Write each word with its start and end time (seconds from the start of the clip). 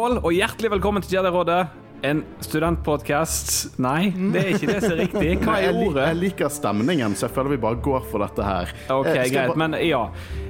Skål 0.00 0.22
og 0.24 0.32
hjertelig 0.32 0.70
velkommen 0.72 1.02
til 1.04 1.18
Jedi-rådet. 1.18 1.58
En 2.08 2.22
studentpodkast. 2.40 3.74
Nei, 3.84 4.08
det 4.16 4.40
er 4.40 4.54
ikke 4.54 4.68
det 4.70 4.78
som 4.80 4.94
er 4.94 5.00
riktig. 5.02 5.34
Hva 5.42 5.56
er 5.60 5.76
ordet? 5.76 6.06
jeg 6.06 6.16
liker 6.22 6.48
stemningen, 6.48 7.12
så 7.12 7.26
jeg 7.26 7.34
føler 7.34 7.52
vi 7.52 7.58
bare 7.60 7.76
går 7.84 8.06
for 8.08 8.24
dette 8.24 8.46
her. 8.46 8.72
Ok, 8.94 9.10
Eh, 9.10 9.26
greit, 9.28 9.52
men 9.60 9.76
ja. 9.84 10.06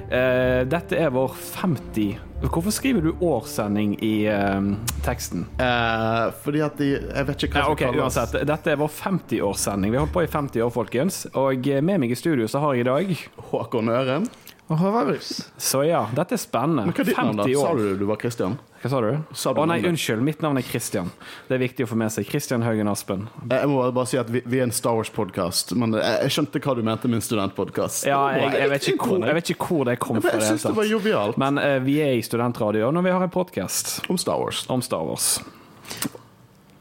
Uh, 0.07 0.61
dette 0.71 0.95
er 0.99 1.11
vår 1.11 1.35
50 1.55 2.17
Hvorfor 2.43 2.73
skriver 2.75 3.03
du 3.03 3.11
årssending 3.23 3.97
i 4.03 4.27
uh, 4.31 4.71
teksten? 5.03 5.43
Uh, 5.59 6.31
fordi 6.43 6.63
at 6.63 6.79
de 6.79 6.89
Jeg 6.95 7.27
vet 7.27 7.45
ikke 7.49 7.59
hva 7.59 7.65
som 7.65 7.75
ok, 7.75 7.83
kalles 7.83 8.05
uansett. 8.05 8.39
Dette 8.47 8.71
er 8.71 8.79
vår 8.79 8.93
50-årssending. 9.01 9.91
Vi 9.91 9.99
har 9.99 10.07
holdt 10.07 10.15
på 10.15 10.23
i 10.23 10.31
50 10.31 10.63
år, 10.63 10.71
folkens. 10.71 11.25
Og 11.35 11.67
med 11.83 11.99
meg 12.05 12.15
i 12.15 12.19
studio 12.19 12.47
så 12.47 12.63
har 12.63 12.79
jeg 12.79 12.87
i 12.87 12.89
dag 12.89 13.27
Håkon 13.51 13.91
Øren. 13.91 14.31
Og 14.71 14.77
Håvard 14.79 15.17
Så 15.59 15.81
ja, 15.83 16.05
dette 16.15 16.37
er 16.37 16.39
spennende. 16.39 16.85
Men 16.87 16.95
hva 16.95 17.03
er 17.03 17.09
ditt 17.09 17.17
navn, 17.17 17.39
da? 17.41 17.45
Sa 17.59 17.71
du 17.75 17.97
du 17.99 18.05
var 18.07 18.19
Christian? 18.21 18.53
Hva 18.81 18.91
sa 18.93 18.99
du? 19.03 19.09
Sa 19.35 19.51
du 19.51 19.59
Å 19.59 19.65
nei, 19.67 19.81
navnet? 19.81 19.91
unnskyld. 19.91 20.23
Mitt 20.23 20.43
navn 20.43 20.59
er 20.61 20.63
Christian. 20.65 21.09
Det 21.49 21.57
er 21.57 21.61
viktig 21.61 21.83
å 21.83 21.89
få 21.91 21.97
med 21.99 22.13
seg. 22.15 22.29
Christian 22.29 22.63
Haugen 22.63 22.87
Aspen. 22.87 23.25
Jeg 23.51 23.67
må 23.67 23.81
bare 23.91 24.07
si 24.07 24.19
at 24.21 24.31
vi, 24.31 24.39
vi 24.47 24.61
er 24.61 24.69
en 24.69 24.73
Star 24.75 24.95
Wars-podkast, 24.95 25.73
men 25.75 25.97
jeg, 25.99 26.21
jeg 26.23 26.35
skjønte 26.37 26.61
hva 26.63 26.75
du 26.79 26.83
mente 26.87 27.11
med 27.11 27.19
en 27.19 27.25
studentpodkast. 27.25 28.07
Ja, 28.07 28.21
jeg, 28.37 28.53
jeg, 28.61 28.71
vet 28.71 28.87
hvor, 28.95 29.25
jeg 29.27 29.37
vet 29.37 29.51
ikke 29.53 29.67
hvor 29.67 29.89
det 29.91 29.97
kom 30.01 30.21
fra. 30.23 30.37
Jeg 30.39 30.53
syns 30.53 30.67
det 30.69 30.75
var 30.79 30.87
jovialt. 30.87 31.41
Men 31.41 31.59
uh, 31.59 31.75
vi 31.83 31.97
er 32.05 32.15
i 32.15 32.23
studentradioen, 32.25 33.01
og 33.01 33.05
vi 33.05 33.13
har 33.13 33.25
en 33.27 33.33
podkast 33.33 33.97
Om 34.07 34.21
Star 34.21 34.39
Wars. 34.39 34.63
om 34.71 34.85
Star 34.85 35.03
Wars. 35.03 35.33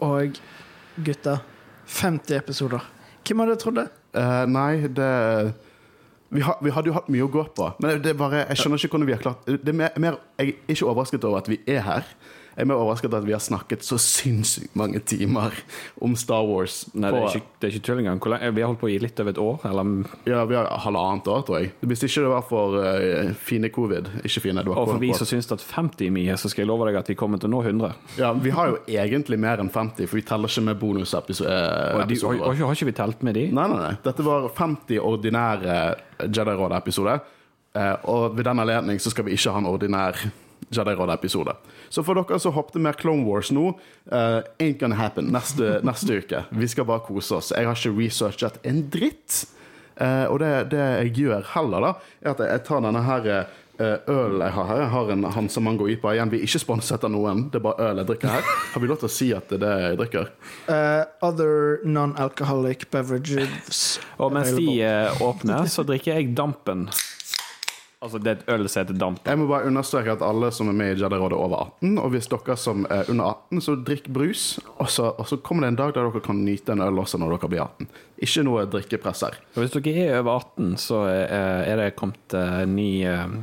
Og 0.07 0.39
gutter, 1.03 1.43
50 1.91 2.39
episoder. 2.39 2.87
Hvem 3.27 3.43
hadde 3.43 3.59
trodd 3.61 3.83
det? 3.83 3.91
Uh, 4.15 4.47
nei, 4.47 4.87
det 4.95 5.11
vi, 6.31 6.43
ha, 6.47 6.55
vi 6.63 6.71
hadde 6.71 6.91
jo 6.91 6.95
hatt 6.95 7.09
mye 7.11 7.27
å 7.27 7.31
gå 7.33 7.43
på, 7.57 7.69
men 7.83 8.03
det 8.05 8.13
er 8.13 8.19
bare, 8.19 8.45
jeg 8.51 8.61
skjønner 8.63 8.83
ikke 8.83 8.95
hvordan 8.95 9.09
vi 9.09 9.15
har 9.17 9.23
klart 9.25 9.49
det 9.51 9.73
er 9.75 9.79
mer, 9.99 10.19
Jeg 10.39 10.55
er 10.55 10.75
ikke 10.75 10.87
overrasket 10.87 11.25
over 11.27 11.43
at 11.43 11.51
vi 11.51 11.59
er 11.67 11.83
her. 11.87 12.07
Jeg 12.61 12.69
er 12.69 12.77
overrasket 12.77 13.09
over 13.09 13.23
at 13.23 13.29
vi 13.29 13.33
har 13.33 13.41
snakket 13.41 13.85
så 13.87 13.97
sinnssykt 13.97 14.75
mange 14.77 15.01
timer 15.01 15.55
om 16.05 16.13
Star 16.19 16.45
Wars. 16.45 16.83
Nei, 16.93 17.09
det 17.09 17.21
er 17.21 17.37
ikke, 17.39 17.55
det 17.57 17.69
er 17.69 17.73
ikke 17.73 17.85
tull 17.87 18.03
engang. 18.03 18.21
Vi 18.21 18.61
har 18.61 18.69
holdt 18.69 18.83
på 18.83 18.91
i 18.93 18.99
litt 19.01 19.21
over 19.23 19.33
et 19.33 19.41
år. 19.41 19.63
Eller, 19.71 19.93
Ja, 20.29 20.43
vi 20.45 20.59
har 20.59 20.69
halvannet 20.85 21.31
år, 21.33 21.45
tror 21.49 21.63
jeg. 21.63 21.71
Hvis 21.81 22.05
ikke 22.05 22.27
det 22.27 22.33
var 22.35 22.45
for 22.45 22.77
uh, 22.77 23.31
fine 23.49 23.71
covid. 23.73 24.11
Ikke 24.21 24.45
fine, 24.45 24.61
det 24.61 24.69
var 24.69 24.83
og 24.83 24.93
for 24.93 25.01
vi 25.01 25.13
som 25.17 25.31
syns 25.31 25.49
at 25.57 25.65
50 25.65 26.05
er 26.11 26.13
mye, 26.19 26.37
så 26.37 26.51
skal 26.53 26.67
jeg 26.67 26.71
love 26.71 26.91
deg 26.91 27.01
at 27.01 27.09
vi 27.09 27.17
kommer 27.23 27.41
til 27.41 27.49
å 27.49 27.55
nå 27.55 27.63
100. 27.65 27.97
Ja, 28.21 28.35
vi 28.37 28.53
har 28.53 28.75
jo 28.75 28.79
egentlig 28.85 29.41
mer 29.41 29.65
enn 29.65 29.73
50, 29.73 30.05
for 30.11 30.21
vi 30.21 30.27
teller 30.29 30.53
ikke 30.53 30.67
med 30.69 30.81
bonusepisoder. 30.83 31.97
Og 31.97 32.15
og, 32.21 32.45
og, 32.45 32.61
har 32.61 32.77
ikke 32.77 32.91
vi 32.91 32.97
telt 33.01 33.25
med 33.25 33.39
de? 33.41 33.47
Nei, 33.57 33.67
nei, 33.73 33.81
nei. 33.87 33.97
Dette 34.05 34.27
var 34.27 34.51
50 34.53 35.01
ordinære 35.01 35.81
Jedi-råd-episoder. 36.29 37.25
Uh, 37.73 37.97
og 38.11 38.37
ved 38.37 38.45
den 38.51 38.61
anledning 38.61 39.01
så 39.01 39.15
skal 39.15 39.25
vi 39.25 39.39
ikke 39.39 39.55
ha 39.55 39.65
en 39.65 39.71
ordinær 39.71 40.21
Jedi-råd-episode. 40.71 41.55
Så 41.89 42.05
for 42.07 42.19
dere 42.19 42.39
som 42.43 42.55
hoppet 42.55 42.81
med 42.83 42.99
Clone 43.01 43.27
Wars 43.27 43.51
nå, 43.55 43.73
uh, 44.13 44.41
ain't 44.63 44.79
gonna 44.81 44.99
happen 44.99 45.33
neste, 45.35 45.79
neste 45.87 46.21
uke. 46.23 46.45
Vi 46.51 46.69
skal 46.71 46.87
bare 46.89 47.05
kose 47.07 47.41
oss. 47.41 47.55
Jeg 47.57 47.67
har 47.67 47.79
ikke 47.79 47.97
researchet 47.99 48.61
en 48.67 48.85
dritt. 48.93 49.43
Uh, 50.01 50.31
og 50.31 50.39
det, 50.41 50.53
det 50.73 50.81
jeg 50.81 51.17
gjør 51.25 51.51
heller, 51.57 51.89
da, 51.89 51.97
er 52.23 52.31
at 52.37 52.47
jeg 52.47 52.63
tar 52.71 52.87
denne 52.87 53.03
her 53.05 53.27
uh, 53.35 53.99
ølen 54.09 54.45
jeg 54.45 54.55
har 54.55 54.71
her. 54.71 54.81
Jeg 54.85 54.93
har 54.95 55.13
en 55.17 55.29
Hansa 55.35 55.61
Mango 55.65 55.91
IPA. 55.91 56.15
Igjen, 56.15 56.33
vi 56.33 56.41
er 56.41 56.47
ikke 56.47 56.63
sponset 56.63 57.05
av 57.05 57.13
noen. 57.13 57.49
Det 57.51 57.59
er 57.61 57.67
bare 57.67 57.91
øl 57.91 58.03
jeg 58.05 58.13
drikker 58.13 58.35
her. 58.37 58.51
Har 58.75 58.85
vi 58.85 58.91
lov 58.91 59.03
til 59.03 59.11
å 59.11 59.15
si 59.19 59.31
at 59.37 59.51
det 59.51 59.59
er 59.59 59.67
det 59.67 59.75
jeg 59.89 60.01
drikker? 60.05 60.33
Uh, 60.71 61.05
other 61.27 61.83
non-alcoholic 61.83 62.87
beverages. 62.95 63.99
Og 64.23 64.37
mens 64.39 64.55
de 64.55 64.69
available. 64.71 64.91
er 64.95 65.25
åpne, 65.27 65.63
så 65.73 65.87
drikker 65.89 66.15
jeg 66.15 66.37
dampen. 66.39 66.87
Altså, 68.01 68.17
det 68.17 68.31
er 68.31 68.39
et 68.39 68.47
øl 68.49 68.63
som 68.73 68.81
heter 68.81 68.97
dampen. 68.97 69.29
Jeg 69.29 69.37
må 69.37 69.45
bare 69.51 69.67
understreke 69.69 70.15
at 70.15 70.23
alle 70.25 70.49
som 70.57 70.71
er 70.73 70.77
med 70.79 70.95
i 70.95 71.03
Jedi-rådet 71.03 71.37
er 71.37 71.43
over 71.45 71.67
18. 71.83 71.99
Og 72.01 72.09
hvis 72.15 72.31
dere 72.33 72.57
som 72.57 72.87
er 72.89 73.11
under 73.13 73.35
18, 73.53 73.61
så 73.67 73.75
drikk 73.85 74.07
brus. 74.17 74.45
Og 74.81 74.89
så, 74.89 75.11
og 75.21 75.29
så 75.29 75.37
kommer 75.45 75.67
det 75.67 75.75
en 75.75 75.81
dag 75.83 75.93
der 75.99 76.09
dere 76.09 76.23
kan 76.25 76.41
nyte 76.47 76.73
en 76.73 76.81
øl 76.87 77.03
også 77.03 77.21
når 77.21 77.35
dere 77.37 77.51
blir 77.53 77.61
18. 77.67 77.91
Ikke 78.25 78.45
noe 78.49 78.65
drikkepress 78.73 79.21
her. 79.29 79.37
Hvis 79.59 79.77
dere 79.77 80.07
er 80.07 80.21
over 80.23 80.39
18, 80.41 80.77
så 80.81 81.03
er 81.13 81.67
er 81.75 81.77
det 81.83 81.91
kommet 82.01 82.33
eh, 82.41 82.63
ny 82.73 82.89
eh, 83.05 83.35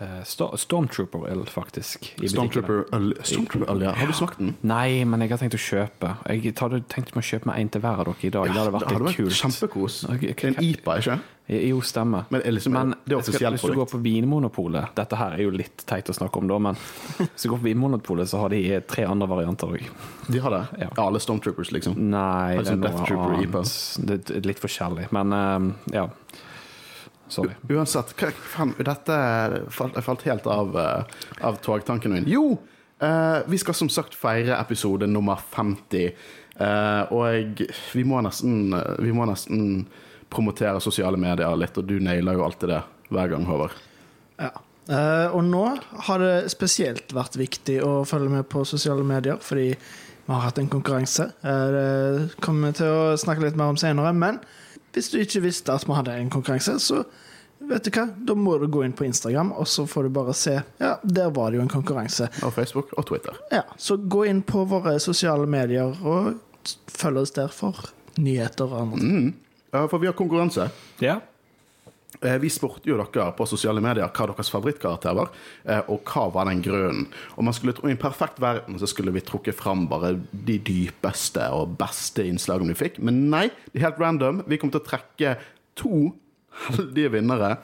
eh, 0.00 0.22
Sto- 0.24 0.54
Stormtrooper-øl, 0.56 1.44
faktisk. 1.52 2.08
i. 2.24 2.30
Stormtrooper-øl 2.32 3.10
Stormtrooper-øl, 3.20 3.84
ja. 3.84 3.92
Har 4.00 4.08
du 4.08 4.16
smakt 4.16 4.38
den? 4.40 4.54
Nei, 4.64 5.04
men 5.04 5.20
jeg 5.26 5.34
har 5.34 5.42
tenkt 5.44 5.58
å 5.58 5.60
kjøpe. 5.60 6.14
Jeg 6.24 6.54
hadde 6.56 6.80
tenkt 6.88 7.12
meg 7.12 7.20
å 7.20 7.28
kjøpe 7.34 7.52
meg 7.52 7.60
en 7.60 7.68
til 7.76 7.84
hver 7.84 8.00
av 8.00 8.08
dere 8.08 8.24
i 8.24 8.32
dag. 8.32 8.48
det 8.48 8.56
hadde 8.62 8.72
vært 8.78 8.88
det 8.88 8.96
hadde 8.96 9.10
vært 9.10 9.20
kult. 9.20 9.36
kjempekos. 9.42 10.00
En 10.08 10.58
IPA, 10.64 10.96
ikke 11.04 11.18
Jo, 11.50 11.80
stemmer. 11.82 12.28
Men 12.30 12.40
liksom- 12.46 12.72
Men 12.72 12.94
det 13.04 13.16
er 13.16 13.22
skal, 13.26 13.52
hvis 13.56 13.62
du 13.66 13.74
går 13.74 13.88
på 13.90 13.98
Vinmonopolet 13.98 14.94
Dette 14.94 15.16
her 15.18 15.32
er 15.34 15.42
jo 15.42 15.50
litt 15.50 15.82
teit 15.86 16.06
å 16.06 16.14
snakke 16.14 16.38
om, 16.38 16.46
da, 16.46 16.58
men 16.62 16.74
hvis 17.18 17.42
du 17.42 17.48
går 17.48 17.58
på 17.58 17.64
Vinmonopolet, 17.64 18.28
så 18.30 18.38
har 18.44 18.52
de 18.52 18.60
tre 18.86 19.04
andre 19.04 19.26
varianter 19.26 19.66
òg. 19.74 19.82
De 20.28 20.38
har 20.38 20.50
det? 20.54 20.60
Ja. 20.78 20.88
Ja, 20.96 21.06
alle 21.08 21.18
Stormtroopers, 21.18 21.72
liksom. 21.74 21.96
Nei, 21.98 22.54
Har 22.54 22.62
det 22.62 22.70
er 22.70 22.76
noe 22.78 23.34
annet. 23.34 23.72
Det 24.06 24.30
er 24.36 24.46
litt 24.46 24.62
forskjellig, 24.62 25.08
men 25.10 25.32
uh, 25.34 25.72
ja. 25.90 26.06
Sorry. 27.30 27.54
Uansett, 27.70 28.14
hva 28.18 28.30
faen, 28.34 28.74
dette 28.78 29.16
falt, 29.70 29.98
falt 30.06 30.22
helt 30.26 30.46
av, 30.50 30.76
uh, 30.76 31.46
av 31.46 31.58
togtanken 31.62 32.14
min. 32.14 32.28
Jo! 32.30 32.60
Uh, 33.00 33.40
vi 33.48 33.58
skal 33.58 33.74
som 33.74 33.88
sagt 33.90 34.14
feire 34.14 34.58
episode 34.60 35.06
nummer 35.08 35.40
50. 35.54 36.12
eh, 36.60 37.02
og 37.16 37.62
vi 37.94 38.02
må 38.04 38.18
nesten 38.20 38.74
Vi 39.00 39.12
må 39.16 39.24
nesten 39.24 39.86
promotere 40.30 40.80
sosiale 40.82 41.18
medier 41.20 41.56
litt, 41.58 41.78
og 41.78 41.86
du 41.88 41.98
nailer 42.02 42.38
jo 42.38 42.44
alltid 42.46 42.72
det 42.72 42.82
hver 43.10 43.32
gang, 43.32 43.46
Håvard. 43.48 43.78
Ja. 44.40 44.52
Uh, 44.90 45.28
og 45.36 45.44
nå 45.46 45.64
har 46.08 46.22
det 46.22 46.50
spesielt 46.50 47.12
vært 47.14 47.36
viktig 47.38 47.76
å 47.84 48.00
følge 48.08 48.30
med 48.32 48.48
på 48.50 48.64
sosiale 48.66 49.04
medier, 49.06 49.38
fordi 49.42 49.68
vi 49.70 50.32
har 50.32 50.42
hatt 50.42 50.58
en 50.58 50.70
konkurranse. 50.72 51.28
Uh, 51.44 51.66
det 51.74 52.40
kommer 52.42 52.70
vi 52.70 52.80
til 52.80 52.90
å 52.90 53.18
snakke 53.20 53.44
litt 53.44 53.58
mer 53.58 53.74
om 53.74 53.78
senere. 53.78 54.10
Men 54.16 54.40
hvis 54.94 55.12
du 55.12 55.20
ikke 55.20 55.44
visste 55.44 55.74
at 55.74 55.86
vi 55.86 55.94
hadde 55.94 56.16
en 56.16 56.32
konkurranse, 56.32 56.74
så 56.82 57.04
vet 57.70 57.86
du 57.86 57.92
hva, 57.94 58.06
da 58.26 58.34
må 58.34 58.56
du 58.58 58.66
gå 58.72 58.82
inn 58.86 58.96
på 58.96 59.06
Instagram, 59.06 59.52
og 59.60 59.68
så 59.70 59.84
får 59.86 60.08
du 60.08 60.14
bare 60.16 60.34
se 60.34 60.56
Ja, 60.80 60.96
der 61.04 61.30
var 61.36 61.52
det 61.52 61.60
jo 61.60 61.66
en 61.66 61.72
konkurranse. 61.72 62.30
Og 62.46 62.54
Facebook 62.56 62.94
og 62.96 63.06
Twitter. 63.10 63.36
Ja, 63.52 63.62
Så 63.76 64.00
gå 64.00 64.24
inn 64.30 64.42
på 64.42 64.64
våre 64.70 64.96
sosiale 65.02 65.46
medier 65.46 65.94
og 66.02 66.40
følg 66.90 67.22
oss 67.22 67.36
der 67.36 67.52
for 67.54 67.92
nyheter 68.18 68.66
og 68.66 68.80
andre 68.80 69.00
ting. 69.04 69.30
Ja, 69.70 69.86
for 69.88 69.98
vi 70.02 70.06
har 70.10 70.16
konkurranse. 70.18 70.70
Ja. 70.98 71.20
Eh, 72.20 72.38
Vi 72.38 72.50
spurte 72.50 72.90
jo 72.90 72.96
dere 72.98 73.30
på 73.36 73.46
sosiale 73.46 73.80
medier 73.80 74.08
hva 74.10 74.26
deres 74.28 74.50
favorittkarakter 74.50 75.14
var, 75.16 75.30
eh, 75.64 75.82
og 75.88 76.02
hva 76.04 76.26
var 76.34 76.48
den 76.50 76.62
grunnen. 76.62 77.06
Og 77.36 77.44
man 77.44 77.54
skulle 77.54 77.74
I 77.84 77.92
en 77.94 78.00
perfekt 78.00 78.40
verden 78.40 78.78
så 78.78 78.88
skulle 78.88 79.12
vi 79.12 79.20
trukket 79.20 79.54
fram 79.54 79.86
bare 79.88 80.16
de 80.32 80.58
dypeste 80.58 81.46
og 81.54 81.78
beste 81.78 82.26
innslagene 82.26 82.74
vi 82.74 82.82
fikk, 82.84 82.98
men 82.98 83.30
nei, 83.30 83.48
det 83.72 83.80
er 83.80 83.86
helt 83.90 84.00
random. 84.02 84.42
Vi 84.46 84.58
kommer 84.58 84.72
til 84.72 84.82
å 84.82 84.90
trekke 84.90 85.36
to 85.76 86.12
heldige 86.66 87.12
vinnere 87.14 87.58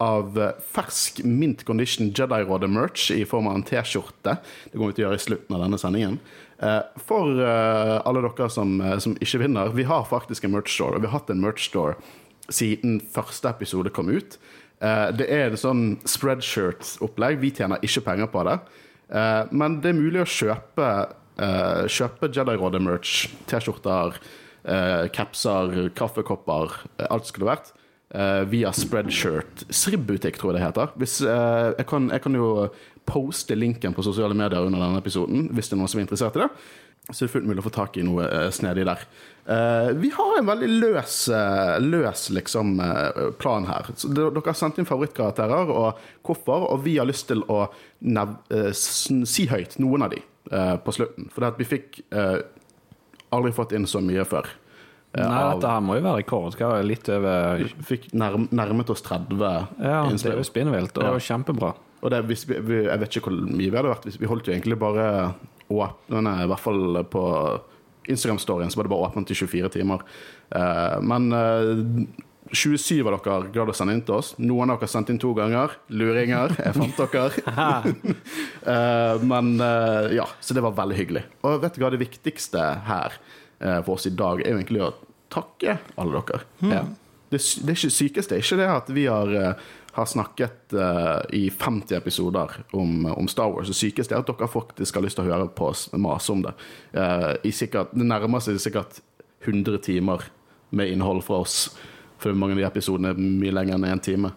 av 0.00 0.38
eh, 0.38 0.52
fersk 0.72 1.24
mint 1.26 1.64
condition 1.66 2.12
Jedi-rådet-merch 2.14 3.10
i 3.16 3.24
form 3.26 3.48
av 3.48 3.58
en 3.58 3.66
T-skjorte. 3.66 4.38
Det 4.70 4.76
kommer 4.76 4.92
vi 4.92 5.00
til 5.00 5.04
å 5.04 5.08
gjøre 5.08 5.18
i 5.18 5.26
slutten 5.26 5.56
av 5.56 5.64
denne 5.66 5.78
sendingen. 5.82 6.20
Eh, 6.62 6.80
For 7.06 7.38
eh, 7.40 7.96
alle 8.04 8.22
dere 8.24 8.48
som, 8.50 8.80
eh, 8.80 8.98
som 8.98 9.14
ikke 9.22 9.42
vinner, 9.44 9.74
vi 9.74 9.86
har 9.86 10.08
faktisk 10.08 10.44
en 10.44 10.56
merch 10.56 10.74
store, 10.74 10.98
og 10.98 11.04
vi 11.04 11.10
har 11.10 11.20
hatt 11.20 11.30
en 11.30 11.42
merch 11.42 11.68
store 11.70 11.94
siden 12.48 12.98
første 13.12 13.50
episode 13.50 13.92
kom 13.92 14.08
ut. 14.08 14.38
Det 14.80 15.26
er 15.26 15.50
en 15.50 15.58
sånn 15.58 15.80
spreadshirt-opplegg. 16.06 17.40
Vi 17.42 17.50
tjener 17.50 17.82
ikke 17.84 18.04
penger 18.06 18.28
på 18.32 18.44
det. 18.46 18.54
Men 19.50 19.80
det 19.82 19.90
er 19.90 19.98
mulig 19.98 20.22
å 20.22 20.30
kjøpe, 20.30 20.86
kjøpe 21.92 22.30
Jedi-rådet-merch, 22.32 23.26
T-skjorter, 23.50 24.16
capser, 25.12 25.90
kaffekopper, 25.98 26.78
alt 27.10 27.28
skulle 27.28 27.50
vært, 27.50 27.74
via 28.48 28.72
Spreadshirt. 28.72 29.66
Srib-butikk, 29.66 30.38
tror 30.40 30.54
jeg 30.54 30.60
det 30.60 30.66
heter. 30.70 30.94
Hvis, 30.96 31.18
jeg, 31.26 31.88
kan, 31.90 32.08
jeg 32.14 32.24
kan 32.24 32.38
jo 32.38 32.48
poste 33.08 33.56
linken 33.56 33.96
på 33.96 34.04
sosiale 34.04 34.36
medier 34.36 34.60
under 34.68 34.84
denne 34.84 35.00
episoden, 35.00 35.48
hvis 35.56 35.70
det 35.70 35.76
er 35.78 35.80
noen 35.80 35.90
som 35.90 36.00
er 36.02 36.06
interessert 36.06 36.36
i 36.36 36.44
det. 36.44 36.50
Så 37.08 37.24
det 37.24 37.30
er 37.30 37.32
fullt 37.38 37.48
mulig 37.48 37.62
å 37.62 37.64
få 37.64 37.72
tak 37.72 37.94
i 37.96 38.02
noe 38.04 38.26
eh, 38.28 38.50
snedig 38.52 38.84
der. 38.84 39.00
Eh, 39.48 39.90
vi 39.96 40.10
har 40.12 40.34
en 40.36 40.48
veldig 40.50 40.68
løs, 40.82 41.14
eh, 41.32 41.78
løs 41.80 42.26
liksom, 42.36 42.74
plan 43.40 43.64
her. 43.70 43.88
Dere 44.04 44.42
har 44.44 44.58
sendt 44.58 44.80
inn 44.82 44.88
favorittkarakterer 44.88 45.72
og 45.72 46.02
hvorfor, 46.26 46.66
og 46.68 46.84
vi 46.84 46.98
har 47.00 47.08
lyst 47.08 47.30
til 47.30 47.40
å 47.48 47.62
si 48.76 49.48
høyt 49.48 49.78
noen 49.80 50.04
av 50.04 50.12
de 50.12 50.20
på 50.84 50.94
slutten. 50.96 51.30
For 51.32 51.48
vi 51.56 51.66
fikk 51.68 52.02
aldri 52.12 53.52
fått 53.56 53.72
inn 53.76 53.88
så 53.88 54.00
mye 54.04 54.24
før. 54.28 54.46
Nei, 55.16 55.40
dette 55.54 55.72
her 55.72 55.82
må 55.84 55.96
jo 55.96 56.04
være 56.04 56.20
rekord. 56.20 56.56
Litt 56.84 57.08
over 57.12 57.64
fikk 57.88 58.10
nærm 58.12 58.50
nærmet 58.52 58.92
oss 58.92 59.02
30 59.04 59.40
Ja, 59.80 60.02
det 60.12 60.28
er 60.28 60.40
jo 60.40 60.44
spinnvilt 60.46 61.00
og 61.00 61.08
Ja. 61.08 61.20
kjempebra. 61.24 61.72
Og 61.98 62.12
det, 62.12 62.22
vi, 62.28 62.36
vi, 62.62 62.82
jeg 62.86 63.00
vet 63.02 63.16
ikke 63.16 63.30
hvor 63.30 63.40
mye 63.48 63.70
vi 63.70 63.74
hadde 63.74 63.90
vært. 63.90 64.06
Vi 64.20 64.30
holdt 64.30 64.48
jo 64.48 64.54
egentlig 64.54 64.78
bare 64.78 65.08
åpne, 65.68 66.36
i 66.44 66.48
hvert 66.48 66.62
fall 66.62 67.02
på 67.10 67.24
Instagram-storyen, 68.08 68.70
så 68.70 68.78
var 68.78 68.84
det 68.84 68.88
bare 68.88 69.08
åpent 69.08 69.30
i 69.30 69.34
24 69.34 69.68
timer. 69.68 70.02
Eh, 70.50 71.00
men 71.04 71.32
eh, 71.32 71.82
27 72.52 73.02
av 73.04 73.18
dere 73.18 73.50
gadd 73.52 73.72
å 73.72 73.74
sende 73.76 73.96
inn 73.96 74.04
til 74.06 74.16
oss. 74.16 74.32
Noen 74.40 74.72
av 74.72 74.78
dere 74.78 74.88
har 74.88 74.92
sendt 74.94 75.12
inn 75.12 75.20
to 75.20 75.34
ganger. 75.36 75.74
Luringer. 75.92 76.54
Jeg 76.56 76.76
fant 76.78 77.02
dere. 77.02 78.14
Eh, 78.68 79.22
men 79.24 79.54
ja, 80.12 80.26
så 80.44 80.52
det 80.52 80.60
var 80.60 80.74
veldig 80.76 80.96
hyggelig. 80.98 81.22
Og 81.46 81.62
vet 81.62 81.76
du 81.76 81.80
hva 81.80 81.88
det 81.94 82.00
viktigste 82.02 82.64
her 82.84 83.14
for 83.86 83.94
oss 83.94 84.04
i 84.10 84.12
dag 84.12 84.42
er 84.42 84.52
jo 84.52 84.58
egentlig 84.58 84.82
å 84.84 84.90
takke 85.32 85.78
alle 85.96 86.20
dere. 86.28 86.42
Ja. 86.68 86.82
Det, 87.32 87.40
det 87.64 87.76
sykeste 87.78 88.36
er 88.36 88.44
ikke 88.44 88.58
det 88.60 88.68
at 88.74 88.92
vi 88.92 89.06
har, 89.08 89.32
har 89.98 90.06
snakket 90.06 90.74
uh, 90.74 91.20
i 91.34 91.50
50 91.50 91.96
episoder 91.96 92.50
om, 92.70 93.06
om 93.06 93.28
Star 93.28 93.50
Wars. 93.50 93.68
Det 93.68 93.76
sykeste 93.76 94.14
er 94.14 94.22
at 94.22 94.30
dere 94.30 94.48
faktisk 94.50 94.96
har 94.96 95.04
lyst 95.04 95.18
til 95.18 95.26
å 95.26 95.32
høre 95.32 95.48
på 95.54 95.70
oss 95.72 95.88
mase 95.98 96.32
om 96.32 96.44
det. 96.44 96.54
Uh, 96.94 97.34
sikkert, 97.54 97.92
det 97.96 98.06
nærmer 98.06 98.42
seg 98.44 98.60
sikkert 98.62 99.00
100 99.44 99.80
timer 99.86 100.28
med 100.70 100.92
innhold 100.92 101.24
fra 101.26 101.42
oss. 101.42 101.58
For 102.18 102.34
mange 102.34 102.56
av 102.56 102.62
de 102.62 102.68
episodene 102.68 103.12
er 103.12 103.18
mye 103.18 103.54
lenger 103.54 103.78
enn 103.78 103.88
én 103.90 104.02
time. 104.04 104.32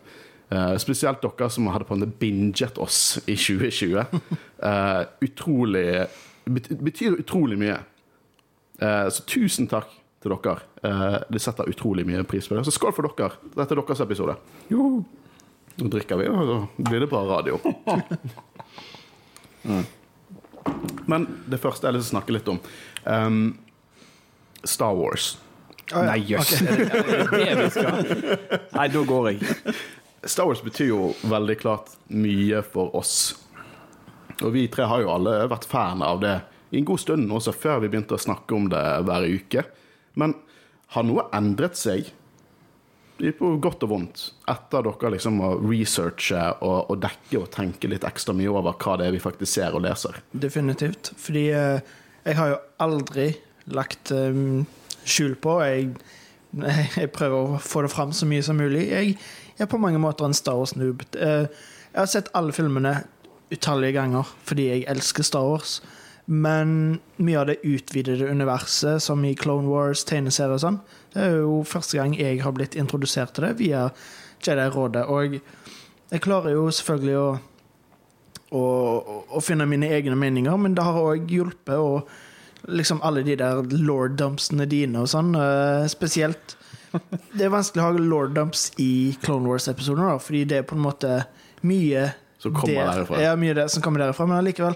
Uh, 0.51 0.75
spesielt 0.81 1.23
dere 1.23 1.49
som 1.53 1.69
hadde 1.71 1.87
på 1.87 1.97
en 1.97 2.11
binget 2.19 2.81
oss 2.81 3.19
i 3.25 3.37
2020. 3.37 4.05
Eh, 4.61 5.03
utrolig 5.25 6.03
Betyr 6.45 7.15
utrolig 7.17 7.55
mye. 7.57 7.79
Så 9.09 9.23
tusen 9.25 9.65
takk 9.71 9.89
til 10.21 10.35
dere. 10.35 11.25
Det 11.33 11.41
setter 11.41 11.71
utrolig 11.73 12.05
mye 12.05 12.21
pris 12.29 12.45
på 12.45 12.59
det. 12.59 12.67
Så 12.69 12.75
skål 12.75 12.93
for 12.93 13.09
dere. 13.09 13.41
Dette 13.55 13.73
er 13.73 13.81
deres 13.81 14.03
episode. 14.05 14.37
Nå 15.79 15.88
drikker 15.91 16.19
vi, 16.19 16.27
og 16.31 16.41
så 16.47 16.57
blir 16.89 17.00
det 17.03 17.09
bra 17.12 17.21
radio. 17.29 17.59
Men 21.12 21.27
det 21.50 21.59
første 21.62 21.88
jeg 21.88 22.01
å 22.01 22.09
snakke 22.12 22.35
litt 22.35 22.50
om 22.51 22.59
um, 23.06 23.57
Star 24.63 24.94
Wars. 24.97 25.38
Nei, 25.91 26.19
jøss. 26.29 26.53
Er 26.62 26.77
det 26.77 26.85
er 26.88 27.03
det 27.03 27.25
det 27.31 27.56
vi 27.57 27.69
skal? 27.73 27.94
Nei, 28.77 28.88
da 28.94 29.01
går 29.07 29.31
jeg. 29.31 29.39
Star 30.23 30.47
Wars 30.47 30.62
betyr 30.63 30.91
jo 30.91 31.12
veldig 31.27 31.57
klart 31.59 31.95
mye 32.13 32.62
for 32.63 32.95
oss. 32.97 33.33
Og 34.41 34.53
vi 34.56 34.67
tre 34.71 34.88
har 34.89 35.03
jo 35.03 35.12
alle 35.13 35.33
vært 35.51 35.67
fan 35.69 36.03
av 36.06 36.21
det 36.21 36.38
i 36.71 36.79
en 36.79 36.88
god 36.88 37.01
stund, 37.03 37.27
også 37.33 37.53
før 37.56 37.81
vi 37.83 37.89
begynte 37.91 38.15
å 38.15 38.21
snakke 38.21 38.56
om 38.56 38.69
det 38.71 38.83
hver 39.07 39.27
uke. 39.27 39.65
Men 40.15 40.35
har 40.95 41.06
noe 41.07 41.27
endret 41.35 41.77
seg, 41.79 42.12
på 43.38 43.51
godt 43.62 43.83
og 43.85 43.91
vondt, 43.91 44.21
etter 44.50 44.85
dere 44.88 45.12
liksom 45.13 45.35
må 45.38 45.51
researche 45.62 46.41
og, 46.65 46.89
og 46.89 47.01
dekke 47.03 47.41
og 47.41 47.51
tenke 47.53 47.89
litt 47.91 48.06
ekstra 48.07 48.33
mye 48.38 48.50
over 48.50 48.73
hva 48.81 48.97
det 48.97 49.09
er 49.09 49.15
vi 49.15 49.21
faktisk 49.21 49.53
ser 49.59 49.77
og 49.77 49.83
leser? 49.85 50.18
Definitivt. 50.33 51.12
Fordi 51.21 51.45
eh, 51.53 51.94
jeg 52.25 52.39
har 52.39 52.53
jo 52.53 52.59
aldri 52.81 53.27
lagt 53.71 54.13
eh, 54.15 54.41
skjul 55.06 55.38
på 55.41 55.59
jeg, 55.62 55.94
jeg 57.00 57.13
prøver 57.13 57.38
å 57.38 57.62
få 57.62 57.85
det 57.85 57.94
fram 57.94 58.15
så 58.15 58.29
mye 58.29 58.45
som 58.45 58.57
mulig. 58.57 58.88
Jeg 58.89 59.15
er 59.62 59.69
på 59.69 59.81
mange 59.81 60.01
måter 60.01 60.25
en 60.25 60.38
Star 60.38 60.57
Wars-noob. 60.57 61.06
Eh, 61.13 61.45
jeg 61.91 62.00
har 62.00 62.09
sett 62.09 62.31
alle 62.38 62.56
filmene 62.56 63.01
utallige 63.51 64.00
ganger 64.00 64.29
fordi 64.47 64.69
jeg 64.71 64.88
elsker 64.91 65.27
Star 65.27 65.45
Wars. 65.45 65.81
Men 66.31 67.00
mye 67.19 67.39
av 67.41 67.50
det 67.50 67.62
utvidede 67.67 68.29
universet, 68.29 69.01
som 69.03 69.24
i 69.25 69.33
Clone 69.35 69.67
Wars, 69.67 70.06
tegneserier 70.07 70.56
og 70.56 70.62
sånn, 70.63 70.77
det 71.13 71.21
er 71.27 71.37
jo 71.41 71.61
første 71.67 71.99
gang 71.99 72.15
jeg 72.17 72.41
har 72.43 72.53
blitt 72.55 72.77
introdusert 72.79 73.33
til 73.35 73.47
det 73.47 73.55
via 73.59 73.87
Jedi-rådet. 74.41 75.05
Og 75.11 75.39
jeg 76.11 76.23
klarer 76.23 76.55
jo 76.55 76.69
selvfølgelig 76.73 77.17
å 77.19 77.29
å, 78.51 78.63
å 79.31 79.41
finne 79.43 79.67
mine 79.69 79.89
egne 79.95 80.17
meninger, 80.19 80.57
men 80.59 80.75
det 80.75 80.85
har 80.85 80.99
òg 80.99 81.29
hjulpet 81.31 81.77
å 81.79 82.01
liksom 82.69 83.01
alle 83.07 83.23
de 83.25 83.37
der 83.39 83.61
lord-dumpsene 83.73 84.67
dine 84.69 85.01
og 85.01 85.09
sånn, 85.09 85.33
eh, 85.39 85.87
spesielt 85.89 86.57
Det 86.91 87.45
er 87.45 87.53
vanskelig 87.53 87.79
å 87.79 87.85
ha 87.87 88.01
lord-dumps 88.03 88.65
i 88.83 89.15
Clone 89.23 89.47
Wars-episoder, 89.47 90.19
fordi 90.19 90.41
det 90.51 90.57
er 90.59 90.65
på 90.67 90.75
en 90.75 90.83
måte 90.83 91.21
mye 91.63 92.09
Som 92.41 92.51
kommer 92.57 92.91
der-. 92.91 93.21
Ja, 93.23 93.37
mye 93.39 93.55
der, 93.55 93.69
som 93.71 93.83
kommer 93.85 94.03
derifra, 94.03 94.27
men 94.27 94.41
allikevel 94.41 94.75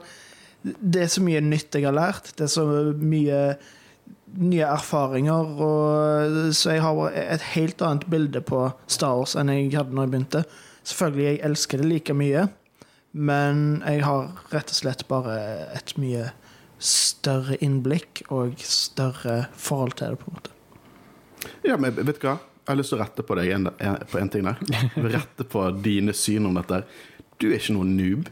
Det 0.63 1.03
er 1.03 1.11
så 1.11 1.25
mye 1.25 1.41
nytt 1.43 1.75
jeg 1.75 1.83
har 1.85 1.93
lært. 1.93 2.31
Det 2.39 2.47
er 2.47 2.53
så 2.55 2.63
mye 2.95 3.41
nye 4.41 4.65
erfaringer, 4.67 5.51
og, 5.63 6.53
så 6.55 6.75
jeg 6.75 6.83
har 6.83 7.17
et 7.19 7.49
helt 7.53 7.83
annet 7.85 8.07
bilde 8.11 8.41
på 8.45 8.67
Star 8.91 9.19
Wars 9.19 9.35
enn 9.39 9.51
jeg 9.53 9.73
hadde 9.75 9.95
når 9.95 10.07
jeg 10.07 10.13
begynte. 10.15 10.43
Selvfølgelig, 10.85 11.27
jeg 11.27 11.43
elsker 11.49 11.81
det 11.81 11.89
like 11.89 12.15
mye, 12.17 12.47
men 13.15 13.61
jeg 13.85 14.03
har 14.05 14.33
rett 14.51 14.73
og 14.73 14.79
slett 14.79 15.05
bare 15.09 15.37
et 15.77 15.95
mye 16.01 16.29
større 16.81 17.57
innblikk 17.63 18.25
og 18.33 18.59
større 18.59 19.45
forhold 19.55 19.95
til 19.99 20.13
det, 20.13 20.19
på 20.21 20.29
en 20.29 20.37
måte. 20.37 20.51
Ja, 21.65 21.77
men 21.77 21.95
vet 21.95 22.19
du 22.19 22.27
hva? 22.27 22.37
Jeg 22.65 22.71
har 22.71 22.79
lyst 22.79 22.91
til 22.91 22.97
å 22.97 23.03
rette 23.03 23.23
på 23.25 23.35
deg 23.37 23.51
en, 23.53 23.69
på 24.09 24.17
en 24.17 24.31
ting 24.33 24.47
der. 24.47 24.61
Rette 25.15 25.45
på 25.45 25.67
dine 25.85 26.15
syn 26.17 26.47
om 26.49 26.55
dette. 26.57 26.81
Du 27.37 27.51
er 27.51 27.59
ikke 27.59 27.75
noen 27.75 27.91
noob. 27.93 28.31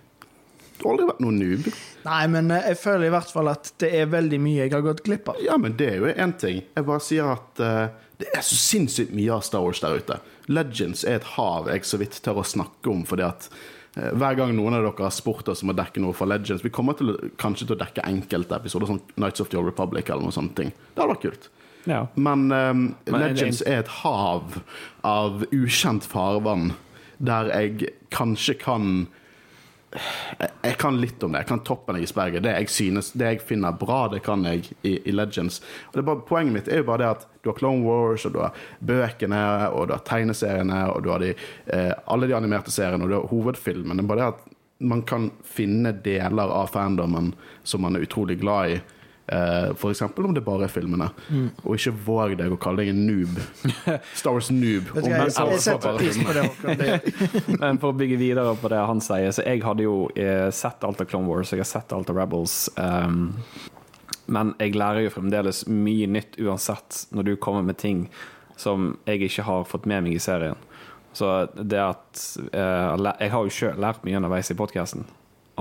Aldri 0.90 1.08
vært 1.10 1.22
noen 1.24 1.40
noob. 1.42 1.68
Nei, 2.04 2.24
men 2.34 2.52
eh, 2.54 2.70
jeg 2.72 2.80
føler 2.82 3.08
i 3.08 3.14
hvert 3.14 3.34
fall 3.34 3.52
at 3.52 3.74
det 3.84 3.92
er 4.00 4.10
veldig 4.12 4.40
mye 4.44 4.66
jeg 4.66 4.74
har 4.74 4.86
gått 4.86 5.04
glipp 5.06 5.30
av. 5.34 5.40
Ja, 5.44 5.58
men 5.62 5.78
det 5.80 5.90
er 5.94 6.02
jo 6.02 6.10
én 6.12 6.36
ting. 6.40 6.64
Jeg 6.76 6.88
bare 6.88 7.04
sier 7.04 7.32
at 7.36 7.64
uh, 7.64 7.86
det 8.22 8.30
er 8.34 8.44
så 8.46 8.58
sinnssykt 8.60 9.14
mye 9.16 9.32
av 9.36 9.46
Star 9.46 9.64
Wars 9.66 9.82
der 9.84 9.98
ute. 10.00 10.20
Legends 10.52 11.06
er 11.08 11.20
et 11.20 11.32
hav 11.36 11.70
jeg 11.72 11.88
så 11.88 12.00
vidt 12.02 12.20
tør 12.24 12.42
å 12.42 12.46
snakke 12.48 12.92
om, 12.92 13.04
fordi 13.08 13.26
at 13.26 13.48
eh, 13.98 14.12
hver 14.12 14.38
gang 14.40 14.54
noen 14.56 14.78
av 14.78 14.86
dere 14.86 15.08
har 15.08 15.16
spurt 15.16 15.50
oss 15.52 15.64
om 15.66 15.74
å 15.74 15.78
dekke 15.78 16.04
noe 16.04 16.16
for 16.18 16.30
Legends 16.30 16.64
Vi 16.66 16.72
kommer 16.74 16.98
til, 17.00 17.16
kanskje 17.42 17.68
til 17.70 17.78
å 17.78 17.82
dekke 17.82 18.06
enkelte 18.08 18.60
episoder, 18.60 18.92
sånn 18.92 19.02
Nights 19.20 19.44
of 19.44 19.52
the 19.52 19.60
Old 19.60 19.72
Republic 19.72 20.12
eller 20.12 20.28
noe 20.28 20.36
sånt. 20.36 20.56
ting. 20.60 20.72
Det 20.94 21.02
hadde 21.04 21.16
vært 21.16 21.26
kult. 21.26 21.50
Ja. 21.90 22.06
Men, 22.16 22.48
um, 22.52 22.86
Men 23.10 23.20
er 23.20 23.34
Legends 23.34 23.64
er 23.68 23.82
et 23.82 23.92
hav 24.04 24.62
av 25.04 25.44
ukjent 25.52 26.08
farvann 26.08 26.72
der 27.24 27.50
jeg 27.52 27.92
kanskje 28.14 28.56
kan 28.60 29.08
jeg, 29.94 30.50
jeg 30.64 30.78
kan 30.82 30.98
litt 31.02 31.24
om 31.24 31.34
det. 31.34 31.44
Jeg 31.44 31.50
kan 31.52 31.64
toppen 31.68 31.98
av 31.98 32.04
isberget. 32.04 32.44
Det 32.46 32.54
jeg 32.56 32.72
synes, 32.74 33.12
det 33.18 33.30
jeg 33.30 33.44
finner 33.46 33.76
bra, 33.78 34.06
det 34.12 34.24
kan 34.26 34.46
jeg 34.48 34.66
i, 34.82 34.96
i 35.10 35.14
Legends. 35.14 35.62
Og 35.92 36.02
bare, 36.02 36.24
poenget 36.28 36.58
mitt 36.58 36.72
er 36.72 36.82
jo 36.82 36.88
bare 36.90 37.04
det 37.04 37.12
at 37.18 37.28
du 37.44 37.52
har 37.52 37.60
Clone 37.60 37.86
Wars, 37.86 38.26
og 38.28 38.36
du 38.36 38.42
har 38.44 38.66
bøkene, 38.80 39.44
og 39.72 39.90
du 39.90 39.96
har 39.96 40.04
tegneseriene, 40.08 40.82
og 40.94 41.06
du 41.06 41.12
har 41.14 41.24
de, 41.24 41.34
eh, 41.68 41.94
alle 42.14 42.30
de 42.30 42.38
animerte 42.38 42.74
seriene, 42.74 43.04
og 43.06 43.12
du 43.12 43.18
har 43.20 43.30
hovedfilmen. 43.32 44.00
Det 44.00 44.06
er 44.06 44.12
bare 44.14 44.24
det 44.24 44.32
at 44.34 44.60
man 44.84 45.04
kan 45.08 45.30
finne 45.48 45.94
deler 46.04 46.52
av 46.52 46.74
fandomen 46.74 47.34
som 47.64 47.84
man 47.86 47.96
er 47.96 48.04
utrolig 48.08 48.40
glad 48.42 48.76
i. 48.76 48.82
Eh, 49.28 49.74
for 49.80 49.94
eksempel 49.94 50.26
om 50.26 50.34
det 50.36 50.44
bare 50.44 50.68
er 50.68 50.72
filmene. 50.72 51.08
Og 51.64 51.78
ikke 51.78 51.94
våg 52.06 52.36
deg 52.40 52.52
å 52.52 52.60
kalle 52.62 52.84
deg 52.84 52.92
en 52.92 53.04
noob. 53.08 53.38
Star 54.20 54.36
Wars 54.36 54.52
noob. 54.52 54.92
Om 54.94 55.08
jeg, 55.08 55.30
jeg 55.32 55.62
setter 55.64 56.00
pris 56.00 56.20
på 56.20 56.36
det. 56.36 56.98
Men 57.62 57.80
for 57.80 57.94
å 57.94 57.98
bygge 57.98 58.20
videre 58.20 58.56
på 58.60 58.72
det 58.74 58.82
han 58.84 59.04
sier, 59.04 59.32
så 59.36 59.46
jeg 59.48 59.64
hadde 59.64 59.88
jo 59.88 60.10
eh, 60.20 60.50
sett 60.56 60.84
alt 60.84 61.04
av 61.04 61.10
Clone 61.10 61.30
Wars, 61.32 61.54
jeg 61.56 61.64
har 61.64 61.70
sett 61.70 61.96
alt 61.96 62.12
av 62.12 62.20
Rebels. 62.20 62.68
Um, 62.76 63.32
men 64.26 64.54
jeg 64.56 64.78
lærer 64.80 65.04
jo 65.04 65.12
fremdeles 65.12 65.66
mye 65.68 66.08
nytt 66.08 66.38
uansett 66.40 67.02
når 67.12 67.28
du 67.28 67.34
kommer 67.44 67.66
med 67.68 67.76
ting 67.82 68.06
som 68.56 68.94
jeg 69.04 69.26
ikke 69.28 69.44
har 69.44 69.66
fått 69.68 69.88
med 69.90 70.06
meg 70.06 70.16
i 70.16 70.22
serien. 70.24 70.56
Så 71.14 71.28
det 71.54 71.78
at 71.78 72.22
uh, 72.56 72.96
Jeg 73.20 73.30
har 73.30 73.44
jo 73.44 73.52
sjøl 73.54 73.82
lært 73.82 74.06
mye 74.08 74.18
underveis 74.18 74.50
i 74.50 74.58
podkasten 74.58 75.04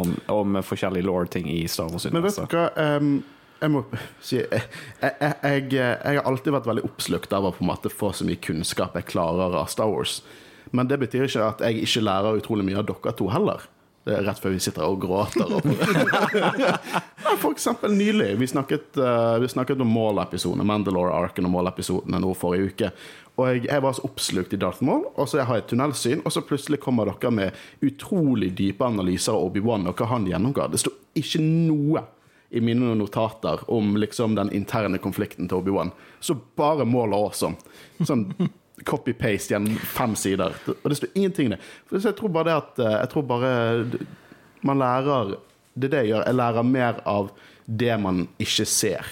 om, 0.01 0.15
om 0.33 0.63
forskjellige 0.65 1.05
law-ting 1.05 1.51
i 1.51 1.67
Star 1.69 1.91
Wars. 1.93 2.07
Men 2.09 2.25
vet 2.25 2.39
du 2.39 2.57
hva? 2.57 2.69
Ehm, 2.81 3.17
jeg 3.63 3.73
må 3.73 3.85
si 4.23 4.41
jeg, 4.41 4.63
jeg, 5.03 5.13
jeg, 5.23 5.67
jeg 5.79 6.19
har 6.19 6.27
alltid 6.29 6.55
vært 6.57 6.67
veldig 6.71 6.87
oppslukt 6.89 7.37
av 7.37 7.47
å 7.47 7.53
på 7.55 7.63
en 7.65 7.71
måte 7.71 7.93
få 7.93 8.11
så 8.17 8.27
mye 8.27 8.41
kunnskap 8.43 8.97
jeg 8.99 9.11
klarer 9.13 9.55
av 9.61 9.71
Star 9.71 9.91
Wars. 9.93 10.21
Men 10.73 10.89
det 10.91 10.99
betyr 11.03 11.29
ikke 11.29 11.47
at 11.47 11.63
jeg 11.67 11.85
ikke 11.85 12.05
lærer 12.07 12.41
utrolig 12.41 12.67
mye 12.67 12.81
av 12.81 12.89
dere 12.89 13.15
to 13.17 13.29
heller. 13.33 13.65
Det 14.03 14.17
er 14.17 14.25
rett 14.27 14.41
før 14.43 14.55
vi 14.57 14.63
sitter 14.63 14.87
og 14.89 15.03
gråter. 15.03 15.53
Ja, 17.23 17.37
for 17.39 17.55
eksempel 17.55 17.93
nylig. 17.95 18.33
Vi 18.41 18.47
snakket, 18.51 18.97
eh, 18.99 19.37
vi 19.41 19.49
snakket 19.49 19.81
om 19.81 19.89
Maul-episodene, 19.89 20.67
Mandalore-arken 20.67 21.47
og 21.47 21.53
Maul-episodene 21.55 22.19
nå 22.21 22.33
forrige 22.37 22.73
uke. 22.73 22.91
Og 23.39 23.47
jeg, 23.47 23.63
jeg 23.69 23.85
var 23.85 23.95
så 23.97 24.03
oppslukt 24.09 24.53
i 24.53 24.59
Darth 24.61 24.83
Maul, 24.85 25.07
og 25.15 25.31
så 25.31 25.45
har 25.47 25.61
jeg 25.61 25.65
et 25.65 25.71
tunnelsyn, 25.71 26.25
og 26.27 26.35
så 26.35 26.43
plutselig 26.45 26.81
kommer 26.83 27.09
dere 27.09 27.31
med 27.33 27.63
utrolig 27.87 28.51
dype 28.59 28.85
analyser 28.85 29.33
av 29.33 29.47
Obi-Wan 29.47 29.87
og 29.89 30.03
hva 30.03 30.11
han 30.11 30.27
gjennomga. 30.29 30.67
Det 30.75 30.83
sto 30.83 30.93
ikke 31.17 31.41
noe 31.47 32.03
i 32.53 32.61
mine 32.61 32.95
notater 32.95 33.63
om 33.71 33.97
liksom 33.97 34.35
den 34.37 34.51
interne 34.53 34.99
konflikten 35.01 35.49
til 35.49 35.63
Obi-Wan. 35.63 35.93
Så 36.21 36.37
bare 36.57 36.85
måler 36.85 37.17
også. 37.17 37.49
awesome. 37.49 38.05
Sånn 38.05 38.51
copy-paste 38.89 39.55
gjennom 39.55 39.79
fem 39.89 40.17
sider. 40.19 40.53
Og 40.69 40.91
det 40.91 40.99
står 40.99 41.15
ingenting 41.15 41.55
der. 41.55 41.63
Så 41.89 42.11
jeg 42.11 42.19
tror 42.19 42.35
bare 42.35 42.51
det 42.51 42.59
at 42.59 42.83
eh, 42.83 42.99
Jeg 42.99 43.13
tror 43.15 43.25
bare 43.31 43.53
man 44.63 44.79
lærer 44.79 45.37
Det 45.75 45.89
er 45.89 45.95
det 45.95 46.03
jeg 46.03 46.13
gjør. 46.13 46.27
Jeg 46.27 46.39
lærer 46.43 46.69
mer 46.69 47.01
av 47.09 47.33
det 47.65 47.95
man 48.03 48.27
ikke 48.43 48.67
ser, 48.69 49.09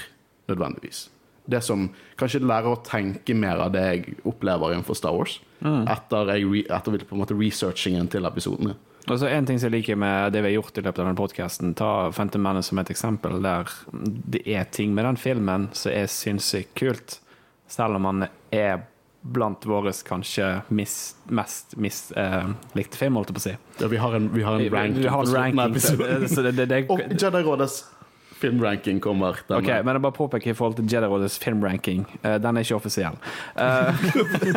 nødvendigvis. 0.50 1.06
Det 1.50 1.62
som 1.64 1.88
Kanskje 2.20 2.42
lærer 2.44 2.74
å 2.74 2.82
tenke 2.84 3.34
mer 3.34 3.62
av 3.64 3.72
det 3.72 3.86
jeg 3.86 4.18
opplever 4.28 4.74
innenfor 4.74 4.98
Star 4.98 5.16
Wars. 5.16 5.38
Etter, 5.64 6.34
jeg, 6.36 6.66
etter 6.68 7.00
på 7.08 7.16
en 7.16 7.22
måte 7.22 7.36
researchingen 7.38 8.10
til 8.12 8.28
episodene. 8.28 8.76
Og 9.10 9.18
så 9.18 9.26
En 9.26 9.46
ting 9.46 9.58
som 9.58 9.66
jeg 9.70 9.80
liker 9.80 9.98
med 9.98 10.32
det 10.32 10.44
vi 10.44 10.52
har 10.52 10.60
gjort 10.60 10.78
i 10.78 10.84
løpet 10.84 11.00
av 11.00 11.08
denne 11.08 11.18
podkasten, 11.18 11.74
ta 11.74 12.10
Phantom 12.14 12.44
Menace 12.46 12.70
som 12.70 12.78
et 12.78 12.92
eksempel, 12.92 13.40
der 13.42 13.72
det 14.30 14.44
er 14.46 14.68
ting 14.70 14.94
med 14.94 15.08
den 15.08 15.18
filmen 15.18 15.66
som 15.74 15.90
er 15.90 16.06
sinnssykt 16.10 16.76
kult, 16.78 17.18
selv 17.70 17.98
om 17.98 18.06
man 18.06 18.28
er 18.54 18.84
blant 19.20 19.66
våre 19.68 19.92
kanskje 20.06 20.46
mis, 20.72 20.94
mest 21.28 21.74
mislikte 21.76 23.00
film, 23.00 23.18
holdt 23.18 23.32
jeg 23.32 23.36
på 23.36 23.42
å 23.42 23.46
si. 23.48 23.56
Ja, 23.82 23.90
vi 23.92 24.00
har 24.00 24.14
en, 24.16 24.30
vi 24.32 24.44
har 24.46 24.56
en 24.56 24.70
ranking. 24.72 25.02
Vi 25.02 25.10
har 25.12 25.26
en 25.26 25.34
ranking, 25.34 25.80
så, 25.80 25.96
så 26.30 26.46
det, 26.46 26.54
det, 26.56 26.70
det, 26.70 26.84
Og 26.88 27.02
Jedi-rådets 27.10 27.82
filmranking 28.40 29.00
kommer. 29.04 29.38
denne. 29.46 29.60
Ok, 29.60 29.70
men 29.84 29.98
jeg 29.98 30.04
bare 30.06 30.16
påpeker 30.16 30.52
i 30.52 30.56
forhold 30.56 30.78
til 30.80 30.88
Jedi-rådets 30.90 31.38
filmranking. 31.42 32.06
Uh, 32.24 32.36
den 32.42 32.56
er 32.56 32.66
ikke 32.66 32.78
offisiell. 32.80 33.16
Uh, 33.54 34.04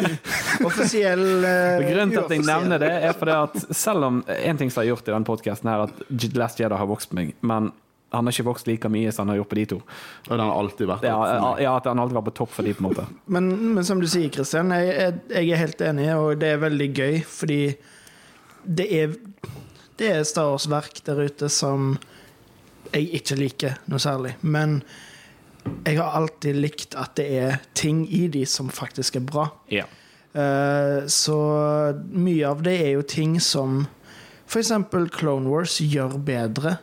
Offisiell 0.70 1.24
uh, 1.44 1.84
grunnen 1.90 2.16
til 2.16 2.24
at 2.24 2.36
jeg 2.36 2.46
nevner 2.48 2.82
det, 2.84 2.92
er 3.10 3.16
fordi 3.18 3.38
at 3.38 3.78
selv 3.78 4.10
om 4.10 4.24
en 4.26 4.60
ting 4.60 4.72
som 4.72 4.82
jeg 4.84 4.92
har 4.92 4.96
gjort 4.96 5.08
i 5.08 5.16
denne 5.16 5.30
podkasten, 5.30 5.72
er 5.72 5.88
at 5.88 6.28
Last 6.38 6.62
Jedi 6.62 6.80
har 6.80 6.90
vokst 6.90 7.12
på 7.12 7.20
meg, 7.20 7.34
men 7.42 7.72
han 8.14 8.28
har 8.28 8.36
ikke 8.36 8.46
vokst 8.46 8.68
like 8.70 8.90
mye 8.94 9.12
som 9.12 9.26
han 9.26 9.34
har 9.34 9.42
gjort 9.42 9.50
på 9.50 9.58
de 9.58 9.66
to. 9.72 9.80
Og 10.28 10.32
den 10.36 10.44
har 10.44 10.54
alltid 10.54 10.90
vært 10.90 11.08
Ja, 11.08 11.18
ja 11.62 11.74
at 11.80 11.90
han 11.90 12.02
alltid 12.02 12.20
var 12.20 12.26
på 12.28 12.36
topp 12.38 12.52
for 12.54 12.68
de, 12.68 12.76
på 12.78 12.84
en 12.84 12.90
måte. 12.92 13.08
Men, 13.34 13.50
men 13.74 13.86
som 13.88 14.02
du 14.02 14.08
sier, 14.10 14.30
Kristian, 14.34 14.70
jeg, 14.76 14.94
jeg, 14.94 15.20
jeg 15.34 15.56
er 15.56 15.62
helt 15.64 15.82
enig, 15.82 16.08
og 16.14 16.38
det 16.42 16.52
er 16.54 16.62
veldig 16.62 16.90
gøy, 16.94 17.16
fordi 17.26 17.62
det 18.64 18.86
er, 18.94 19.16
det 20.00 20.12
er 20.12 20.28
Star 20.28 20.52
Wars-verk 20.52 21.02
der 21.08 21.24
ute 21.26 21.50
som 21.52 21.96
jeg 22.94 23.10
ikke 23.20 23.40
liker 23.40 23.82
noe 23.92 24.02
særlig. 24.02 24.36
Men 24.42 24.82
jeg 25.86 25.98
har 26.00 26.16
alltid 26.18 26.60
likt 26.60 26.96
at 27.00 27.16
det 27.20 27.28
er 27.40 27.60
ting 27.78 28.04
i 28.12 28.28
de 28.32 28.46
som 28.50 28.70
faktisk 28.74 29.18
er 29.20 29.28
bra. 29.28 29.48
Ja. 29.72 29.86
Eh, 30.34 31.06
så 31.08 31.38
mye 32.10 32.48
av 32.50 32.64
det 32.66 32.78
er 32.82 32.96
jo 32.96 33.06
ting 33.06 33.38
som 33.42 33.86
f.eks. 34.48 34.72
Clone 35.14 35.50
Wars 35.50 35.80
gjør 35.82 36.18
bedre. 36.18 36.78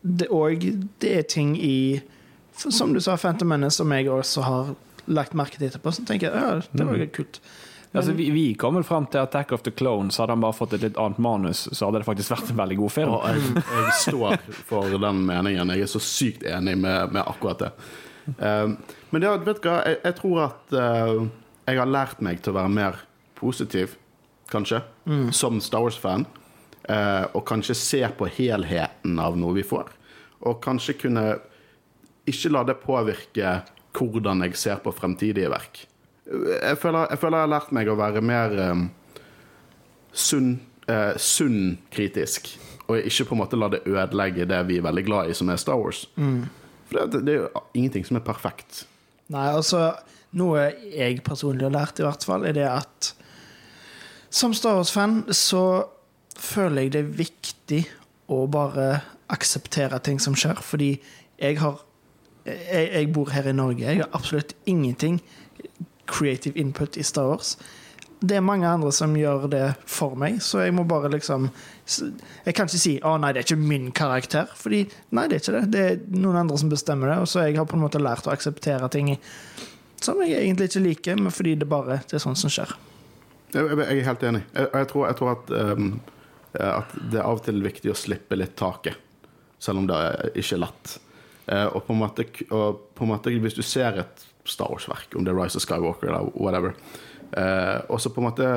Det, 0.00 0.28
og 0.28 0.64
det 1.00 1.12
er 1.18 1.22
ting 1.22 1.56
i 1.56 2.02
Som 2.54 2.92
du 2.94 3.00
sa, 3.02 3.16
Phantom 3.18 3.48
Menace, 3.50 3.80
som 3.80 3.90
jeg 3.90 4.06
også 4.06 4.42
har 4.46 4.68
lagt 5.10 5.32
merke 5.34 5.58
til 5.58 5.66
etterpå. 5.66 5.90
Så 5.90 6.04
tenker 6.06 6.30
jeg 6.30 6.38
ja, 6.38 6.60
det 6.70 6.86
var 6.86 7.00
jo 7.00 7.08
kult. 7.10 7.40
Altså, 7.94 8.12
vi, 8.12 8.26
vi 8.34 8.44
kom 8.58 8.74
vel 8.74 8.84
fram 8.84 9.04
til 9.06 9.22
Attack 9.22 9.52
of 9.54 9.62
the 9.62 9.70
Clones. 9.70 10.18
Hadde 10.18 10.34
han 10.34 10.42
bare 10.42 10.56
fått 10.56 10.72
et 10.74 10.82
litt 10.82 10.96
annet 10.98 11.20
manus, 11.22 11.68
så 11.70 11.86
hadde 11.86 12.00
det 12.02 12.08
faktisk 12.08 12.32
vært 12.34 12.50
en 12.50 12.58
veldig 12.58 12.78
god 12.80 12.92
film. 12.94 13.12
Og 13.14 13.28
jeg, 13.30 13.62
jeg 13.62 13.94
står 14.00 14.40
for 14.66 14.96
den 15.04 15.20
meningen. 15.28 15.70
Jeg 15.76 15.86
er 15.86 15.92
så 15.92 16.02
sykt 16.02 16.42
enig 16.50 16.74
med, 16.80 17.14
med 17.14 17.22
akkurat 17.22 17.62
det. 17.62 17.70
Um, 18.40 18.74
men 19.14 19.26
ja, 19.28 19.36
vet 19.36 19.62
du 19.62 19.68
hva, 19.68 19.76
jeg, 19.86 20.00
jeg 20.08 20.18
tror 20.18 20.42
at 20.48 20.74
uh, 20.74 21.22
jeg 21.68 21.78
har 21.78 21.92
lært 21.94 22.24
meg 22.24 22.42
til 22.42 22.54
å 22.54 22.58
være 22.58 22.74
mer 22.80 22.98
positiv, 23.38 23.94
kanskje, 24.50 24.82
som 25.32 25.62
Star 25.62 25.86
Wars-fan. 25.86 26.26
Uh, 26.84 27.30
og 27.32 27.46
kanskje 27.48 27.78
se 27.78 28.02
på 28.18 28.26
helheten 28.40 29.22
av 29.22 29.38
noe 29.38 29.54
vi 29.56 29.64
får. 29.64 29.94
Og 30.44 30.58
kanskje 30.64 30.98
kunne 31.06 31.28
ikke 32.28 32.50
la 32.52 32.66
det 32.66 32.80
påvirke 32.82 33.60
hvordan 33.94 34.42
jeg 34.48 34.58
ser 34.58 34.82
på 34.82 34.92
fremtidige 34.92 35.52
verk. 35.52 35.84
Jeg 36.24 36.78
føler 36.80 37.10
jeg, 37.10 37.20
føler 37.20 37.38
jeg 37.38 37.46
har 37.46 37.52
lært 37.52 37.72
meg 37.76 37.90
å 37.90 37.98
være 38.00 38.22
mer 38.24 38.54
um, 38.72 38.86
sunn, 40.12 40.54
uh, 40.88 41.12
sunn 41.20 41.76
kritisk, 41.92 42.48
og 42.86 43.00
ikke 43.00 43.28
på 43.28 43.36
en 43.36 43.42
måte 43.42 43.58
la 43.60 43.68
det 43.72 43.82
ødelegge 43.88 44.48
det 44.48 44.62
vi 44.70 44.78
er 44.80 44.86
veldig 44.86 45.04
glad 45.04 45.30
i, 45.30 45.36
som 45.36 45.52
er 45.52 45.60
Star 45.60 45.80
Wars. 45.80 46.06
For 46.88 47.00
det, 47.12 47.24
det 47.26 47.34
er 47.34 47.42
jo 47.42 47.64
ingenting 47.76 48.06
som 48.08 48.20
er 48.20 48.24
perfekt. 48.24 48.84
Nei, 49.32 49.48
altså 49.52 49.92
Noe 50.34 50.64
jeg 50.90 51.20
personlig 51.22 51.62
har 51.68 51.74
lært, 51.76 52.00
i 52.02 52.04
hvert 52.06 52.24
fall, 52.26 52.42
er 52.42 52.56
det 52.56 52.66
at 52.66 53.12
som 54.34 54.50
Star 54.56 54.80
Wars-fan 54.80 55.20
så 55.30 55.84
føler 56.34 56.88
jeg 56.88 56.94
det 56.94 57.02
er 57.04 57.12
viktig 57.20 57.82
å 58.34 58.40
bare 58.50 58.88
akseptere 59.30 60.00
ting 60.02 60.18
som 60.18 60.34
skjer, 60.34 60.58
fordi 60.58 60.96
jeg 61.38 61.60
har 61.62 61.78
jeg, 62.44 62.88
jeg 62.90 63.12
bor 63.14 63.30
her 63.32 63.46
i 63.48 63.54
Norge. 63.56 63.86
Jeg 63.86 64.02
har 64.02 64.10
absolutt 64.12 64.52
ingenting 64.68 65.20
creative 66.06 66.58
input 66.58 66.96
i 66.96 67.02
Star 67.02 67.28
Wars. 67.28 67.56
Det 68.24 68.38
er 68.38 68.44
mange 68.44 68.68
andre 68.68 68.92
som 68.94 69.16
gjør 69.16 69.48
det 69.52 69.64
for 69.90 70.16
meg, 70.16 70.38
så 70.42 70.62
jeg 70.64 70.72
må 70.72 70.86
bare 70.88 71.10
liksom 71.12 71.50
Jeg 72.46 72.54
kan 72.54 72.66
ikke 72.66 72.78
si 72.78 72.98
'Å 73.00 73.18
nei, 73.20 73.32
det 73.32 73.42
er 73.42 73.44
ikke 73.44 73.68
min 73.68 73.92
karakter', 73.92 74.48
fordi 74.56 74.88
nei, 75.10 75.26
det 75.28 75.36
er 75.36 75.40
ikke 75.42 75.60
det. 75.60 75.72
Det 75.72 75.80
er 75.90 76.18
noen 76.18 76.36
andre 76.36 76.58
som 76.58 76.70
bestemmer 76.70 77.08
det, 77.08 77.18
og 77.18 77.28
så 77.28 77.44
jeg 77.44 77.56
har 77.56 77.66
på 77.66 77.76
en 77.76 77.82
måte 77.82 78.00
lært 78.00 78.26
å 78.26 78.32
akseptere 78.32 78.88
ting 78.88 79.18
som 80.00 80.20
jeg 80.22 80.40
egentlig 80.40 80.68
ikke 80.68 80.80
liker, 80.80 81.16
men 81.16 81.32
fordi 81.32 81.54
det 81.54 81.68
bare 81.68 82.00
det 82.08 82.14
er 82.14 82.24
sånn 82.24 82.36
som 82.36 82.50
skjer. 82.50 82.74
Jeg, 83.54 83.78
er 83.78 84.02
helt 84.04 84.22
enig. 84.22 84.42
Jeg, 84.54 84.68
jeg, 84.72 84.88
tror, 84.90 85.06
jeg 85.06 85.16
tror 85.16 85.30
at, 85.32 85.50
um, 85.50 86.00
at 86.58 86.94
det 87.12 87.20
er 87.20 87.24
av 87.24 87.38
og 87.38 87.44
til 87.46 87.62
viktig 87.62 87.92
å 87.92 87.96
slippe 87.98 88.36
litt 88.36 88.56
taket, 88.56 88.96
selv 89.58 89.78
om 89.78 89.86
det 89.86 89.96
er 89.96 90.30
ikke 90.34 90.56
er 90.56 90.62
lett. 90.66 90.98
Eh, 91.46 91.66
og, 91.66 91.82
på 91.86 91.96
måte, 91.96 92.26
og 92.50 92.80
på 92.96 93.04
en 93.04 93.12
måte, 93.12 93.32
hvis 93.40 93.56
du 93.56 93.62
ser 93.62 94.00
et 94.00 94.24
Star 94.44 94.70
Wars-verk, 94.72 95.14
om 95.16 95.24
det 95.24 95.32
er 95.32 95.38
Rise 95.38 95.60
of 95.60 95.64
Skywalker 95.64 96.10
eller 96.10 96.28
whatever, 96.36 96.76
eh, 97.32 97.78
og 97.88 98.00
så 98.00 98.12
på 98.12 98.22
en 98.22 98.28
måte 98.28 98.50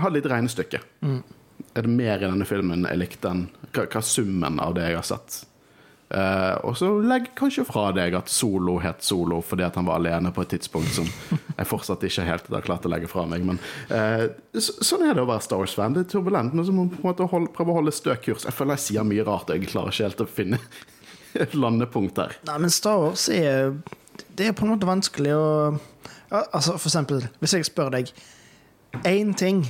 ha 0.00 0.12
litt 0.12 0.28
regnestykke. 0.28 0.82
Er 1.74 1.86
det 1.86 1.90
mer 1.90 2.20
i 2.20 2.28
denne 2.28 2.46
filmen 2.48 2.86
jeg 2.88 3.00
likte 3.00 3.30
enn 3.30 3.48
hva, 3.70 3.86
hva 3.86 4.00
er 4.00 4.06
summen 4.06 4.60
av 4.62 4.76
det 4.76 4.88
jeg 4.90 5.00
har 5.00 5.08
sett? 5.08 5.42
Uh, 6.14 6.60
og 6.68 6.76
så 6.78 6.88
legg 7.02 7.30
kanskje 7.34 7.64
fra 7.66 7.88
deg 7.96 8.14
at 8.14 8.28
Solo 8.30 8.76
het 8.78 9.00
Solo 9.02 9.40
fordi 9.42 9.64
at 9.66 9.74
han 9.80 9.86
var 9.88 9.98
alene 9.98 10.30
på 10.36 10.44
et 10.44 10.52
tidspunkt 10.52 10.92
som 10.94 11.08
jeg 11.58 11.66
fortsatt 11.66 12.04
ikke 12.06 12.26
helt 12.28 12.50
har 12.52 12.66
klart 12.66 12.86
å 12.86 12.92
legge 12.92 13.08
fra 13.10 13.24
meg. 13.26 13.42
Men 13.48 13.58
uh, 13.90 14.28
så, 14.52 14.76
sånn 14.84 15.06
er 15.08 15.16
det 15.16 15.24
å 15.24 15.30
være 15.30 15.46
Star 15.46 15.62
Wars-fan. 15.62 15.96
Det 15.96 16.04
er 16.04 16.12
turbulent, 16.12 16.54
men 16.54 16.68
så 16.68 16.74
må 16.76 16.84
man 16.84 16.92
på 16.92 17.00
en 17.00 17.08
måte 17.08 17.28
holde, 17.32 17.50
prøve 17.56 17.74
å 17.74 17.78
holde 17.80 17.96
stø 17.96 18.14
kurs. 18.20 18.46
Jeg 18.46 18.54
føler 18.54 18.78
jeg 18.78 18.84
sier 18.84 19.08
mye 19.08 19.26
rart, 19.26 19.50
og 19.50 19.58
jeg 19.58 19.72
klarer 19.72 19.96
ikke 19.96 20.10
helt 20.10 20.22
å 20.22 20.28
finne 20.36 20.60
et 21.46 21.58
landepunkt 21.58 22.20
der. 22.20 22.38
Nei, 22.46 22.60
men 22.66 22.74
Star 22.74 23.00
Wars 23.02 23.26
er 23.32 23.74
Det 24.34 24.48
er 24.48 24.56
på 24.56 24.66
en 24.66 24.74
måte 24.74 24.88
vanskelig 24.88 25.34
å 25.36 25.46
ja, 26.30 26.42
Altså, 26.50 26.74
for 26.78 26.88
eksempel, 26.88 27.26
hvis 27.40 27.54
jeg 27.54 27.66
spør 27.68 27.92
deg 27.94 28.12
én 29.06 29.34
ting 29.38 29.64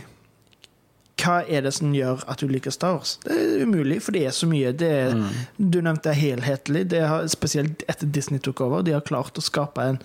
hva 1.25 1.41
er 1.47 1.63
det 1.65 1.73
som 1.77 1.93
gjør 1.95 2.25
at 2.31 2.43
du 2.43 2.51
liker 2.51 2.73
Star 2.75 2.97
Wars? 2.97 3.17
Det 3.25 3.35
er 3.35 3.65
umulig, 3.65 4.01
for 4.03 4.17
det 4.17 4.25
er 4.29 4.35
så 4.35 4.49
mye. 4.51 4.73
Det 4.77 4.91
er, 4.91 5.21
Du 5.57 5.81
nevnte 5.81 6.13
helhetlig. 6.13 6.85
Det 6.91 7.05
har, 7.07 7.27
spesielt 7.33 7.85
etter 7.89 8.11
Disney 8.11 8.43
tok 8.43 8.61
over. 8.67 8.83
De 8.83 8.93
har 8.97 9.05
klart 9.07 9.39
å 9.39 9.45
skape 9.45 9.85
en, 9.93 10.01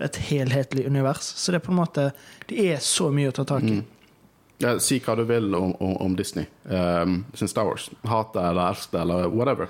et 0.00 0.20
helhetlig 0.30 0.86
univers. 0.86 1.26
Så 1.36 1.52
det 1.52 1.60
er 1.60 1.66
på 1.66 1.74
en 1.74 1.80
måte 1.82 2.12
Det 2.48 2.68
er 2.70 2.78
så 2.80 3.10
mye 3.10 3.32
å 3.32 3.36
ta 3.36 3.44
tak 3.48 3.66
i. 3.68 3.82
Ja, 4.62 4.76
si 4.78 5.00
hva 5.02 5.16
du 5.18 5.24
vil 5.26 5.50
om, 5.58 5.74
om, 5.82 5.96
om 6.00 6.14
Disney 6.16 6.46
um, 6.70 7.24
sin 7.34 7.50
Star 7.50 7.66
Wars. 7.66 7.90
Hat 8.06 8.32
det 8.36 8.44
eller 8.52 8.70
elsk 8.70 8.94
det 8.94 9.02
eller 9.02 9.26
whatever. 9.34 9.68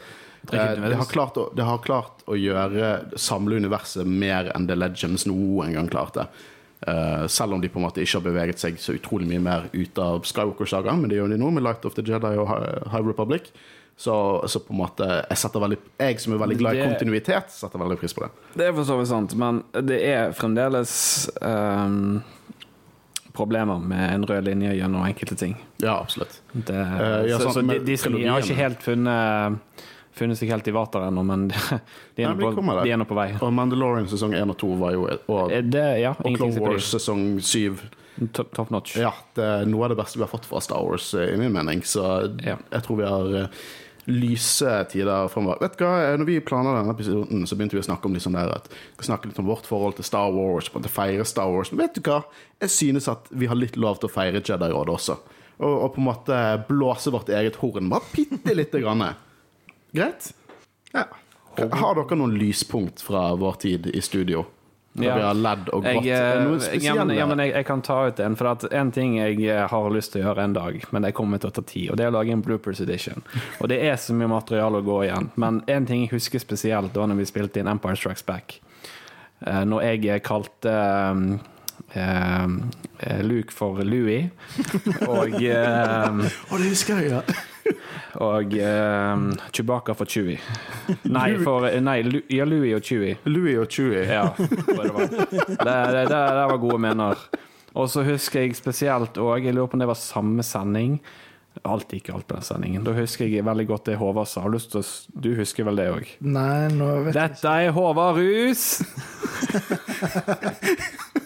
Eh, 0.53 0.89
det, 0.89 0.95
har 0.95 1.05
klart 1.11 1.39
å, 1.41 1.47
det 1.57 1.67
har 1.67 1.79
klart 1.85 2.25
å 2.27 2.37
gjøre 2.37 3.17
samle 3.21 3.61
universet 3.63 4.09
mer 4.09 4.51
enn 4.55 4.69
The 4.69 4.77
Legends 4.79 5.27
noen 5.31 5.77
gang 5.77 5.89
klarte. 5.93 6.29
Uh, 6.85 7.25
selv 7.33 7.57
om 7.57 7.63
de 7.63 7.71
på 7.73 7.81
en 7.81 7.87
måte 7.87 8.03
ikke 8.03 8.19
har 8.19 8.25
beveget 8.27 8.61
seg 8.61 8.75
så 8.77 8.93
utrolig 8.93 9.25
mye 9.31 9.41
mer 9.41 9.71
ut 9.73 10.01
av 10.03 10.27
Skywalker-sagaen, 10.29 11.01
men 11.01 11.09
det 11.09 11.17
gjør 11.17 11.33
de 11.33 11.39
nå 11.41 11.49
med 11.57 11.65
Light 11.65 11.87
of 11.89 11.97
the 11.97 12.05
Jedi 12.05 12.35
og 12.37 12.51
High 12.51 13.07
Republic. 13.07 13.49
Så, 13.97 14.45
så 14.49 14.61
på 14.61 14.75
en 14.75 14.81
måte 14.83 15.07
jeg, 15.07 15.51
veldig, 15.55 15.79
jeg 16.03 16.21
som 16.21 16.35
er 16.35 16.41
veldig 16.43 16.57
glad 16.59 16.77
i 16.77 16.83
kontinuitet, 16.83 17.53
setter 17.55 17.81
veldig 17.81 17.97
pris 18.01 18.15
på 18.17 18.25
det. 18.25 18.31
Det 18.59 18.67
er 18.67 18.75
for 18.75 18.89
så 18.89 18.99
vidt 18.99 19.11
sant, 19.13 19.37
men 19.39 19.63
det 19.87 20.01
er 20.03 20.35
fremdeles 20.35 20.95
um, 21.39 22.19
problemer 23.39 23.79
med 23.79 24.03
en 24.09 24.27
rød 24.27 24.51
linje 24.51 24.75
gjennom 24.81 25.07
enkelte 25.07 25.39
ting. 25.39 25.55
Ja, 25.79 26.01
absolutt. 26.01 26.41
Det, 26.53 26.75
uh, 26.75 27.23
ja, 27.31 27.39
så, 27.39 27.47
sant, 27.47 27.61
så 27.61 27.65
med 27.71 27.87
Disney 27.87 28.27
har 28.27 28.43
ikke 28.43 28.59
helt 28.59 28.83
funnet, 28.83 29.85
funnet 30.15 30.39
seg 30.39 30.53
helt 30.55 30.69
i 30.71 30.75
vater 30.75 31.09
ennå, 31.09 31.25
men 31.27 31.49
de 32.17 32.25
er 32.25 32.33
Nei, 32.35 32.53
på, 32.55 32.65
de 32.85 32.95
er 32.95 33.01
nå 33.01 33.07
på 33.09 33.19
vei. 33.19 33.29
Og 33.43 33.53
Mandalorian 33.55 34.09
sesong 34.11 34.35
1 34.39 34.55
og 34.55 34.59
2 34.61 34.73
var 34.81 34.97
jo 34.97 35.07
og, 35.11 35.53
Er 35.53 35.67
Det, 35.67 35.87
ja, 36.05 36.15
og 36.15 36.39
Clone 36.39 36.63
Wars 36.63 36.91
sesong 36.95 37.27
7 37.43 37.79
top, 38.33 38.53
top 38.55 38.71
notch. 38.71 38.97
Ja, 39.01 39.13
det 39.35 39.45
er 39.45 39.65
noe 39.71 39.87
av 39.87 39.95
det 39.95 39.99
beste 40.03 40.21
vi 40.21 40.27
har 40.27 40.31
fått 40.31 40.47
fra 40.47 40.63
Star 40.63 40.85
Wars, 40.87 41.13
eh, 41.19 41.35
i 41.35 41.41
min 41.41 41.53
mening. 41.53 41.83
Så 41.83 42.05
Ja. 42.45 42.57
jeg 42.71 42.83
tror 42.87 42.97
vi 42.97 43.09
har 43.09 43.35
eh, 43.43 43.65
lyse 44.07 44.85
tider 44.91 45.29
fremover. 45.29 45.61
Vet 45.61 45.79
du 45.79 45.85
hva, 45.85 45.95
eh, 46.13 46.17
når 46.21 46.29
vi 46.29 46.41
planla 46.41 46.77
denne 46.79 46.95
episoden, 46.95 47.47
så 47.47 47.57
begynte 47.57 47.75
vi 47.75 47.83
å 47.83 47.89
snakke 47.89 48.07
om 48.07 48.15
liksom 48.15 48.37
at 48.39 48.69
snakke 49.01 49.27
litt 49.27 49.39
om 49.39 49.47
vårt 49.47 49.67
forhold 49.67 49.97
til 49.97 50.05
Star 50.05 50.31
Wars, 50.31 50.69
på 50.69 50.79
å 50.81 50.89
feire 50.89 51.25
Star 51.25 51.51
Wars. 51.51 51.73
Men 51.73 51.87
vet 51.87 51.99
du 51.99 52.03
hva? 52.03 52.23
Jeg 52.61 52.71
synes 52.71 53.09
at 53.09 53.27
vi 53.31 53.47
har 53.47 53.57
litt 53.57 53.77
lov 53.77 53.99
til 53.99 54.09
å 54.09 54.15
feire 54.15 54.41
Jedi-rådet 54.41 54.95
også. 54.95 55.19
Og, 55.59 55.75
og 55.85 55.95
på 55.95 56.03
en 56.03 56.09
måte 56.09 56.67
blåse 56.69 57.11
vårt 57.15 57.29
eget 57.31 57.57
horn. 57.57 57.89
Bare 57.89 58.03
bitte 58.13 58.55
lite 58.55 58.81
grann. 58.83 59.15
Greit? 59.95 60.33
Ja. 60.95 61.07
Har 61.55 61.95
dere 61.95 62.17
noen 62.19 62.35
lyspunkt 62.39 63.03
fra 63.07 63.29
vår 63.39 63.61
tid 63.63 63.87
i 63.95 64.01
studio? 64.03 64.45
Når 64.95 65.05
Ja. 65.09 65.15
vi 65.19 65.23
har 65.27 65.35
ledd 65.35 65.69
og 65.75 65.83
Jeg? 65.85 65.97
Er 66.07 66.45
det 66.45 66.69
eh, 66.71 66.83
ja, 66.85 66.95
men, 66.95 67.17
ja, 67.17 67.25
men 67.27 67.39
jeg, 67.43 67.51
jeg 67.57 67.67
kan 67.67 67.81
ta 67.83 67.97
ut 68.07 68.21
en. 68.23 68.37
For 68.39 68.47
at 68.53 68.67
en 68.73 68.93
ting 68.95 69.17
jeg 69.19 69.41
eh, 69.51 69.65
har 69.71 69.89
lyst 69.91 70.13
til 70.15 70.23
å 70.23 70.29
gjøre 70.29 70.45
en 70.47 70.53
dag, 70.55 70.77
men 70.95 71.03
det 71.03 71.11
kommer 71.19 71.39
til 71.43 71.51
å 71.51 71.55
ta 71.57 71.63
tid, 71.67 71.89
og 71.91 71.99
det 71.99 72.05
er 72.07 72.13
å 72.13 72.15
lage 72.15 72.31
en 72.35 72.43
bloopers 72.47 72.81
edition. 72.85 73.23
Og 73.59 73.69
det 73.73 73.81
er 73.83 73.97
så 73.99 74.15
mye 74.15 74.31
materiale 74.31 74.79
å 74.79 74.87
gå 74.87 75.01
igjen. 75.09 75.31
Men 75.35 75.63
en 75.67 75.87
ting 75.91 76.05
jeg 76.07 76.13
husker 76.15 76.39
spesielt, 76.43 76.93
da 76.95 77.07
når 77.11 77.19
vi 77.25 77.27
spilte 77.27 77.59
inn 77.63 77.71
Empire 77.71 77.99
Strikes 77.99 78.23
Back. 78.27 78.61
Eh, 79.47 79.65
Når 79.67 79.83
jeg 79.83 80.23
kalte 80.23 80.77
eh, 81.95 82.47
eh, 82.99 83.23
Luke 83.25 83.55
for 83.55 83.83
Louis, 83.87 84.29
og 85.15 85.35
eh, 85.41 86.23
Å, 86.51 86.61
det 86.61 86.71
husker 86.71 87.01
jeg, 87.03 87.15
ja. 87.15 87.23
og 88.23 88.55
eh, 88.59 89.25
Chewbacca 89.55 89.97
for 89.97 90.11
Chewie. 90.11 90.39
Nei, 91.09 91.31
for, 91.43 91.69
nei, 91.81 91.99
Lu- 92.07 92.25
ja, 92.33 92.47
Louis 92.49 92.75
og 92.77 92.85
Chewie. 92.85 93.19
Louie 93.31 93.57
og 93.61 93.69
Chewie. 93.73 94.05
Ja, 94.11 94.29
det 94.39 94.93
var. 94.93 95.11
Det, 95.11 95.59
det, 95.59 96.07
det, 96.11 96.23
var 96.53 96.63
gode 96.63 96.81
mener. 96.85 97.27
Og 97.75 97.91
så 97.91 98.05
husker 98.07 98.45
jeg 98.45 98.55
spesielt 98.55 99.17
òg 99.19 99.49
Jeg 99.49 99.57
lurer 99.57 99.67
på 99.67 99.75
om 99.75 99.83
det 99.83 99.91
var 99.91 99.99
samme 99.99 100.45
sending. 100.47 101.01
Alt 101.63 101.93
gikk 101.95 102.11
alt 102.11 102.27
på 102.27 102.35
den 102.35 102.47
sendingen. 102.47 102.85
Da 102.87 102.93
husker 102.97 103.31
jeg 103.31 103.45
veldig 103.47 103.67
godt 103.69 103.87
det 103.87 103.99
Håvard 104.01 104.27
sa. 104.27 104.43
Du 104.51 104.83
Du 105.23 105.35
husker 105.39 105.65
vel 105.69 105.79
det 105.79 105.89
òg? 105.93 106.09
Dette 107.15 107.49
er 107.49 107.71
Håvard 107.75 108.19
Rus! 108.19 108.83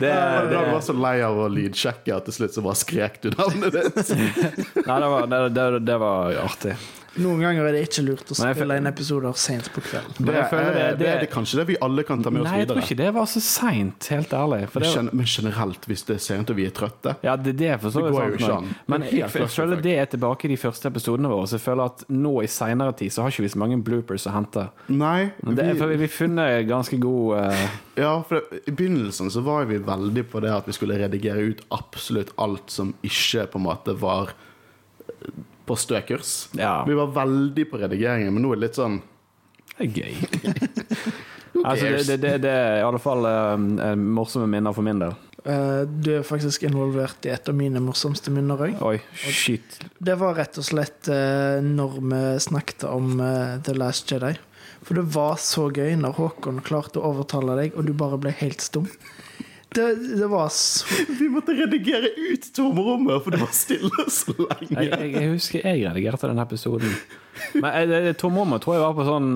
det, 0.00 0.12
det, 0.12 0.50
du 0.50 0.70
var 0.72 0.84
så 0.84 0.94
lei 0.96 1.16
av 1.24 1.38
å 1.40 1.48
lydsjekke 1.52 2.14
at 2.16 2.28
til 2.28 2.36
slutt 2.38 2.56
så 2.56 2.64
bare 2.64 2.80
skrek 2.80 3.18
du 3.24 3.30
navnet 3.34 3.76
ditt. 3.76 4.14
nei, 4.88 5.00
det, 5.00 5.10
var, 5.12 5.26
det, 5.32 5.42
det, 5.56 5.66
det 5.88 5.98
var 6.02 6.38
artig. 6.44 6.76
Noen 7.22 7.40
ganger 7.40 7.68
er 7.68 7.72
det 7.76 7.82
ikke 7.88 8.02
lurt 8.06 8.30
å 8.32 8.36
spille 8.36 8.76
inn 8.80 8.86
episoder 8.90 9.36
sent 9.40 9.70
på 9.72 9.80
kvelden. 9.84 10.26
Jeg 10.26 10.50
det- 10.50 10.98
det, 10.98 10.98
det- 10.98 11.08
er 11.22 11.26
kanskje 11.32 11.60
det 11.60 11.66
vi 11.70 11.76
alle 11.80 12.02
kan 12.04 12.22
ta 12.22 12.30
med 12.30 12.42
oss 12.42 12.50
Nei, 12.50 12.58
jeg 12.60 12.68
tror 12.68 12.82
ikke 12.82 12.96
det 12.96 13.14
var 13.14 13.24
så 13.26 13.40
seint, 13.40 14.06
helt 14.12 14.30
ærlig. 14.36 14.68
For 14.70 14.80
det, 14.80 15.12
Men 15.14 15.26
generelt, 15.26 15.86
hvis 15.86 16.04
det 16.06 16.16
er 16.16 16.22
sent 16.26 16.50
og 16.50 16.56
vi 16.56 16.66
er 16.66 16.70
trøtte 16.76 17.16
ja, 17.22 17.36
det, 17.36 17.56
det 17.56 17.68
er 17.74 17.78
for 17.78 17.90
så 17.90 18.02
Det 18.02 18.10
vidt 18.10 18.14
går 18.16 18.26
jo 18.26 18.38
sant. 18.38 18.42
ikke 18.42 18.56
an. 18.56 18.74
Men 18.86 19.02
jeg, 19.02 19.12
jeg 19.32 19.50
føler 19.50 19.82
det 19.82 19.96
er 19.98 20.06
tilbake 20.06 20.44
i 20.44 20.48
de 20.48 20.56
første 20.56 20.86
episodene 20.90 21.28
våre. 21.32 21.46
Så 21.46 21.56
jeg 21.58 21.64
føler 21.66 21.84
at 21.84 22.04
nå 22.08 22.34
i 22.42 22.46
seinere 22.46 22.96
tid 22.96 23.10
så 23.12 23.22
har 23.22 23.30
ikke 23.30 23.42
vi 23.46 23.48
så 23.54 23.58
mange 23.58 23.80
bloopers 23.82 24.26
å 24.26 24.32
hente. 24.36 24.68
Nei, 24.88 25.32
det 25.42 25.64
er 25.64 25.74
for 25.76 25.86
vi, 25.88 25.96
vi 25.96 26.06
har 26.10 26.14
funnet 26.16 26.68
ganske 26.68 26.98
god 27.00 27.38
uh... 27.40 27.66
ja, 27.96 28.12
for 28.22 28.40
det, 28.40 28.62
i 28.68 28.70
begynnelsen 28.76 29.30
så 29.32 29.42
var 29.46 29.64
vi 29.66 29.78
veldig 29.78 30.24
på 30.30 30.40
det 30.44 30.52
at 30.52 30.66
vi 30.68 30.72
skulle 30.76 30.98
redigere 31.00 31.38
ut 31.52 31.62
absolutt 31.72 32.32
alt 32.38 32.70
som 32.70 32.94
ikke 33.02 33.46
på 33.52 33.58
en 33.60 33.64
måte 33.66 33.94
var 33.98 34.32
eh, 35.08 35.30
på 35.66 35.76
stø 35.78 36.00
kurs. 36.06 36.34
Ja, 36.56 36.80
Vi 36.86 36.96
var 36.96 37.12
veldig 37.14 37.66
på 37.70 37.80
redigeringen, 37.82 38.32
men 38.34 38.44
nå 38.44 38.54
er 38.54 38.60
det 38.60 38.68
litt 38.68 38.80
sånn 38.80 39.00
det 39.76 39.84
er 39.84 39.92
gøy. 39.92 40.14
altså, 41.68 41.84
det, 41.84 42.04
det, 42.06 42.16
det, 42.22 42.30
det 42.46 42.52
er 42.52 42.78
i 42.80 42.84
alle 42.86 43.00
fall 43.02 43.26
eh, 43.28 43.92
morsomme 44.00 44.48
minner 44.48 44.72
for 44.72 44.86
min 44.86 45.02
del. 45.02 45.12
Uh, 45.46 45.84
Du 45.86 46.10
er 46.16 46.24
faktisk 46.26 46.64
involvert 46.66 47.26
i 47.28 47.30
et 47.30 47.48
av 47.48 47.54
mine 47.54 47.82
morsomste 47.84 48.32
minner 48.34 48.64
òg. 48.66 48.80
Oi, 48.82 48.96
shit. 49.14 49.78
Det 50.02 50.16
var 50.18 50.34
rett 50.40 50.58
og 50.58 50.66
slett 50.66 51.10
uh, 51.12 51.62
når 51.62 52.00
vi 52.00 52.22
snakket 52.42 52.86
om 52.88 53.20
uh, 53.20 53.60
The 53.62 53.76
Last 53.76 54.10
Jedi. 54.10 54.32
For 54.86 54.98
det 54.98 55.06
var 55.14 55.38
så 55.42 55.68
gøy 55.74 55.94
når 56.00 56.16
Håkon 56.18 56.62
klarte 56.66 57.00
å 57.00 57.12
overtale 57.12 57.56
deg, 57.60 57.76
og 57.76 57.86
du 57.86 57.94
bare 57.96 58.18
ble 58.22 58.32
helt 58.40 58.64
stum. 58.64 58.88
Det, 59.74 60.16
det 60.18 60.26
var 60.26 60.48
så 60.48 60.86
Vi 61.20 61.28
måtte 61.28 61.52
redigere 61.56 62.08
ut 62.16 62.46
tomrommet, 62.54 63.22
for 63.24 63.34
det 63.34 63.40
var 63.42 63.52
stille 63.54 64.08
så 64.12 64.34
lenge. 64.38 64.82
jeg, 64.84 65.12
jeg 65.12 65.30
husker 65.32 65.66
jeg 65.66 65.86
redigerte 65.88 66.30
den 66.30 66.42
episoden. 66.42 66.98
Men 67.52 67.90
det 67.90 68.14
tomrommet 68.20 68.62
tror 68.64 68.76
jeg 68.76 68.84
var 68.84 68.94
på 68.96 69.04
sånn 69.04 69.28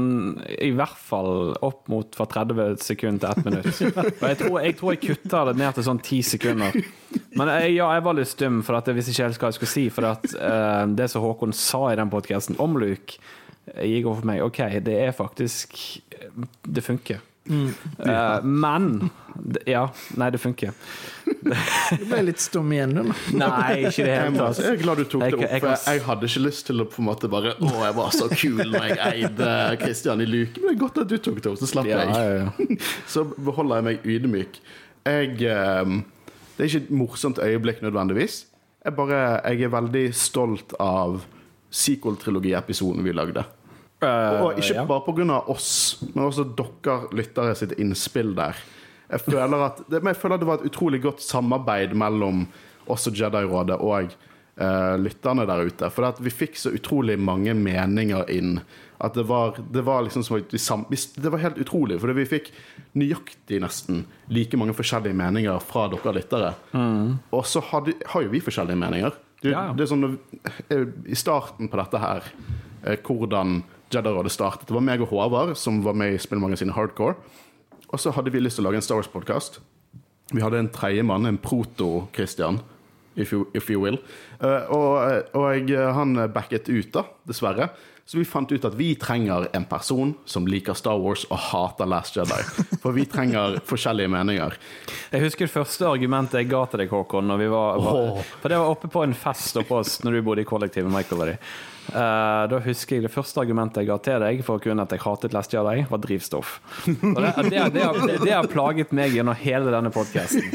I 0.65 0.71
hvert 0.77 1.01
fall 1.05 1.53
opp 1.67 1.91
mot 1.93 2.17
fra 2.17 2.27
30 2.31 2.79
sekunder 2.85 3.37
til 3.37 3.45
1 3.45 3.49
minutt. 3.51 3.83
Og 4.23 4.27
jeg 4.31 4.39
tror 4.41 4.59
jeg, 4.63 4.77
tror 4.79 4.95
jeg 4.95 5.03
kutta 5.05 5.45
det 5.51 5.57
ned 5.61 5.77
til 5.77 5.89
sånn 5.91 6.03
10 6.03 6.29
sekunder. 6.31 6.81
Men 7.37 7.53
jeg, 7.55 7.75
ja, 7.77 7.91
jeg 7.97 8.07
var 8.07 8.17
litt 8.17 8.33
stum, 8.33 8.61
for 8.67 8.79
at 8.79 8.89
jeg 8.89 8.99
visste 8.99 9.15
ikke 9.15 9.29
helt 9.29 9.43
hva 9.43 9.51
jeg 9.51 9.59
skulle 9.59 9.75
si. 9.75 9.87
For 9.93 10.09
at 10.09 10.29
uh, 10.37 10.85
det 10.97 11.11
som 11.13 11.25
Håkon 11.27 11.57
sa 11.57 11.87
i 11.91 11.99
den 12.01 12.13
podkasten 12.13 12.59
om 12.63 12.79
Luke, 12.81 13.21
eh, 13.75 13.85
gikk 13.91 14.09
over 14.09 14.23
for 14.23 14.31
meg. 14.33 14.45
OK, 14.47 14.63
det 14.87 15.01
er 15.09 15.17
faktisk 15.17 15.77
Det 16.65 16.85
funker. 16.87 17.21
Eh, 17.51 18.43
men 18.47 19.11
Ja, 19.67 19.87
nei, 20.21 20.29
det 20.35 20.39
funker. 20.43 20.73
Du 21.25 22.05
ble 22.11 22.19
litt 22.27 22.43
stum 22.43 22.69
igjen, 22.75 22.93
du. 22.95 23.13
Nei, 23.39 23.87
ikke 23.89 24.05
det 24.05 24.17
hele 24.19 24.35
tatt. 24.37 24.59
jeg 24.61 24.75
er 24.75 24.81
glad 24.83 25.01
du 25.01 25.05
tok 25.09 25.23
det 25.25 25.39
opp, 25.39 25.55
for 25.63 25.87
jeg 25.95 26.03
hadde 26.09 26.29
ikke 26.31 26.43
lyst 26.45 26.67
til 26.69 26.83
å 26.85 26.87
på 26.91 27.01
en 27.01 27.09
måte 27.09 27.31
bare 27.33 27.55
Å, 27.57 27.71
jeg 27.87 27.97
var 27.97 28.11
så 28.15 28.29
kul 28.33 28.61
når 28.67 28.87
jeg 28.91 28.99
eide 29.25 29.51
Christian 29.81 30.21
i 30.21 30.29
luke. 30.29 30.61
Men 30.61 30.69
det 30.73 30.77
er 30.77 30.81
godt 30.83 31.01
at 31.05 31.11
du 31.11 31.17
tok 31.19 31.41
det 31.41 31.53
opp, 31.53 31.59
så 31.63 31.71
slapp 31.71 31.89
Ja, 31.89 32.03
jeg. 32.05 32.11
ja, 32.13 32.45
ja. 32.45 32.79
Så 33.15 33.25
beholder 33.39 33.81
jeg 33.81 33.89
meg 33.89 34.09
ydmyk. 34.17 34.61
Jeg 35.09 35.37
eh, 35.49 35.95
Det 36.57 36.65
er 36.67 36.69
ikke 36.69 36.83
et 36.85 36.91
morsomt 37.03 37.41
øyeblikk 37.41 37.81
nødvendigvis. 37.87 38.43
Jeg, 38.85 38.97
bare, 38.97 39.23
jeg 39.49 39.67
er 39.69 39.73
veldig 39.73 40.07
stolt 40.17 40.75
av 40.81 41.23
sequel-trilogiepisoden 41.71 43.05
vi 43.07 43.13
lagde. 43.15 43.45
Og 44.01 44.59
ikke 44.61 44.79
ja. 44.79 44.87
bare 44.89 45.05
pga. 45.05 45.41
oss, 45.53 45.71
men 46.15 46.25
også 46.25 46.47
dere 46.57 47.11
lyttere 47.17 47.55
sitt 47.59 47.77
innspill 47.79 48.35
der. 48.39 48.59
Jeg 49.11 49.27
føler 49.27 49.67
at 49.67 49.81
det, 49.91 50.01
men 50.01 50.15
jeg 50.15 50.21
føler 50.23 50.39
at 50.39 50.43
det 50.43 50.49
var 50.49 50.61
et 50.61 50.69
utrolig 50.71 51.01
godt 51.03 51.23
samarbeid 51.25 51.97
mellom 51.99 52.45
oss 52.91 53.09
og 53.11 53.17
Jedi-rådet 53.19 53.79
og 53.83 54.13
uh, 54.61 54.95
lytterne 55.01 55.47
der 55.49 55.67
ute. 55.67 55.91
For 55.93 56.23
vi 56.23 56.33
fikk 56.33 56.59
så 56.61 56.73
utrolig 56.77 57.19
mange 57.21 57.55
meninger 57.59 58.31
inn. 58.33 58.61
At 59.01 59.17
det 59.17 59.25
var, 59.31 59.57
det 59.73 59.83
var 59.87 60.05
liksom 60.05 60.23
som 60.27 60.43
vi 60.51 60.59
sam, 60.61 60.85
Det 60.91 61.33
var 61.33 61.41
helt 61.41 61.59
utrolig, 61.59 61.99
for 62.01 62.13
vi 62.13 62.27
fikk 62.29 62.51
nøyaktig 63.01 63.61
nesten 63.65 64.05
like 64.29 64.59
mange 64.61 64.77
forskjellige 64.77 65.17
meninger 65.17 65.59
fra 65.65 65.87
dere 65.89 66.15
lyttere. 66.19 66.55
Og 67.33 67.47
så 67.49 67.63
hadde, 67.73 67.97
har 68.13 68.27
jo 68.27 68.33
vi 68.33 68.43
forskjellige 68.45 68.77
meninger. 68.77 69.17
Det, 69.41 69.55
Ja, 69.55 69.71
ja. 69.71 69.73
det 69.73 69.87
er 69.87 69.89
sånn, 69.89 70.19
eh, 70.69 70.85
I 71.09 71.17
starten 71.17 71.71
på 71.73 71.81
dette 71.81 72.01
her, 72.03 72.27
eh, 72.85 73.01
hvordan 73.01 73.63
Jedi-rådet 73.91 74.33
startet 74.35 74.69
Det 74.69 74.75
var 74.77 74.85
meg 74.87 75.03
og 75.05 75.11
Håvard 75.11 75.57
som 75.59 75.81
var 75.85 75.97
med 75.99 76.15
i 76.15 76.21
spillmagasinet 76.23 76.77
Hardcore. 76.77 77.17
Og 77.91 77.99
så 77.99 78.13
hadde 78.15 78.31
vi 78.31 78.41
lyst 78.43 78.61
til 78.61 78.65
å 78.67 78.71
lage 78.71 78.79
en 78.79 78.87
Star 78.87 79.01
Wars-podkast. 79.01 79.59
Vi 80.31 80.43
hadde 80.45 80.61
en 80.63 80.69
tredjemann, 80.71 81.27
en 81.27 81.39
proto-Christian, 81.43 82.61
if, 83.17 83.33
you- 83.35 83.49
if 83.53 83.67
you 83.71 83.81
will. 83.83 83.99
Eh, 84.41 84.71
og, 84.71 85.25
og 85.35 85.73
han 85.97 86.15
backet 86.33 86.69
ut, 86.71 86.93
da, 86.95 87.03
dessverre. 87.27 87.71
Så 88.11 88.19
vi 88.19 88.25
fant 88.27 88.51
ut 88.51 88.65
at 88.67 88.75
vi 88.75 88.89
trenger 88.99 89.45
en 89.55 89.65
person 89.71 90.17
som 90.27 90.47
liker 90.51 90.75
Star 90.75 90.97
Wars 90.99 91.25
og 91.31 91.39
hater 91.51 91.87
Last 91.87 92.17
Jedi. 92.19 92.39
For 92.83 92.91
vi 92.97 93.05
trenger 93.07 93.61
forskjellige 93.67 94.11
meninger. 94.11 94.57
Jeg 95.13 95.23
husker 95.27 95.47
det 95.47 95.53
første 95.55 95.87
argumentet 95.87 96.41
jeg 96.41 96.49
ga 96.51 96.65
til 96.73 96.83
deg, 96.83 96.91
Håkon. 96.91 97.29
Når 97.31 97.39
vi 97.45 97.51
var, 97.53 97.79
var, 97.85 98.25
for 98.43 98.51
det 98.51 98.59
var 98.59 98.73
oppe 98.73 98.91
på 98.91 99.05
en 99.07 99.15
fest 99.15 99.61
oppe 99.63 99.79
hos 99.79 100.01
når 100.03 100.19
du 100.19 100.23
bodde 100.27 100.43
i 100.43 100.49
kollektivet 100.49 100.91
Michael 100.91 101.37
Eh, 101.91 102.43
da 102.51 102.59
husker 102.65 102.97
jeg 102.99 103.05
det 103.07 103.11
første 103.13 103.41
argumentet 103.43 103.83
jeg 103.83 103.89
ga 103.91 103.97
til 104.05 104.21
deg 104.23 104.43
for 104.47 104.61
å 104.61 104.63
kunne 104.63 104.85
at 104.87 104.93
jeg 104.95 105.03
hatet 105.03 105.33
Last 105.35 105.55
Jedi, 105.55 105.85
var 105.91 106.01
drivstoff. 106.05 106.53
Det, 106.87 107.33
det, 107.51 107.65
det, 107.75 107.83
har- 107.83 107.99
det, 108.07 108.19
det 108.25 108.33
har 108.35 108.49
plaget 108.51 108.93
meg 108.97 109.15
gjennom 109.17 109.35
hele 109.41 109.73
denne 109.75 109.91
podkasten. 109.95 110.47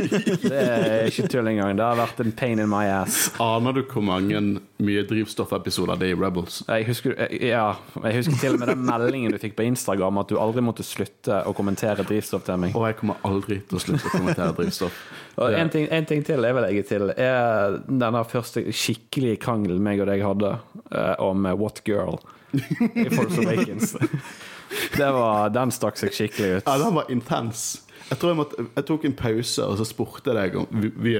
Det 0.45 0.51
er 0.55 1.09
ikke 1.11 1.27
tull 1.31 1.49
engang. 1.51 1.75
Det 1.79 1.83
har 1.85 1.99
vært 1.99 2.21
en 2.23 2.31
pain 2.39 2.61
in 2.63 2.69
my 2.71 2.85
ass. 3.01 3.29
Aner 3.43 3.75
du 3.75 3.83
hvor 3.91 4.05
mange 4.05 4.39
mye 4.85 5.03
drivstoffepisoder 5.07 5.99
det 6.01 6.09
er 6.11 6.15
i 6.15 6.19
Rebels? 6.19 6.61
Jeg 6.69 6.87
husker, 6.89 7.15
ja, 7.39 7.65
jeg 8.03 8.17
husker 8.21 8.39
til 8.41 8.55
og 8.57 8.63
med 8.63 8.71
den 8.73 8.85
meldingen 8.87 9.35
du 9.35 9.39
fikk 9.41 9.55
på 9.59 9.67
Instagram 9.67 10.21
at 10.23 10.31
du 10.31 10.39
aldri 10.41 10.63
måtte 10.65 10.83
slutte 10.87 11.41
å 11.47 11.53
kommentere 11.57 12.05
drivstoff 12.07 12.45
til 12.47 12.59
meg. 12.63 12.75
Og 12.75 12.87
jeg 12.89 12.99
kommer 13.01 13.21
aldri 13.27 13.59
til 13.67 13.79
å 13.79 13.83
slutte 13.83 14.07
å 14.09 14.15
kommentere 14.17 14.51
drivstoff. 14.57 15.03
Og 15.35 15.53
en 15.53 15.69
ting, 15.71 15.87
en 15.91 16.07
ting 16.07 16.23
til 16.25 16.45
jeg 16.47 16.55
vil 16.55 16.63
legge 16.63 16.83
til, 16.87 17.11
er 17.11 17.79
denne 17.89 18.23
første 18.29 18.63
skikkelige 18.71 19.39
krangelen 19.43 19.83
meg 19.83 19.99
og 20.03 20.09
deg 20.09 20.23
hadde 20.23 20.51
eh, 20.91 21.15
om 21.23 21.47
What 21.59 21.83
Girl 21.87 22.21
i 22.55 23.09
Force 23.11 23.41
Awakens. 23.43 23.95
Det 24.97 25.07
var, 25.13 25.51
den 25.53 25.71
stakk 25.71 25.99
seg 25.99 26.13
skikkelig 26.15 26.47
ut. 26.57 26.63
Ja, 26.65 26.77
den 26.81 26.95
var 26.97 27.11
intens. 27.13 27.65
Jeg 28.09 28.17
tror 28.19 28.31
jeg, 28.31 28.37
måtte, 28.39 28.65
jeg 28.65 28.85
tok 28.89 29.05
en 29.07 29.17
pause, 29.17 29.65
og 29.65 29.77
så 29.79 29.85
spurte 29.87 30.33
jeg 30.33 30.37
deg 30.39 30.57
om 30.59 30.81
vi, 30.81 31.13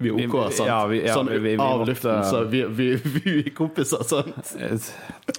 vi, 0.00 0.08
er, 0.10 0.26
OK, 0.26 0.52
sant? 0.56 0.66
ja, 0.70 0.78
vi- 0.88 1.02
ja, 1.04 1.14
sånn 1.14 1.28
vi- 1.28 1.38
vi- 1.44 1.54
vi 1.56 1.62
av 1.62 1.84
luften, 1.86 2.22
så 2.24 2.42
vi, 2.48 2.62
vi, 2.64 2.86
vi 2.96 3.34
er 3.44 3.50
kompiser, 3.56 4.02
sant? 4.08 4.50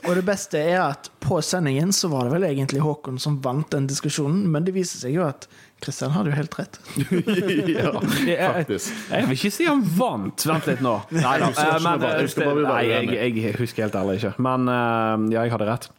Og 0.06 0.16
det 0.16 0.24
beste 0.28 0.62
er 0.62 0.80
at 0.84 1.10
på 1.20 1.40
sendingen 1.44 1.90
så 1.96 2.10
var 2.14 2.30
det 2.30 2.36
vel 2.36 2.46
egentlig 2.52 2.82
Håkon 2.86 3.18
som 3.20 3.40
vant 3.42 3.70
den 3.74 3.88
diskusjonen, 3.90 4.46
men 4.54 4.64
det 4.68 4.76
viser 4.78 5.02
seg 5.08 5.18
jo 5.18 5.26
at 5.28 5.48
Kristian 5.82 6.14
hadde 6.14 6.30
jo 6.30 6.38
helt 6.38 6.54
rett. 6.60 6.78
ja, 8.30 8.54
faktisk. 8.54 8.94
jeg 9.10 9.28
vil 9.32 9.38
ikke 9.40 9.52
si 9.56 9.66
han 9.66 9.82
vant. 9.98 10.46
Vent 10.46 10.68
litt 10.70 10.84
nå. 10.86 10.94
Nei, 11.10 11.36
da. 11.42 11.50
Jeg 11.50 11.58
Eh, 11.58 11.80
men, 11.82 12.06
jeg 12.06 12.30
vi 12.38 12.64
nei, 12.68 12.84
jeg, 12.86 13.36
jeg 13.42 13.56
husker 13.58 13.88
helt 13.88 13.98
ærlig 13.98 14.20
ikke. 14.22 14.34
Men 14.46 14.70
eh, 14.70 15.28
ja, 15.34 15.46
jeg 15.48 15.56
hadde 15.56 15.70
rett. 15.72 15.90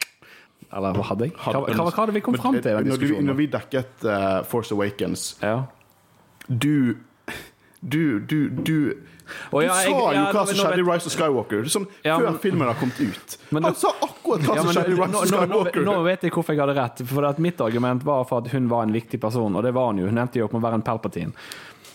Eller 0.73 0.95
hva 0.97 1.03
hadde 1.11 1.27
jeg? 1.27 1.35
Hva, 1.37 1.51
hva, 1.67 1.83
hva 1.83 1.91
hadde 1.99 2.15
vi 2.15 2.21
kommet 2.25 2.41
fram 2.41 2.55
til 2.57 2.71
i 2.71 2.77
den 2.79 2.87
Når, 2.89 3.03
du, 3.03 3.11
når 3.27 3.35
vi 3.37 3.45
dekket 3.53 4.05
uh, 4.07 4.39
Force 4.49 4.73
Awakens 4.73 5.35
Ja. 5.43 5.65
Du 6.49 6.95
Du, 7.83 8.19
du, 8.19 8.49
du 8.49 8.95
Du 9.51 9.59
ja, 9.63 9.73
sa 9.75 9.89
jo 9.89 10.11
ja, 10.15 10.23
hva 10.31 10.43
som 10.47 10.55
skjedde 10.55 10.79
i 10.79 10.85
Rise 10.87 11.09
of 11.09 11.15
Skywalker, 11.15 11.65
som 11.71 11.87
Ja, 12.03 12.15
før 12.19 12.37
filmen 12.43 12.67
har 12.67 12.79
kommet 12.79 12.99
ut. 12.99 13.35
Men 13.55 13.67
Han 13.67 13.75
sa 13.75 13.91
akkurat 14.03 14.45
hva 14.47 14.55
som 14.61 14.71
skjedde 14.71 14.95
i 14.95 14.97
Rise 14.99 15.09
of 15.09 15.11
nå, 15.11 15.19
nå, 15.19 15.27
Skywalker. 15.33 15.85
nå 15.87 15.97
vet 16.07 16.25
jeg 16.27 16.35
hvorfor 16.35 16.55
jeg 16.55 16.63
hadde 16.63 16.77
rett. 16.79 17.03
For 17.11 17.43
Mitt 17.43 17.61
argument 17.63 18.07
var 18.07 18.23
for 18.29 18.43
at 18.43 18.51
hun 18.55 18.71
var 18.71 18.87
en 18.87 18.95
viktig 18.95 19.19
person, 19.19 19.55
og 19.55 19.63
det 19.63 19.73
var 19.75 19.91
hun 19.91 20.03
jo. 20.03 20.09
Hun 20.11 20.23
endte 20.23 20.39
jo 20.39 20.47
opp 20.47 20.55
med 20.55 20.63
å 20.63 20.67
være 20.69 20.79
en 20.79 20.87
Palpatine. 20.87 21.35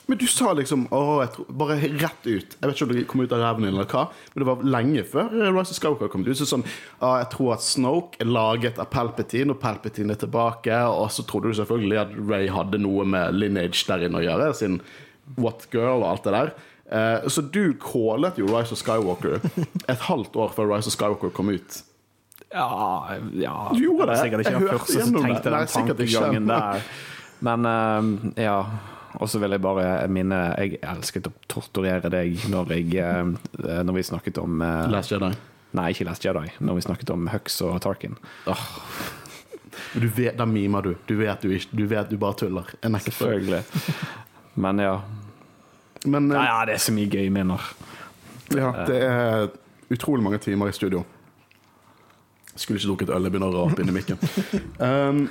Men 0.09 0.17
du 0.17 0.25
sa 0.25 0.55
liksom 0.57 0.87
jeg 0.89 1.33
tror, 1.35 1.49
bare 1.61 1.75
rett 1.85 2.25
ut. 2.25 2.55
Jeg 2.57 2.65
vet 2.65 2.71
ikke 2.73 2.87
om 2.87 2.93
det 2.95 3.03
kom 3.11 3.21
ut 3.21 3.33
av 3.37 3.43
ræven 3.43 3.67
eller 3.69 3.89
hva, 3.91 4.07
men 4.33 4.41
det 4.41 4.47
var 4.49 4.63
lenge 4.65 5.03
før 5.05 5.35
Rise 5.37 5.75
of 5.75 5.77
Skywalker 5.77 6.09
kom 6.13 6.25
ut. 6.25 6.31
Så 6.39 6.47
sånn, 6.49 6.65
ah, 7.05 7.19
jeg 7.21 7.29
tror 7.35 7.59
at 7.59 7.65
Snoke 7.67 8.17
er 8.25 8.31
laget 8.31 8.81
av 8.81 8.89
Palpatine, 8.93 9.53
og 9.53 9.61
Palpatine 9.61 10.17
er 10.17 10.23
tilbake. 10.23 10.79
Og 10.89 11.13
så 11.13 11.27
trodde 11.29 11.53
du 11.53 11.59
selvfølgelig 11.61 12.01
at 12.01 12.17
Ray 12.25 12.49
hadde 12.53 12.81
noe 12.81 13.05
med 13.05 13.37
lineage 13.37 13.85
der 13.91 14.09
inne 14.09 14.23
å 14.23 14.25
gjøre, 14.25 14.49
sin 14.57 14.81
What 15.37 15.69
Girl 15.73 16.03
og 16.03 16.11
alt 16.13 16.25
det 16.29 16.35
der. 16.37 16.53
Eh, 16.89 17.29
så 17.29 17.45
du 17.45 17.75
kålet 17.81 18.39
jo 18.41 18.49
Rise 18.49 18.73
of 18.73 18.81
Skywalker 18.81 19.43
et 19.93 20.07
halvt 20.09 20.37
år 20.41 20.55
før 20.57 20.71
Rise 20.73 20.89
of 20.89 20.97
Skywalker 20.97 21.33
kom 21.37 21.53
ut. 21.53 21.83
Ja, 22.49 23.17
ja 23.37 23.57
Du 23.75 23.83
gjorde 23.83 24.13
det. 24.13 24.21
Sikkert 24.23 24.47
ikke 24.47 24.55
Jeg 24.55 24.63
hørte 24.71 24.95
gjennom 24.95 25.27
det. 25.29 25.51
Nei, 25.53 25.65
sikkert 25.69 26.01
ikke. 26.07 26.63
Men 27.45 27.69
eh, 27.69 28.47
ja. 28.49 28.63
Og 29.19 29.29
så 29.31 29.41
vil 29.41 29.55
jeg 29.57 29.63
bare 29.65 30.07
minne 30.13 30.39
Jeg 30.61 30.81
elsket 30.85 31.29
å 31.31 31.33
torturere 31.51 32.11
deg 32.13 32.45
når, 32.53 32.75
jeg, 32.77 32.99
eh, 33.03 33.81
når 33.85 33.97
vi 33.97 34.09
snakket 34.11 34.41
om 34.43 34.63
eh, 34.65 34.89
Last 34.93 35.13
Jedi. 35.13 35.33
Nei, 35.77 35.91
ikke 35.93 36.09
Last 36.09 36.25
Jedi. 36.25 36.47
Når 36.65 36.79
vi 36.79 36.85
snakket 36.87 37.13
om 37.13 37.29
Hux 37.33 37.61
og 37.67 37.81
Tarkin. 37.85 38.17
Oh. 38.49 38.67
Du 39.93 40.09
vet, 40.09 40.37
Da 40.39 40.47
mimer 40.49 40.83
du. 40.83 40.95
Du 41.07 41.17
vet 41.21 41.43
du, 41.43 41.53
ikke, 41.55 41.77
du 41.77 41.85
vet 41.91 42.11
du 42.11 42.17
bare 42.21 42.39
tuller. 42.41 42.73
Selvfølgelig. 42.83 43.63
Men 44.59 44.83
ja. 44.83 44.97
Men 46.05 46.31
ja. 46.31 46.41
eh, 46.41 46.49
Ja, 46.51 46.59
det 46.67 46.75
er 46.79 46.83
så 46.83 46.95
mye 46.95 47.11
gøy 47.11 47.31
minner. 47.35 47.63
ja, 48.55 48.73
det 48.89 48.99
er 49.05 49.49
utrolig 49.93 50.25
mange 50.25 50.39
timer 50.43 50.71
i 50.71 50.77
studio. 50.77 51.05
Skulle 52.59 52.81
ikke 52.81 52.89
drukket 52.91 53.15
øl, 53.15 53.29
jeg 53.29 53.35
begynner 53.35 53.55
å 53.55 53.69
rape 53.69 53.83
inn 53.85 53.93
i 53.93 53.95
mikken. 53.95 54.19
Um, 54.79 55.25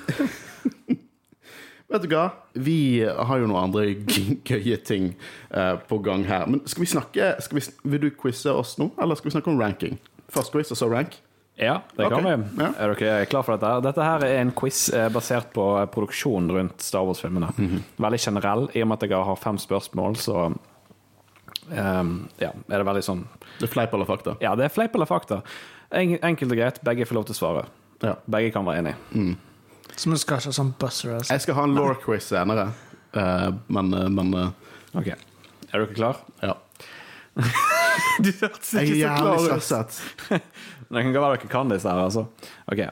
vet 1.92 2.04
du 2.04 2.12
hva? 2.12 2.26
Vi 2.56 3.04
har 3.04 3.40
jo 3.42 3.48
noen 3.48 3.68
andre 3.70 3.86
gøye 4.50 4.78
ting 4.88 5.14
uh, 5.52 5.76
på 5.88 6.00
gang 6.04 6.26
her. 6.28 6.48
Men 6.48 6.64
skal 6.68 6.84
vi 6.84 6.90
snakke 6.92 7.34
skal 7.44 7.60
vi, 7.60 7.64
Vil 7.84 8.06
du 8.08 8.10
quize 8.16 8.52
oss 8.52 8.76
nå, 8.80 8.92
eller 9.02 9.20
skal 9.20 9.32
vi 9.32 9.36
snakke 9.38 9.52
om 9.52 9.60
ranking? 9.62 9.96
Først 10.32 10.52
quiz, 10.52 10.72
og 10.76 10.80
så 10.80 10.90
rank? 10.92 11.16
Ja, 11.58 11.80
det 11.98 12.10
kan 12.10 12.24
vi. 12.24 12.34
ja. 12.62 12.68
Er 12.78 12.92
dere 12.94 13.26
klar 13.26 13.42
for 13.46 13.58
dette? 13.58 13.70
Dette 13.88 14.04
her 14.06 14.24
er 14.28 14.42
en 14.44 14.52
quiz 14.54 14.84
eh, 14.94 15.08
basert 15.10 15.50
på 15.56 15.64
produksjonen 15.94 16.52
rundt 16.54 16.84
Star 16.86 17.06
Wars-filmene. 17.08 17.50
Mhm. 17.58 17.80
Veldig 18.06 18.20
generell. 18.22 18.68
I 18.78 18.84
og 18.86 18.92
med 18.92 19.02
at 19.02 19.10
jeg 19.10 19.24
har 19.32 19.40
fem 19.42 19.58
spørsmål, 19.58 20.20
så 20.22 20.36
um, 21.72 22.12
ja, 22.38 22.52
er 22.54 22.78
det 22.78 22.86
veldig 22.86 23.04
sånn 23.08 23.26
Det 23.58 23.66
er 23.66 23.74
fleip 23.74 23.94
eller 23.98 24.06
fakta? 24.10 24.36
Ja, 24.44 24.54
det 24.60 24.68
er 24.68 24.74
fleip 24.76 24.94
eller 24.96 25.10
fakta. 25.10 25.42
En, 25.90 26.14
enkelt 26.30 26.54
og 26.54 26.60
greit, 26.62 26.82
begge 26.86 27.08
får 27.10 27.18
lov 27.18 27.26
til 27.30 27.38
å 27.38 27.40
svare. 27.42 27.66
Ja. 28.06 28.14
Begge 28.30 28.54
kan 28.54 28.68
være 28.68 28.84
enig. 28.84 28.96
Så 29.98 30.12
du 30.12 30.18
skal 30.20 30.38
ikke 30.38 30.52
ha 30.52 30.58
sånn 30.60 30.74
buzzer. 30.78 31.16
Altså. 31.18 31.34
Jeg 31.34 31.42
skal 31.48 31.58
ha 31.58 31.64
en 31.66 31.74
law-quiz 31.78 32.30
senere, 32.30 32.68
uh, 33.18 33.50
men, 33.74 33.94
uh, 33.98 34.06
men 34.14 34.34
uh. 34.36 34.50
Ok. 34.94 35.10
Er 35.72 35.82
dere 35.82 35.94
klar? 35.98 36.22
ja. 36.46 36.54
Du 38.22 38.30
hørtes 38.30 38.72
Jeg 38.74 38.80
er 38.80 38.86
ikke 38.86 38.94
så 38.94 39.00
jævlig 39.00 39.22
klar 39.22 39.38
ut. 39.38 39.64
stresset. 39.64 40.44
Det 40.88 41.04
kan 41.04 41.12
godt 41.14 41.26
være 41.26 41.38
dere 41.38 41.52
kan 41.52 41.74
disse 41.74 41.90
her, 41.90 42.00
altså. 42.00 42.26
Ok. 42.72 42.86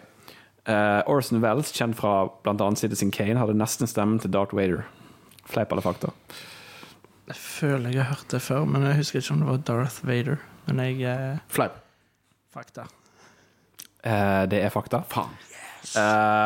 Uh, 0.65 1.01
Orson 1.11 1.43
Welles, 1.43 1.71
kjent 1.75 1.95
fra 1.99 2.25
bl.a. 2.43 2.67
Citizen 2.75 3.11
Kane, 3.13 3.37
hadde 3.39 3.55
nesten 3.57 3.87
stemmen 3.87 4.19
til 4.19 4.33
Darth 4.33 4.55
Vader. 4.57 4.83
Fleip 5.45 5.71
eller 5.71 5.85
fakta? 5.85 6.11
Jeg 7.29 7.37
føler 7.37 7.93
jeg 7.93 8.03
har 8.03 8.15
hørt 8.17 8.31
det 8.33 8.41
før, 8.41 8.65
men 8.69 8.85
jeg 8.89 8.99
husker 8.99 9.21
ikke 9.21 9.35
om 9.35 9.43
det 9.43 9.49
var 9.51 9.65
Darth 9.69 10.07
Vader. 10.07 10.39
Men 10.65 10.81
jeg 10.81 11.03
uh... 11.05 11.43
Fleip. 11.53 11.77
Fakta. 12.53 12.87
Uh, 14.01 14.43
det 14.49 14.63
er 14.63 14.73
fakta. 14.73 15.03
Faen. 15.11 15.37
Yes. 15.85 15.93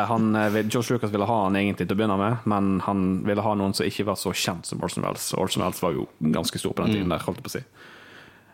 han, 0.04 0.34
George 0.68 0.92
Lucas 0.92 1.08
ville 1.14 1.24
ha 1.24 1.36
han 1.46 1.54
egentlig 1.56 1.86
til 1.88 1.96
å 1.96 1.96
begynne 1.96 2.18
med, 2.20 2.42
men 2.52 2.66
han 2.84 3.04
ville 3.24 3.40
ha 3.40 3.54
noen 3.56 3.72
som 3.72 3.86
ikke 3.88 4.04
var 4.04 4.18
så 4.20 4.34
kjent 4.36 4.68
som 4.68 4.82
Orson 4.84 5.00
Welles. 5.06 5.30
Orson 5.32 5.64
Welles 5.64 5.80
var 5.80 5.94
jo 5.96 6.04
ganske 6.20 6.60
stor 6.60 6.74
på 6.76 6.84
den 6.84 6.98
tiden 6.98 7.14
der, 7.14 7.24
holdt 7.24 7.40
jeg 7.40 7.46
på 7.46 7.48
å 7.48 7.54
si. 7.54 7.62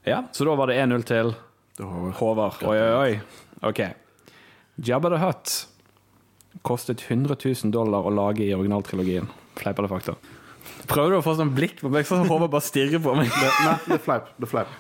Ja, 0.07 0.21
så 0.31 0.47
da 0.47 0.55
var 0.55 0.71
det 0.71 0.79
1-0 0.79 1.03
til 1.09 1.35
Håvard. 1.79 2.63
Oi, 2.65 2.77
oi, 2.81 2.93
oi. 2.97 3.21
Ok. 3.69 3.81
Jabba 4.87 5.11
the 5.13 5.19
Hutt 5.21 5.67
kostet 6.65 7.03
100 7.11 7.37
000 7.45 7.71
dollar 7.75 8.07
å 8.09 8.13
lage 8.15 8.45
i 8.47 8.53
originaltrilogien. 8.57 9.29
Fleip 9.61 9.79
eller 9.79 9.89
fakta? 9.93 10.15
Prøver 10.89 11.15
du 11.15 11.19
å 11.19 11.25
få 11.25 11.35
sånn 11.39 11.53
blikk 11.57 11.81
på 11.83 11.91
meg, 11.93 12.07
sånn 12.09 12.27
Håvard 12.29 12.51
bare 12.53 12.65
stirrer 12.65 13.01
på 13.03 13.15
meg. 13.19 13.29
Det, 13.43 13.51
nei, 13.67 13.77
det 13.87 13.99
er 13.99 14.03
fleip. 14.07 14.31
Det 14.39 14.49
er 14.49 14.53
fleip. 14.55 14.75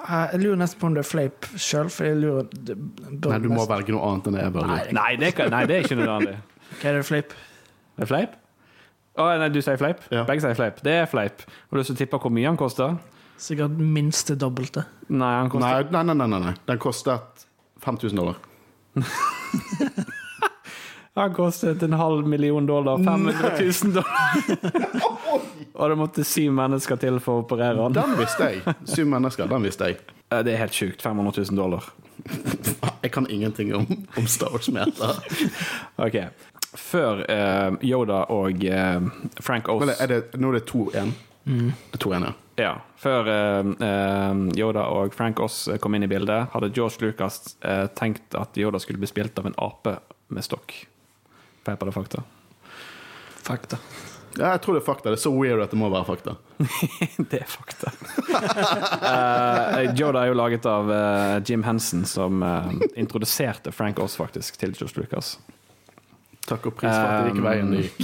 Eh, 0.00 0.26
Jeg 0.34 0.40
lurer 0.44 0.60
nesten 0.60 0.80
på 0.80 0.86
om 0.90 0.94
det 0.96 1.02
er 1.04 1.08
fleip 1.10 1.48
sjøl, 1.60 1.88
for 1.92 2.06
jeg 2.08 2.18
lurer 2.20 2.46
det 2.52 2.76
bør 2.78 3.34
Nei, 3.34 3.40
du 3.42 3.48
må 3.50 3.56
nesten- 3.58 3.72
velge 3.74 3.94
noe 3.96 4.10
annet 4.10 4.28
enn 4.30 4.36
det 4.38 4.44
jeg 4.44 4.54
bør 4.56 4.68
gjøre. 4.70 4.92
Nei, 5.00 5.10
det, 5.20 5.32
kan, 5.38 5.50
nei, 5.54 5.62
det 5.70 5.76
er 5.80 5.88
ikke 5.88 5.98
nødvendig. 6.00 6.36
Hva 6.80 6.90
er 6.92 6.98
det 7.00 7.06
fleip? 7.08 7.34
Er 8.00 8.08
fleip? 8.12 8.36
Å, 9.20 9.24
nei, 9.42 9.48
du 9.52 9.58
sier 9.60 9.80
fleip? 9.80 10.04
Ja. 10.14 10.22
Begge 10.28 10.44
sier 10.44 10.54
fleip. 10.56 10.78
Det 10.86 10.94
er 11.02 11.08
fleip. 11.10 11.42
Har 11.48 11.74
du 11.74 11.80
lyst 11.82 11.90
til 11.92 11.98
å 11.98 12.00
tippe 12.04 12.20
hvor 12.22 12.32
mye 12.32 12.46
han 12.48 12.56
koster? 12.60 12.94
Sikkert 13.40 13.78
minst 13.80 14.28
det 14.28 14.36
dobbelte. 14.42 14.84
Nei, 15.08 15.34
han 15.38 15.50
kostet... 15.50 15.92
Nei, 15.94 16.04
nei, 16.04 16.14
nei, 16.14 16.28
nei, 16.28 16.40
nei. 16.44 16.54
Den 16.68 16.80
kostet 16.82 17.46
5000 17.80 18.20
dollar. 18.20 18.36
Han 21.14 21.34
kostet 21.34 21.82
en 21.82 21.92
halv 21.92 22.26
million 22.28 22.66
dollar. 22.66 22.96
500 22.96 23.50
000 23.84 23.92
dollar. 23.92 24.04
Og 25.74 25.90
det 25.90 25.96
måtte 25.96 26.24
syv 26.24 26.52
mennesker 26.54 26.96
til 27.00 27.18
for 27.20 27.40
å 27.40 27.42
operere 27.42 27.82
han. 27.82 27.96
Den 27.96 28.14
visste 28.18 28.46
jeg. 28.52 28.74
Syv 28.88 29.08
mennesker, 29.10 29.48
den 29.50 29.66
visste 29.66 29.90
jeg. 29.90 29.98
Det 30.30 30.54
er 30.54 30.60
helt 30.62 30.76
sjukt. 30.76 31.02
500 31.02 31.44
000 31.50 31.58
dollar. 31.58 31.88
Jeg 33.02 33.12
kan 33.12 33.26
ingenting 33.32 33.74
om, 33.74 33.86
om 34.16 34.26
Star 34.28 34.52
Wars-meter. 34.52 35.18
Ok. 35.96 36.18
Før 36.76 37.24
uh, 37.24 37.80
Yoda 37.82 38.22
og 38.30 38.60
uh, 38.60 39.08
Frank 39.40 39.72
det, 39.88 40.20
nå 40.36 40.52
er 40.52 40.58
det 40.60 40.66
2-1? 40.68 41.14
Det 41.48 41.96
er 41.96 42.04
2-1, 42.04 42.28
ja. 42.28 42.34
Ja. 42.60 42.74
Før 43.00 43.28
eh, 43.30 43.70
eh, 43.86 44.42
Yoda 44.60 44.84
og 44.92 45.14
Frank 45.16 45.40
Oz 45.40 45.62
kom 45.80 45.96
inn 45.96 46.04
i 46.04 46.10
bildet, 46.10 46.50
hadde 46.52 46.72
George 46.76 47.00
Lucas 47.00 47.56
eh, 47.64 47.86
tenkt 47.96 48.36
at 48.36 48.58
Yoda 48.60 48.80
skulle 48.82 49.00
bli 49.00 49.08
spilt 49.08 49.38
av 49.40 49.48
en 49.48 49.56
ape 49.56 49.96
med 50.30 50.44
stokk. 50.44 50.76
Feil 51.64 51.80
på 51.80 51.88
det 51.88 51.94
fakta? 51.96 52.22
Fakta. 53.40 53.80
ja. 54.36 54.52
Jeg 54.52 54.60
tror 54.62 54.76
det 54.76 54.82
er 54.82 54.86
fakta. 54.86 55.10
Det 55.10 55.18
er 55.18 55.22
så 55.24 55.32
weird 55.34 55.62
at 55.64 55.72
det 55.72 55.78
må 55.80 55.88
være 55.92 56.06
fakta. 56.06 56.36
Det 57.30 57.40
er 57.40 57.48
fakta. 57.50 57.90
uh, 58.30 59.80
Yoda 59.96 60.22
er 60.22 60.30
jo 60.30 60.36
laget 60.38 60.68
av 60.68 60.92
uh, 60.92 61.38
Jim 61.44 61.64
Henson, 61.66 62.04
som 62.06 62.44
uh, 62.44 62.70
introduserte 63.00 63.72
Frank 63.74 63.98
Oz 64.04 64.14
faktisk 64.20 64.60
til 64.60 64.76
George 64.76 65.02
Lucas. 65.02 65.38
Takk 66.46 66.70
og 66.70 66.76
pris 66.78 66.92
for 66.92 67.08
at 67.08 67.26
det 67.26 67.34
gikk 67.34 67.44
veien 67.44 67.74
det 67.74 67.82
gikk. 67.86 68.00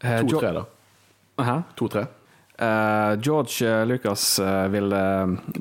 To-tre, 0.00 0.50
2-3, 0.50 0.52
da. 0.56 0.64
Hæ? 1.44 1.56
2-3. 1.76 2.04
Eh, 2.60 3.12
George 3.24 3.64
eh, 3.66 3.86
Lucas 3.88 4.38
eh, 4.38 4.66
ville 4.68 5.00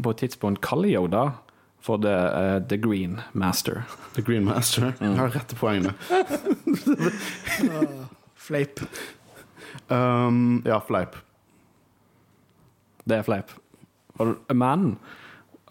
på 0.04 0.12
et 0.12 0.18
tidspunkt 0.26 0.60
kalle 0.66 0.88
Yoda 0.92 1.30
for 1.80 1.96
The, 2.04 2.12
uh, 2.12 2.60
the 2.68 2.76
Green 2.78 3.22
Master. 3.32 3.86
The 4.18 4.22
Green 4.22 4.44
Master. 4.44 4.90
Jeg 5.00 5.16
har 5.16 5.30
rette 5.32 5.56
poengene. 5.56 5.94
Fleip. 8.50 8.82
Um, 9.88 10.60
ja, 10.68 10.82
fleip. 10.84 11.16
Det 13.08 13.16
er 13.22 13.24
fleip. 13.24 13.48
Men 14.52 14.98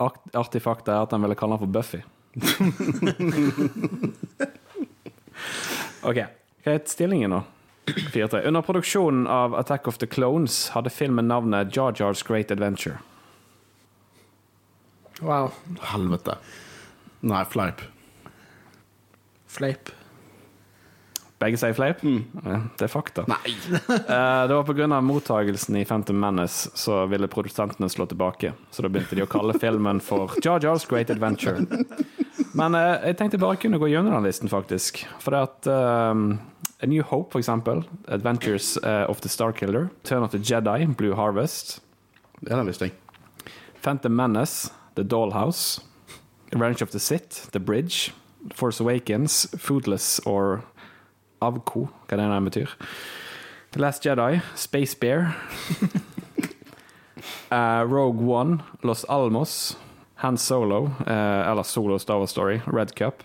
art- 0.01 0.33
artig 0.33 0.63
fakta 0.65 0.97
er 0.97 1.05
at 1.05 1.13
han 1.13 1.21
ville 1.27 1.37
kalle 1.37 1.59
han 1.59 1.67
for 1.67 1.75
Buffy. 1.77 2.01
OK. 6.09 6.25
Hva 6.65 6.73
er 6.73 6.81
stillingen 6.89 7.37
nå? 7.37 7.45
4-3. 8.15 8.47
Under 8.49 8.63
produksjonen 8.63 9.27
av 9.27 9.55
Attack 9.59 9.89
of 9.89 9.99
the 9.99 10.07
Clones 10.07 10.69
hadde 10.75 10.91
filmen 10.91 11.29
navnet 11.29 11.75
Jar 11.77 11.93
Jar's 11.97 12.23
Great 12.27 12.51
Adventure. 12.51 12.99
Wow. 15.21 15.51
Helvete. 15.81 16.37
Nei, 17.21 17.45
fleip. 17.51 17.81
Fleip. 19.49 19.91
Begge 21.39 21.59
sier 21.61 21.75
fleip? 21.75 22.01
Ja, 22.03 22.57
Det 22.79 22.87
er 22.89 22.91
fakta. 22.91 23.25
Nei! 23.31 23.53
Eh, 24.09 24.47
Det 24.49 24.55
var 24.55 24.65
pga. 24.67 25.01
mottagelsen 25.01 25.77
i 25.77 25.85
Phantom 25.85 26.19
Menace 26.21 26.71
så 26.75 27.05
ville 27.07 27.29
produsentene 27.31 27.89
slå 27.91 28.07
tilbake. 28.11 28.53
Så 28.71 28.83
da 28.83 28.89
begynte 28.91 29.15
de 29.15 29.23
å 29.23 29.31
kalle 29.31 29.55
filmen 29.59 30.01
for 30.03 30.35
Jar 30.43 30.61
Jar's 30.61 30.87
Great 30.89 31.11
Adventure. 31.11 31.63
Men 32.59 32.75
eh, 32.75 33.07
jeg 33.11 33.19
tenkte 33.21 33.39
bare 33.39 33.57
kunne 33.63 33.79
gå 33.79 33.91
gjennom 33.91 34.15
den 34.19 34.27
listen, 34.27 34.51
faktisk. 34.51 35.05
For 35.23 35.35
det 35.35 35.43
at 35.47 35.71
eh, 35.71 36.25
A 36.81 36.87
New 36.87 37.03
Hope, 37.03 37.33
for 37.33 37.41
eksempel. 37.41 37.85
Adventures 38.07 38.77
eh, 38.85 39.05
of 39.09 39.21
the 39.21 39.29
Starkiller. 39.29 39.91
Turn 40.05 40.23
of 40.23 40.31
the 40.31 40.39
Jedi, 40.39 40.97
Blue 40.97 41.15
Harvest. 41.15 41.81
Den 42.41 42.67
visste 42.67 42.85
jeg. 42.85 42.93
Phantom 43.83 44.13
Menace, 44.13 44.71
The 44.95 45.03
Dollhouse. 45.03 45.81
Ranch 46.55 46.83
of 46.83 46.91
the 46.91 46.99
Sith, 46.99 47.51
The 47.51 47.61
Bridge. 47.61 48.13
Force 48.55 48.81
Awakens, 48.81 49.47
Foodless 49.57 50.21
or 50.27 50.63
Avko, 51.43 51.89
hva 52.09 52.17
det 52.17 52.29
nå 52.29 52.39
betyr. 52.47 52.71
The 53.73 53.81
Last 53.81 54.07
Jedi, 54.07 54.41
Space 54.55 54.95
Bear. 54.95 55.35
uh, 57.51 57.85
Rogue 57.89 58.21
One, 58.21 58.63
Los 58.83 59.05
Almos. 59.05 59.77
Han 60.23 60.37
Solo, 60.37 60.85
uh, 61.07 61.51
eller 61.51 61.63
Solo 61.63 61.99
Star 61.99 62.19
Wars 62.19 62.31
Story, 62.31 62.61
Red 62.67 62.97
Cup. 62.97 63.23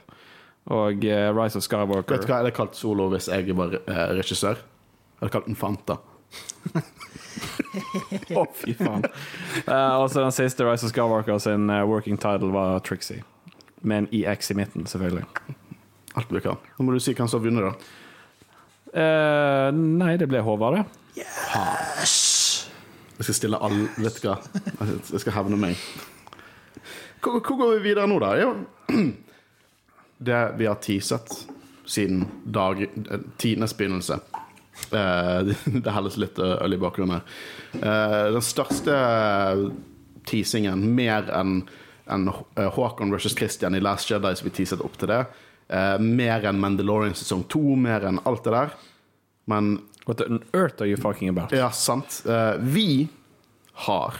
Og 0.71 1.05
eh, 1.05 1.27
Rise 1.35 1.59
of 1.59 1.65
Skywalker. 1.65 2.15
Vet 2.15 2.23
du 2.23 2.29
hva 2.29 2.37
jeg 2.37 2.45
hadde 2.45 2.55
kalt 2.55 2.77
solo 2.79 3.09
hvis 3.11 3.27
jeg 3.31 3.55
var 3.57 3.75
eh, 3.81 4.05
regissør? 4.19 4.61
Jeg 4.61 5.19
hadde 5.25 5.33
kalt 5.35 5.49
den 5.49 5.59
Fanta. 5.59 5.97
Å, 8.39 8.45
fy 8.55 8.75
faen. 8.77 9.03
Uh, 9.67 9.99
og 9.99 10.07
så 10.11 10.21
den 10.21 10.33
siste, 10.35 10.63
Rise 10.67 10.87
of 10.87 10.93
Skywalker 10.93 11.41
sin 11.43 11.67
working 11.89 12.17
title 12.21 12.53
var 12.55 12.79
Trixie. 12.85 13.25
Med 13.83 14.05
en 14.05 14.07
EX 14.15 14.53
i 14.53 14.57
midten, 14.57 14.87
selvfølgelig. 14.87 15.25
Alt 16.15 16.31
vi 16.31 16.43
kan. 16.45 16.61
Nå 16.77 16.87
må 16.87 16.95
du 16.95 17.01
si 17.03 17.15
hvem 17.17 17.27
som 17.27 17.41
har 17.41 17.47
vunnet, 17.49 17.67
da. 17.67 17.99
Uh, 18.93 19.69
nei, 19.73 20.13
det 20.21 20.29
ble 20.29 20.39
Håvard, 20.45 20.79
det. 20.79 20.85
Jeg 23.23 23.27
skal 23.27 23.37
stille 23.37 23.59
alle 23.61 23.85
Vet 24.01 24.17
du 24.21 24.25
hva? 24.25 24.39
Jeg 25.11 25.21
skal 25.21 25.35
hevne 25.35 25.57
meg. 25.59 25.77
Hvor, 27.23 27.39
hvor 27.39 27.57
går 27.59 27.75
vi 27.77 27.83
videre 27.89 28.07
nå, 28.09 28.17
da? 28.21 28.33
Jo, 28.39 28.53
det 30.17 30.41
vi 30.57 30.65
har 30.69 30.75
teaset 30.83 31.47
siden 31.85 32.25
dag, 32.43 32.81
eh, 32.81 33.19
tidenes 33.37 33.77
begynnelse. 33.77 34.19
Uh, 34.93 35.53
det 35.83 35.93
helles 35.93 36.17
litt 36.17 36.39
øl 36.39 36.73
i 36.73 36.79
bakgrunnen. 36.81 37.21
Eh, 37.77 38.19
den 38.33 38.43
største 38.43 38.95
teasingen, 40.27 40.85
mer 40.95 41.29
enn 41.33 41.63
en 42.11 42.27
Håkon 42.57 43.13
versus 43.13 43.35
Christian 43.37 43.75
i 43.75 43.79
Last 43.79 44.09
Jedi, 44.11 44.33
som 44.35 44.47
vi 44.49 44.55
teaset 44.57 44.81
opp 44.83 44.97
til 44.99 45.11
det. 45.13 45.23
uh, 45.73 45.97
mer 45.99 46.43
enn 46.45 46.59
Mandalorian 46.59 47.15
sesong 47.15 47.45
to, 47.51 47.61
mer 47.79 48.03
enn 48.07 48.19
alt 48.27 48.43
det 48.43 48.53
der. 48.53 48.73
Men 49.47 49.77
What 50.05 50.21
on 50.21 50.43
earth 50.53 50.81
are 50.81 50.87
you 50.87 50.97
fucking 50.97 51.29
about? 51.29 51.51
ja, 51.51 51.71
sant. 51.71 52.23
Eh, 52.27 52.55
vi 52.59 53.07
har 53.73 54.19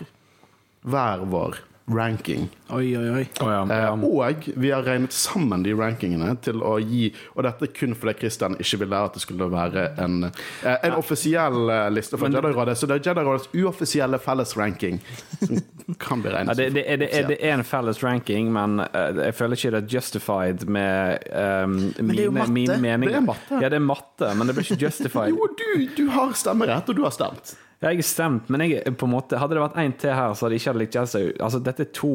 hver 0.82 1.25
vår 1.27 1.58
ranking. 1.88 2.50
Oi, 2.69 2.98
oi, 2.98 3.10
oi. 3.10 3.24
Oh, 3.41 3.50
ja. 3.52 3.63
Eh, 3.63 3.84
Ja. 3.84 3.91
og 3.91 4.46
vi 4.56 4.69
har 4.72 4.84
regnet 4.84 5.12
sammen 5.13 5.63
de 5.63 5.74
rankingene 5.76 6.30
til 6.41 6.62
å 6.63 6.78
gi 6.80 7.10
Og 7.36 7.43
dette 7.43 7.63
er 7.67 7.74
kun 7.76 7.93
fordi 7.93 8.13
Christian 8.22 8.56
ikke 8.56 8.80
ville 8.80 8.96
at 9.04 9.13
det 9.17 9.22
skulle 9.22 9.50
være 9.52 9.84
en, 10.00 10.24
eh, 10.63 10.78
en 10.84 10.93
offisiell 10.96 11.69
eh, 11.69 11.89
liste 11.91 12.17
fra 12.17 12.30
Jedi-rådet. 12.32 12.78
Så 12.80 12.88
det 12.88 12.96
er 13.02 13.10
Jedi-rådets 13.12 13.50
uoffisielle 13.54 14.17
fellesranking 14.24 15.02
som 15.43 15.60
kan 16.00 16.22
bli 16.24 16.32
Ja, 16.32 16.38
regnet 16.38 16.58
det, 16.58 16.69
det, 16.74 16.86
det, 17.04 17.10
er- 17.13 17.28
det 17.28 17.38
er 17.43 17.54
en 17.58 17.63
felles 17.67 18.00
ranking, 18.04 18.52
men 18.54 18.80
jeg 18.93 19.36
føler 19.36 19.56
ikke 19.60 19.72
det 19.76 19.84
er 19.84 19.88
justified 19.98 20.65
med 20.67 21.19
um, 21.36 21.76
det 22.00 22.19
er 22.19 22.24
jo 22.26 22.32
mine, 22.32 22.48
mine 22.48 22.78
meninger. 22.80 23.12
Det 23.12 23.19
er 23.19 23.28
matte. 23.28 23.60
Ja, 23.62 23.69
det 23.69 23.76
er 23.82 23.86
matte, 23.91 24.32
men 24.39 24.48
det 24.48 24.56
blir 24.56 24.63
ikke 24.72 24.82
justified. 24.88 25.30
Jo, 25.36 25.48
du, 25.52 25.88
du 25.98 26.08
har 26.15 26.32
stemmerett, 26.34 26.88
og 26.89 26.96
du 26.96 27.04
har 27.04 27.12
stemt. 27.12 27.58
Ja, 27.84 27.91
jeg 27.91 28.00
har 28.00 28.08
stemt, 28.08 28.48
men 28.54 28.63
jeg, 28.63 28.80
er 28.88 28.96
på 28.96 29.10
en 29.10 29.12
måte, 29.12 29.36
hadde 29.41 29.58
det 29.58 29.63
vært 29.65 29.76
én 29.84 29.93
til 30.00 30.15
her, 30.15 30.32
så 30.34 30.48
hadde 30.48 30.56
jeg 30.56 30.63
ikke 30.63 30.80
likt 30.80 30.96
Jesse. 30.96 31.22
Altså, 31.43 31.60
dette 31.63 31.84
er 31.84 31.91
to 31.93 32.13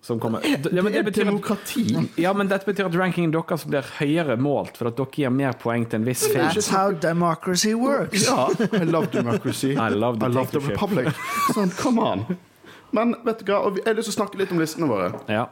som 0.00 0.20
kommer 0.22 0.44
ja, 0.46 0.58
men 0.62 0.92
Det 0.92 1.02
det 1.04 1.18
er 1.18 1.24
demokrati. 1.24 1.82
at, 1.98 2.18
ja, 2.22 2.32
men 2.32 2.48
dette 2.48 2.68
betyr 2.68 2.86
at 2.86 2.94
rankingen 2.96 3.32
deres 3.34 3.64
blir 3.66 3.86
høyere 3.98 4.36
målt, 4.38 4.76
for 4.78 4.88
at 4.92 4.96
dere 4.96 5.10
gir 5.10 5.32
mer 5.34 5.56
poeng 5.58 5.84
til 5.90 6.00
en 6.00 6.06
viss 6.06 6.22
film. 6.30 6.46
That's 6.46 6.70
how 6.70 6.92
democracy 6.92 7.74
works. 7.74 8.28
Ja, 8.28 8.46
I 8.78 8.84
love 8.86 9.10
democracy. 9.12 9.74
I 9.74 9.88
love 9.90 10.22
I 10.22 10.30
love 10.30 10.52
the 10.54 10.62
republic. 10.62 11.10
Sånn, 11.54 11.74
come 11.82 12.04
on. 12.04 12.24
Men 12.94 13.12
vet 13.26 13.42
du 13.44 13.50
hva, 13.52 13.58
jeg 13.76 13.84
har 13.84 13.98
lyst 13.98 14.08
til 14.08 14.14
å 14.14 14.18
snakke 14.22 14.38
litt 14.40 14.52
om 14.54 14.62
listene 14.62 14.86
våre. 14.88 15.10
Ja. 15.28 15.42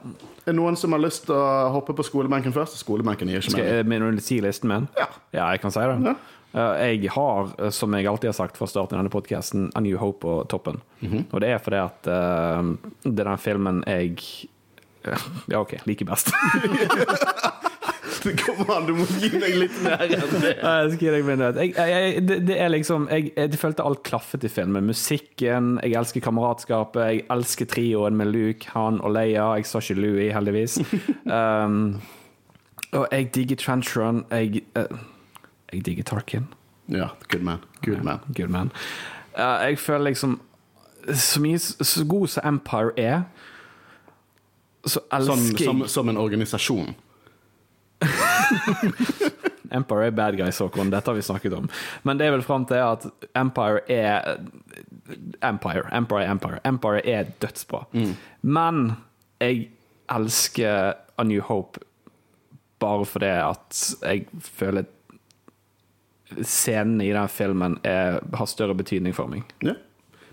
Er 0.46 0.54
det 0.54 0.56
noen 0.56 0.78
som 0.80 0.94
har 0.96 1.02
lyst 1.02 1.26
til 1.26 1.34
å 1.36 1.68
hoppe 1.74 1.92
på 1.98 2.06
skolebenken 2.06 2.54
først? 2.54 2.78
Skolebenken 2.80 3.28
gir 3.28 3.42
ikke 3.42 3.50
Skal 3.52 3.64
mening. 3.66 3.76
jeg 3.82 3.90
mener 3.92 4.16
du 4.16 4.22
si 4.24 4.38
listen 4.40 4.70
min? 4.72 4.86
Ja. 4.96 5.10
Ja, 5.34 5.50
jeg 5.52 5.60
kan 5.66 5.74
si 5.74 5.82
det. 5.82 5.98
Ja. 6.06 6.14
Eh, 6.56 6.96
Jeg 6.96 7.10
har, 7.12 7.50
eh, 7.58 7.70
som 7.70 7.92
jeg 7.94 8.06
alltid 8.08 8.28
har 8.32 8.38
sagt 8.38 8.56
fra 8.56 8.66
starten 8.70 8.96
av 8.96 9.02
denne 9.04 9.12
podkasten, 9.12 9.70
A 9.76 9.80
New 9.84 9.96
Hope 10.00 10.20
på 10.24 10.36
toppen. 10.48 10.80
Mhm. 11.04 11.26
Og 11.32 11.40
det 11.44 11.50
er 11.52 11.58
fordi 11.62 11.82
at 11.84 12.06
eh, 12.08 12.62
det 13.04 13.20
er 13.20 13.30
den 13.32 13.38
filmen 13.42 13.82
jeg 13.86 14.48
Ja, 15.06 15.60
OK, 15.60 15.76
liker 15.86 16.04
best. 16.08 16.32
Kom 18.26 18.70
an, 18.74 18.86
du 18.88 18.94
må 18.96 19.04
gi 19.20 19.28
deg 19.38 19.52
litt 19.54 19.76
mer 19.84 20.00
enn 20.02 20.16
det. 20.42 20.56
Jeg 20.64 20.88
skal 20.96 20.98
gi 21.04 21.10
deg 21.14 21.26
min. 21.28 21.42
Jeg, 21.54 21.74
jeg, 21.76 22.22
det, 22.26 22.38
det 22.48 22.56
er 22.58 22.72
liksom 22.72 23.04
jeg, 23.12 23.28
jeg 23.36 23.58
følte 23.60 23.84
alt 23.86 24.00
klaffet 24.08 24.42
i 24.42 24.50
filmen. 24.50 24.88
Musikken, 24.88 25.76
jeg 25.84 25.94
elsker 26.00 26.24
kameratskapet, 26.24 27.02
jeg 27.06 27.22
elsker 27.30 27.68
trioen 27.70 28.18
med 28.18 28.32
Luke, 28.34 28.66
Han 28.74 28.98
og 29.04 29.14
Leia. 29.14 29.46
Jeg 29.60 29.68
sa 29.70 29.78
ikke 29.84 29.98
Louis, 30.00 30.32
heldigvis. 30.34 30.78
Um, 31.36 32.00
og 32.94 33.06
jeg 33.12 33.30
digger 33.34 33.58
Trenchron. 33.62 34.24
Jeg, 34.30 34.62
eh, 34.78 34.90
jeg 35.72 35.84
digger 35.86 36.04
Tarkin. 36.04 36.46
Ja, 36.88 37.08
good 37.28 37.42
man. 37.42 37.64
Good 37.82 38.02
man. 38.02 38.20
Good 38.36 38.48
man. 38.48 38.70
Uh, 39.34 39.68
jeg 39.68 39.78
føler 39.78 40.04
liksom 40.10 40.40
Så 41.14 41.40
mye 41.40 41.58
Så 41.58 42.04
god 42.08 42.28
som 42.28 42.46
Empire 42.48 42.92
er, 42.96 43.22
så 44.86 45.00
elsker 45.12 45.34
Som, 45.34 45.44
jeg 45.58 45.66
som, 45.66 45.88
som 45.88 46.08
en 46.08 46.16
organisasjon. 46.16 46.94
Empire 49.76 50.06
er 50.06 50.10
bad 50.10 50.36
guys, 50.38 50.58
Håkon. 50.58 50.90
Dette 50.90 51.10
har 51.10 51.14
vi 51.16 51.22
snakket 51.22 51.52
om. 51.52 51.68
Men 52.02 52.18
det 52.18 52.26
er 52.26 52.34
vel 52.36 52.42
fram 52.46 52.66
til 52.66 52.78
at 52.82 53.06
Empire 53.34 53.80
er 53.90 54.38
Empire. 55.42 55.88
Empire 55.92 56.30
Empire. 56.30 56.60
Empire 56.64 57.02
er 57.06 57.30
dødsbra. 57.42 57.84
Men 58.42 58.92
jeg 59.40 59.68
elsker 60.10 60.94
A 61.18 61.24
New 61.24 61.42
Hope 61.42 61.80
bare 62.78 63.06
fordi 63.08 63.26
at 63.26 63.82
jeg 64.02 64.26
føler 64.40 64.84
scenene 66.42 67.06
i 67.06 67.12
den 67.14 67.28
filmen 67.30 67.78
er, 67.86 68.20
har 68.34 68.50
større 68.50 68.76
betydning 68.78 69.14
for 69.16 69.30
meg. 69.30 69.46
Ja. 69.64 69.76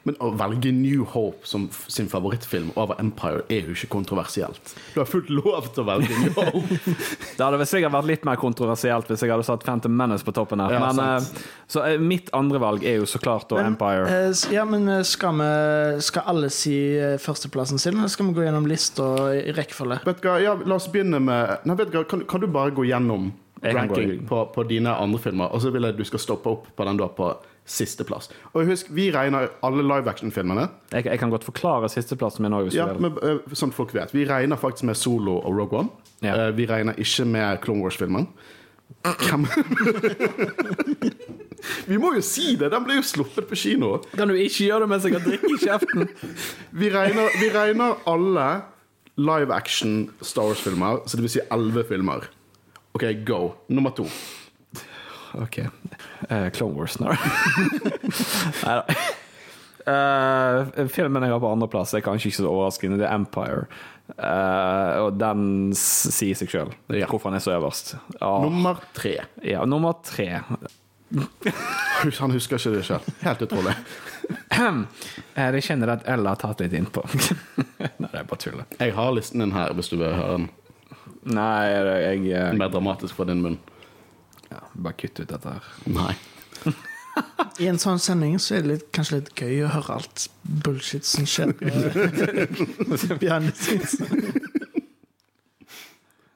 Men 0.03 0.17
å 0.19 0.33
velge 0.35 0.71
New 0.75 1.05
Hope 1.13 1.47
som 1.47 1.69
sin 1.87 2.09
favorittfilm 2.11 2.73
over 2.79 2.99
Empire 2.99 3.45
er 3.47 3.69
jo 3.69 3.75
ikke 3.75 3.87
kontroversielt. 3.93 4.73
Du 4.91 4.99
har 4.99 5.07
fullt 5.07 5.29
lov 5.31 5.69
til 5.71 5.85
å 5.85 5.87
velge 5.87 6.17
New 6.19 6.33
Hope. 6.35 6.79
Det 7.37 7.39
hadde 7.39 7.59
vel 7.61 7.69
sikkert 7.69 7.95
vært 7.95 8.09
litt 8.09 8.25
mer 8.27 8.39
kontroversielt 8.41 9.07
hvis 9.07 9.23
jeg 9.23 9.31
hadde 9.31 9.45
satt 9.47 9.63
Phantom 9.63 9.95
Menace 9.95 10.27
på 10.27 10.33
toppen 10.35 10.59
her. 10.59 10.75
Ja, 10.75 10.89
men, 10.91 10.99
eh, 11.05 11.45
så 11.71 11.85
eh, 11.87 11.95
mitt 12.01 12.33
andre 12.35 12.59
valg 12.63 12.83
er 12.83 12.99
jo 12.99 13.07
så 13.09 13.21
klart 13.23 13.47
da 13.53 13.61
Empire. 13.63 14.09
Eh, 14.11 14.31
Ja, 14.53 14.65
men 14.67 14.89
skal, 15.07 15.39
vi, 15.39 16.01
skal 16.03 16.27
alle 16.33 16.49
si 16.53 16.75
førsteplassen 17.23 17.79
sin, 17.79 17.95
eller 17.97 18.11
skal 18.11 18.27
vi 18.27 18.35
gå 18.35 18.43
gjennom 18.43 18.67
lista 18.69 19.07
i 19.31 19.55
rekkefølge? 19.55 20.01
ja, 20.43 20.57
La 20.67 20.75
oss 20.75 20.89
begynne 20.91 21.21
med 21.23 21.63
Nei, 21.63 21.77
vet 21.79 21.93
du 21.93 22.03
kan, 22.09 22.25
kan 22.27 22.43
du 22.43 22.49
bare 22.51 22.75
gå 22.75 22.85
gjennom 22.89 23.31
ranking 23.63 24.27
på, 24.27 24.45
på 24.51 24.63
dine 24.67 24.91
andre 24.99 25.19
filmer, 25.23 25.51
og 25.53 25.63
så 25.63 25.71
vil 25.71 25.87
jeg 25.87 25.97
du 25.97 26.03
skal 26.07 26.21
stoppe 26.21 26.51
opp 26.51 26.67
på 26.75 26.87
den 26.87 26.99
du 26.99 27.05
har 27.05 27.13
på 27.15 27.31
sisteplass. 27.65 28.27
Og 28.53 28.65
husk, 28.67 28.89
vi 28.91 29.07
regner 29.15 29.47
alle 29.63 29.83
live 29.85 30.09
action-filmene. 30.11 30.65
Jeg, 30.91 31.05
jeg 31.05 31.19
kan 31.21 31.29
godt 31.31 31.45
forklare 31.47 31.87
sisteplassen 31.89 32.43
min 32.43 32.53
òg. 32.57 32.73
Ja, 32.75 32.89
men, 32.99 33.15
eh, 33.23 33.39
sånn 33.55 33.71
folk 33.75 33.93
vet. 33.95 34.11
Vi 34.15 34.25
regner 34.27 34.59
faktisk 34.59 34.83
med 34.89 34.99
Solo 34.99 35.37
og 35.39 35.55
Rogue 35.57 35.79
One. 35.85 35.89
Ja. 36.23 36.35
Eh, 36.47 36.51
Vi 36.57 36.65
regner 36.67 36.93
ikke 36.99 37.25
med 37.25 37.61
Clone 37.63 37.83
Wars-filmen. 37.85 38.27
Hvem 39.03 39.47
Vi 41.87 41.97
må 41.99 42.11
jo 42.17 42.21
si 42.25 42.53
det! 42.59 42.69
Den 42.73 42.83
ble 42.85 42.97
jo 42.99 43.05
sluppet 43.07 43.47
på 43.49 43.55
kino. 43.57 43.95
Kan 44.13 44.31
du 44.31 44.35
ikke 44.35 44.65
gjøre 44.67 44.83
det 44.83 44.89
mens 44.91 45.05
jeg 45.07 45.15
har 45.15 45.23
drikke 45.25 45.51
i 45.55 45.59
kjeften? 45.61 46.07
Vi 46.79 46.89
regner, 46.91 47.31
vi 47.39 47.47
regner 47.53 47.95
alle 48.09 48.47
live 49.15 49.53
action 49.55 50.09
Star 50.25 50.49
Wars-filmer, 50.49 51.03
så 51.07 51.19
det 51.19 51.25
vil 51.27 51.33
si 51.37 51.43
elleve 51.53 51.85
filmer. 51.87 52.25
OK, 52.97 53.05
go. 53.27 53.53
Nummer 53.71 53.93
to. 53.95 54.07
OK. 55.41 55.59
Uh, 56.29 56.49
Clone 56.53 56.75
Wars, 56.77 56.99
nei 57.01 57.13
da. 58.79 58.83
Eh, 59.83 60.85
filmen 60.87 61.25
jeg 61.25 61.33
har 61.33 61.41
på 61.43 61.49
andreplass, 61.51 61.91
er 61.97 62.03
kanskje 62.05 62.29
ikke 62.29 62.37
så 62.39 62.47
overraskende. 62.47 62.99
Det 63.01 63.07
er 63.09 63.17
Empire. 63.17 63.65
Uh, 64.15 65.05
og 65.05 65.17
den 65.19 65.71
sier 65.79 66.35
seg 66.35 66.51
sjøl 66.51 66.71
Ja. 66.91 67.07
hvorfor 67.07 67.31
han 67.31 67.37
er 67.39 67.43
så 67.43 67.53
øverst. 67.57 67.93
Oh. 68.21 68.41
Nummer 68.45 68.79
tre. 68.95 69.17
ja, 69.43 69.65
nummer 69.67 69.95
tre. 70.03 70.41
Han 72.19 72.31
husker 72.33 72.57
ikke 72.57 72.73
det 72.77 72.85
sjøl. 72.87 73.03
Helt 73.23 73.43
utrolig. 73.45 73.75
Det 75.35 75.61
kjenner 75.67 75.91
jeg 75.91 75.99
at 75.99 76.07
Ella 76.15 76.33
har 76.33 76.41
tatt 76.41 76.63
litt 76.63 76.73
innpå. 76.77 77.03
nei, 78.01 78.09
det 78.09 78.23
er 78.23 78.27
bare 78.29 78.41
tull. 78.41 78.63
Jeg 78.79 78.95
har 78.95 79.11
listen 79.15 79.43
din 79.43 79.53
her, 79.55 79.73
hvis 79.77 79.91
du 79.91 79.97
vil 79.99 80.13
høre 80.15 80.37
den 80.39 80.49
Nei, 81.23 81.67
jeg 81.71 82.23
jeg 82.27 82.57
mer 82.59 82.67
dramatisk 82.71 83.15
fra 83.15 83.23
din 83.29 83.39
munn. 83.43 83.53
Ja, 84.53 84.61
Bare 84.73 84.97
kutt 84.99 85.19
ut 85.23 85.29
dette 85.33 85.55
her. 85.57 85.69
Nei. 85.91 86.13
I 87.61 87.67
en 87.69 87.77
sånn 87.81 87.99
sending 88.01 88.39
så 88.41 88.55
er 88.57 88.63
det 88.65 88.71
litt, 88.71 88.85
kanskje 88.95 89.19
litt 89.19 89.33
gøy 89.37 89.59
å 89.67 89.73
høre 89.75 89.99
alt 89.99 90.27
bullshit 90.65 91.05
som 91.05 91.27
skjer. 91.29 91.53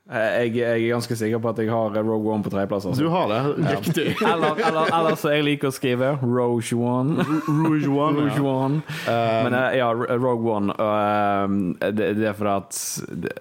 Jeg, 0.07 0.53
jeg 0.55 0.63
er 0.71 0.93
ganske 0.93 1.15
sikker 1.19 1.41
på 1.43 1.49
at 1.51 1.57
jeg 1.59 1.67
har 1.67 1.97
Rogue 1.99 2.31
One 2.31 2.39
på 2.45 2.51
tredjeplass. 2.53 2.85
Altså. 2.87 3.01
Du 3.03 3.09
har 3.11 3.27
det. 3.27 3.39
Riktig. 3.73 4.05
Eller, 4.31 4.53
eller, 4.55 4.87
eller 4.95 5.17
så 5.19 5.33
jeg 5.33 5.43
liker 5.43 5.67
å 5.67 5.75
skrive 5.75 6.13
Rogue 6.21 6.77
One. 6.79 7.25
Rouge 7.43 7.89
One. 7.91 8.23
Rogue 8.29 8.45
One. 8.47 8.79
Men 9.03 9.57
eh, 9.57 9.75
ja, 9.81 9.89
Rogue 9.91 10.53
One. 10.53 10.71
eh, 10.79 11.91
det, 11.91 12.13
det 12.21 12.29
er 12.31 12.37
fordi 12.39 12.53
at 12.55 12.79
det, 13.25 13.35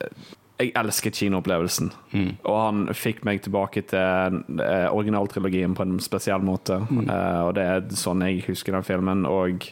jeg 0.59 0.73
elsket 0.79 1.19
kinoopplevelsen. 1.19 1.91
Og 2.49 2.55
han 2.57 2.85
fikk 2.97 3.25
meg 3.29 3.43
tilbake 3.45 3.83
til 3.91 4.39
eh, 4.63 4.87
originaltrilogien 4.89 5.75
på 5.77 5.85
en 5.85 5.99
spesiell 6.01 6.45
måte. 6.45 6.79
Eh, 6.81 7.41
og 7.45 7.55
det 7.59 7.67
er 7.67 7.83
sånn 7.97 8.25
jeg 8.25 8.45
husker 8.49 8.77
den 8.77 8.87
filmen. 8.87 9.27
Og 9.29 9.67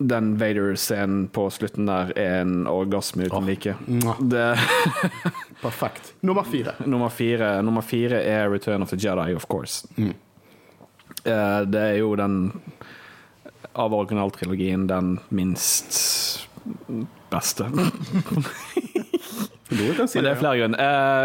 den 0.00 0.32
Vader-scenen 0.40 1.28
på 1.34 1.44
slutten 1.52 1.86
der 1.86 2.10
er 2.18 2.40
en 2.40 2.66
orgasme 2.70 3.28
uten 3.28 3.46
like. 3.46 3.76
Det, 4.32 4.46
Perfekt. 5.64 6.14
Nummer 6.26 6.42
fire. 6.48 6.74
nummer, 6.86 7.12
fire, 7.12 7.62
nummer 7.62 7.84
fire 7.84 8.22
er 8.24 8.50
Return 8.50 8.82
of 8.82 8.90
the 8.90 8.96
Jedi, 8.96 9.34
of 9.36 9.46
course. 9.46 9.86
Eh, 10.00 11.60
det 11.68 11.84
er 11.84 11.98
jo 12.00 12.14
den 12.16 12.40
av 13.76 13.94
originaltrilogien 13.94 14.88
den 14.90 15.18
minst 15.28 16.48
beste. 17.30 17.68
Si 19.70 19.76
Men 19.76 19.96
det 19.96 20.22
det. 20.22 20.30
er 20.30 20.38
flere 20.40 20.58
grunner. 20.58 20.78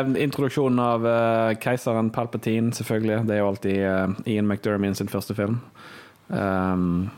Uh, 0.05 0.15
introduksjonen 0.21 0.79
av 0.79 1.05
uh, 1.05 1.55
keiseren 1.61 2.11
Palpatine, 2.13 2.73
selvfølgelig. 2.73 3.23
Det 3.27 3.35
er 3.35 3.41
jo 3.41 3.47
alltid 3.49 3.79
uh, 3.81 4.19
Ian 4.29 4.47
McDermott 4.47 4.97
sin 4.97 5.09
første 5.09 5.35
film. 5.35 5.59
Um, 6.27 7.09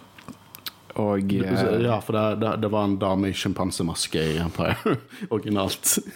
og 0.97 1.33
ja. 1.33 1.43
eh, 1.51 1.81
ja, 1.83 1.99
for 2.01 2.15
det, 2.15 2.39
det, 2.41 2.55
det 2.63 2.71
var 2.73 2.87
en 2.87 2.95
dame 2.99 3.29
i 3.29 3.35
sjimpansemaske 3.35 4.23
i 4.23 4.37
Empire. 4.41 4.97
Originalt. 5.29 5.97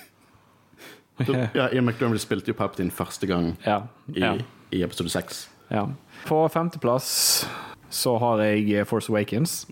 Ja, 1.53 1.67
Ian 1.69 1.85
McDermott 1.85 2.17
spilte 2.23 2.49
jo 2.49 2.55
Palpatine 2.57 2.89
første 2.89 3.27
gang 3.29 3.51
ja, 3.61 3.83
i, 4.09 4.23
ja. 4.23 4.31
i 4.73 4.79
episode 4.81 5.11
seks. 5.13 5.43
Ja. 5.69 5.83
På 6.25 6.39
femteplass 6.49 7.11
så 7.93 8.15
har 8.17 8.41
jeg 8.41 8.87
Force 8.89 9.11
Awakens. 9.11 9.67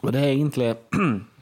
Og 0.00 0.12
det 0.14 0.22
er 0.22 0.30
egentlig 0.30 0.70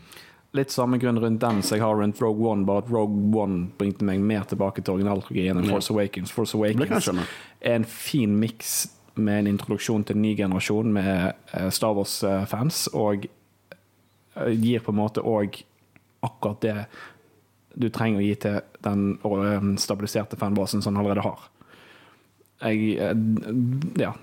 litt 0.54 0.70
samme 0.70 0.98
grunn 1.02 1.18
rundt 1.18 1.42
den 1.42 1.62
som 1.66 1.76
jeg 1.76 1.82
har 1.82 1.96
rundt 1.98 2.20
Rogue 2.22 2.46
One, 2.46 2.66
bare 2.68 2.84
at 2.84 2.90
Rogue 2.92 3.30
One 3.34 3.68
bringte 3.78 4.06
meg 4.06 4.22
mer 4.22 4.46
tilbake 4.48 4.84
til 4.84 4.94
originaltrilogien 4.98 5.58
enn 5.58 5.70
Force 5.70 5.90
Awakens. 5.92 6.32
Force 6.34 6.54
Awakens 6.54 7.08
er 7.10 7.74
en 7.74 7.86
fin 7.88 8.36
miks 8.38 8.84
med 9.14 9.44
en 9.44 9.50
introduksjon 9.54 10.04
til 10.06 10.18
en 10.18 10.22
ny 10.22 10.34
generasjon 10.38 10.92
med 10.94 11.10
eh, 11.54 11.70
Star 11.74 11.94
Wars-fans, 11.94 12.86
og 12.94 13.26
eh, 13.26 14.52
gir 14.54 14.82
på 14.82 14.94
en 14.94 15.00
måte 15.02 15.22
òg 15.22 15.60
akkurat 16.24 16.62
det 16.64 16.76
du 17.74 17.88
trenger 17.90 18.22
å 18.22 18.24
gi 18.24 18.34
til 18.46 18.60
den 18.86 19.16
eh, 19.26 19.66
stabiliserte 19.82 20.38
fanbasen 20.38 20.82
som 20.82 20.94
han 20.94 21.02
allerede 21.04 21.26
har. 21.26 21.48
Jeg 22.62 22.94
eh, 22.98 23.16
Ja. 24.00 24.14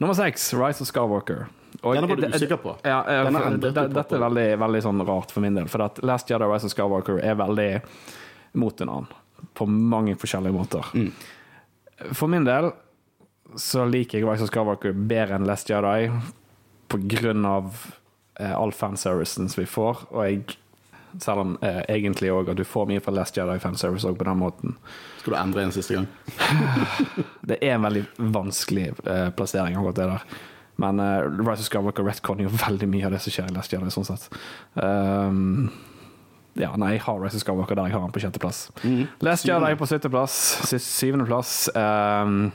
Nummer 0.00 0.16
seks, 0.16 0.52
Rise 0.56 0.84
of 0.84 0.88
Skywalker. 0.88 1.48
Og 1.82 1.94
Den 1.96 2.08
var 2.08 2.16
du 2.16 2.26
usikker 2.28 2.56
på. 2.60 2.76
ja, 2.84 3.02
for- 3.02 3.56
dette 3.56 4.14
er 4.16 4.20
veldig, 4.20 4.58
veldig 4.60 4.82
sånn 4.84 5.06
rart 5.06 5.30
for 5.32 5.40
min 5.40 5.54
del. 5.56 5.68
For 5.68 5.82
at 5.82 6.02
Last 6.04 6.28
Jedi 6.28 6.44
Rise 6.44 6.66
of 6.68 6.72
Skywalker 6.74 7.22
er 7.24 7.34
veldig 7.40 7.82
mot 8.60 8.80
en 8.80 8.88
annen. 8.88 9.06
På 9.54 9.66
mange 9.66 10.16
forskjellige 10.20 10.52
måter. 10.52 10.84
Mm. 10.92 11.12
For 12.12 12.28
min 12.28 12.44
del 12.44 12.72
så 13.56 13.86
liker 13.88 14.18
jeg 14.20 14.28
Rise 14.28 14.42
of 14.44 14.50
Skywalker 14.52 14.92
bedre 14.92 15.38
enn 15.38 15.46
Last 15.48 15.70
Jedi 15.72 16.10
på 16.90 16.98
grunn 17.08 17.46
av 17.46 17.72
eh, 18.38 18.52
all 18.52 18.72
fanservicen 18.72 19.48
som 19.48 19.62
vi 19.62 19.66
får. 19.66 20.04
Og 20.10 20.24
jeg 20.26 20.56
selv 21.18 21.40
om 21.42 21.56
eh, 21.62 21.80
egentlig 21.88 22.30
òg 22.30 22.52
at 22.52 22.56
du 22.60 22.64
får 22.64 22.86
mye 22.86 23.00
fra 23.02 23.14
Last 23.16 23.36
Jedi 23.40 23.56
fanservice 23.62 24.06
òg 24.06 24.18
på 24.20 24.24
den 24.28 24.38
måten. 24.38 24.76
Skal 25.22 25.34
du 25.34 25.38
endre 25.40 25.64
en 25.66 25.72
siste 25.74 25.96
gang? 25.96 26.06
Det 27.50 27.58
er 27.64 27.74
en 27.78 27.82
veldig 27.88 28.04
vanskelig 28.36 28.90
eh, 29.06 29.30
plassering, 29.34 29.76
akkurat 29.80 29.96
det 29.98 30.08
der. 30.12 30.24
Men 30.80 31.00
uh, 31.02 31.28
Rise 31.44 31.60
of 31.60 31.68
Skywalker 31.68 32.06
retconner 32.08 32.46
jo 32.48 32.52
veldig 32.56 32.88
mye 32.88 33.06
av 33.10 33.12
det 33.16 33.20
som 33.24 33.34
skjer 33.34 33.50
i 33.52 33.54
Last 33.56 33.72
Jedi, 33.74 33.90
sånn 33.92 34.06
sett. 34.08 34.28
Um, 34.80 35.68
ja, 36.58 36.72
nei, 36.80 36.94
jeg 36.96 37.04
har 37.04 37.20
Rise 37.20 37.36
of 37.38 37.44
Skywalker 37.44 37.76
der 37.78 37.90
jeg 37.90 37.96
har 37.98 38.06
den 38.06 38.14
på 38.16 38.22
sjetteplass. 38.24 38.64
Last 39.24 39.46
Jedi 39.48 39.74
på 39.78 39.86
syttendeplass, 39.90 40.38
sy- 40.70 40.80
syvendeplass. 40.82 41.52
Um, 41.76 42.48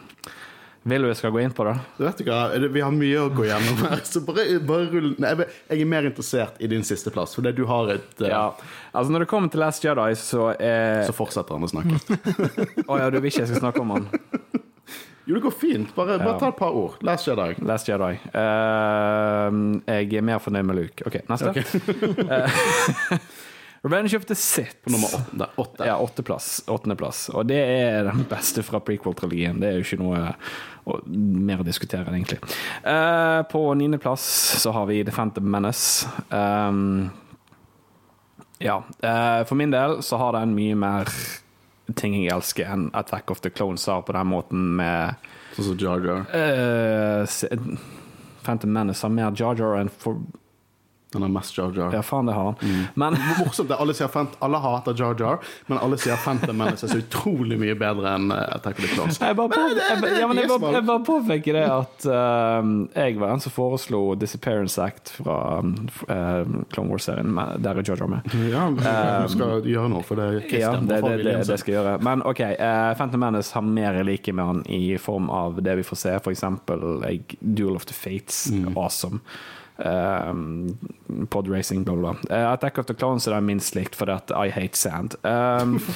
vil 0.86 1.02
du 1.02 1.08
jeg 1.10 1.18
skal 1.18 1.32
gå 1.34 1.40
inn 1.42 1.54
på 1.56 1.64
det? 1.66 1.72
Vet 1.98 2.20
du 2.22 2.28
hva, 2.28 2.42
Vi 2.70 2.82
har 2.86 2.92
mye 2.94 3.22
å 3.24 3.30
gå 3.34 3.48
gjennom 3.48 3.80
her, 3.88 4.04
så 4.06 4.22
bare, 4.28 4.44
bare 4.70 4.86
rull 4.92 5.16
Nei, 5.18 5.32
jeg- 5.40 5.80
er 5.82 5.88
mer 5.90 6.06
interessert 6.12 6.60
i 6.62 6.70
din 6.70 6.84
siste 6.86 7.10
plass, 7.16 7.34
fordi 7.38 7.56
du 7.58 7.64
har 7.70 7.90
et 7.96 8.22
uh... 8.22 8.28
Ja. 8.30 8.44
Altså, 8.94 9.10
når 9.16 9.26
det 9.26 9.30
kommer 9.32 9.50
til 9.54 9.64
Last 9.64 9.82
Jedi, 9.86 10.12
så 10.22 10.52
er 10.60 11.08
Så 11.08 11.16
fortsetter 11.18 11.58
han 11.58 11.66
å 11.66 11.72
snakke. 11.72 12.86
Å 12.86 13.00
ja, 13.02 13.10
du 13.10 13.18
vil 13.18 13.32
ikke 13.32 13.46
jeg 13.46 13.54
skal 13.54 13.64
snakke 13.68 13.82
om 13.86 13.96
han? 13.98 14.10
Jo, 15.26 15.36
det 15.36 15.42
går 15.42 15.52
fint. 15.52 15.96
Bare, 15.96 16.20
bare 16.22 16.40
ta 16.40 16.52
et 16.52 16.58
par 16.60 16.76
ord. 16.78 17.00
Last 17.02 17.28
Jedi. 17.28 17.56
Last 17.66 17.90
Jedi. 17.90 18.14
Uh, 18.30 19.50
jeg 19.90 20.20
er 20.20 20.26
mer 20.26 20.38
fornøyd 20.44 20.68
med 20.70 20.78
Luke. 20.78 21.08
OK, 21.10 21.18
neste. 21.30 21.50
Okay. 21.50 23.20
Revenge 23.86 24.18
of 24.18 24.26
the 24.26 24.36
Sith. 24.36 24.76
På 24.84 24.90
nummer 24.90 25.08
åtte. 25.08 25.38
Der, 25.38 25.50
åtte. 25.56 25.86
Ja, 25.86 25.98
åtteplass. 25.98 26.64
Åttendeplass. 26.68 27.30
Og 27.30 27.46
det 27.46 27.58
er 27.58 28.04
den 28.08 28.24
beste 28.30 28.64
fra 28.66 28.80
prequel-trilogien. 28.82 29.60
Det 29.62 29.70
er 29.70 29.78
jo 29.78 29.86
ikke 29.86 30.00
noe 30.02 30.22
å, 30.86 31.00
mer 31.10 31.62
å 31.62 31.66
diskutere, 31.66 32.06
egentlig. 32.10 32.40
Uh, 32.86 33.42
på 33.50 33.62
niendeplass 33.78 34.26
så 34.62 34.74
har 34.74 34.90
vi 34.90 35.04
The 35.06 35.14
Phantom 35.14 35.46
Menace. 35.54 36.10
Um, 36.30 37.12
ja. 38.58 38.80
Uh, 39.06 39.42
for 39.46 39.58
min 39.58 39.74
del 39.74 40.00
så 40.06 40.18
har 40.22 40.38
den 40.38 40.54
mye 40.58 40.78
mer 40.82 41.14
ting 41.94 42.16
jeg 42.18 42.34
elsker 42.34 42.72
enn 42.72 42.88
Attack 42.98 43.30
of 43.32 43.44
the 43.46 43.52
Clones 43.54 43.86
har 43.86 44.02
på 44.08 44.16
den 44.16 44.32
måten 44.32 44.64
med 44.80 45.22
Sånn 45.56 45.70
som 45.70 45.78
Jar 45.80 46.02
Jar. 46.04 46.26
Uh, 46.34 47.78
Phantom 48.44 48.74
Menace 48.74 49.06
har 49.06 49.14
mer 49.14 49.32
Jar 49.38 49.56
Jar 49.56 49.78
enn 49.80 49.92
for... 49.94 50.20
Den 51.16 51.24
har 51.24 51.30
mest 51.32 51.58
Jar 51.58 51.72
Jar. 51.72 51.94
Ja, 51.96 52.02
faen, 52.04 52.28
det 52.28 52.34
har 52.36 52.44
han. 52.44 52.88
Men 53.00 53.16
Morsomt 53.40 53.70
det, 53.70 53.78
alle, 53.80 53.94
sier 53.96 54.10
Fant 54.12 54.34
alle 54.44 54.60
hater 54.60 54.96
Jar 55.00 55.16
Jar, 55.20 55.38
men 55.72 55.80
alle 55.80 55.96
sier 56.02 56.20
Phantom 56.20 56.58
Menace 56.60 56.84
er 56.84 56.92
så 56.92 57.00
utrolig 57.00 57.56
mye 57.62 57.76
bedre 57.80 58.18
enn 58.18 58.34
eh, 58.36 58.42
Attack 58.58 58.82
of 58.82 58.84
the 58.84 58.90
Clones. 58.92 59.20
Jeg 59.22 59.38
bare, 59.40 59.54
på, 59.54 59.62
jeg, 59.72 59.78
ja, 59.80 60.28
jeg, 60.28 60.50
bare, 60.52 60.74
jeg 60.76 60.88
bare 60.90 61.04
påpeker 61.08 61.56
det 61.56 61.64
at 61.72 62.08
uh, 62.12 62.68
jeg 62.92 63.16
var 63.22 63.32
den 63.32 63.46
som 63.46 63.56
foreslo 63.56 64.02
Disappearance 64.20 64.76
Act 64.84 65.14
fra 65.16 65.40
uh, 65.64 66.54
Clone 66.76 66.92
Wars-serien. 66.92 67.32
Der 67.64 67.80
er 67.80 67.88
Jar 67.88 68.04
Jar 68.04 68.12
med. 68.12 68.36
Ja, 68.52 68.68
du 68.76 69.32
skal 69.38 69.66
gjøre 69.72 69.94
noe, 69.96 70.04
for 70.04 70.20
det 70.20 70.28
er 70.28 70.60
Ja, 70.66 70.76
det, 70.76 71.00
det, 71.08 71.18
det, 71.24 71.40
det 71.48 71.60
skal 71.64 71.78
jeg 71.78 71.80
gjøre. 71.80 71.98
Men 72.04 72.28
OK, 72.28 72.44
uh, 72.60 72.92
Phantom 73.00 73.24
Menace 73.24 73.56
har 73.56 73.64
mer 73.64 74.02
jeg 74.02 74.12
liker 74.12 74.36
med 74.36 74.52
han 74.52 74.64
i 74.68 74.98
form 75.00 75.32
av 75.32 75.64
det 75.64 75.80
vi 75.80 75.88
får 75.88 76.04
se. 76.04 76.18
Eksempel 76.36 76.84
like, 77.00 77.40
Duel 77.40 77.80
of 77.80 77.88
the 77.88 77.96
Fates. 77.96 78.50
Awesome. 78.76 79.24
Um, 79.78 80.78
podracing, 81.30 81.84
bla, 81.84 81.96
bla. 81.96 82.16
Eh, 82.30 82.52
Attack 82.54 82.78
of 82.78 82.86
the 82.86 82.94
Clones 82.94 83.28
er 83.28 83.36
det 83.36 83.42
minst 83.44 83.76
likt, 83.76 83.96
for 83.96 84.10
at 84.10 84.32
I 84.32 84.50
hate 84.50 84.78
sand. 84.78 85.16
Um, 85.24 85.80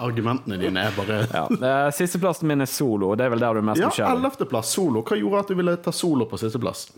Argumentene 0.00 0.58
dine 0.58 0.80
er 0.88 0.94
bare 0.96 1.18
ja. 1.30 1.44
uh, 1.50 1.90
Sisteplassen 1.94 2.48
min 2.50 2.62
er 2.64 2.70
solo, 2.70 3.12
det 3.18 3.26
er 3.26 3.34
vel 3.34 3.42
der 3.42 3.56
du 3.56 3.62
er 3.62 3.66
mest 3.70 3.98
Ja, 3.98 4.12
ellevteplass, 4.12 4.72
Solo. 4.74 5.02
Hva 5.06 5.18
gjorde 5.18 5.42
at 5.44 5.50
du 5.50 5.58
ville 5.58 5.76
ta 5.82 5.92
Solo 5.94 6.26
på 6.30 6.38
sisteplass? 6.40 6.88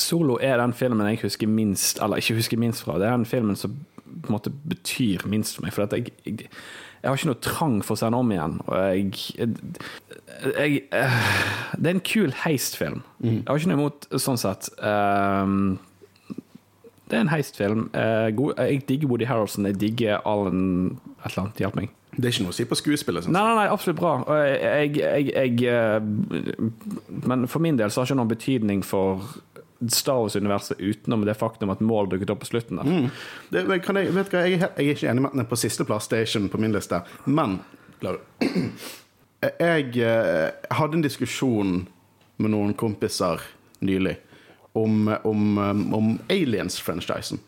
Solo 0.00 0.38
er 0.40 0.56
den 0.60 0.72
filmen 0.72 1.04
jeg 1.10 1.20
husker 1.26 1.50
minst 1.50 2.00
Eller 2.00 2.22
ikke 2.22 2.38
husker 2.38 2.56
minst 2.60 2.84
fra. 2.84 2.96
Det 3.00 3.08
er 3.08 3.16
den 3.18 3.28
filmen 3.28 3.58
som 3.60 3.74
på 4.02 4.30
en 4.30 4.36
måte 4.36 4.52
betyr 4.52 5.26
minst 5.28 5.56
for 5.56 5.66
meg. 5.66 5.74
For 5.74 5.84
at 5.84 5.92
jeg, 5.96 6.12
jeg, 6.24 6.48
jeg 7.02 7.10
har 7.10 7.16
ikke 7.18 7.30
noe 7.32 7.42
trang 7.42 7.78
for 7.82 7.96
å 7.96 7.98
se 7.98 8.06
den 8.06 8.14
om 8.14 8.28
igjen. 8.30 8.52
Og 8.68 8.76
jeg, 8.78 9.06
jeg, 9.34 9.48
jeg 10.54 10.82
Det 11.78 11.88
er 11.90 11.96
en 11.96 12.04
kul 12.06 12.34
heistfilm. 12.44 13.00
Jeg 13.22 13.42
har 13.48 13.58
ikke 13.58 13.72
noe 13.72 13.80
imot 13.80 14.06
sånn 14.22 14.38
sett. 14.38 14.68
Um, 14.78 15.80
det 17.10 17.18
er 17.18 17.24
en 17.26 17.32
heistfilm. 17.32 17.88
Eh, 17.92 18.30
Jeg 18.30 18.86
digger 18.88 19.10
Woody 19.10 19.26
Harrelson. 19.28 19.66
Jeg 19.68 19.80
digger 19.82 20.22
Alan 20.24 20.62
et 21.18 21.26
eller 21.26 21.42
annet. 21.42 21.58
Hjelp 21.60 21.74
meg. 21.76 21.90
Det 22.12 22.28
er 22.28 22.32
ikke 22.34 22.44
noe 22.46 22.52
å 22.52 22.56
si 22.56 22.64
på 22.68 22.76
skuespillet. 22.76 23.26
Nei, 23.32 23.42
nei, 23.42 23.54
nei, 23.58 23.66
absolutt 23.72 23.98
bra. 23.98 24.14
Jeg, 24.52 24.96
jeg, 25.00 25.32
jeg, 25.32 25.62
eh, 25.68 26.00
men 27.28 27.48
for 27.48 27.64
min 27.64 27.76
del 27.80 27.90
så 27.92 28.00
har 28.00 28.06
det 28.06 28.12
ikke 28.12 28.20
noen 28.22 28.32
betydning 28.32 28.82
for 28.84 29.26
Star 29.90 30.20
Wars-universet 30.20 30.80
utenom 30.80 31.24
det 31.26 31.34
faktum 31.34 31.72
at 31.72 31.80
Mål 31.80 32.10
dukket 32.12 32.30
opp 32.30 32.42
på 32.44 32.50
slutten 32.52 32.78
der. 32.78 32.90
jeg. 32.90 33.10
Det, 33.50 33.78
kan 33.84 33.98
jeg, 33.98 34.12
vet 34.14 34.32
hva, 34.32 34.42
jeg, 34.46 34.58
er, 34.60 34.74
jeg 34.76 34.88
er 34.88 34.96
ikke 34.96 35.10
enig 35.10 35.24
med 35.24 35.32
at 35.32 35.36
den 35.36 35.44
er 35.44 35.50
på 35.50 35.60
sisteplass, 35.60 36.10
ikke 36.12 36.48
på 36.52 36.60
min 36.62 36.74
liste. 36.74 37.02
Men 37.26 37.60
jeg 39.42 40.02
eh, 40.02 40.50
hadde 40.74 40.98
en 40.98 41.04
diskusjon 41.04 41.80
med 42.42 42.54
noen 42.54 42.74
kompiser 42.78 43.42
nylig 43.82 44.16
om, 44.78 45.08
om, 45.22 45.58
eh, 45.58 45.82
om 45.98 46.12
Aliens-franchisen. 46.32 47.42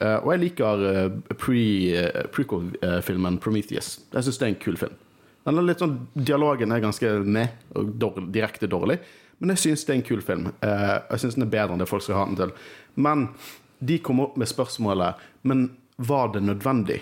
Eh, 0.00 0.18
og 0.20 0.32
jeg 0.34 0.44
liker 0.48 0.84
pre, 1.40 1.64
prequel-filmen 2.34 3.40
Prometheus. 3.42 3.98
Jeg 4.12 4.26
syns 4.26 4.40
det 4.40 4.48
er 4.48 4.54
en 4.54 4.62
kul 4.64 4.80
film. 4.80 5.00
Den 5.44 5.60
er 5.60 5.66
litt 5.68 5.82
sånn, 5.82 5.98
Dialogen 6.16 6.72
er 6.72 6.80
ganske 6.80 7.10
med 7.20 7.76
og 7.76 7.92
dårlig, 8.00 8.30
direkte 8.32 8.68
dårlig, 8.70 8.96
men 9.38 9.50
jeg 9.54 9.58
syns 9.58 9.84
det 9.84 9.92
er 9.92 9.98
en 9.98 10.06
kul 10.06 10.22
film. 10.22 10.46
Eh, 10.62 10.94
jeg 11.10 11.20
syns 11.24 11.34
den 11.38 11.46
er 11.46 11.50
bedre 11.52 11.74
enn 11.74 11.82
det 11.82 11.88
folk 11.90 12.02
skal 12.06 12.14
ha 12.20 12.24
den 12.30 12.36
til. 12.38 12.52
Men 12.96 13.28
de 13.84 13.98
kom 13.98 14.20
opp 14.20 14.36
med 14.40 14.48
spørsmålet 14.48 15.14
Men 15.42 15.64
var 15.98 16.28
det 16.32 16.42
nødvendig? 16.42 17.00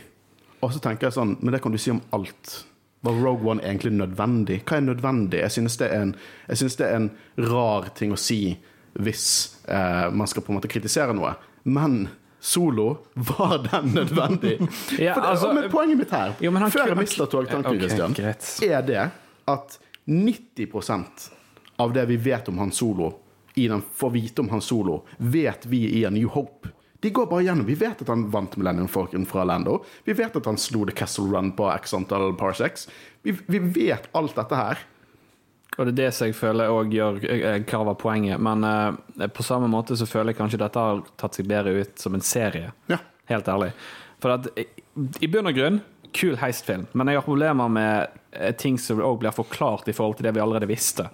Og 0.62 0.72
så 0.72 0.80
tenker 0.82 1.06
jeg 1.06 1.14
sånn 1.14 1.36
Men 1.40 1.52
det 1.52 1.60
kan 1.62 1.72
du 1.72 1.78
si 1.78 1.90
om 1.92 2.00
alt. 2.16 2.64
Var 3.02 3.12
Rogue 3.20 3.50
One 3.50 3.62
egentlig 3.62 3.92
nødvendig? 3.92 4.62
Hva 4.64 4.76
er 4.78 4.86
nødvendig? 4.86 5.40
Jeg 5.42 5.50
synes 5.56 5.76
det 5.78 5.88
er 5.90 6.02
en, 6.06 6.14
det 6.48 6.80
er 6.86 6.96
en 6.96 7.10
rar 7.50 7.88
ting 7.98 8.12
å 8.14 8.18
si 8.18 8.56
hvis 8.94 9.24
eh, 9.68 10.08
man 10.12 10.26
skal 10.28 10.42
på 10.44 10.52
en 10.52 10.58
måte 10.60 10.68
kritisere 10.70 11.14
noe. 11.16 11.34
Men 11.64 12.08
Solo, 12.42 12.98
var 13.32 13.58
den 13.68 13.92
nødvendig? 13.94 14.56
Ja, 14.98 15.14
det, 15.14 15.22
altså- 15.32 15.52
men 15.54 15.70
poenget 15.70 15.98
mitt 15.98 16.10
her, 16.10 16.34
Jo, 16.40 16.50
han- 16.52 16.70
før 16.70 16.88
jeg 16.88 16.96
mister 16.98 17.26
togtanken, 17.26 17.66
okay, 17.76 17.78
Christian, 17.78 18.70
er 18.70 18.82
det 18.82 19.10
at 19.48 19.78
90 20.06 20.66
av 21.76 21.92
det 21.92 22.06
vi 22.06 22.16
vet 22.16 22.48
om 22.48 22.58
Han 22.58 22.72
Solo, 22.72 23.12
i 23.54 23.68
den 23.68 23.82
får 23.94 24.10
vite 24.10 24.40
om 24.42 24.48
Han 24.48 24.60
Solo, 24.64 25.02
vet 25.18 25.66
vi 25.66 25.84
i 26.00 26.04
A 26.06 26.10
New 26.10 26.28
Hope. 26.28 26.68
De 27.02 27.10
går 27.10 27.26
bare 27.26 27.42
gjennom. 27.42 27.66
Vi 27.66 27.74
vet 27.74 28.02
at 28.04 28.08
han 28.08 28.28
vant 28.30 28.54
Millennium 28.56 28.86
Falcon 28.88 29.24
fra 29.26 29.42
Lando. 29.44 29.80
Vi 30.06 30.12
vet 30.14 30.36
at 30.38 30.46
han 30.46 30.56
slo 30.56 30.84
The 30.86 30.92
Castle 30.94 31.24
Run 31.32 31.48
på 31.58 31.66
x 31.74 31.94
antall 31.98 32.30
parsecs. 32.38 32.84
Vi, 33.26 33.34
vi 33.50 33.58
vet 33.58 34.06
alt 34.14 34.36
dette 34.38 34.54
her. 34.54 34.78
Og 35.78 35.86
det 35.88 35.92
er 35.94 35.98
det 36.04 36.10
som 36.14 36.28
jeg 36.28 36.36
føler 36.38 36.70
òg 36.70 36.92
gjør 36.94 37.18
hva 37.66 37.80
var 37.88 37.96
poenget. 37.98 38.38
Men 38.38 38.62
eh, 38.68 39.26
på 39.34 39.42
samme 39.42 39.66
måte 39.72 39.96
så 39.98 40.06
føler 40.06 40.30
jeg 40.30 40.38
kanskje 40.44 40.60
dette 40.62 40.78
har 40.84 41.02
tatt 41.18 41.34
seg 41.40 41.48
bedre 41.50 41.74
ut 41.82 41.98
som 41.98 42.14
en 42.14 42.22
serie. 42.22 42.70
Ja. 42.92 43.00
Helt 43.32 43.48
ærlig. 43.50 43.72
For 44.22 44.36
at 44.36 44.46
i- 44.60 44.68
i 45.26 45.30
bunn 45.32 45.48
og 45.50 45.56
grunn 45.58 45.80
kul 46.14 46.36
heistfilm, 46.38 46.86
men 46.92 47.08
jeg 47.08 47.16
har 47.18 47.26
problemer 47.26 47.68
med 47.72 48.14
eh, 48.30 48.52
ting 48.54 48.78
som 48.78 49.00
òg 49.02 49.18
blir 49.24 49.34
forklart 49.34 49.88
i 49.88 49.94
forhold 49.96 50.18
til 50.20 50.28
det 50.28 50.36
vi 50.36 50.44
allerede 50.44 50.68
visste. 50.70 51.08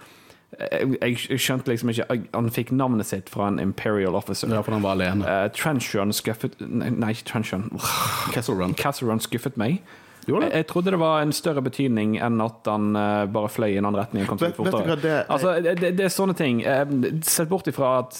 Jeg, 0.57 0.97
jeg, 1.29 1.39
skjønte 1.39 1.69
liksom 1.69 1.91
ikke 1.93 2.05
Han 2.33 2.49
fikk 2.51 2.71
navnet 2.73 3.05
sitt 3.05 3.29
fra 3.29 3.51
en 3.51 3.59
Imperial 3.61 4.17
officer. 4.17 4.49
Ja, 4.49 4.63
for 4.65 4.73
han 4.75 4.83
var 4.83 4.97
alene. 4.97 5.25
Uh, 5.25 5.45
Trenchon 5.53 6.13
skuffet 6.15 6.57
Nei, 6.59 7.13
ikke 7.13 7.27
Trenchon. 7.29 7.69
Castle 8.33 8.57
Run. 8.57 8.73
Castle 8.77 9.11
Run 9.11 9.21
skuffet 9.23 9.59
meg. 9.61 9.83
Jeg, 10.27 10.49
jeg 10.53 10.65
trodde 10.69 10.91
det 10.93 10.99
var 11.01 11.23
en 11.23 11.31
større 11.33 11.61
betydning 11.65 12.17
enn 12.21 12.41
at 12.43 12.67
han 12.69 12.91
uh, 12.97 13.25
bare 13.31 13.49
fløy 13.49 13.71
i 13.71 13.77
en 13.79 13.87
annen 13.87 13.97
retning 13.97 14.27
Vet, 14.29 14.41
vet 14.43 14.57
du 14.57 14.91
hva 14.91 14.97
det 14.99 15.15
Altså, 15.31 15.55
det, 15.63 15.77
det, 15.79 15.93
det 15.97 16.05
er 16.05 16.13
sånne 16.13 16.35
ting. 16.37 16.61
Uh, 16.65 17.21
Sett 17.25 17.49
bort 17.49 17.69
ifra 17.69 17.99
at 18.03 18.19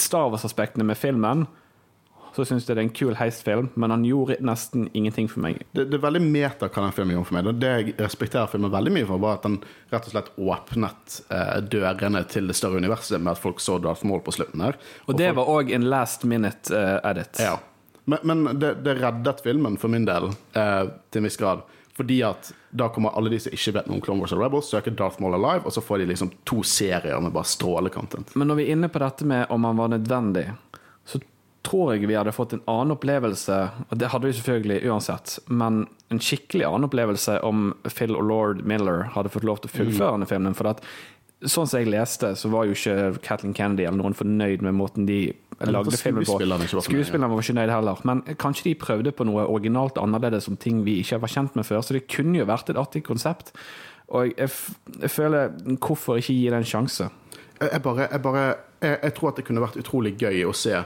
Star 0.00 0.30
Wars-aspektene 0.30 0.86
med 0.86 1.00
filmen, 1.00 1.48
så 2.36 2.44
syns 2.46 2.66
jeg 2.68 2.76
det 2.76 2.82
er 2.82 2.88
en 2.88 2.92
kul 2.94 3.14
heistfilm, 3.18 3.68
men 3.74 3.90
han 3.90 4.04
gjorde 4.04 4.36
nesten 4.44 4.88
ingenting 4.94 5.28
for 5.28 5.40
meg. 5.44 5.62
det, 5.72 5.88
det 5.90 5.98
er 5.98 6.04
veldig 6.04 6.22
meta 6.24 6.68
hva 6.68 6.84
den 6.86 6.92
filmen 6.96 7.16
gjorde 7.16 7.28
for 7.30 7.38
meg. 7.40 7.50
Det- 7.60 7.70
jeg 7.80 7.94
respekterer 7.98 8.46
filmen 8.52 8.70
veldig 8.70 8.92
mye 8.92 9.06
for, 9.08 9.18
var 9.18 9.38
at 9.38 9.42
den 9.48 9.58
rett 9.90 10.06
og 10.06 10.12
slett 10.14 10.30
åpnet 10.38 11.16
eh, 11.30 11.56
dørene 11.60 12.22
til 12.28 12.46
det 12.46 12.56
større 12.56 12.76
universet 12.82 13.20
med 13.20 13.32
at 13.32 13.42
folk 13.42 13.60
så 13.60 13.78
Darth 13.82 14.04
Maul 14.06 14.20
på 14.26 14.32
slutten 14.36 14.60
her. 14.64 14.78
Og 15.08 15.16
det 15.18 15.32
var 15.36 15.46
òg 15.50 15.72
en 15.74 15.88
last 15.90 16.24
minute 16.24 16.70
eh, 16.76 16.98
edit. 17.10 17.40
Ja. 17.40 17.58
Men, 18.06 18.18
men 18.24 18.58
det, 18.58 18.76
det 18.84 18.96
reddet 19.02 19.42
filmen 19.44 19.76
for 19.78 19.88
min 19.92 20.06
del 20.08 20.30
eh, 20.54 20.86
til 21.10 21.20
en 21.20 21.28
viss 21.28 21.36
grad. 21.40 21.62
Fordi 22.00 22.22
at 22.24 22.52
da 22.72 22.86
kommer 22.88 23.12
alle 23.18 23.28
de 23.28 23.36
som 23.42 23.52
ikke 23.52 23.74
vet 23.76 23.88
noe 23.90 23.98
om 23.98 24.00
Clone 24.00 24.22
Wars 24.22 24.32
og 24.32 24.40
Rebels, 24.40 24.70
søker 24.72 24.94
Darth 24.96 25.20
Maul 25.20 25.34
Alive, 25.36 25.66
og 25.68 25.74
så 25.74 25.82
får 25.84 25.98
de 26.00 26.06
liksom 26.08 26.30
to 26.48 26.62
serier 26.64 27.20
med 27.20 27.34
bare 27.34 27.44
strålecontent. 27.50 28.30
Men 28.40 28.48
når 28.48 28.56
vi 28.60 28.64
er 28.68 28.72
inne 28.76 28.88
på 28.88 29.02
dette 29.02 29.26
med 29.28 29.50
om 29.52 29.66
han 29.68 29.76
var 29.76 29.90
nødvendig, 29.92 30.46
tror 31.66 31.94
jeg 31.94 32.08
vi 32.08 32.16
hadde 32.16 32.32
fått 32.32 32.54
en 32.56 32.64
annen 32.70 32.94
opplevelse, 32.96 33.56
og 33.88 33.98
det 34.00 34.10
hadde 34.12 34.28
vi 34.28 34.36
selvfølgelig 34.38 34.80
uansett, 34.88 35.36
men 35.52 35.84
en 36.10 36.22
skikkelig 36.22 36.66
annen 36.66 36.88
opplevelse 36.88 37.38
om 37.46 37.70
Phil 37.88 38.16
og 38.16 38.26
lord 38.26 38.62
Miller 38.66 39.10
hadde 39.14 39.32
fått 39.32 39.46
lov 39.46 39.60
til 39.60 39.70
å 39.70 39.74
fullføre 39.76 40.14
denne 40.16 40.28
filmen. 40.30 40.56
For 40.58 40.72
at, 40.72 40.80
sånn 41.44 41.68
som 41.68 41.80
jeg 41.80 41.90
leste, 41.92 42.32
så 42.36 42.50
var 42.52 42.66
jo 42.66 42.74
ikke 42.76 43.20
Kathleen 43.24 43.54
Kennedy 43.56 43.86
eller 43.86 44.00
noen 44.02 44.16
fornøyd 44.16 44.64
med 44.66 44.76
måten 44.78 45.06
de 45.08 45.20
lagde 45.68 45.96
filmen 45.96 46.24
på. 46.24 46.32
skuespillerne 46.32 46.66
var. 46.72 46.86
Skuespillerne 46.88 47.30
var 47.30 47.44
ikke 47.44 47.56
nøyd 47.60 47.72
heller. 47.74 48.02
Men 48.08 48.22
kanskje 48.40 48.70
de 48.70 48.74
prøvde 48.80 49.12
på 49.16 49.26
noe 49.28 49.46
originalt 49.46 50.00
annerledes 50.00 50.48
om 50.50 50.58
ting 50.60 50.82
vi 50.86 50.98
ikke 51.04 51.20
var 51.22 51.32
kjent 51.32 51.56
med 51.58 51.68
før. 51.68 51.84
Så 51.84 51.96
det 51.96 52.06
kunne 52.10 52.40
jo 52.40 52.48
vært 52.48 52.72
et 52.72 52.80
artig 52.80 53.04
konsept. 53.06 53.52
Og 54.10 54.32
jeg, 54.32 54.48
f 54.50 54.72
jeg 54.98 55.10
føler 55.14 55.52
Hvorfor 55.78 56.18
ikke 56.18 56.34
gi 56.34 56.48
det 56.50 56.58
en 56.58 56.66
sjanse? 56.66 57.10
Jeg, 57.60 57.68
jeg 57.68 57.82
bare, 57.84 58.08
jeg, 58.08 58.22
bare 58.24 58.46
jeg, 58.80 58.96
jeg 58.96 59.14
tror 59.14 59.30
at 59.30 59.38
det 59.38 59.46
kunne 59.46 59.62
vært 59.62 59.78
utrolig 59.78 60.16
gøy 60.18 60.48
å 60.48 60.56
se, 60.56 60.80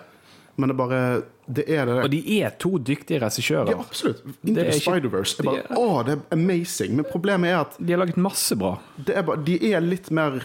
men 0.56 0.68
det 0.70 0.76
bare 0.78 0.98
Det 1.46 1.64
er 1.68 1.84
det 1.86 1.94
Og 2.04 2.10
de 2.10 2.40
er 2.40 2.50
to 2.58 2.78
dyktige 2.78 3.18
regissører. 3.20 3.70
Ja, 3.74 3.78
absolutt. 3.82 4.22
Into 4.44 4.62
the 4.62 4.72
Spider-Verse. 4.78 5.36
Jeg 5.44 5.66
det 5.68 6.06
det 6.06 6.12
er 6.14 6.20
amazing. 6.32 6.94
Men 6.96 7.04
problemet 7.10 7.50
er 7.50 7.58
at 7.60 7.76
De 7.78 7.92
har 7.92 7.98
laget 8.00 8.16
masse 8.16 8.56
bra. 8.56 8.78
det 8.96 9.16
er 9.16 9.22
bare, 9.22 9.42
de 9.44 9.58
er 9.72 9.80
litt 9.80 10.10
mer 10.10 10.40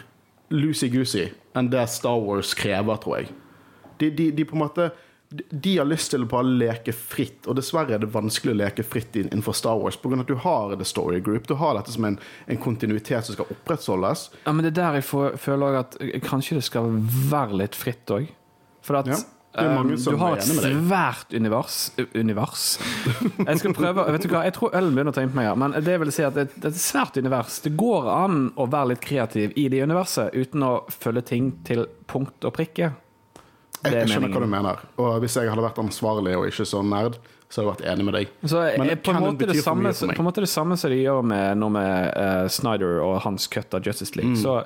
loosey-goosey 0.51 1.29
enn 1.55 1.69
det 1.69 1.85
Star 1.89 2.19
Wars 2.19 2.53
krever, 2.57 2.97
tror 2.97 3.19
jeg. 3.21 3.29
De, 3.99 4.09
de, 4.15 4.31
de 4.31 4.45
på 4.45 4.55
en 4.57 4.63
måte 4.65 4.89
de- 5.29 5.75
har 5.77 5.85
lyst 5.85 6.09
til 6.11 6.23
å 6.25 6.27
bare 6.29 6.43
leke 6.57 6.93
fritt, 6.95 7.45
og 7.47 7.55
dessverre 7.59 7.93
er 7.93 8.01
det 8.01 8.09
vanskelig 8.09 8.55
å 8.55 8.59
leke 8.63 8.83
fritt 8.83 9.15
innenfor 9.19 9.53
Star 9.53 9.77
Wars 9.77 9.95
pga. 10.01 10.19
at 10.23 10.27
du 10.27 10.35
har 10.35 10.75
The 10.75 10.85
Story 10.85 11.19
Group. 11.21 11.47
Du 11.47 11.53
har 11.59 11.75
dette 11.77 11.91
som 11.93 12.05
en, 12.05 12.17
en 12.47 12.57
kontinuitet 12.57 13.25
som 13.25 13.35
skal 13.37 13.45
opprettholdes. 13.53 14.29
Ja, 14.45 14.51
men 14.51 14.65
det 14.65 14.71
er 14.73 14.81
der 14.81 14.93
jeg 14.99 15.03
får, 15.05 15.37
føler 15.37 15.77
at 15.83 15.97
kanskje 16.25 16.57
det 16.57 16.63
skal 16.65 16.89
være 17.29 17.59
litt 17.61 17.75
fritt 17.77 18.09
òg. 18.09 18.31
For 18.81 18.95
at 18.97 19.07
Ja, 19.11 19.19
eh, 19.65 19.95
som 20.01 20.15
du 20.15 20.21
har 20.21 20.37
et 20.37 20.45
svært 20.47 21.33
univers 21.35 21.77
Univers? 22.13 22.67
Jeg 23.37 23.59
skal 23.61 23.75
prøve 23.77 24.05
Vet 24.13 24.25
du 24.25 24.31
hva, 24.31 24.43
jeg 24.47 24.55
tror 24.57 24.75
ølen 24.77 24.95
begynner 24.95 25.13
å 25.13 25.17
ta 25.17 25.25
inn 25.25 25.33
på 25.33 25.39
meg 25.41 25.49
her, 25.51 25.59
men 25.59 25.75
det 25.85 25.97
vil 26.03 26.13
si 26.15 26.25
at 26.25 26.37
det, 26.37 26.47
det 26.55 26.71
er 26.71 26.73
et 26.73 26.81
svært 26.81 27.19
univers. 27.19 27.59
Det 27.65 27.73
går 27.79 28.09
an 28.13 28.39
å 28.59 28.69
være 28.69 28.93
litt 28.93 29.03
kreativ 29.03 29.53
i 29.59 29.67
det 29.71 29.83
universet 29.85 30.35
uten 30.35 30.65
å 30.65 30.73
følge 30.93 31.25
ting 31.33 31.51
til 31.67 31.85
punkt 32.09 32.47
og 32.47 32.55
prikke. 32.55 32.93
Jeg, 33.79 33.95
jeg 33.95 34.11
skjønner 34.11 34.33
hva 34.33 34.43
du 34.43 34.51
mener. 34.51 34.85
Og 34.99 35.19
hvis 35.23 35.37
jeg 35.39 35.51
hadde 35.51 35.63
vært 35.63 35.79
ansvarlig 35.81 36.35
og 36.35 36.47
ikke 36.49 36.67
så 36.67 36.81
nerd, 36.83 37.19
så 37.49 37.61
hadde 37.61 37.65
jeg 37.65 37.71
vært 37.71 37.85
enig 37.93 38.05
med 38.05 38.17
deg. 38.17 38.33
Så 38.43 38.61
Men 38.77 38.91
er 38.93 38.99
på 39.01 39.13
en, 39.13 39.23
måte 39.23 39.49
det 39.49 39.61
samme, 39.63 39.93
på 39.95 40.21
en 40.21 40.27
måte 40.27 40.43
det 40.43 40.51
samme 40.51 40.77
som 40.77 40.91
de 40.93 40.99
gjør 40.99 41.23
med, 41.25 41.57
nå 41.57 41.69
med 41.73 42.11
uh, 42.13 42.45
Snyder 42.51 42.99
og 43.05 43.15
hans 43.25 43.47
cut 43.49 43.73
av 43.73 43.87
Justice 43.87 44.19
League. 44.19 44.37
Så 44.41 44.59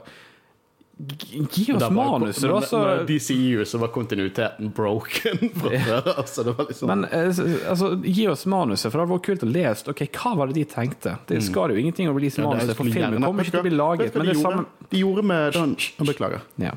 gi 0.97 1.73
oss 1.73 1.83
Mm. 1.83 1.95
Manuset, 1.95 2.43
da. 2.49 2.61
Så, 2.61 2.79
DCU 3.07 3.65
så 3.65 3.77
var 3.81 3.87
kontinuiteten 3.95 4.69
broken. 4.75 5.39
altså, 6.17 6.43
det 6.43 6.53
var 6.57 6.65
liksom 6.69 6.87
Men 6.87 7.03
eh, 7.09 7.41
altså, 7.69 7.89
gi 8.05 8.27
oss 8.29 8.45
manuset, 8.45 8.91
for 8.91 8.99
det 8.99 9.07
hadde 9.07 9.15
vært 9.17 9.25
kult 9.25 9.43
å 9.43 9.49
lese. 9.49 9.87
Ok, 9.89 10.03
Hva 10.13 10.35
var 10.37 10.51
det 10.51 10.59
de 10.61 10.65
tenkte? 10.69 11.15
Det 11.27 11.41
skal 11.43 11.73
jo 11.73 11.81
ingenting 11.81 12.09
å 12.11 12.13
release 12.15 12.37
Mm. 12.39 12.45
Ja, 12.45 12.53
manuset, 12.53 12.77
for 12.77 12.85
filmen 12.93 13.23
kommer 13.25 13.43
ikke 13.43 13.55
til 13.57 13.63
å 13.63 13.67
bli 13.67 13.75
laget. 13.77 14.13
Men 14.15 14.25
det 14.25 14.33
de 14.33 14.37
gjorde? 14.37 14.45
samme 14.45 14.89
De 14.93 15.01
gjorde 15.01 15.23
med 15.33 15.57
den 15.57 15.75
Beklager. 16.07 16.41
ja. 16.61 16.73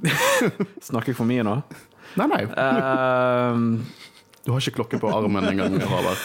Snakker 0.88 1.12
jeg 1.12 1.16
for 1.18 1.28
mye 1.28 1.42
nå? 1.44 1.58
Nei, 2.16 2.26
nei. 2.26 2.42
Ehm, 2.58 3.66
Du 4.46 4.50
har 4.54 4.62
ikke 4.64 4.78
klokke 4.80 4.98
på 5.02 5.10
armen 5.12 5.44
engang, 5.50 5.76
Håvard. 5.84 6.22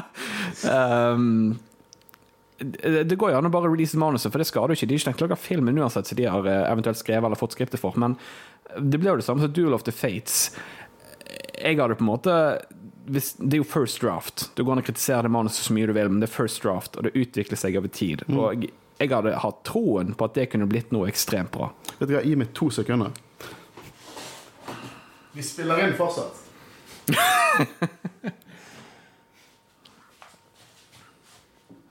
ehm, 0.72 1.58
det 2.58 3.18
går 3.18 3.32
jo 3.32 3.38
an 3.38 3.48
å 3.48 3.52
bare 3.52 3.68
release 3.68 3.98
manuset, 4.00 4.30
for 4.32 4.40
det 4.40 4.48
skader 4.48 4.72
jo 4.72 4.78
ikke. 4.78 4.88
De 4.88 4.96
er 4.96 5.00
ikke 5.00 5.10
tenkt 5.10 5.22
å 5.24 5.28
lage 5.28 5.40
filmen 5.40 5.78
uansett, 5.82 6.08
så 6.08 6.16
de 6.16 6.24
har 6.30 6.48
eh, 6.48 6.62
eventuelt 6.70 7.00
skrevet 7.00 7.28
eller 7.28 7.40
fått 7.40 7.56
skriptet 7.56 7.82
for. 7.82 7.98
Men 8.00 8.16
det 8.80 9.00
ble 9.02 9.12
jo 9.12 9.20
det 9.20 9.26
samme 9.26 9.44
som 9.44 9.52
Duel 9.52 9.76
of 9.76 9.84
the 9.84 9.92
Fates. 9.92 10.48
Jeg 11.56 11.78
hadde 11.80 11.96
på 11.98 12.04
en 12.04 12.10
måte 12.10 12.32
Det 13.06 13.22
er 13.52 13.60
jo 13.60 13.66
first 13.66 14.00
draft. 14.00 14.48
Du 14.56 14.64
går 14.64 14.76
an 14.76 14.82
å 14.82 14.86
kritisere 14.86 15.26
det 15.26 15.34
manuset 15.34 15.68
så 15.68 15.76
mye 15.76 15.86
du 15.86 15.94
vil, 15.96 16.08
men 16.10 16.24
det 16.24 16.30
er 16.30 16.34
first 16.34 16.62
draft, 16.64 16.96
og 16.96 17.06
det 17.06 17.14
utvikler 17.14 17.60
seg 17.60 17.76
over 17.78 17.92
tid. 17.92 18.24
Og 18.32 18.66
jeg 18.96 19.12
hadde 19.12 19.36
hatt 19.44 19.60
troen 19.68 20.14
på 20.16 20.26
at 20.26 20.34
det 20.38 20.48
kunne 20.54 20.68
blitt 20.70 20.90
noe 20.96 21.10
ekstremt 21.12 21.52
bra. 21.54 21.70
Vet 21.98 22.08
du 22.08 22.16
hva, 22.16 22.24
Gi 22.24 22.34
meg 22.40 22.50
to 22.56 22.70
sekunder. 22.72 23.12
Vi 25.36 25.44
spiller 25.44 25.84
inn 25.84 25.94
fortsatt. 25.98 26.42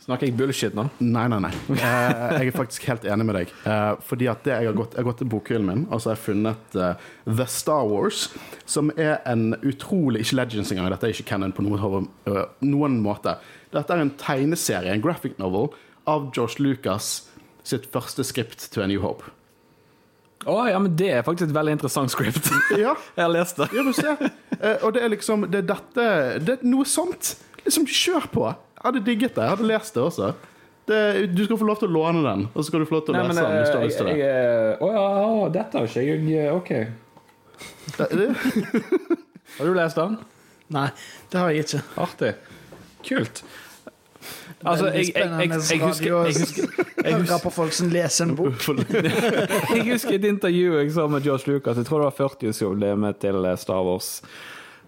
Snakker 0.06 0.28
jeg 0.28 0.36
bullshit 0.38 0.76
nå? 0.78 0.84
Nei, 1.02 1.24
nei, 1.34 1.40
nei. 1.42 1.50
Eh, 1.74 2.34
jeg 2.38 2.52
er 2.52 2.54
faktisk 2.54 2.84
helt 2.92 3.08
enig 3.10 3.26
med 3.26 3.40
deg. 3.40 3.54
Eh, 3.66 3.94
fordi 4.06 4.28
at 4.30 4.44
det 4.46 4.52
jeg 4.54 4.68
har 4.70 4.76
gått, 4.78 4.94
jeg 4.94 5.02
har 5.02 5.08
gått 5.08 5.22
til 5.24 5.30
bokhyllen 5.32 5.66
min 5.66 5.86
og 5.88 5.98
så 5.98 6.12
har 6.12 6.20
jeg 6.20 6.26
funnet 6.28 6.76
eh, 6.78 7.08
The 7.26 7.48
Star 7.50 7.88
Wars, 7.90 8.28
som 8.70 8.92
er 8.94 9.16
en 9.26 9.56
utrolig 9.66 10.22
Ikke 10.22 10.38
Legends 10.38 10.70
engang, 10.76 10.92
dette 10.94 11.10
er 11.10 11.16
ikke 11.16 11.26
canon 11.32 11.56
på 11.58 11.66
noen, 11.66 12.06
noen 12.62 13.00
måte. 13.02 13.34
Dette 13.74 13.96
er 13.96 14.04
en 14.04 14.12
tegneserie, 14.22 14.94
en 14.94 15.02
graphic 15.02 15.40
novel, 15.42 15.72
av 16.06 16.30
George 16.36 16.62
Lucas 16.62 17.32
sitt 17.66 17.88
første 17.90 18.22
skript 18.30 18.68
til 18.70 18.86
A 18.86 18.88
New 18.92 19.02
Hope. 19.02 19.32
Å 20.46 20.60
ja, 20.70 20.78
men 20.78 20.94
det 20.94 21.10
er 21.16 21.26
faktisk 21.26 21.50
et 21.50 21.56
veldig 21.58 21.80
interessant 21.80 22.14
script. 22.14 22.52
Ja, 22.78 22.94
jeg 23.18 23.24
har 23.24 23.34
lest 23.34 23.58
det. 23.58 23.72
Ja, 23.74 23.82
du 23.82 23.90
ser. 23.98 24.22
Og 24.86 24.94
det 24.94 25.02
er 25.02 25.10
liksom 25.12 25.48
Det 25.50 25.64
er 25.64 25.66
dette 25.72 26.06
Det 26.46 26.54
er 26.60 26.68
noe 26.70 26.86
sånt. 26.86 27.34
Liksom, 27.66 27.90
kjør 27.90 28.30
på. 28.30 28.46
Hadde 28.86 29.02
digget 29.06 29.34
det. 29.36 29.42
Jeg 29.42 29.56
hadde 29.56 29.68
lest 29.70 29.98
det 29.98 30.04
også. 30.04 30.34
Det, 30.86 31.00
du 31.34 31.42
skal 31.48 31.58
få 31.58 31.66
lov 31.66 31.80
til 31.82 31.90
å 31.90 31.94
låne 31.96 32.22
den, 32.22 32.46
og 32.54 32.60
så 32.62 32.68
skal 32.70 32.84
du 32.84 32.86
få 32.86 33.00
lov 33.00 33.06
til 33.08 33.16
å 33.16 33.24
lese 33.24 33.42
den 33.42 33.56
hvis 33.58 33.72
du 33.72 33.74
har 33.74 33.82
eh, 33.82 33.88
lyst 33.90 33.98
til 33.98 34.06
det. 34.12 34.16
Å 34.86 34.90
ja, 34.94 35.06
dette 35.56 35.80
har 35.80 35.90
ikke 35.90 36.04
jeg 36.06 36.20
jeg- 36.30 36.54
OK. 36.54 36.72
Har 39.56 39.66
du 39.66 39.74
lest 39.74 39.96
den? 39.98 40.18
Nei, 40.76 40.90
det 41.32 41.40
har 41.40 41.54
jeg 41.54 41.66
ikke. 41.66 41.82
Artig. 42.02 42.32
Kult. 43.06 43.44
Altså, 44.66 44.88
jeg, 44.90 45.12
jeg, 45.14 45.14
jeg, 45.14 45.50
jeg, 45.50 45.50
jeg 45.70 45.82
husker, 45.84 46.06
jeg, 46.06 46.38
husker, 46.40 46.64
jeg, 47.04 47.14
Høre 47.14 47.38
på 47.44 47.52
folk 47.54 47.74
som 47.78 47.92
leser 47.94 48.26
en 48.26 48.36
bok. 48.38 48.64
jeg 49.76 49.86
husker 49.92 50.18
et 50.18 50.26
intervju 50.26 50.80
jeg 50.80 50.92
sa 50.96 51.06
med 51.12 51.28
Josh 51.28 51.46
Lucas. 51.50 51.78
Jeg 51.78 51.86
tror 51.86 52.02
det 52.02 52.10
var 52.10 52.18
40-årsjubileet 52.18 53.22
til 53.22 53.46
eh, 53.46 53.58
Star 53.62 53.86
Wars. 53.86 54.10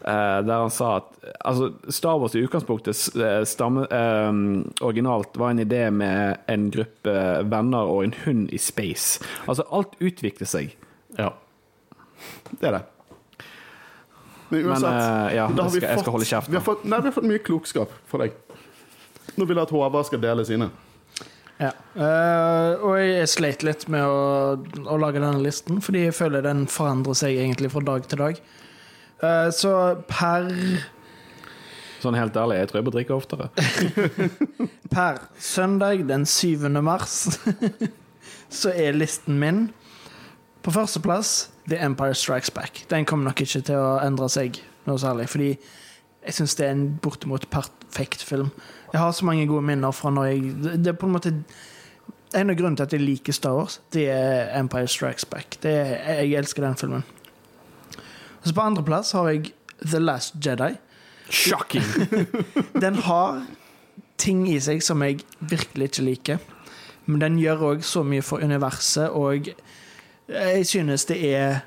Eh, 0.08 0.40
der 0.48 0.64
han 0.64 0.74
sa 0.74 0.92
at 1.02 1.10
altså, 1.46 1.72
Star 1.94 2.20
Wars 2.22 2.36
i 2.36 2.44
utgangspunktet 2.46 2.96
eh, 3.16 3.42
stamme, 3.50 3.86
eh, 3.92 4.32
originalt 4.86 5.38
var 5.38 5.54
en 5.54 5.64
idé 5.64 5.84
med 5.92 6.48
en 6.48 6.70
gruppe 6.74 7.16
venner 7.52 7.92
og 7.92 8.06
en 8.08 8.16
hund 8.24 8.54
i 8.56 8.62
space. 8.62 9.22
Altså, 9.46 9.68
alt 9.72 9.98
utvikler 10.00 10.50
seg. 10.50 10.78
Ja. 11.18 11.34
Det 12.52 12.72
er 12.72 12.80
det. 12.80 12.86
Men 14.50 14.62
Men 14.64 14.72
uansett 14.72 14.92
eh, 14.92 15.36
ja, 15.36 15.48
da 15.52 15.64
har 15.64 15.70
jeg 15.70 15.74
vi 15.74 15.80
skal, 15.82 15.90
jeg 15.90 16.04
skal 16.04 16.14
holde 16.16 16.28
kjeft. 16.28 16.52
Vi 16.52 16.56
har, 16.56 16.64
fått, 16.64 16.84
nei, 16.88 17.00
vi 17.04 17.10
har 17.10 17.16
fått 17.16 17.28
mye 17.28 17.44
klokskap 17.44 17.96
fra 18.08 18.24
deg. 18.24 18.38
Nå 19.36 19.46
vil 19.46 19.60
jeg 19.60 19.68
at 19.68 19.74
Håvard 19.76 20.08
skal 20.08 20.22
dele 20.24 20.46
sine. 20.48 20.70
Ja. 21.58 21.72
Uh, 21.98 22.86
og 22.86 22.94
jeg 23.02 23.30
sleit 23.32 23.66
litt 23.66 23.88
med 23.92 24.06
å, 24.06 24.56
å 24.86 24.98
lage 25.02 25.20
denne 25.20 25.42
listen, 25.42 25.82
fordi 25.84 26.06
jeg 26.06 26.16
føler 26.16 26.46
den 26.46 26.68
forandrer 26.70 27.18
seg 27.18 27.40
egentlig 27.42 27.74
fra 27.74 27.84
dag 27.86 28.08
til 28.08 28.22
dag. 28.22 28.42
Eh, 29.24 29.50
så 29.56 29.72
per, 30.10 30.52
Sånn 31.98 32.18
helt 32.18 32.36
ærlig, 32.38 32.60
jeg 32.60 32.70
tror 32.70 32.78
jeg 32.78 32.86
bør 32.86 32.96
drikke 33.00 33.16
oftere. 33.18 33.50
per 34.94 35.24
søndag 35.42 36.04
den 36.10 36.28
7. 36.30 36.68
mars 36.86 37.40
så 38.60 38.74
er 38.74 38.98
listen 38.98 39.40
min 39.42 39.64
på 40.62 40.74
førsteplass 40.76 41.50
The 41.70 41.80
Empire 41.82 42.14
Strikes 42.14 42.52
Back. 42.54 42.84
Den 42.92 43.06
kommer 43.06 43.32
nok 43.32 43.42
ikke 43.42 43.64
til 43.66 43.82
å 43.82 43.98
endre 44.04 44.30
seg 44.30 44.62
noe 44.88 45.02
særlig, 45.02 45.26
fordi 45.32 45.50
jeg 46.28 46.38
syns 46.38 46.56
det 46.60 46.68
er 46.68 46.76
en 46.76 46.86
bortimot 47.02 47.48
perfekt 47.50 48.24
film. 48.28 48.52
Jeg 48.94 49.02
har 49.02 49.12
så 49.16 49.26
mange 49.26 49.48
gode 49.50 49.66
minner 49.68 49.92
fra 49.96 50.12
når 50.14 50.30
jeg 50.30 50.54
Det 50.78 50.94
er 50.94 50.96
på 50.96 51.08
en 51.08 51.12
måte 51.18 51.34
En 52.36 52.50
av 52.50 52.56
grunnene 52.60 52.76
til 52.76 52.84
at 52.84 52.94
jeg 52.94 53.02
liker 53.02 53.34
Star 53.34 53.56
Wars, 53.56 53.80
det 53.96 54.10
er 54.12 54.50
Empire 54.60 54.88
Strikes 54.88 55.26
Back. 55.26 55.58
Det 55.64 55.72
er, 55.72 56.24
jeg 56.28 56.36
elsker 56.36 56.66
den 56.66 56.76
filmen. 56.76 57.04
Så 58.48 58.56
På 58.56 58.64
andreplass 58.66 59.12
har 59.18 59.30
jeg 59.34 59.52
The 59.84 60.00
Last 60.00 60.36
Jedi. 60.46 60.72
Shocking! 61.30 61.84
Den 62.84 62.96
har 63.04 63.42
ting 64.18 64.46
i 64.50 64.56
seg 64.64 64.80
som 64.86 65.04
jeg 65.06 65.20
virkelig 65.52 65.92
ikke 65.92 66.06
liker. 66.08 66.40
Men 67.08 67.22
den 67.22 67.36
gjør 67.40 67.62
òg 67.74 67.84
så 67.88 68.02
mye 68.04 68.24
for 68.26 68.44
universet, 68.44 69.10
og 69.16 69.48
jeg 70.28 70.66
synes 70.68 71.06
det 71.08 71.20
er 71.30 71.60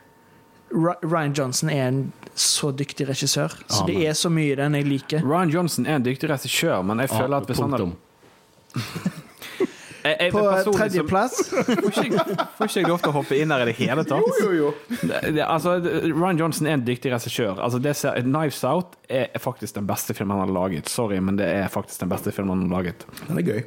Ry- 0.71 0.99
Ryan 1.07 1.33
Johnson 1.39 1.71
er 1.73 1.87
en 1.89 2.01
så 2.37 2.69
dyktig 2.77 3.07
regissør, 3.09 3.55
så 3.73 3.87
det 3.89 3.97
er 4.07 4.13
så 4.19 4.29
mye 4.31 4.53
i 4.53 4.59
den 4.59 4.77
jeg 4.77 4.85
liker. 4.87 5.25
Ryan 5.25 5.51
Johnson 5.55 5.87
er 5.89 5.97
en 5.97 6.05
dyktig 6.05 6.29
regissør, 6.31 6.83
men 6.85 7.01
jeg 7.01 7.09
føler 7.15 7.37
at 7.41 7.49
hvis 7.49 7.59
han 7.65 7.73
hadde. 7.73 7.89
jeg, 10.05 10.17
jeg, 10.21 10.33
På 10.33 10.43
så- 10.65 10.73
tredjeplass 10.77 11.35
Får 11.51 11.91
ikke 11.91 12.05
jeg- 12.17 12.47
får 12.59 12.67
ikke 12.71 12.81
jeg 12.81 12.89
lov 12.89 12.99
til 13.03 13.11
å 13.11 13.13
hoppe 13.19 13.37
inn 13.41 13.51
her 13.55 13.65
i 13.65 13.69
det 13.71 13.77
hele 13.81 14.05
tatt? 14.09 14.31
Jo, 14.41 14.51
jo. 14.57 14.71
Det, 15.03 15.21
det, 15.37 15.45
altså, 15.45 15.77
Ryan 16.09 16.39
Johnson 16.41 16.67
er 16.71 16.77
en 16.79 16.85
dyktig 16.87 17.13
regissør. 17.13 17.61
Altså, 17.61 17.79
det 17.83 17.97
ser, 17.99 18.21
Knives 18.25 18.63
Out 18.65 18.97
er 19.11 19.27
faktisk 19.39 19.75
den 19.77 19.87
beste 19.91 20.15
filmen 20.17 20.37
han 20.39 20.49
har 20.49 20.55
laget. 20.57 20.89
Sorry, 20.89 21.19
men 21.21 21.37
det 21.41 21.47
er 21.53 21.69
faktisk 21.73 22.01
den 22.01 22.09
beste 22.13 22.33
filmen 22.33 22.63
han 22.65 22.71
har 22.71 22.83
laget. 22.83 23.07
Den 23.29 23.39
er 23.39 23.47
gøy. 23.51 23.63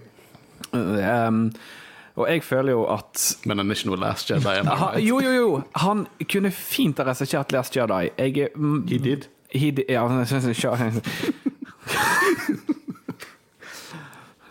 Um, 0.73 1.51
og 2.15 2.27
jeg 2.29 2.43
føler 2.45 2.71
jo 2.75 2.83
at 2.93 3.37
Men 3.45 3.57
han 3.61 3.69
er 3.69 3.75
ikke 3.77 3.89
noe 3.91 3.97
Last 4.01 4.29
Jedi. 4.29 4.45
am 4.59 4.67
I 4.69 4.75
ha, 4.77 4.89
right? 4.93 5.05
Jo, 5.05 5.19
jo, 5.21 5.31
jo. 5.37 5.47
Han 5.81 6.05
kunne 6.29 6.51
fint 6.53 6.97
ha 7.01 7.05
regissert 7.09 7.51
Last 7.53 7.75
Jedi. 7.77 8.09
Jeg, 8.17 8.49
mm, 8.55 8.83
He 8.89 8.97
did. 8.97 9.27
He 9.53 9.69
did 9.71 9.85
ja, 9.89 10.07
jeg 10.07 10.27
synes 10.27 10.45
ikke- 10.49 11.01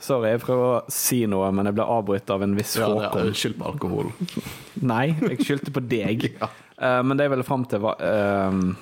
Sorry, 0.02 0.32
jeg 0.32 0.40
prøver 0.42 0.64
å 0.66 0.90
si 0.90 1.20
noe, 1.30 1.50
men 1.54 1.68
jeg 1.68 1.76
ble 1.78 1.84
avbrutt 1.86 2.30
av 2.34 2.42
en 2.42 2.56
viss 2.58 2.72
Ja, 2.80 2.88
det 2.90 3.04
Håkon. 3.06 3.28
er 3.30 3.36
skyld 3.38 3.58
på 3.60 3.68
alkohol. 3.70 4.08
Nei, 4.92 5.04
jeg 5.28 5.38
skyldte 5.46 5.74
på 5.76 5.82
deg. 5.86 6.26
Ja. 6.42 6.48
uh, 6.82 7.02
men 7.06 7.14
det 7.20 7.28
jeg 7.28 7.34
ville 7.36 7.46
fram 7.46 7.62
til, 7.70 7.78
var 7.84 8.00
ehm, 8.02 8.72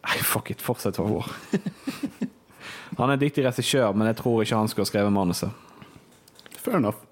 Nei, 0.00 0.16
fuck 0.24 0.48
it. 0.54 0.62
Fortsett, 0.64 0.96
Håvard. 0.96 1.28
han 2.96 3.10
er 3.10 3.18
en 3.18 3.20
dyktig 3.20 3.44
regissør, 3.44 3.92
men 3.92 4.08
jeg 4.08 4.16
tror 4.22 4.40
ikke 4.46 4.56
han 4.62 4.70
skulle 4.72 4.86
ha 4.86 4.92
skrevet 4.94 5.12
manuset. 5.12 5.52
Fair 6.56 6.78
enough. 6.80 7.02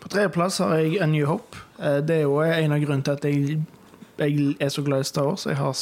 På 0.00 0.08
tredjeplass 0.08 0.60
har 0.62 0.76
jeg 0.78 1.00
A 1.02 1.08
New 1.10 1.26
Hope. 1.26 1.58
Eh, 1.82 1.98
Det 2.06 2.20
er 2.20 2.22
jo 2.28 2.38
en 2.46 2.72
av 2.76 2.80
grunnene 2.84 3.04
til 3.04 3.18
at 3.18 3.26
jeg, 3.26 3.58
jeg 4.22 4.54
er 4.62 4.70
så 4.72 4.84
glad 4.86 5.02
i 5.02 5.08
Star 5.10 5.26
Wars. 5.26 5.44
Jeg 5.50 5.58
har 5.58 5.74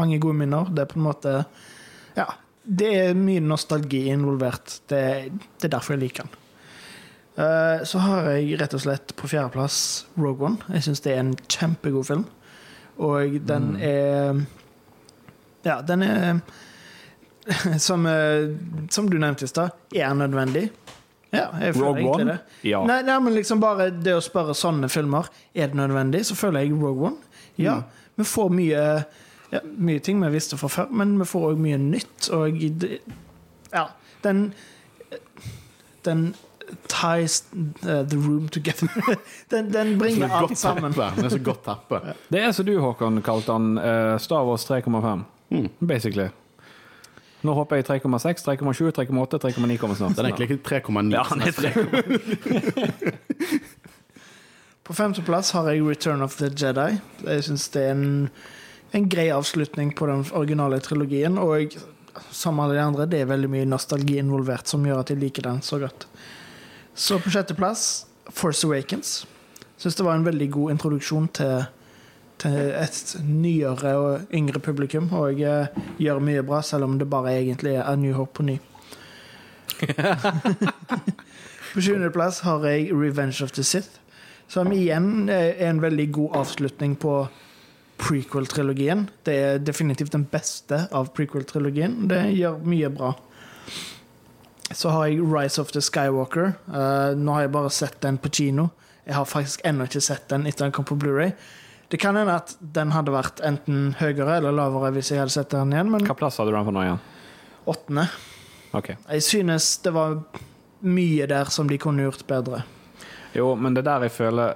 mange 0.00 0.18
gode 0.24 0.40
minner. 0.40 0.72
Det 0.72 0.86
er 0.86 0.90
på 0.94 0.98
en 0.98 1.06
måte 1.06 1.36
Ja, 2.16 2.26
det 2.70 2.90
er 2.94 3.16
mye 3.18 3.40
nostalgi 3.42 4.04
involvert. 4.12 4.76
Det, 4.90 5.00
det 5.58 5.66
er 5.66 5.72
derfor 5.74 5.96
jeg 5.96 6.02
liker 6.04 6.26
den. 6.28 6.36
Uh, 7.40 7.82
Så 7.88 7.98
har 8.02 8.28
jeg 8.34 8.58
rett 8.60 8.74
og 8.76 8.82
slett 8.84 9.14
på 9.18 9.28
fjerdeplass 9.30 9.78
Rogue 10.20 10.46
One. 10.46 10.58
Jeg 10.76 10.84
syns 10.86 11.00
det 11.02 11.14
er 11.16 11.22
en 11.24 11.34
kjempegod 11.50 12.06
film. 12.10 12.24
Og 13.00 13.38
den 13.48 13.72
er 13.80 14.42
Ja, 15.64 15.80
den 15.82 16.02
er 16.06 16.40
Som, 17.80 18.04
eh, 18.06 18.50
som 18.92 19.08
du 19.10 19.16
nevnte 19.18 19.44
i 19.44 19.48
stad, 19.48 19.72
er 19.96 20.12
nødvendig. 20.14 20.66
Ja, 21.32 21.46
jeg 21.62 21.74
føler 21.74 21.86
Rogue 21.86 22.00
egentlig 22.02 22.20
One? 22.26 22.34
det. 22.36 22.68
Ja. 22.70 22.82
Nei, 22.86 22.98
nei, 23.06 23.16
men 23.24 23.34
liksom 23.34 23.60
bare 23.62 23.88
det 23.94 24.12
å 24.18 24.20
spørre 24.22 24.54
sånne 24.58 24.88
filmer 24.92 25.28
Er 25.54 25.70
det 25.72 25.78
nødvendig, 25.78 26.24
så 26.28 26.36
føler 26.38 26.64
jeg 26.66 26.74
Rogue 26.76 27.08
One. 27.12 27.16
Ja, 27.58 27.78
Mm. 27.80 27.84
vi 28.20 28.24
får 28.24 28.50
mye 28.52 28.84
ja, 29.50 29.60
Mye 29.64 29.98
ting 29.98 30.20
vi 30.22 30.30
visste 30.34 30.58
fra 30.60 30.68
før, 30.70 30.92
men 30.94 31.16
vi 31.20 31.26
får 31.28 31.48
òg 31.52 31.58
mye 31.62 31.78
nytt. 31.80 32.30
Og 32.36 32.60
ja, 33.72 33.88
den 34.24 34.52
Den 36.04 36.30
ties 36.88 37.44
uh, 37.52 38.02
the 38.06 38.16
room 38.16 38.48
together. 38.48 38.88
den, 39.50 39.72
den 39.72 39.94
er 39.94 39.98
bringer 39.98 40.30
alt 40.30 40.58
sammen. 40.58 40.92
teppe. 40.92 41.10
Det 41.16 41.24
er 41.24 41.34
så 41.34 41.38
godt 41.44 41.64
teppe. 41.64 42.00
Det 42.30 42.40
er 42.40 42.52
som 42.52 42.66
du, 42.66 42.76
Håkon, 42.80 43.22
kalte 43.26 43.52
han 43.52 43.78
uh, 43.78 44.18
Star 44.18 44.46
Wars 44.46 44.64
3,5. 44.70 45.24
Mm. 45.50 45.68
Basically. 45.80 46.28
Nå 47.42 47.54
håper 47.56 47.80
jeg 47.80 47.86
3,6, 47.88 48.44
3,7, 48.46 48.90
3,8, 49.00 49.40
3,9 49.48 49.76
kommer 49.80 49.96
snart. 49.96 50.16
Den 50.16 50.26
er 50.26 50.28
egentlig 50.30 50.50
ikke 50.50 50.80
3,9. 50.84 51.14
Ja, 51.14 51.22
han 51.24 51.40
er 51.40 51.50
3,9. 51.56 53.12
På 54.84 54.94
femteplass 54.94 55.50
har 55.54 55.70
jeg 55.70 55.84
Return 55.86 56.22
of 56.22 56.36
the 56.36 56.50
Jedi. 56.50 56.98
Jeg 57.24 57.44
syns 57.46 57.68
det 57.72 57.82
er 57.86 57.90
en, 57.94 58.28
en 58.90 59.08
grei 59.08 59.30
avslutning 59.30 59.92
på 59.92 60.06
den 60.06 60.24
originale 60.32 60.80
trilogien. 60.80 61.38
Og 61.38 61.76
som 62.30 62.60
alle 62.60 62.74
de 62.74 62.84
andre, 62.84 63.06
det 63.06 63.22
er 63.22 63.30
veldig 63.30 63.50
mye 63.50 63.68
nostalgi 63.68 64.18
involvert 64.20 64.70
som 64.70 64.86
gjør 64.86 65.02
at 65.02 65.12
jeg 65.12 65.20
liker 65.20 65.46
den 65.46 65.60
så 65.62 65.78
godt. 65.82 66.06
Så 66.94 67.20
på 67.22 67.32
sjetteplass 67.32 68.06
Force 68.30 68.66
Awakens. 68.66 69.20
Syns 69.80 69.96
det 69.96 70.04
var 70.04 70.18
en 70.18 70.26
veldig 70.26 70.50
god 70.52 70.74
introduksjon 70.74 71.28
til, 71.38 71.62
til 72.42 72.58
et 72.76 73.14
nyere 73.24 73.94
og 73.96 74.34
yngre 74.36 74.60
publikum. 74.60 75.08
Og 75.16 75.40
jeg 75.40 75.70
gjør 76.02 76.24
mye 76.24 76.42
bra, 76.46 76.60
selv 76.62 76.88
om 76.88 76.98
det 77.00 77.08
bare 77.10 77.38
egentlig 77.38 77.78
er 77.78 77.86
A 77.88 77.96
New 77.96 78.14
Hope 78.18 78.36
på 78.36 78.46
ny. 78.50 78.58
på 81.72 81.80
sjuendeplass 81.80 82.42
har 82.44 82.66
jeg 82.68 82.90
Revenge 82.92 83.44
of 83.44 83.54
the 83.56 83.64
Sith. 83.64 84.00
Som 84.50 84.72
igjen 84.74 85.30
er 85.30 85.54
en 85.70 85.80
veldig 85.80 86.08
god 86.12 86.40
avslutning 86.42 86.98
på 86.98 87.22
prequel-trilogien. 88.00 89.06
Det 89.26 89.34
er 89.36 89.62
definitivt 89.62 90.12
den 90.16 90.24
beste 90.30 90.86
av 90.96 91.12
prequel-trilogien. 91.16 91.98
Det 92.10 92.22
gjør 92.36 92.58
mye 92.66 92.90
bra. 92.94 93.12
Så 94.70 94.92
har 94.94 95.08
jeg 95.10 95.22
Rise 95.26 95.60
of 95.60 95.72
the 95.74 95.82
Skywalker. 95.82 96.52
Uh, 96.70 97.16
nå 97.18 97.34
har 97.34 97.46
jeg 97.46 97.52
bare 97.56 97.72
sett 97.74 97.98
den 98.04 98.18
på 98.22 98.30
kino. 98.32 98.68
Jeg 99.04 99.16
har 99.16 99.26
faktisk 99.26 99.64
ennå 99.66 99.86
ikke 99.88 100.02
sett 100.04 100.28
den 100.30 100.46
etter 100.46 100.66
den 100.68 100.74
kom 100.76 100.84
på 100.86 100.94
Blu-ray 101.00 101.32
Det 101.90 101.98
kan 101.98 102.14
hende 102.14 102.34
at 102.36 102.52
den 102.60 102.92
hadde 102.94 103.10
vært 103.10 103.40
enten 103.42 103.94
høyere 103.98 104.36
eller 104.36 104.54
lavere 104.54 104.92
hvis 104.94 105.08
jeg 105.10 105.18
hadde 105.18 105.32
sett 105.34 105.50
den 105.50 105.72
igjen, 105.74 105.88
men 105.90 106.04
Hva 106.06 106.14
plass 106.14 106.36
hadde 106.38 106.52
du 106.52 106.58
den 106.58 106.68
på 106.68 106.74
nå 106.76 106.84
igjen? 106.84 107.00
åttende. 107.70 108.04
Okay. 108.76 108.94
Jeg 109.10 109.22
synes 109.26 109.66
det 109.82 109.92
var 109.96 110.20
mye 110.86 111.26
der 111.28 111.50
som 111.50 111.68
de 111.68 111.78
kunne 111.82 112.04
gjort 112.06 112.22
bedre. 112.28 112.62
Jo, 113.34 113.54
men 113.58 113.74
det 113.74 113.84
der 113.88 114.06
jeg 114.06 114.14
føler 114.14 114.54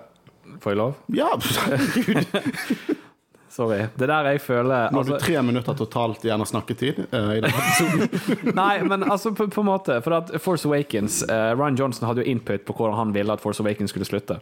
Får 0.60 0.70
jeg 0.74 0.78
lov? 0.78 0.94
Ja, 1.16 1.32
herregud. 1.66 2.98
Sorry. 3.54 3.84
Det 3.94 4.08
der 4.10 4.26
jeg 4.32 4.40
føler 4.42 4.88
Nå 4.90 4.98
har 4.98 5.06
du 5.06 5.12
altså, 5.14 5.18
tre 5.22 5.42
minutter 5.46 5.76
totalt 5.78 6.24
igjen 6.26 6.42
av 6.42 6.48
snakketid 6.50 6.96
uh, 7.12 7.28
i 7.36 7.42
denne 7.44 7.52
episoden. 7.62 8.48
Nei, 8.58 8.80
men 8.82 9.06
altså 9.06 9.30
på, 9.36 9.46
en 9.46 9.68
måte 9.68 10.00
For 10.02 10.16
at 10.16 10.32
Force 10.42 10.66
Awakens 10.66 11.20
uh, 11.28 11.52
Ryan 11.54 11.78
Johnson 11.78 12.08
hadde 12.08 12.24
jo 12.24 12.32
input 12.32 12.64
på 12.66 12.74
hvordan 12.74 12.98
han 12.98 13.12
ville 13.14 13.36
at 13.36 13.44
Force 13.44 13.62
Awakens 13.62 13.94
skulle 13.94 14.08
slutte. 14.08 14.40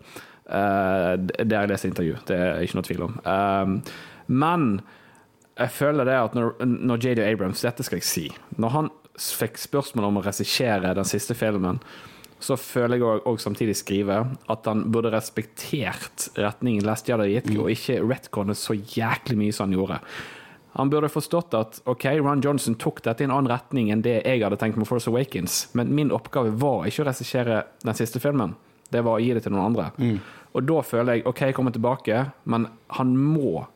Uh, 0.49 1.19
det 1.21 1.45
det 1.45 1.59
har 1.59 1.67
jeg 1.67 1.75
lest 1.75 1.85
i 1.85 1.93
intervju. 1.93 2.17
Det 2.31 2.39
er 2.41 2.65
ikke 2.65 2.79
noe 2.79 2.89
tvil 2.89 3.05
om. 3.05 3.21
Um, 3.29 3.77
men 4.33 4.67
jeg 5.61 5.77
føler 5.77 6.09
det 6.09 6.17
at 6.17 6.39
når, 6.39 6.55
når 6.65 7.05
JD 7.05 7.21
Abrams 7.27 7.67
Dette 7.67 7.85
skal 7.85 8.01
jeg 8.01 8.09
si. 8.09 8.25
Når 8.57 8.77
han 8.79 8.91
fikk 9.21 9.61
spørsmål 9.61 10.09
om 10.09 10.23
å 10.23 10.25
regissere 10.25 10.95
den 10.97 11.09
siste 11.09 11.37
filmen, 11.37 11.83
så 12.43 12.57
føler 12.59 12.99
jeg 12.99 13.23
òg 13.31 13.41
samtidig 13.41 13.77
skriver, 13.79 14.33
at 14.51 14.69
han 14.69 14.87
burde 14.93 15.13
respektert 15.15 16.29
retningen 16.35 16.87
Last 16.87 17.09
Jedi 17.09 17.37
gitt, 17.37 17.51
og 17.55 17.71
ikke 17.73 18.01
retconnet 18.03 18.59
så 18.59 18.77
jæklig 18.77 19.39
mye 19.39 19.55
som 19.55 19.69
han 19.69 19.77
gjorde. 19.79 20.01
Han 20.73 20.89
burde 20.89 21.11
forstått 21.13 21.55
at 21.55 21.81
ok, 21.91 22.07
Ron 22.23 22.41
Johnson 22.45 22.75
tok 22.81 23.03
dette 23.05 23.23
i 23.23 23.29
en 23.29 23.35
annen 23.35 23.51
retning 23.53 23.91
enn 23.93 24.05
det 24.05 24.23
jeg 24.23 24.41
hadde 24.41 24.57
tenkt 24.61 24.79
med 24.81 24.89
Force 24.89 25.11
Awakens, 25.11 25.67
men 25.77 25.93
min 25.95 26.13
oppgave 26.15 26.55
var 26.63 26.87
ikke 26.89 27.05
å 27.05 27.11
regissere 27.11 27.63
den 27.85 27.99
siste 27.99 28.23
filmen. 28.25 28.57
Det 28.93 29.03
var 29.05 29.19
å 29.19 29.23
gi 29.23 29.35
det 29.37 29.45
til 29.45 29.53
noen 29.55 29.71
andre. 29.71 29.91
Og 30.53 30.65
da 30.69 30.81
føler 30.85 31.19
jeg 31.19 31.27
ok, 31.29 31.45
jeg 31.49 31.57
kommer 31.57 31.73
tilbake, 31.77 32.25
men 32.45 32.67
han 32.99 33.15
må 33.17 33.67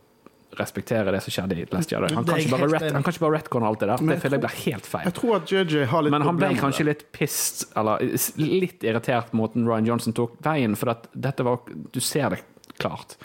respektere 0.58 1.12
det 1.14 1.20
som 1.24 1.34
skjedde 1.34 1.58
i 1.60 1.66
Last 1.72 1.92
Jedi. 1.92 2.10
Han 2.14 2.26
kan 2.26 2.40
ikke 2.40 2.56
bare, 2.56 2.68
ret, 2.72 2.88
han 2.94 3.04
kan 3.04 3.14
ikke 3.14 3.24
bare 3.24 3.38
retconne 3.38 3.70
alt 3.70 3.82
det 3.82 3.88
der. 3.90 4.04
Det 4.10 4.18
føler 4.22 4.36
jeg 4.36 4.44
blir 4.44 4.58
helt 4.64 4.90
feil. 4.90 5.06
Jeg 5.08 5.16
tror 5.20 5.36
at 5.38 5.52
JJ 5.52 5.86
har 5.92 6.04
litt 6.06 6.14
Men 6.16 6.26
han 6.26 6.40
ble 6.40 6.50
kanskje 6.60 6.88
litt 6.88 7.06
pissed, 7.16 7.68
eller 7.78 8.04
litt 8.40 8.86
irritert 8.86 9.32
på 9.32 9.40
måten 9.40 9.66
Ryan 9.68 9.88
Johnson 9.92 10.16
tok 10.16 10.36
veien, 10.46 10.76
for 10.78 10.94
at 10.94 11.08
dette 11.12 11.46
var 11.46 11.60
Du 11.92 12.00
ser 12.00 12.30
det 12.34 12.42
klart. 12.80 13.16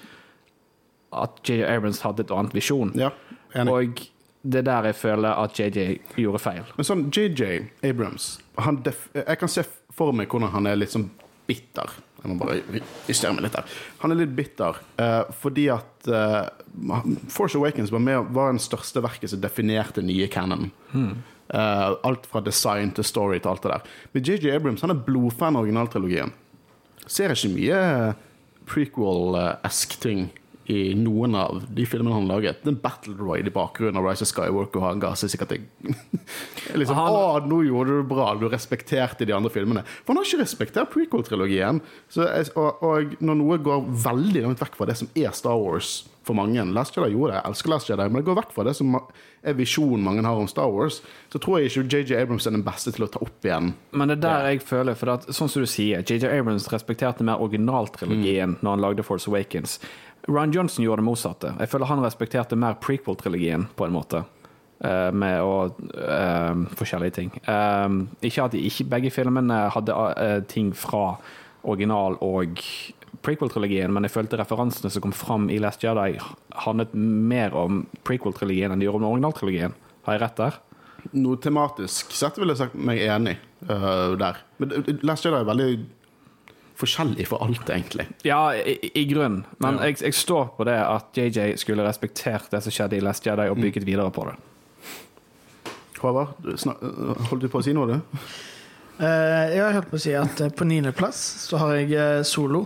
At 1.12 1.42
JJ 1.48 1.66
Abrams 1.68 2.02
hadde 2.06 2.26
et 2.26 2.36
annet 2.36 2.56
visjon. 2.56 2.94
Ja. 3.00 3.12
Og 3.68 4.06
det 4.42 4.64
er 4.64 4.68
der 4.68 4.90
jeg 4.90 4.98
føler 4.98 5.38
at 5.38 5.60
JJ 5.60 6.00
gjorde 6.18 6.42
feil. 6.42 6.64
Men 6.78 6.88
sånn 6.88 7.10
JJ 7.14 7.68
Abrams 7.86 8.40
Jeg 8.58 9.38
kan 9.38 9.52
se 9.52 9.66
for 9.92 10.16
meg 10.16 10.32
hvordan 10.32 10.54
han 10.56 10.70
er 10.72 10.80
litt 10.80 10.94
sånn 10.94 11.10
bitter. 11.50 11.92
Jeg 12.22 12.30
må 12.30 12.38
bare 12.38 12.60
justere 13.10 13.34
meg 13.34 13.48
litt 13.48 13.56
der. 13.58 13.76
Han 14.04 14.14
er 14.14 14.20
litt 14.22 14.34
bitter 14.38 14.78
uh, 15.02 15.30
fordi 15.42 15.68
at 15.74 16.10
uh, 16.12 16.46
Force 17.34 17.58
Awakens 17.58 17.94
var, 17.94 18.04
med, 18.06 18.30
var 18.36 18.52
den 18.54 18.62
største 18.62 19.02
verket 19.04 19.34
som 19.34 19.42
definerte 19.42 20.04
nye 20.06 20.30
canon. 20.32 20.70
Uh, 20.94 21.98
alt 22.08 22.28
fra 22.30 22.44
design 22.46 22.94
til 22.96 23.08
story 23.08 23.42
til 23.42 23.54
alt 23.54 23.66
det 23.66 23.74
der. 23.74 23.96
Men 24.14 24.28
JJ 24.28 24.54
Abrams 24.56 24.86
han 24.86 24.94
er 24.94 25.02
blodfan 25.08 25.58
av 25.58 25.66
originaltrilogien. 25.66 26.34
Ser 27.10 27.34
ikke 27.34 27.56
mye 27.56 27.82
prequel-esk 28.70 29.98
ting 30.04 30.30
i 30.72 30.94
noen 30.96 31.36
av 31.36 31.60
de 31.76 31.86
filmene 31.90 32.16
han 32.16 32.30
laget. 32.30 32.62
Den 32.66 32.78
Battle 32.82 33.16
Royd 33.20 33.50
i 33.50 33.54
bakgrunnen 33.56 34.00
av 34.00 34.08
Rise 34.08 34.24
of 34.26 34.32
Skywalker 34.32 34.84
han 34.86 35.02
ga 35.04 35.12
seg 35.20 35.34
sikkert 35.34 35.56
en- 35.58 35.96
liksom, 36.80 36.96
Han- 36.96 37.12
Å, 37.18 37.42
nå 37.48 37.62
gjorde 37.68 37.92
du 37.92 38.02
det 38.02 38.10
bra, 38.14 38.30
du 38.40 38.48
respekterte 38.52 39.28
de 39.28 39.36
andre 39.36 39.52
filmene. 39.54 39.84
For 40.06 40.14
han 40.14 40.22
har 40.22 40.30
ikke 40.30 40.44
respektert 40.46 40.94
prequel-trilogien. 40.94 41.82
Og, 42.56 42.84
og 42.84 43.18
når 43.20 43.42
noe 43.44 43.60
går 43.68 43.86
veldig 44.08 44.46
langt 44.48 44.64
vekk 44.64 44.80
fra 44.80 44.88
det 44.92 44.98
som 45.02 45.12
er 45.18 45.36
Star 45.36 45.60
Wars 45.60 46.02
for 46.22 46.38
mange 46.38 46.62
Last 46.70 46.94
Jedi 46.94 47.16
gjorde 47.16 47.32
det, 47.34 47.40
jeg 47.40 47.50
elsker 47.50 47.72
Last 47.74 47.88
Jedi, 47.90 48.04
men 48.06 48.20
det 48.22 48.28
går 48.28 48.36
vekk 48.38 48.52
fra 48.54 48.64
det 48.68 48.76
som 48.78 48.94
er 49.42 49.56
visjonen 49.58 50.04
mange 50.06 50.22
har 50.22 50.38
om 50.38 50.46
Star 50.52 50.70
Wars. 50.70 51.00
Så 51.34 51.40
tror 51.42 51.58
jeg 51.58 51.72
ikke 51.72 51.88
JJ 51.98 52.20
Abrams 52.22 52.46
er 52.46 52.54
den 52.54 52.62
beste 52.64 52.94
til 52.94 53.08
å 53.08 53.10
ta 53.10 53.24
opp 53.26 53.48
igjen. 53.48 53.72
Men 53.98 54.12
det 54.14 54.20
er 54.20 54.22
der 54.28 54.46
jeg 54.52 54.62
føler 54.70 54.94
For 55.00 55.10
at, 55.16 55.26
sånn 55.34 55.50
som 55.50 55.66
du 55.66 55.70
sier, 55.72 56.04
JJ 56.06 56.30
Abrams 56.30 56.70
respekterte 56.70 57.26
mer 57.26 57.42
originaltrilogien 57.42 58.60
når 58.62 58.70
han 58.76 58.84
lagde 58.86 59.06
Force 59.08 59.26
Awakens. 59.32 59.80
Ryan 60.28 60.52
Johnson 60.52 60.86
gjorde 60.86 61.02
det 61.02 61.08
motsatte. 61.08 61.54
Jeg 61.60 61.72
føler 61.72 61.90
han 61.90 62.04
respekterte 62.04 62.58
mer 62.60 62.78
prequel-trilogien, 62.82 63.68
på 63.76 63.88
en 63.88 63.96
måte. 63.96 64.24
Uh, 64.82 65.12
med 65.14 65.38
å 65.46 65.68
uh, 65.70 66.64
Forskjellige 66.78 67.14
ting. 67.20 67.30
Uh, 67.46 68.02
ikke 68.26 68.48
at 68.48 68.58
ikke 68.58 68.88
begge 68.90 69.12
filmene 69.14 69.68
hadde 69.76 69.98
eh, 70.18 70.40
ting 70.50 70.72
fra 70.74 71.20
original- 71.62 72.18
og 72.26 72.58
prequel-trilogien, 73.22 73.94
men 73.94 74.08
jeg 74.08 74.16
følte 74.16 74.40
referansene 74.40 74.90
som 74.90 75.04
kom 75.04 75.14
fram 75.14 75.46
i 75.54 75.60
Last 75.62 75.84
Jedi, 75.86 76.18
handlet 76.66 76.96
mer 76.98 77.54
om 77.54 77.84
prequel-trilogien 78.08 78.74
enn 78.74 78.82
de 78.82 78.88
gjorde 78.88 79.04
om 79.04 79.12
original-trilogien. 79.12 79.78
Har 80.08 80.18
jeg 80.18 80.24
rett 80.24 80.42
der? 80.42 80.58
Noe 81.14 81.38
tematisk 81.42 82.14
sett 82.18 82.38
ville 82.42 82.56
jeg 82.56 82.64
sagt 82.64 82.78
meg 82.78 83.02
enig 83.06 83.36
der. 83.62 84.42
Men 84.62 84.74
Last 85.06 85.28
Jedi 85.28 85.38
er 85.38 85.50
veldig 85.50 85.70
forskjellig 86.82 87.28
for 87.30 87.44
alt, 87.46 87.70
egentlig. 87.70 88.08
Ja, 88.28 88.52
i, 88.58 88.78
i 88.98 89.06
grunn. 89.10 89.44
Men 89.64 89.78
Ja. 89.80 89.90
jeg, 89.90 90.02
jeg 90.02 90.18
står 90.18 90.52
på 90.58 90.66
det 90.68 90.78
at 90.82 91.18
JJ 91.18 91.56
skulle 91.62 91.86
respektert 91.88 92.50
det 92.52 92.64
som 92.66 92.74
skjedde 92.74 92.98
i 92.98 93.04
Last 93.06 93.26
Jedi, 93.26 93.48
og 93.50 93.62
bygget 93.62 93.86
videre 93.88 94.12
på 94.12 94.26
det. 94.30 94.38
Håvard, 96.02 96.34
holdt 97.30 97.44
du 97.44 97.50
på 97.54 97.60
å 97.62 97.66
si 97.66 97.74
noe, 97.78 97.86
du? 97.94 98.18
Uh, 99.02 99.50
jeg 99.54 99.62
har 99.62 99.76
hørt 99.78 99.90
på 99.90 99.98
å 99.98 100.02
si 100.02 100.14
at 100.18 100.42
eh, 100.42 100.50
på 100.54 100.66
niendeplass 100.70 101.20
så 101.48 101.58
har 101.62 101.76
jeg 101.80 101.94
eh, 101.98 102.22
Solo. 102.28 102.66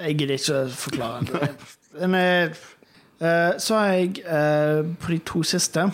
Jeg 0.00 0.16
gidder 0.18 0.38
ikke 0.38 0.60
forklare 0.74 1.50
Men 2.00 2.14
eh, 2.16 3.52
så 3.60 3.76
har 3.76 3.90
jeg 3.92 4.22
uh, 4.24 4.86
på 5.02 5.12
de 5.12 5.18
to 5.28 5.42
siste 5.46 5.84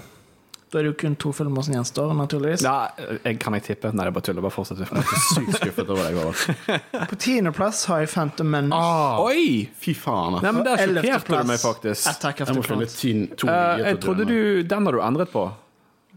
Da 0.73 0.81
er 0.81 0.83
det 0.83 0.91
jo 0.91 0.95
kun 0.99 1.15
to 1.15 1.31
filmer 1.31 1.63
som 1.63 1.77
gjenstår, 1.77 2.11
naturligvis. 2.19 2.65
Ja, 2.67 2.89
jeg, 3.23 3.37
kan 3.39 3.55
jeg 3.55 3.63
tippe? 3.69 3.93
Nei, 3.95 4.03
det 4.03 4.11
er 4.11 4.15
bare 4.17 4.27
tull. 4.27 4.41
Bare 4.43 4.55
fortsett. 4.55 4.81
Jeg 4.83 4.89
er 4.91 5.05
så 5.07 5.21
sykt 5.37 5.61
skuffet 5.61 5.93
over 5.95 6.09
deg. 6.11 6.81
På 7.13 7.19
tiendeplass 7.23 7.85
har 7.91 8.03
jeg 8.03 8.11
Phantom 8.11 8.51
Menace. 8.51 8.81
Ah, 8.81 9.21
Oi! 9.23 9.69
fy 9.79 9.95
faen. 9.95 10.41
Nei, 10.43 10.53
men 10.57 10.67
Der 10.67 10.83
sjokkerte 10.83 11.39
du 11.45 11.53
meg, 11.53 11.61
faktisk. 11.63 12.09
Attack 12.11 12.43
of 12.43 12.51
Jeg 12.51 12.59
the 12.59 12.79
må 12.81 12.89
finne 12.91 13.39
to 13.39 13.47
uh, 13.47 13.79
jeg 13.85 14.01
trodde 14.03 14.27
du 14.27 14.39
Den 14.67 14.91
har 14.91 14.99
du 14.99 15.01
endret 15.07 15.31
på. 15.31 15.45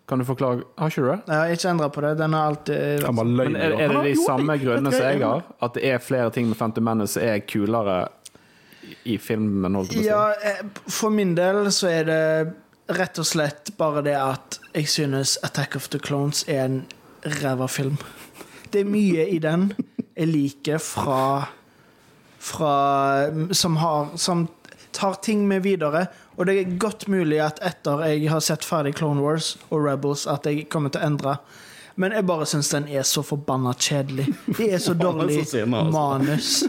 Kan 0.09 0.23
du 0.23 0.25
forklare 0.25 0.63
Har 0.81 0.89
ikke 0.89 1.03
du 1.03 1.09
det? 1.11 1.19
Jeg 1.27 1.37
har 1.37 1.51
ikke 1.53 1.69
endra 1.75 1.89
på 1.93 2.01
det. 2.01 2.13
Den 2.17 2.33
har 2.33 2.47
alltid 2.49 3.03
løgn. 3.05 3.35
Men 3.37 3.59
er, 3.59 3.75
er 3.85 3.93
det 3.93 4.01
de 4.07 4.15
samme 4.23 4.55
grunnene 4.63 4.93
som 4.95 5.05
jeg 5.05 5.21
har? 5.21 5.43
At 5.61 5.77
det 5.77 5.83
er 5.91 6.01
flere 6.01 6.33
ting 6.33 6.49
med 6.49 6.57
Phantom 6.57 6.89
Menace 6.89 7.19
som 7.19 7.27
er 7.29 7.43
kulere 7.45 7.99
i 9.05 9.19
filmen? 9.21 9.77
Holdt 9.77 9.93
jeg. 9.93 10.07
Ja, 10.09 10.31
eh, 10.41 10.65
for 10.89 11.13
min 11.13 11.35
del 11.37 11.69
så 11.75 11.91
er 11.93 12.09
det 12.09 12.23
rett 12.89 13.19
og 13.21 13.27
slett 13.27 13.71
bare 13.77 14.03
det 14.05 14.17
at 14.17 14.59
jeg 14.73 14.89
synes 14.89 15.37
Attack 15.45 15.75
of 15.77 15.89
the 15.93 15.99
Clones 16.01 16.43
er 16.47 16.65
en 16.65 16.81
ræva 17.39 17.67
film. 17.67 17.97
Det 18.73 18.81
er 18.81 18.89
mye 18.89 19.27
i 19.29 19.39
den 19.41 19.71
jeg 20.15 20.27
liker 20.27 20.81
fra 20.83 21.47
fra 22.39 22.73
som, 23.51 23.77
har, 23.77 24.17
som 24.17 24.47
tar 24.91 25.13
ting 25.13 25.47
med 25.47 25.61
videre. 25.61 26.05
Og 26.35 26.45
det 26.47 26.55
er 26.59 26.77
godt 26.79 27.07
mulig 27.11 27.41
at 27.43 27.59
etter 27.65 28.05
jeg 28.07 28.29
har 28.31 28.43
sett 28.43 28.65
ferdig 28.65 28.95
Clone 28.95 29.21
Wars 29.21 29.57
og 29.69 29.83
Rebels, 29.85 30.25
at 30.27 30.47
jeg 30.47 30.69
kommer 30.71 30.93
til 30.93 31.03
å 31.03 31.09
endre. 31.09 31.35
Men 31.99 32.15
jeg 32.15 32.27
bare 32.29 32.47
syns 32.47 32.71
den 32.71 32.87
er 32.87 33.03
så 33.03 33.23
forbanna 33.27 33.73
kjedelig. 33.75 34.29
Det 34.55 34.69
er 34.71 34.79
så 34.79 34.95
dårlig 35.07 35.41
altså. 35.43 35.65
manus. 35.67 36.63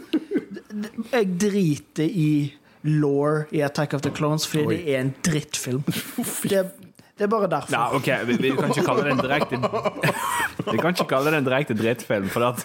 Jeg 1.12 1.30
driter 1.38 2.10
i 2.10 2.32
law 2.82 3.42
i 3.50 3.60
Attack 3.62 3.94
of 3.94 4.02
the 4.02 4.12
Clones 4.14 4.46
fordi 4.48 4.64
Oi. 4.66 4.76
det 4.76 4.94
er 4.94 5.00
en 5.00 5.14
drittfilm. 5.26 5.82
Det, 6.50 6.64
det 7.20 7.26
er 7.26 7.28
bare 7.28 7.50
derfor. 7.52 7.74
Ja, 7.74 7.94
ok, 7.96 8.06
vi, 8.26 8.36
vi 8.40 8.50
kan 8.56 8.70
ikke 8.72 8.84
kalle 8.86 9.02
det 9.04 9.12
en 9.12 9.18
direkte 9.20 9.58
Vi 10.72 10.78
kan 10.80 10.94
ikke 10.94 11.04
kalle 11.10 11.32
det 11.34 11.40
en 11.42 11.48
direkte 11.50 11.76
drittfilm. 11.76 12.30
For 12.32 12.46
at, 12.48 12.64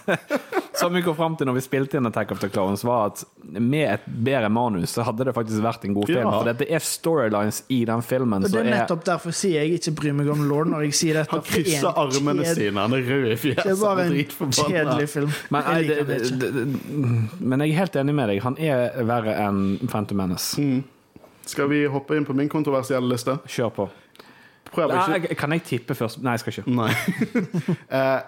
som 0.80 0.94
vi 0.94 1.02
kom 1.06 1.16
fram 1.18 1.36
til 1.40 1.48
når 1.50 1.56
vi 1.58 1.64
spilte 1.66 1.98
inn 2.00 2.08
Attack 2.10 2.32
of 2.36 2.40
the 2.44 2.50
Clones, 2.52 2.84
var 2.88 3.12
at 3.12 3.24
med 3.44 3.88
et 3.94 4.06
bedre 4.08 4.50
manus 4.54 4.94
så 4.96 5.04
hadde 5.08 5.26
det 5.28 5.34
faktisk 5.36 5.64
vært 5.64 5.86
en 5.88 5.94
god 5.98 6.08
film. 6.10 6.22
Ja. 6.24 6.32
For 6.40 6.52
det 6.62 6.68
er 6.72 6.84
storylines 6.86 7.64
i 7.74 7.82
den 7.90 8.02
filmen 8.06 8.44
Og 8.44 8.50
det 8.50 8.52
som 8.54 8.62
er 8.62 8.70
er 8.72 8.78
nettopp 8.82 9.04
derfor 9.08 9.36
sier 9.36 9.64
jeg 9.64 9.80
ikke 9.80 9.96
bryr 10.02 10.16
meg 10.22 10.30
om 10.34 10.44
Lord 10.50 10.72
når 10.74 10.88
jeg 10.88 10.98
sier 11.02 11.20
dette. 11.22 11.32
Han 11.32 11.44
er 11.44 11.50
krysser 11.52 12.00
armene 12.06 12.44
kjed- 12.46 12.60
sine, 12.62 12.80
han 12.88 12.94
er 12.98 13.06
rød 13.12 13.28
i 13.32 13.36
fjeset. 13.36 13.64
Det 13.64 13.76
er 13.76 13.82
bare 13.84 14.06
en 14.06 14.52
kjedelig 14.62 15.10
film. 15.10 15.32
men, 15.50 15.70
Jeg 15.76 15.88
det, 15.88 16.08
det 16.08 16.54
det, 16.56 16.66
men 17.40 17.60
jeg 17.66 17.70
er 17.76 17.80
helt 17.84 17.96
enig 18.04 18.16
med 18.16 18.30
deg. 18.34 18.42
Han 18.44 18.58
er 18.60 19.04
verre 19.06 19.36
enn 19.48 19.64
Phantom 19.88 20.18
Menace. 20.18 20.84
Skal 21.46 21.70
vi 21.70 21.86
hoppe 21.86 22.18
inn 22.18 22.26
på 22.26 22.34
min 22.34 22.50
kontroversielle 22.50 23.08
liste? 23.10 23.38
Kjør 23.46 23.70
på. 23.76 23.90
Prøv 24.76 24.92
ikke 24.92 25.36
kan 25.40 25.54
jeg 25.56 25.64
tippe 25.64 25.96
først? 25.96 26.20
Nei, 26.26 26.34
jeg 26.36 26.40
skal 26.44 26.54
ikke. 26.58 26.72
Nei. 26.76 26.92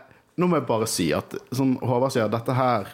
nå 0.37 0.47
må 0.47 0.59
jeg 0.59 0.67
bare 0.69 0.87
si 0.89 1.09
at 1.15 1.33
som 1.55 1.75
Håvard 1.81 2.13
sier, 2.13 2.29
dette 2.29 2.53
her 2.57 2.91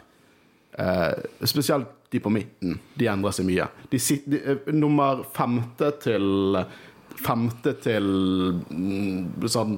eh, 0.80 1.24
Spesielt 1.50 1.90
de 2.14 2.20
på 2.22 2.30
midten, 2.30 2.76
de 2.94 3.08
endrer 3.10 3.34
seg 3.34 3.48
mye. 3.48 3.66
De, 3.90 4.00
sit- 4.00 4.28
de, 4.30 4.40
eh, 4.54 4.68
nummer 4.74 5.24
femte 5.36 5.90
til 6.04 6.60
Femte 7.24 7.76
til 7.84 8.06
mm, 8.70 9.44
sånn 9.48 9.76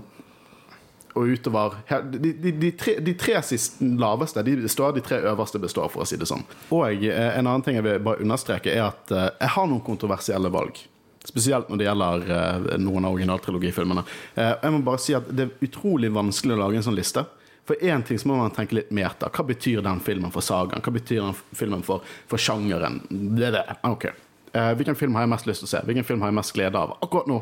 og 1.15 1.29
utover 1.31 1.75
De, 2.11 2.31
de, 2.43 2.51
de, 2.59 2.69
tre, 2.75 2.93
tre 3.19 3.37
siste 3.47 3.85
laveste 3.99 4.41
de 4.43 4.55
består, 4.65 4.91
de 4.97 5.03
tre 5.03 5.21
øverste 5.29 5.59
består, 5.63 5.87
for 5.93 6.03
å 6.03 6.07
si 6.07 6.17
det 6.19 6.27
sånn. 6.27 6.43
Og 6.75 7.05
eh, 7.07 7.29
en 7.37 7.45
annen 7.47 7.63
ting 7.63 7.77
jeg 7.77 7.85
vil 7.85 8.01
bare 8.03 8.19
understreke, 8.23 8.73
er 8.73 8.83
at 8.89 9.13
eh, 9.15 9.29
jeg 9.39 9.53
har 9.55 9.69
noen 9.71 9.83
kontroversielle 9.85 10.51
valg. 10.51 10.81
Spesielt 11.25 11.69
når 11.71 11.79
det 11.81 11.87
gjelder 11.87 12.25
eh, 12.35 12.67
noen 12.83 13.07
av 13.07 13.15
originaltrilogifilmene. 13.15 14.03
Eh, 14.35 14.51
jeg 14.65 14.75
må 14.75 14.81
bare 14.89 15.01
si 15.05 15.15
at 15.15 15.29
Det 15.31 15.47
er 15.47 15.69
utrolig 15.69 16.11
vanskelig 16.15 16.57
å 16.57 16.61
lage 16.65 16.81
en 16.81 16.87
sånn 16.89 16.99
liste. 16.99 17.23
For 17.65 17.81
én 17.81 18.03
ting 18.05 18.19
så 18.21 18.29
må 18.29 18.37
man 18.37 18.53
tenke 18.53 18.77
litt 18.77 18.91
mer 18.93 19.09
etter. 19.09 19.31
Hva 19.33 19.45
betyr 19.47 19.81
den 19.85 19.99
filmen 20.05 20.33
for 20.33 20.45
sagaen? 20.45 20.83
Hva 20.85 20.93
betyr 20.93 21.23
den 21.23 21.33
filmen 21.57 21.81
for, 21.85 22.05
for 22.29 22.41
sjangeren? 22.41 22.99
Det 23.09 23.49
er 23.49 23.55
det. 23.57 23.65
Ok. 23.89 24.05
Uh, 24.53 24.71
hvilken 24.77 24.95
film 24.95 25.17
har 25.17 25.25
jeg 25.25 25.33
mest 25.33 25.49
lyst 25.49 25.63
til 25.63 25.69
å 25.69 25.73
se? 25.73 25.81
Hvilken 25.87 26.05
film 26.07 26.21
har 26.21 26.31
jeg 26.31 26.37
mest 26.37 26.53
glede 26.55 26.79
av 26.79 26.93
akkurat 27.01 27.27
nå? 27.31 27.41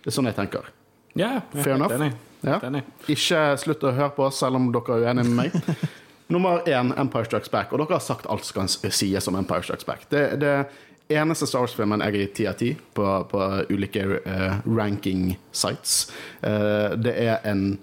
Det 0.00 0.08
er 0.10 0.16
sånn 0.16 0.30
jeg 0.30 0.38
tenker. 0.38 0.70
Ja, 1.12 1.34
jeg 1.52 1.64
Fair 1.64 1.76
enough. 1.76 1.92
enig. 1.94 2.12
Ja. 2.40 2.56
Enig. 2.64 2.86
Ikke 3.12 3.42
slutt 3.60 3.84
å 3.84 3.92
høre 3.92 4.12
på 4.16 4.24
oss, 4.30 4.38
selv 4.40 4.56
om 4.56 4.70
dere 4.72 4.96
er 4.96 5.10
uenige 5.10 5.28
med 5.28 5.36
meg. 5.42 5.90
Nummer 6.32 6.62
én, 6.68 6.94
Empire 6.96 7.28
Strikes 7.28 7.52
Back. 7.52 7.74
Og 7.74 7.82
dere 7.82 7.98
har 7.98 8.04
sagt 8.04 8.28
alt 8.30 8.46
som 8.46 8.62
kan 8.62 8.70
sies 8.70 9.28
om 9.28 9.36
Empire 9.36 9.66
Strikes 9.66 9.84
Back. 9.84 10.06
Det, 10.08 10.24
det 10.40 10.54
eneste 11.12 11.48
Star 11.50 11.66
Wars-filmen 11.66 12.00
jeg 12.06 12.16
gir 12.16 12.32
ti 12.38 12.48
av 12.48 12.56
ti 12.60 12.70
på, 12.96 13.06
på 13.28 13.46
ulike 13.68 14.06
uh, 14.24 14.60
ranking 14.64 15.34
sites. 15.52 16.06
uh, 16.46 16.96
det 16.96 17.16
er 17.26 17.44
en 17.50 17.74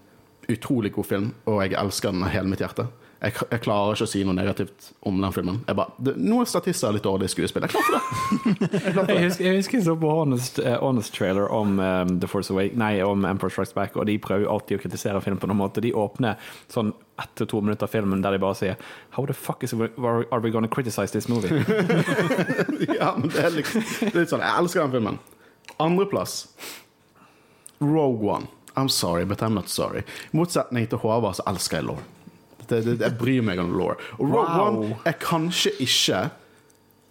utrolig 0.49 0.93
god 0.95 1.05
film, 1.09 1.33
og 1.45 1.61
jeg 1.65 1.75
elsker 1.79 2.11
den 2.15 2.23
av 2.23 2.31
hele 2.33 2.47
mitt 2.51 2.61
hjerte. 2.63 2.87
Jeg, 3.17 3.33
jeg 3.49 3.61
klarer 3.65 3.95
ikke 3.97 4.05
å 4.05 4.09
si 4.11 4.19
noe 4.27 4.35
negativt 4.37 4.91
om 5.09 5.15
den 5.23 5.31
filmen. 5.33 5.55
Jeg 5.65 5.73
bare, 5.79 5.89
det, 6.05 6.11
noen 6.21 6.45
statister 6.45 6.91
er 6.91 6.97
litt 6.99 7.05
dårlig 7.07 7.31
skuespill. 7.33 7.63
Jeg 7.65 7.73
klarte 7.73 7.95
det. 7.97 8.01
Jeg 8.85 8.93
klarte 8.93 9.15
Jeg 9.15 9.17
det. 9.17 9.23
husker, 9.31 9.45
jeg 9.47 9.55
husker 9.57 9.77
jeg 9.79 9.85
så 9.87 9.95
på 9.97 10.11
Honest, 10.13 10.59
uh, 10.61 10.75
Honest 10.83 11.15
Trailer 11.17 11.49
om 11.49 11.79
um, 11.81 12.11
The 12.21 12.29
Force 12.29 12.53
Awake 12.53 12.77
Nei, 12.77 12.91
om 13.01 13.25
Emperor 13.25 13.49
Strikes 13.55 13.73
Back, 13.73 13.97
og 13.97 14.05
de 14.05 14.19
prøver 14.21 14.45
alltid 14.53 14.77
å 14.77 14.83
kritisere 14.83 15.21
film 15.25 15.39
på 15.41 15.49
noen 15.49 15.57
måte. 15.63 15.81
De 15.81 15.89
åpner 15.97 16.37
sånn 16.69 16.93
ett 17.17 17.33
til 17.41 17.49
to 17.49 17.63
minutter 17.65 17.89
av 17.89 17.95
filmen 17.95 18.21
der 18.21 18.37
de 18.37 18.41
bare 18.43 18.59
sier 18.59 18.77
How 19.17 19.25
the 19.25 19.33
fuck 19.33 19.65
is 19.65 19.73
we, 19.73 19.89
are 19.97 20.39
we 20.45 20.51
gonna 20.53 20.69
criticize 20.69 21.09
this 21.11 21.25
movie? 21.27 21.49
ja, 22.99 23.15
men 23.17 23.33
det 23.33 23.47
er 23.47 23.55
liksom 23.57 23.81
det 23.81 24.11
er 24.13 24.19
litt 24.21 24.35
sånn, 24.35 24.45
Jeg 24.45 24.61
elsker 24.61 24.85
den 24.85 24.93
filmen. 24.99 25.17
Andreplass 25.81 26.37
Rogue 27.81 28.29
One. 28.37 28.53
I'm 28.77 28.89
sorry, 28.89 29.25
but 29.25 29.41
I'm 29.41 29.53
not 29.53 29.69
sorry. 29.69 30.03
I 30.33 30.37
motsetning 30.37 30.87
til 30.89 31.01
Håvard 31.01 31.39
så 31.39 31.45
elsker 31.49 31.81
jeg 31.81 31.89
law. 31.89 32.01
Jeg 32.69 33.15
bryr 33.17 33.45
meg 33.45 33.59
om 33.63 33.71
law. 33.77 33.95
Og 34.19 34.27
Rogue 34.27 34.43
Wow. 34.43 34.67
One 34.67 34.97
er 35.05 35.15
kanskje 35.21 35.71
ikke 35.83 36.27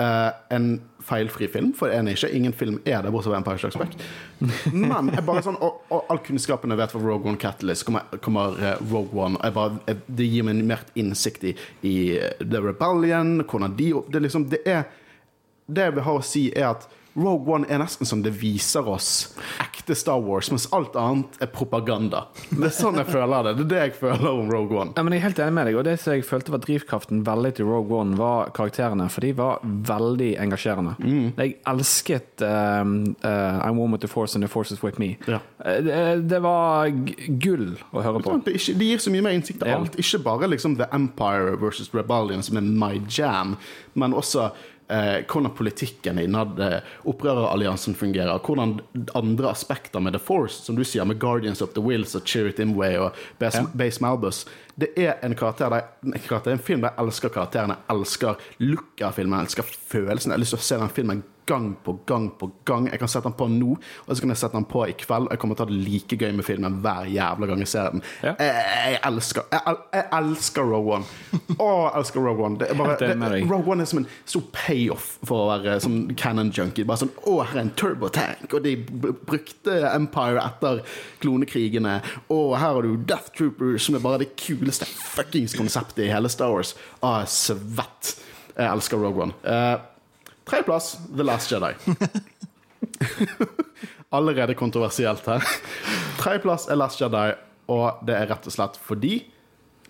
uh, 0.00 0.30
en 0.52 0.80
feilfri 1.06 1.48
film, 1.48 1.72
for 1.74 1.88
det 1.88 1.96
er 1.96 2.02
den 2.02 2.12
ikke. 2.12 2.30
Ingen 2.34 2.52
film 2.52 2.78
er 2.84 3.02
det, 3.02 3.12
bortsett 3.14 3.32
fra 3.32 3.38
Empire 3.38 3.58
Strikes 3.58 3.78
Back. 3.78 3.96
Men 4.72 5.10
jeg 5.14 5.24
bare 5.26 5.44
sånn, 5.46 5.58
og, 5.62 5.80
og 5.94 6.10
all 6.12 6.20
kunnskapen 6.26 6.74
jeg 6.74 6.80
vet 6.80 6.94
fra 6.94 7.02
Rogue 7.02 7.30
One 7.30 7.40
Catalyst, 7.40 7.86
kommer, 7.86 8.20
kommer 8.24 8.58
eh, 8.58 8.76
Rogue 8.90 9.14
One 9.14 9.40
jeg 9.40 9.54
bare, 9.56 9.80
jeg, 9.86 10.02
Det 10.18 10.28
gir 10.28 10.46
meg 10.48 10.62
mer 10.66 10.84
innsikt 10.98 11.46
i, 11.46 11.54
i 11.86 11.96
eh, 12.18 12.42
The 12.42 12.62
Rebellion, 12.64 13.38
hvordan 13.44 13.76
de 13.78 13.92
Det, 14.12 14.22
liksom, 14.26 14.48
det 14.52 14.62
er 14.66 14.86
det 15.66 15.88
jeg 15.88 15.96
vil 15.96 16.06
ha 16.06 16.12
å 16.14 16.22
si, 16.22 16.44
er 16.54 16.68
at 16.74 16.84
Rogue 17.16 17.54
One 17.54 17.66
er 17.72 17.78
nesten 17.80 18.06
som 18.08 18.20
det 18.22 18.34
viser 18.36 18.86
oss 18.92 19.34
ekte 19.62 19.94
Star 19.96 20.20
Wars, 20.20 20.50
mens 20.52 20.66
alt 20.76 20.96
annet 21.00 21.38
er 21.42 21.48
propaganda. 21.52 22.26
Det 22.50 22.68
er 22.68 22.74
sånn 22.74 22.98
jeg 23.00 23.08
føler 23.08 23.46
det. 23.48 23.54
Det 23.58 23.64
er 23.64 23.70
det 23.70 23.80
jeg 23.86 23.94
føler 24.00 24.28
om 24.30 24.50
Rogue 24.52 24.76
One. 24.82 24.92
Ja, 24.96 25.02
men 25.06 25.14
jeg 25.16 25.22
er 25.22 25.26
helt 25.28 25.40
enig 25.44 25.56
med 25.56 25.66
deg, 25.70 25.78
og 25.80 25.84
det 25.88 25.96
som 26.02 26.12
jeg 26.16 26.26
følte 26.28 26.52
var 26.54 26.62
drivkraften 26.66 27.22
veldig 27.26 27.52
til 27.58 27.68
Rogue 27.70 27.96
One, 28.02 28.16
var 28.20 28.50
karakterene, 28.56 29.08
for 29.12 29.24
de 29.24 29.32
var 29.38 29.60
veldig 29.64 30.30
engasjerende. 30.44 30.96
Mm. 31.00 31.26
Jeg 31.40 31.56
elsket 31.72 32.44
um, 32.46 32.94
uh, 33.24 33.60
I'm 33.64 33.80
Woman 33.80 34.00
the 34.00 34.08
force 34.12 34.34
and 34.36 34.44
the 34.44 34.48
force 34.52 34.72
is 34.74 34.82
with 34.84 34.98
me. 35.00 35.16
Ja. 35.26 35.40
Eh, 35.64 35.80
Det, 35.86 36.28
det 36.28 36.42
var 36.42 36.90
gull 37.40 37.76
å 37.92 38.02
høre 38.04 38.20
på. 38.24 38.36
Det, 38.44 38.56
ikke, 38.58 38.74
det 38.80 38.90
gir 38.92 39.02
så 39.06 39.10
mye 39.14 39.24
mer 39.24 39.36
innsikt 39.38 39.60
til 39.62 39.68
Ja. 39.72 39.78
alt. 39.80 39.96
Ikke 40.00 40.20
bare 40.24 40.48
liksom 40.52 40.76
The 40.76 40.88
Empire 40.92 41.56
versus 41.60 41.88
Rebellion, 41.94 42.42
som 42.42 42.56
er 42.60 42.66
my 42.66 43.00
jam, 43.08 43.56
men 43.94 44.12
også 44.12 44.50
eh, 44.88 45.24
hvordan 45.26 45.50
politikken 45.56 46.18
innad 46.22 46.60
eh, 46.60 46.78
opprøreralliansen 47.04 47.94
fungerer. 47.98 48.38
Hvordan 48.38 48.80
andre 49.14 49.50
aspekter 49.50 50.00
med 50.00 50.12
The 50.16 50.22
Force, 50.22 50.62
som 50.62 50.76
du 50.76 50.84
sier, 50.84 51.04
med 51.04 51.18
Guardians 51.22 51.62
of 51.62 51.74
the 51.74 51.82
Wills 51.82 52.14
og 52.14 52.26
Chirrut 52.26 52.58
Imway 52.62 52.96
og 52.96 53.12
Base, 53.38 53.58
Ja. 53.64 53.66
Base 53.74 54.00
Malbus. 54.04 54.44
Det 54.76 54.90
er 55.00 55.14
en 55.24 55.34
karakter 55.38 55.70
de, 55.72 55.78
en 56.12 56.18
karakter, 56.26 56.52
en 56.52 56.58
film 56.60 56.82
de 56.84 56.90
elsker 57.00 57.32
karakterene, 57.32 57.78
elsker 57.92 58.36
looket 58.60 59.06
av 59.08 59.16
filmen, 59.16 59.40
elsker 59.46 59.64
følelsen. 59.64 60.32
Jeg 60.34 60.36
har 60.36 60.44
lyst 60.44 60.52
til 60.56 60.60
å 60.60 60.68
se 60.68 60.82
den 60.84 60.92
filmen 60.98 61.24
gang 61.46 61.68
på 61.86 61.92
gang 62.10 62.24
på 62.40 62.48
gang. 62.66 62.88
Jeg 62.90 62.98
kan 62.98 63.06
sette 63.08 63.28
den 63.28 63.36
på 63.38 63.46
nå, 63.46 63.76
og 63.78 64.08
så 64.10 64.18
kan 64.24 64.32
jeg 64.32 64.38
sette 64.40 64.56
den 64.58 64.64
på 64.66 64.80
i 64.90 64.96
kveld. 64.98 65.28
Jeg 65.30 65.38
kommer 65.38 65.54
til 65.54 65.62
å 65.62 65.68
ha 65.68 65.70
det 65.70 65.84
like 65.86 66.16
gøy 66.18 66.32
med 66.34 66.42
filmen 66.44 66.80
hver 66.82 67.06
jævla 67.06 67.46
gang 67.46 67.60
jeg 67.62 67.70
ser 67.70 67.92
den. 67.94 68.02
Ja. 68.26 68.32
Jeg, 68.42 68.64
jeg 68.96 68.98
elsker 69.06 69.44
jeg, 69.54 69.60
el- 69.70 69.84
jeg 69.94 70.08
elsker 70.18 70.66
Rogue 70.66 70.96
One. 70.96 71.06
Å, 71.54 71.68
jeg 71.70 71.92
elsker 72.00 72.26
Rogue 72.26 72.48
One. 72.48 72.58
Det 72.58 72.66
er 72.72 72.80
bare, 72.80 72.96
det. 72.98 73.38
Rogue 73.46 73.72
One 73.76 73.86
er 73.86 73.90
som 73.92 74.00
en 74.02 74.08
stor 74.26 74.42
payoff 74.58 75.06
for 75.22 75.44
å 75.44 75.46
være 75.52 75.76
som 75.86 76.00
canon 76.18 76.50
junkie. 76.50 76.82
Bare 76.90 77.04
sånn 77.04 77.14
Å, 77.22 77.36
her 77.46 77.60
er 77.60 77.62
en 77.68 77.72
turbotank, 77.78 78.50
og 78.58 78.66
de 78.66 78.74
brukte 79.30 79.78
Empire 79.92 80.42
etter 80.42 80.82
klonekrigene. 81.22 82.00
Å, 82.26 82.40
her 82.58 82.74
har 82.80 82.82
du 82.90 82.98
Death 83.06 83.30
Troopers, 83.38 83.86
som 83.86 83.94
er 84.00 84.02
bare 84.02 84.24
det 84.24 84.32
kuleste 84.66 84.84
fuckings 84.84 85.54
konseptet 85.54 85.98
i 85.98 86.10
hele 86.10 86.28
Star 86.28 86.50
Wars. 86.50 86.74
Er 87.02 87.26
svett. 87.30 88.16
Jeg 88.56 88.66
elsker 88.66 88.98
Rogue 88.98 89.22
One. 89.22 89.32
Eh, 89.46 89.78
Tredjeplass 90.46 90.96
The 91.16 91.22
Last 91.22 91.52
Jedi. 91.52 91.72
Allerede 94.16 94.54
kontroversielt 94.54 95.26
her. 95.26 95.44
Tredjeplass 96.18 96.66
er 96.68 96.80
Last 96.80 97.00
Jedi, 97.00 97.30
og 97.70 98.02
det 98.06 98.16
er 98.16 98.28
rett 98.30 98.46
og 98.46 98.54
slett 98.54 98.78
fordi 98.82 99.20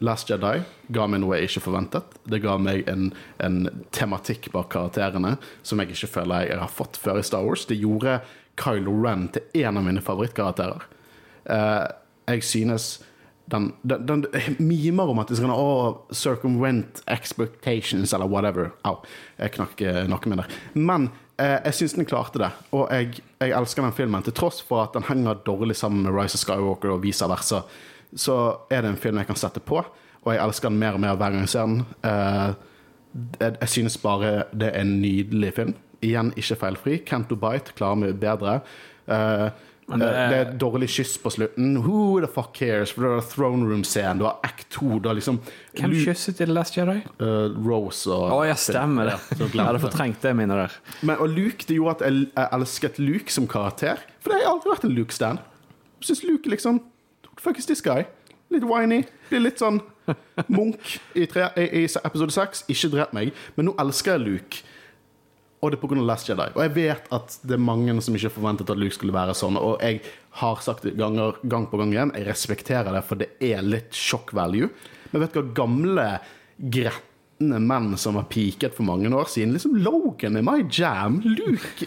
Last 0.04 0.28
Jedi 0.28 0.60
ga 0.92 1.06
meg 1.08 1.22
noe 1.24 1.38
jeg 1.38 1.48
ikke 1.48 1.64
forventet. 1.70 2.18
Det 2.28 2.42
ga 2.44 2.58
meg 2.60 2.84
en, 2.90 3.08
en 3.40 3.62
tematikk 3.96 4.50
bak 4.52 4.68
karakterene 4.74 5.38
som 5.64 5.80
jeg 5.80 5.94
ikke 5.94 6.12
føler 6.18 6.50
jeg 6.50 6.60
har 6.60 6.72
fått 6.72 7.00
før 7.00 7.22
i 7.22 7.24
Star 7.24 7.48
Wars. 7.48 7.64
Det 7.64 7.80
gjorde 7.80 8.20
Kylo 8.60 8.98
Ren 9.04 9.30
til 9.32 9.64
en 9.64 9.80
av 9.80 9.88
mine 9.88 10.04
favorittkarakterer. 10.04 10.84
Eh, 11.48 11.86
jeg 12.34 12.44
synes 12.44 12.98
den, 13.50 13.72
den, 13.82 14.06
den 14.06 14.56
mimer 14.58 15.10
om 15.12 15.20
at 15.22 15.30
det 15.30 15.38
skal 15.38 15.52
oh, 15.54 16.02
circumvent 16.12 17.02
expectations 17.06 18.12
eller 18.12 18.26
whatever. 18.30 18.72
Au, 18.86 18.98
jeg 19.38 19.54
knakk 19.54 19.82
noe 20.10 20.30
min 20.30 20.42
der. 20.42 20.56
Men 20.74 21.08
eh, 21.38 21.58
jeg 21.68 21.78
syns 21.80 21.96
den 21.98 22.08
klarte 22.08 22.42
det, 22.42 22.50
og 22.74 22.90
jeg, 22.90 23.22
jeg 23.42 23.54
elsker 23.54 23.86
den 23.86 23.94
filmen. 23.96 24.26
Til 24.26 24.34
tross 24.36 24.58
for 24.66 24.82
at 24.86 24.96
den 24.96 25.06
henger 25.06 25.38
dårlig 25.46 25.78
sammen 25.78 26.02
med 26.06 26.16
Rise 26.16 26.38
of 26.38 26.42
Skywalker 26.42 26.96
og 26.96 27.04
vice 27.04 27.28
versa, 27.30 27.62
så 28.16 28.38
er 28.70 28.82
det 28.82 28.94
en 28.94 29.00
film 29.00 29.20
jeg 29.22 29.30
kan 29.30 29.38
sette 29.38 29.62
på, 29.62 29.78
og 30.26 30.32
jeg 30.32 30.42
elsker 30.42 30.72
den 30.72 30.80
mer 30.82 30.98
og 30.98 31.04
mer 31.04 31.18
hver 31.18 31.34
gang 31.34 31.46
jeg 31.46 31.54
ser 31.54 31.70
den. 31.70 31.84
Eh, 32.02 32.50
jeg, 33.40 33.56
jeg 33.60 33.72
synes 33.76 33.98
bare 34.02 34.32
det 34.52 34.72
er 34.72 34.82
en 34.82 34.96
nydelig 35.02 35.54
film. 35.56 35.76
Igjen 36.04 36.34
ikke 36.36 36.58
feilfri. 36.60 36.98
Canto 37.06 37.38
Bite 37.40 37.78
klarer 37.78 38.02
meg 38.02 38.18
bedre. 38.20 38.58
Eh, 39.06 39.48
Men 39.88 40.00
det 40.02 40.06
det, 40.08 40.14
er- 40.16 40.20
er, 40.24 40.30
det 40.32 40.38
er 40.42 40.56
dårlig 40.58 40.88
kyss 40.90 41.12
på 41.22 41.30
slutten. 41.30 41.76
Who 41.84 42.18
the 42.20 42.26
fuck 42.26 42.48
cares? 42.58 42.90
For 42.90 43.04
det 43.06 43.10
er 43.20 43.28
throne 43.30 43.68
room-scenen, 43.68 44.18
du 44.18 44.24
har 44.26 44.40
act 44.42 44.64
2, 44.74 44.98
du 44.98 45.06
har 45.08 45.14
liksom 45.14 45.38
Hvem 45.78 45.94
kysset 46.02 46.40
i 46.40 46.44
The 46.44 46.52
Last 46.56 46.74
Jedi? 46.76 46.96
Uh, 47.20 47.54
Rose 47.66 48.10
og 48.10 48.32
Å 48.34 48.40
ja, 48.48 48.56
stemmer 48.58 49.12
det. 49.12 49.16
Ja, 49.38 49.46
Jeg 49.46 49.62
hadde 49.68 49.82
fortrengt 49.84 50.22
det 50.26 50.32
minnet 50.34 50.58
der. 50.64 50.74
Men, 51.06 51.20
og 51.22 51.30
Luke 51.36 51.68
det 51.68 51.78
gjorde 51.78 52.00
at 52.00 52.06
jeg, 52.08 52.26
jeg 52.34 52.50
elsket 52.58 52.98
Luke 52.98 53.30
som 53.36 53.46
karakter. 53.46 54.02
For 54.24 54.34
det 54.34 54.42
har 54.42 54.56
aldri 54.56 54.72
vært 54.74 54.88
en 54.90 54.96
Luke-stand. 54.98 55.44
Jeg 56.02 56.10
syns 56.10 56.24
Luke 56.26 56.50
liksom 56.50 56.82
fuck 57.38 57.58
is 57.62 57.66
this 57.70 57.80
guy? 57.84 58.02
Litt 58.50 58.64
whiny. 58.66 59.04
Blir 59.30 59.42
litt 59.46 59.62
sånn 59.62 59.78
Munch 60.48 60.96
i, 61.18 61.24
tre, 61.30 61.48
i, 61.58 61.64
i 61.82 61.86
episode 61.86 62.34
seks. 62.34 62.64
Ikke 62.70 62.90
drep 62.92 63.14
meg. 63.16 63.32
Men 63.56 63.70
nå 63.70 63.74
elsker 63.82 64.16
jeg 64.16 64.22
Luke. 64.26 64.60
Og 65.66 65.74
det 65.74 65.80
er 65.80 65.82
pga. 65.82 65.98
Last 66.06 66.30
Jedi. 66.30 66.46
Og 66.54 66.62
jeg 66.62 66.74
vet 66.76 67.08
at 67.16 67.36
det 67.42 67.56
er 67.56 67.66
mange 67.66 67.96
som 68.04 68.14
ikke 68.14 68.30
forventet 68.36 68.70
at 68.70 68.78
Luke 68.78 68.94
skulle 68.94 69.16
være 69.16 69.34
sånn. 69.34 69.58
Og 69.58 69.82
jeg 69.82 70.02
har 70.38 70.62
sagt 70.62 70.86
det 70.86 70.94
ganger, 71.00 71.40
gang 71.50 71.66
på 71.70 71.80
gang 71.80 71.94
igjen, 71.94 72.14
jeg 72.14 72.28
respekterer 72.28 72.94
det, 72.94 73.02
for 73.08 73.18
det 73.18 73.32
er 73.42 73.66
litt 73.66 73.96
shock 73.96 74.30
value. 74.36 74.70
Men 75.10 75.24
vet 75.24 75.34
du 75.34 75.40
hva 75.40 75.56
gamle, 75.64 76.08
gretne 76.56 77.15
menn 77.38 77.96
som 78.00 78.16
har 78.16 78.24
peaket 78.32 78.74
for 78.76 78.86
mange 78.88 79.10
år 79.12 79.28
siden 79.28 79.52
Liksom 79.52 79.76
Logan 79.84 80.38
er 80.38 80.44
my 80.46 80.62
jam. 80.72 81.18
Luke 81.20 81.84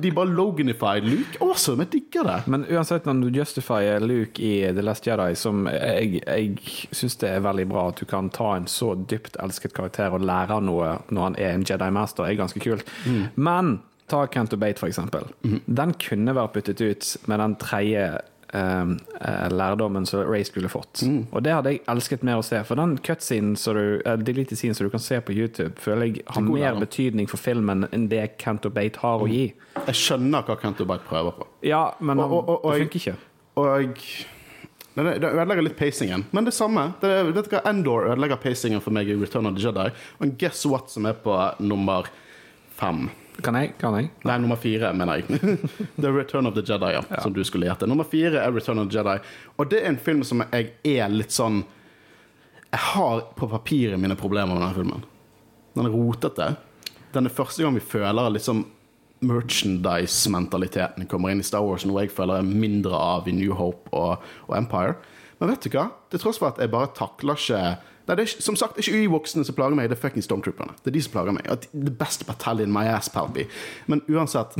de, 0.00 0.12
bare 0.14 0.30
Loganified 0.30 1.04
Luke. 1.04 1.36
Awesome, 1.40 1.84
jeg 1.84 1.92
digger 1.92 2.24
det. 2.28 2.38
Men 2.46 2.64
uansett, 2.64 3.04
når 3.04 3.28
du 3.30 3.40
justifier 3.40 4.00
Luke 4.00 4.40
i 4.42 4.72
The 4.72 4.84
Last 4.84 5.06
Jedi, 5.06 5.34
som 5.36 5.66
jeg, 5.68 6.22
jeg 6.24 6.88
syns 6.96 7.18
det 7.20 7.28
er 7.34 7.44
veldig 7.44 7.68
bra 7.70 7.88
at 7.90 8.00
du 8.00 8.06
kan 8.08 8.32
ta 8.32 8.54
en 8.56 8.68
så 8.70 8.94
dypt 8.96 9.36
elsket 9.42 9.76
karakter 9.76 10.16
og 10.16 10.24
lære 10.24 10.60
noe 10.64 10.96
når 11.10 11.28
han 11.28 11.38
er 11.38 11.54
en 11.54 11.66
Jedi 11.68 11.92
Master, 11.94 12.26
er 12.26 12.40
ganske 12.40 12.62
kult. 12.64 12.88
Men 13.36 13.78
ta 14.10 14.24
Canto 14.26 14.56
Bate, 14.58 14.80
for 14.80 14.90
eksempel. 14.90 15.28
Den 15.66 15.94
kunne 16.02 16.34
vært 16.34 16.56
byttet 16.56 16.80
ut 16.82 17.10
med 17.30 17.38
den 17.44 17.56
tredje 17.62 18.06
eh, 18.52 18.90
eh, 19.20 19.48
lærdommen 19.50 20.06
som 20.06 20.24
Ray 20.28 20.44
skulle 20.44 20.68
fått. 20.68 21.02
Og 21.32 21.42
det 21.42 21.52
hadde 21.52 21.72
jeg 21.74 21.82
elsket 21.88 22.22
mer 22.26 22.40
å 22.40 22.44
se. 22.44 22.62
For 22.64 22.74
den 22.80 22.96
cutscenen 22.98 23.56
som 23.56 23.74
du, 23.74 24.00
uh, 24.06 24.16
deleted 24.16 24.58
scenen 24.58 24.74
som 24.74 24.86
du 24.86 24.90
kan 24.90 25.00
se 25.00 25.20
på 25.20 25.32
YouTube, 25.36 25.78
føler 25.78 26.06
jeg 26.10 26.24
har 26.26 26.42
mer 26.42 26.60
lærdom. 26.74 26.80
betydning 26.86 27.28
for 27.30 27.36
filmen 27.38 27.86
enn 27.92 28.08
det 28.08 28.38
Canto 28.38 28.70
Bate 28.70 28.98
har 28.98 29.20
å 29.20 29.28
gi. 29.30 29.52
Jeg 29.86 29.94
skjønner 29.94 30.42
hva 30.44 30.58
Canto 30.60 30.84
Bate 30.84 31.06
prøver 31.08 31.32
på. 31.38 31.46
Ja, 31.62 31.94
men 32.00 32.18
Og- 32.18 32.32
og- 32.48 32.64
og- 32.64 32.72
det 32.74 32.88
funker 32.88 33.00
ikke. 33.00 33.16
Og 33.56 35.04
det, 35.04 35.20
det 35.20 35.30
ødelegger 35.30 35.62
litt 35.62 35.76
pacingen. 35.78 36.24
Men 36.32 36.44
det 36.44 36.52
samme. 36.54 36.94
Det, 37.00 37.34
vet 37.34 37.48
du 37.48 37.56
hva, 37.56 37.62
Endor 37.70 38.08
ødelegger 38.10 38.36
pacingen 38.42 38.80
for 38.82 38.90
meg 38.90 39.08
i 39.08 39.14
Return 39.14 39.46
of 39.46 39.54
the 39.54 39.60
Jedi. 39.60 39.90
Og 40.20 40.36
guess 40.38 40.66
what 40.66 40.90
som 40.90 41.06
er 41.06 41.14
på 41.14 41.36
nummer 41.60 42.06
fem? 42.76 43.08
Kan 43.44 43.56
jeg? 43.58 43.74
Kan 43.80 43.96
jeg? 43.98 44.10
Nei, 44.28 44.38
nummer 44.42 44.58
fire, 44.60 44.92
mener 44.96 45.20
jeg. 45.20 45.40
The 46.02 46.12
Return 46.12 46.48
of 46.50 46.56
the 46.56 46.64
Jedi, 46.66 46.92
ja, 46.96 47.02
som 47.22 47.34
du 47.36 47.42
skulle 47.46 47.68
gjette. 47.68 47.88
Nummer 47.90 48.08
fire 48.08 48.42
er 48.42 48.52
Return 48.54 48.82
of 48.82 48.90
the 48.90 48.98
Jedi. 48.98 49.16
Og 49.56 49.70
det 49.70 49.82
er 49.82 49.92
en 49.92 50.00
film 50.00 50.24
som 50.26 50.44
jeg 50.46 50.72
er 50.96 51.12
litt 51.12 51.34
sånn 51.34 51.62
Jeg 52.70 52.82
har 52.94 53.24
på 53.36 53.48
papiret 53.50 53.98
mine 54.00 54.16
problemer 54.18 54.54
med 54.54 54.62
denne 54.62 54.76
filmen. 54.76 55.06
Den 55.74 55.88
er 55.88 55.94
rotete. 55.94 56.52
Den 57.14 57.26
er 57.26 57.34
første 57.34 57.64
gang 57.64 57.74
vi 57.74 57.82
føler 57.82 58.30
liksom 58.30 58.64
merchandise-mentaliteten 59.20 61.08
kommer 61.10 61.32
inn 61.32 61.42
i 61.42 61.46
Star 61.46 61.64
Wars, 61.66 61.84
noe 61.84 62.06
jeg 62.06 62.12
føler 62.14 62.40
er 62.40 62.46
mindre 62.46 62.96
av 62.96 63.28
i 63.28 63.34
New 63.36 63.52
Hope 63.58 63.90
og, 63.92 64.22
og 64.48 64.54
Empire. 64.56 64.94
Men 65.40 65.54
vet 65.54 65.64
du 65.64 65.72
hva? 65.72 65.86
Til 66.12 66.22
tross 66.22 66.40
for 66.40 66.52
at 66.52 66.60
jeg 66.60 66.72
bare 66.72 66.92
takler 66.96 67.38
ikke 67.40 67.62
Nei, 68.08 68.16
det 68.16 68.24
er 68.24 68.30
ikke, 68.32 68.42
som 68.42 68.56
sagt 68.58 68.74
det 68.74 68.82
er 68.82 68.88
ikke 68.90 69.04
Ewoksene 69.06 69.46
som 69.46 69.54
plager 69.54 69.76
meg, 69.78 69.86
det 69.90 69.94
er 69.94 70.00
fucking 70.02 70.24
Stormtrooperne. 70.24 70.72
Det 70.82 70.90
er 70.90 70.94
de 70.96 71.02
som 71.04 71.12
plager 71.12 71.34
meg. 71.36 71.46
The 71.70 71.92
best 71.94 72.24
battalion 72.26 72.72
my 72.74 72.88
ass, 72.90 73.10
Palby. 73.12 73.44
Men 73.86 74.02
uansett 74.10 74.56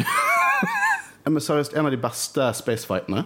Men 1.24 1.42
seriøst, 1.42 1.74
en 1.74 1.88
av 1.88 1.94
de 1.94 1.98
beste 2.00 2.46
spacefightene. 2.60 3.24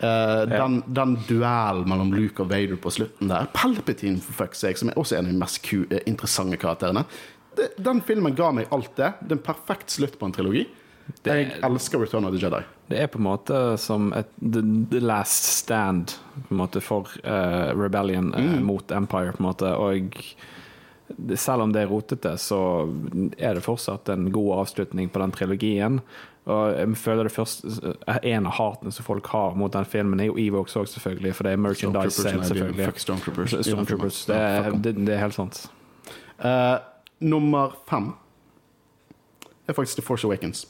Eh, 0.00 0.42
den, 0.48 0.80
den 0.96 1.14
duellen 1.28 1.86
mellom 1.88 2.10
Luke 2.16 2.42
og 2.42 2.50
Vader 2.50 2.80
på 2.80 2.92
slutten 2.94 3.30
der. 3.30 3.46
Palpatine, 3.54 4.20
for 4.24 4.36
fuck's 4.42 4.64
sake, 4.64 4.80
som 4.80 4.90
er 4.90 4.98
også 4.98 5.18
en 5.18 5.28
av 5.28 5.34
de 5.34 5.40
mest 5.40 5.70
eh, 5.76 6.02
interessante 6.08 6.58
karakterene. 6.60 7.04
Den 7.78 8.00
filmen 8.06 8.36
ga 8.38 8.50
meg 8.56 8.70
alt 8.74 8.94
det. 8.96 9.12
Det 9.20 9.34
er 9.34 9.38
en 9.38 9.46
perfekt 9.52 9.92
slutt 9.92 10.18
på 10.18 10.28
en 10.28 10.34
trilogi. 10.34 10.66
Jeg 11.26 11.50
elsker 11.66 12.00
Return 12.00 12.24
of 12.24 12.32
the 12.36 12.40
Jedi. 12.40 12.62
Det 12.90 12.98
er 13.02 13.10
på 13.12 13.18
en 13.20 13.26
måte 13.26 13.58
som 13.78 14.12
et 14.16 14.30
the, 14.40 14.62
the 14.90 15.00
last 15.02 15.44
stand 15.60 16.14
på 16.48 16.54
en 16.54 16.60
måte 16.62 16.80
for 16.82 17.10
uh, 17.24 17.70
Rebellion 17.76 18.32
eh, 18.34 18.56
mot 18.64 18.90
Empire. 18.90 19.32
på 19.36 19.42
en 19.42 19.48
måte 19.50 19.74
Og 19.76 20.14
selv 21.36 21.62
om 21.66 21.72
det 21.74 21.82
er 21.82 21.90
rotete, 21.90 22.36
så 22.38 22.60
er 23.38 23.54
det 23.58 23.64
fortsatt 23.66 24.08
en 24.14 24.28
god 24.32 24.60
avslutning 24.62 25.10
på 25.10 25.18
den 25.22 25.32
trilogien. 25.34 26.00
Og 26.50 26.72
jeg 26.78 26.96
føler 26.96 27.26
det 27.28 27.32
først 27.34 27.64
En 28.24 28.46
av 28.48 28.54
hatene 28.56 28.92
som 28.94 29.04
folk 29.04 29.26
har 29.34 29.54
mot 29.58 29.72
den 29.74 29.84
filmen, 29.84 30.20
er 30.22 30.30
jo 30.30 30.38
Evox 30.40 30.76
òg, 30.78 30.86
selvfølgelig. 30.88 31.34
For 31.36 31.44
det 31.46 31.52
er 31.52 31.60
merchandise 31.60 32.22
sale, 32.22 32.44
selvfølgelig. 32.48 32.86
Fuck 32.86 32.98
Stormtroopers. 33.04 33.54
Stormtroopers. 33.66 34.24
Det, 34.30 34.36
er- 34.40 34.70
det, 34.72 34.94
det 35.06 35.14
er 35.14 35.22
helt 35.26 35.36
sant. 35.36 35.66
Uh, 36.40 36.78
nummer 37.20 37.74
fem 37.90 38.12
er 39.68 39.76
faktisk 39.76 40.00
The 40.00 40.06
Force 40.06 40.26
Awakens. 40.26 40.64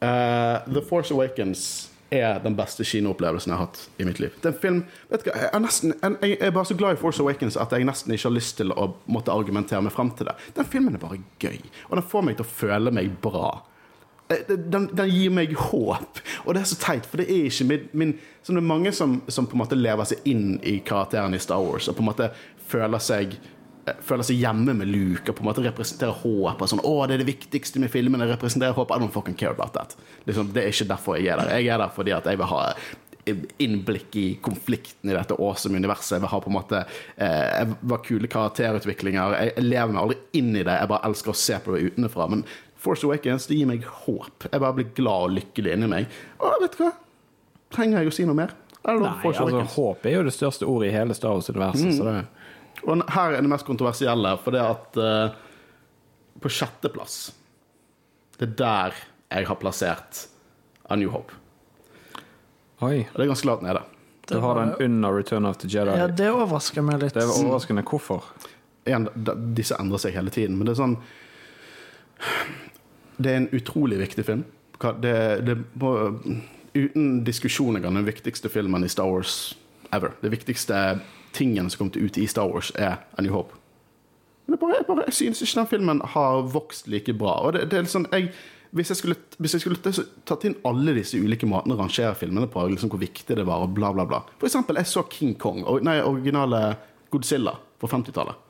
Eh, 0.00 0.56
The 0.72 0.82
Force 0.84 1.14
Awakens 1.14 1.90
er 2.10 2.38
den 2.42 2.54
beste 2.56 2.84
kinoopplevelsen 2.86 3.50
jeg 3.50 3.58
har 3.58 3.66
hatt 3.66 3.80
i 3.98 4.06
mitt 4.06 4.20
liv. 4.22 4.34
Det 4.40 4.50
er 4.50 4.54
en 4.54 4.60
film 4.62 4.82
vet 5.10 5.24
du, 5.24 5.30
jeg, 5.32 5.48
er 5.50 5.62
nesten, 5.62 5.94
jeg, 6.22 6.36
er 6.38 6.52
bare 6.54 6.68
så 6.68 6.76
glad 6.78 6.94
i 6.94 7.00
Force 7.00 7.22
Awakens 7.22 7.56
at 7.58 7.72
jeg 7.74 7.86
nesten 7.88 8.14
ikke 8.14 8.28
har 8.28 8.36
lyst 8.36 8.58
til 8.60 8.74
å 8.74 8.90
måtte 9.10 9.34
argumentere 9.34 9.82
meg 9.82 9.94
frem 9.94 10.12
til 10.18 10.30
det. 10.30 10.36
Den 10.58 10.68
filmen 10.70 10.94
er 10.94 11.02
bare 11.02 11.18
gøy, 11.42 11.58
og 11.88 11.96
den 11.98 12.06
får 12.12 12.28
meg 12.28 12.38
til 12.38 12.46
å 12.46 12.52
føle 12.60 12.92
meg 12.94 13.16
bra. 13.24 13.50
Eh, 14.28 14.44
Den, 14.46 14.88
den 14.92 15.10
gir 15.10 15.34
meg 15.34 15.56
håp. 15.68 16.22
Og 16.44 16.54
det 16.54 16.62
er 16.62 16.70
så 16.70 16.78
teit, 16.82 17.06
for 17.06 17.22
det 17.22 17.28
er 17.30 17.50
ikke 17.50 17.68
min, 17.72 17.90
min 17.92 18.16
Det 18.46 18.54
er 18.54 18.62
mange 18.62 18.92
som, 18.94 19.20
som 19.28 19.46
på 19.46 19.56
en 19.58 19.64
måte 19.64 19.78
lever 19.78 20.06
seg 20.06 20.22
inn 20.30 20.60
i 20.62 20.78
karakteren 20.86 21.34
i 21.34 21.42
Star 21.42 21.62
Wars 21.62 21.88
og 21.88 21.96
på 21.98 22.04
en 22.04 22.10
måte 22.12 22.30
føler 22.66 23.02
seg 23.02 23.34
Føler 24.02 24.26
seg 24.26 24.40
hjemme 24.40 24.74
med 24.74 24.90
Luke 24.90 25.30
og 25.30 25.38
på 25.38 25.44
en 25.44 25.48
måte 25.50 25.62
representerer 25.62 26.14
håp. 26.24 26.62
Og 26.62 26.70
sånn, 26.70 26.82
å, 26.82 26.94
det 27.06 27.16
er 27.16 27.22
det 27.22 27.28
viktigste 27.28 27.82
med 27.82 27.92
filmen. 27.92 28.22
Jeg 28.24 28.34
representerer 28.34 28.74
håp. 28.74 28.90
I 28.90 28.98
don't 29.02 29.14
fucking 29.14 29.36
care 29.38 29.54
about 29.54 29.76
that. 29.76 29.94
Liksom, 30.26 30.50
det 30.56 30.64
er 30.64 30.74
ikke 30.74 30.88
derfor 30.90 31.20
jeg 31.20 31.30
er 31.30 31.42
der. 31.42 31.52
Jeg 31.60 31.70
er 31.74 31.82
der 31.84 31.92
fordi 31.94 32.14
at 32.16 32.26
jeg 32.26 32.40
vil 32.40 32.50
ha 32.50 32.62
innblikk 33.58 34.16
i 34.16 34.26
konflikten 34.42 35.10
i 35.10 35.14
dette 35.14 35.38
awesome 35.38 35.78
universet. 35.78 36.16
Jeg 36.16 36.24
vil 36.24 36.30
ha 36.30 36.42
på 36.42 36.50
en 36.50 36.56
måte 36.56 36.82
eh, 36.82 37.48
Jeg 37.60 37.78
var 37.92 38.02
kule 38.06 38.30
karakterutviklinger. 38.30 39.38
Jeg, 39.38 39.54
jeg 39.56 39.68
lever 39.70 39.94
meg 39.94 40.02
aldri 40.02 40.20
inn 40.42 40.52
i 40.54 40.62
det. 40.62 40.76
Jeg 40.82 40.92
bare 40.92 41.10
elsker 41.10 41.34
å 41.34 41.40
se 41.46 41.58
på 41.62 41.74
det 41.74 41.88
utenfra. 41.90 42.28
Men 42.34 42.46
Force 42.82 43.06
Awakens 43.06 43.48
det 43.50 43.58
gir 43.58 43.70
meg 43.70 43.86
håp. 44.06 44.46
Jeg 44.50 44.62
bare 44.62 44.76
blir 44.78 44.92
glad 44.98 45.30
og 45.30 45.34
lykkelig 45.40 45.74
inni 45.74 45.90
meg. 45.90 46.22
Og 46.38 46.62
vet 46.62 46.78
du 46.78 46.84
hva? 46.84 46.92
Trenger 47.74 48.02
jeg 48.02 48.12
å 48.12 48.14
si 48.14 48.26
noe 48.28 48.38
mer? 48.38 48.54
Nei, 48.86 48.94
altså, 49.26 49.64
håp 49.74 50.04
er 50.06 50.12
jo 50.14 50.26
det 50.28 50.32
største 50.36 50.66
ordet 50.70 50.92
i 50.92 50.94
hele 50.94 51.14
Star 51.16 51.34
Wars-universet. 51.34 51.96
så 51.96 52.04
det 52.06 52.20
Og 52.86 53.02
her 53.10 53.34
er 53.34 53.42
det 53.42 53.50
mest 53.50 53.66
kontroversielle, 53.66 54.36
for 54.44 54.54
det 54.54 54.62
at 54.62 54.98
uh, 55.00 55.34
På 56.42 56.52
sjetteplass 56.52 57.32
Det 58.38 58.50
er 58.50 58.56
der 58.60 59.02
jeg 59.26 59.48
har 59.48 59.58
plassert 59.58 60.28
A 60.86 60.94
New 60.94 61.10
Hope. 61.10 61.34
Oi, 62.78 63.00
Og 63.02 63.16
det 63.16 63.24
er 63.24 63.30
ganske 63.32 63.48
lavt 63.48 63.64
nede. 63.66 63.80
du 64.28 64.38
har 64.38 64.54
den 64.60 64.74
under 64.84 65.16
Return 65.16 65.46
of 65.46 65.56
the 65.58 65.68
Jedi. 65.68 65.96
Ja, 65.98 66.06
det 66.06 66.28
overrasker 66.30 66.84
meg 66.86 67.00
litt. 67.02 67.14
Det 67.14 67.24
er 67.24 67.32
overraskende. 67.32 67.82
Hvorfor? 67.82 68.22
Igjen, 68.86 69.08
disse 69.56 69.74
endrer 69.80 69.98
seg 69.98 70.14
hele 70.14 70.30
tiden, 70.30 70.54
men 70.58 70.68
det 70.68 70.76
er 70.76 70.78
sånn 70.78 70.96
Det 73.18 73.32
er 73.32 73.40
en 73.40 73.50
utrolig 73.50 73.98
viktig 73.98 74.24
film. 74.28 74.44
Det, 75.02 75.16
det 75.42 75.56
må, 75.80 75.92
uten 76.76 77.24
diskusjon 77.24 77.78
er 77.78 77.86
den 77.86 78.06
viktigste 78.06 78.52
filmen 78.52 78.84
i 78.84 78.92
Star 78.92 79.10
Wars 79.10 79.56
ever. 79.90 80.14
Det 80.20 80.30
viktigste 80.30 81.00
tingen 81.36 81.70
som 81.70 81.84
kom 81.84 81.92
til 81.94 82.08
ut 82.08 82.18
i 82.18 82.26
Star 82.30 82.48
Wars, 82.50 82.72
er 82.74 82.98
A 83.16 83.24
New 83.24 83.34
Hope. 83.34 83.56
Men 84.46 84.60
bare, 84.62 84.78
jeg, 84.78 84.86
bare, 84.88 85.06
jeg 85.08 85.18
synes 85.20 85.42
ikke 85.42 85.58
den 85.60 85.70
filmen 85.70 86.02
har 86.14 86.44
vokst 86.54 86.86
like 86.90 87.14
bra. 87.18 87.40
Og 87.46 87.56
det, 87.56 87.66
det 87.70 87.78
er 87.78 87.86
liksom 87.86 88.06
sånn, 88.06 88.12
jeg, 88.14 88.30
hvis 88.76 88.92
jeg 88.92 89.00
skulle, 89.00 89.16
hvis 89.42 89.56
jeg 89.56 89.64
skulle 89.64 89.94
tatt 90.28 90.44
inn 90.46 90.58
alle 90.68 90.94
disse 90.96 91.18
ulike 91.18 91.48
måtene 91.50 91.76
å 91.76 91.80
rangere 91.80 92.14
filmene 92.18 92.48
på, 92.50 92.64
liksom 92.70 92.92
hvor 92.92 93.02
viktig 93.02 93.38
det 93.38 93.46
var, 93.48 93.64
og 93.64 93.74
bla, 93.76 93.92
bla, 93.96 94.06
bla 94.08 94.22
For 94.36 94.48
eksempel, 94.48 94.78
jeg 94.80 94.90
så 94.90 95.04
King 95.10 95.34
Kong, 95.40 95.62
og, 95.64 95.82
nei, 95.86 95.98
originale 96.04 96.62
Godzilla 97.12 97.56
på 97.80 97.90
50-tallet. 97.90 98.42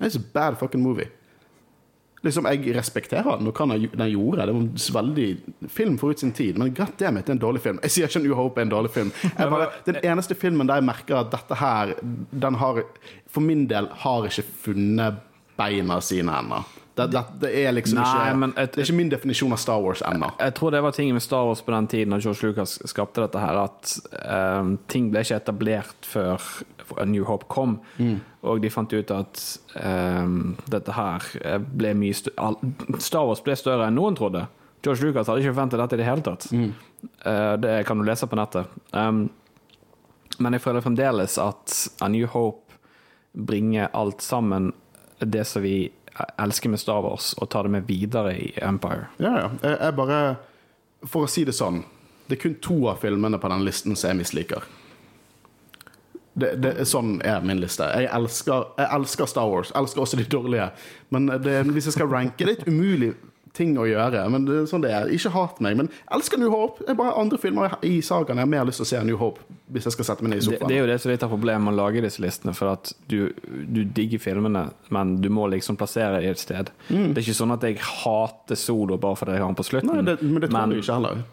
It's 0.00 0.18
a 0.18 0.22
bad 0.34 0.58
fucking 0.58 0.82
movie. 0.82 1.08
Liksom, 2.24 2.46
Jeg 2.48 2.76
respekterer 2.76 3.38
den, 3.38 3.48
og 3.50 3.58
hva 3.58 3.66
den 3.76 4.10
gjorde. 4.10 4.46
Det 4.46 4.54
var 4.54 4.60
en 4.62 4.70
veldig 4.96 5.26
film 5.68 5.98
forut 6.00 6.20
sin 6.22 6.32
tid, 6.32 6.58
men 6.58 6.72
god 6.74 6.94
damn 6.98 7.18
it, 7.18 7.26
det 7.26 7.34
er 7.34 7.36
en 7.38 7.42
dårlig 7.42 7.60
film. 7.64 7.80
Jeg 7.82 7.90
sier 7.92 8.08
ikke 8.08 8.22
en 8.22 8.30
Uhope 8.32 8.62
er 8.62 8.68
en 8.68 8.72
dårlig 8.72 8.90
film. 8.94 9.12
Bare, 9.38 9.68
den 9.86 10.00
eneste 10.02 10.34
filmen 10.38 10.70
der 10.70 10.80
jeg 10.80 10.88
merker 10.88 11.20
at 11.20 11.32
dette 11.34 11.58
her 11.60 11.94
den 12.32 12.54
har, 12.60 12.82
For 13.28 13.44
min 13.44 13.66
del 13.68 13.88
har 14.04 14.24
ikke 14.30 14.46
funnet 14.64 15.20
beina 15.58 16.00
sine 16.00 16.32
ennå. 16.40 16.62
Det, 16.94 17.08
det, 17.10 17.20
det 17.42 17.48
er 17.66 17.72
liksom 17.74 17.98
Nei, 17.98 18.04
ikke 18.06 18.36
men 18.38 18.52
et- 18.56 18.72
Det 18.76 18.78
er 18.82 18.86
ikke 18.86 18.96
min 19.00 19.08
definisjon 19.10 19.52
av 19.52 19.58
Star 19.58 19.80
Wars 19.82 20.02
ennå. 20.06 20.28
Jeg 20.38 20.54
tror 20.54 20.70
det 20.70 20.82
var 20.84 20.92
tingen 20.94 21.16
med 21.16 21.22
Star 21.24 21.44
Wars 21.48 21.60
på 21.66 21.72
den 21.74 21.88
tiden 21.90 22.10
da 22.14 22.18
George 22.22 22.46
Lucas 22.46 22.76
skapte 22.86 23.20
dette 23.24 23.40
her, 23.42 23.58
at 23.64 23.94
um, 24.60 24.76
ting 24.88 25.08
ble 25.10 25.24
ikke 25.26 25.40
etablert 25.40 26.06
før 26.06 26.38
A 27.00 27.04
New 27.08 27.24
Hope 27.26 27.48
kom. 27.50 27.80
Og 28.44 28.60
de 28.62 28.70
fant 28.70 28.92
ut 28.94 29.10
at 29.10 29.42
um, 29.82 30.54
dette 30.70 30.92
her 30.94 31.58
ble 31.58 31.94
mye 31.98 32.14
stø 32.14 32.30
all- 32.38 32.60
Star 33.02 33.26
Wars 33.26 33.42
ble 33.42 33.56
større 33.58 33.88
enn 33.90 33.98
noen 33.98 34.14
trodde. 34.14 34.46
George 34.84 35.02
Lucas 35.08 35.26
hadde 35.26 35.40
ikke 35.42 35.54
forventet 35.56 35.80
dette 35.80 35.96
i 35.96 36.02
det 36.02 36.06
hele 36.06 36.22
tatt. 36.22 36.46
Eh, 36.52 37.56
det 37.56 37.74
kan 37.88 37.98
du 37.98 38.04
lese 38.06 38.28
på 38.30 38.36
nettet. 38.38 38.70
Um, 38.92 39.30
men 40.38 40.52
jeg 40.52 40.62
føler 40.62 40.82
fremdeles 40.84 41.38
at 41.42 41.74
A 42.04 42.08
New 42.12 42.26
Hope 42.30 42.78
bringer 43.34 43.88
alt 43.94 44.20
sammen 44.22 44.72
det 45.18 45.46
som 45.46 45.62
vi 45.64 45.88
elsker 46.38 46.68
med 46.68 46.80
Star 46.80 47.02
Wars, 47.02 47.32
og 47.38 47.50
tar 47.50 47.66
det 47.66 47.74
med 47.74 47.88
videre 47.88 48.36
i 48.38 48.52
Empire. 48.62 49.08
Ja, 49.18 49.34
ja. 49.38 49.50
Jeg, 49.62 49.94
bare 49.98 50.20
For 51.10 51.26
å 51.26 51.30
si 51.30 51.44
det 51.44 51.52
sånn 51.52 51.82
Det 52.24 52.38
er 52.38 52.42
kun 52.46 52.54
to 52.64 52.76
av 52.88 53.02
filmene 53.02 53.36
på 53.40 53.50
den 53.52 53.64
listen 53.66 53.96
som 53.96 54.12
jeg 54.12 54.22
misliker. 54.22 54.64
Det, 56.34 56.54
det, 56.58 56.72
sånn 56.88 57.18
er 57.22 57.44
min 57.46 57.60
liste. 57.60 57.86
Jeg 57.94 58.08
elsker, 58.16 58.70
jeg 58.80 58.90
elsker 58.96 59.28
Star 59.30 59.50
Wars. 59.50 59.70
Jeg 59.70 59.82
elsker 59.82 60.02
også 60.02 60.18
de 60.18 60.24
dårlige. 60.26 60.70
Men 61.14 61.28
det, 61.44 61.60
hvis 61.68 61.90
jeg 61.90 61.98
skal 61.98 62.08
ranke, 62.10 62.42
det 62.42 62.56
er 62.56 62.62
et 62.62 62.72
umulig 62.72 63.12
ting 63.54 63.76
å 63.78 63.86
gjøre. 63.86 64.22
Men 64.32 64.46
det 64.48 64.56
er 64.62 64.66
sånn 64.70 64.82
det 64.84 64.90
er. 64.94 65.10
Ikke 65.14 65.32
hat 65.34 65.60
meg, 65.64 65.76
men 65.78 65.90
jeg 65.92 66.10
elsker 66.16 66.40
New 66.42 66.50
Hope. 66.52 66.82
Det 66.82 66.92
er 66.94 66.98
bare 66.98 67.14
andre 67.20 67.38
filmer 67.40 67.76
i 67.86 67.96
sagaen 68.04 68.40
jeg 68.40 68.46
har 68.46 68.50
mer 68.50 68.66
lyst 68.68 68.82
til 68.82 68.86
å 68.86 68.90
se 68.90 69.02
New 69.06 69.20
Hope 69.20 69.44
hvis 69.74 69.86
jeg 69.88 69.96
skal 69.96 70.08
sette 70.10 70.24
meg 70.24 70.34
ned 70.34 70.42
i 70.42 70.46
sofaen. 70.46 70.68
det 70.70 70.76
er 70.76 70.82
jo 70.82 70.88
det 70.90 70.96
som 71.02 71.10
er 71.10 71.16
litt 71.16 71.24
av 71.26 71.32
problemet 71.32 71.64
med 71.66 71.74
å 71.74 71.78
lage 71.78 72.02
disse 72.04 72.22
listene, 72.22 72.52
for 72.54 72.74
at 72.74 72.92
du, 73.10 73.32
du 73.44 73.80
digger 73.96 74.22
filmene, 74.22 74.66
men 74.94 75.14
du 75.22 75.30
må 75.34 75.48
liksom 75.50 75.78
plassere 75.80 76.20
dem 76.20 76.34
et 76.34 76.42
sted. 76.42 76.70
Det 76.90 77.14
er 77.14 77.22
ikke 77.24 77.38
sånn 77.40 77.54
at 77.54 77.64
jeg 77.66 77.80
hater 77.82 78.58
Solo 78.60 78.98
bare 79.00 79.18
fordi 79.18 79.38
jeg 79.38 79.42
har 79.42 79.50
den 79.50 79.58
på 79.58 79.66
slutten. 79.66 79.90
Mm. 79.90 79.96
Nei, 80.02 80.04
det, 80.12 80.28
men 80.28 80.44
det 80.44 80.50
tror 80.52 80.74
jeg 80.74 80.84
ikke 80.84 80.98
heller. 81.00 81.24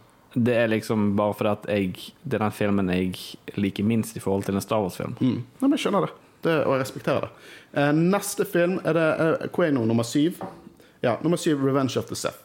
det 0.47 0.57
er 0.57 0.71
liksom 0.71 1.11
bare 1.19 1.37
fordi 1.37 1.51
at 1.51 1.69
jeg 1.75 1.93
Det 2.23 2.37
er 2.37 2.45
den 2.45 2.55
filmen 2.55 2.89
jeg 2.93 3.59
liker 3.59 3.83
minst 3.83 4.17
i 4.17 4.23
forhold 4.23 4.47
til 4.47 4.57
en 4.57 4.63
Star 4.63 4.81
Wars-film. 4.81 5.17
Mm. 5.19 5.41
Nei, 5.43 5.67
men 5.67 5.77
jeg 5.77 5.85
skjønner 5.85 6.07
det. 6.07 6.13
det. 6.47 6.57
Og 6.65 6.77
jeg 6.77 6.85
respekterer 6.85 7.27
det. 7.27 7.51
Eh, 7.73 7.93
neste 7.95 8.47
film 8.47 8.79
er 8.83 8.97
det 8.97 9.07
eh, 9.27 9.65
er 9.67 9.71
nummer 9.75 10.07
syv? 10.07 10.41
Ja, 11.01 11.17
nummer 11.21 11.37
syv, 11.37 11.65
'Revenge 11.65 11.97
of 11.97 12.05
the 12.05 12.15
Seth'. 12.15 12.43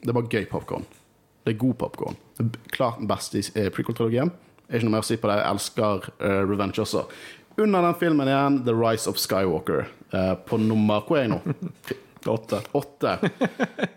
Det 0.00 0.14
var 0.14 0.22
gøy 0.22 0.46
popkorn. 0.48 0.84
Det 1.44 1.54
er 1.54 1.58
god 1.58 1.74
popkorn. 1.74 2.16
Klart 2.70 2.98
den 2.98 3.08
beste 3.08 3.38
i 3.38 3.42
eh, 3.54 3.70
prequel-trilogien. 3.72 4.30
Er 4.68 4.78
Ikke 4.78 4.88
noe 4.88 4.94
mer 4.98 5.04
å 5.04 5.08
si 5.08 5.16
på 5.16 5.28
det. 5.28 5.38
Jeg 5.40 5.50
elsker 5.50 6.08
uh, 6.20 6.42
Revenge 6.48 6.80
også. 6.80 7.06
Under 7.58 7.82
den 7.82 7.96
filmen 8.00 8.28
igjen, 8.28 8.60
'The 8.64 8.74
Rise 8.76 9.10
of 9.10 9.16
Skywalker'. 9.16 9.88
Uh, 10.12 10.34
på 10.46 10.56
nummer 10.56 11.04
Hvor 11.04 11.18
er 11.18 11.26
jeg 11.26 11.32
nå? 11.34 11.40
Åtte. 12.28 12.60
Åtte. 12.72 13.18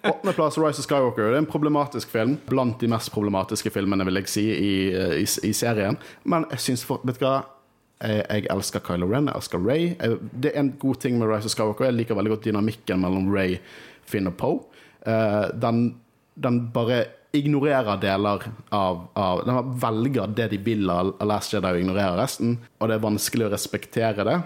Åttendeplass 0.03 0.57
Rise 0.57 0.79
of 0.79 0.85
Skywalker. 0.85 1.31
Det 1.31 1.39
er 1.39 1.43
en 1.43 1.49
problematisk 1.49 2.11
film. 2.11 2.37
Blant 2.47 2.79
de 2.79 2.87
mest 2.87 3.11
problematiske 3.11 3.71
filmene, 3.73 4.05
vil 4.07 4.21
jeg 4.21 4.29
si, 4.31 4.45
i, 4.51 4.73
i, 5.19 5.25
i 5.49 5.53
serien. 5.53 5.97
Men 6.23 6.45
jeg 6.51 6.63
syns 6.67 6.85
Vet 6.87 7.19
du 7.19 7.25
hva? 7.25 7.41
Jeg, 8.01 8.23
jeg 8.31 8.47
elsker 8.49 8.81
Kylo 8.85 9.09
Ren, 9.11 9.27
jeg 9.29 9.37
elsker 9.37 9.61
Ray. 9.61 9.91
Jeg, 9.93 10.19
det 10.31 10.53
er 10.55 10.63
en 10.63 10.73
god 10.79 11.01
ting 11.03 11.19
med 11.19 11.29
Rise 11.29 11.51
of 11.51 11.53
Skywalker. 11.53 11.89
Jeg 11.89 11.99
liker 11.99 12.17
veldig 12.17 12.35
godt 12.37 12.47
dynamikken 12.47 13.03
mellom 13.03 13.27
Ray, 13.33 13.59
og 13.59 13.90
Poe. 14.37 14.61
Eh, 15.05 15.47
den, 15.61 15.83
den 16.35 16.61
bare 16.73 17.05
ignorerer 17.31 17.99
deler 18.01 18.43
av, 18.69 19.05
av 19.13 19.45
Den 19.47 19.75
velger 19.79 20.33
det 20.35 20.49
de 20.51 20.57
vil 20.57 20.89
av 20.91 21.13
Last 21.25 21.53
Jedi, 21.53 21.69
og 21.71 21.79
ignorerer 21.79 22.19
resten. 22.19 22.57
Og 22.79 22.89
det 22.89 22.97
er 22.97 23.05
vanskelig 23.05 23.47
å 23.47 23.53
respektere 23.53 24.27
det. 24.27 24.41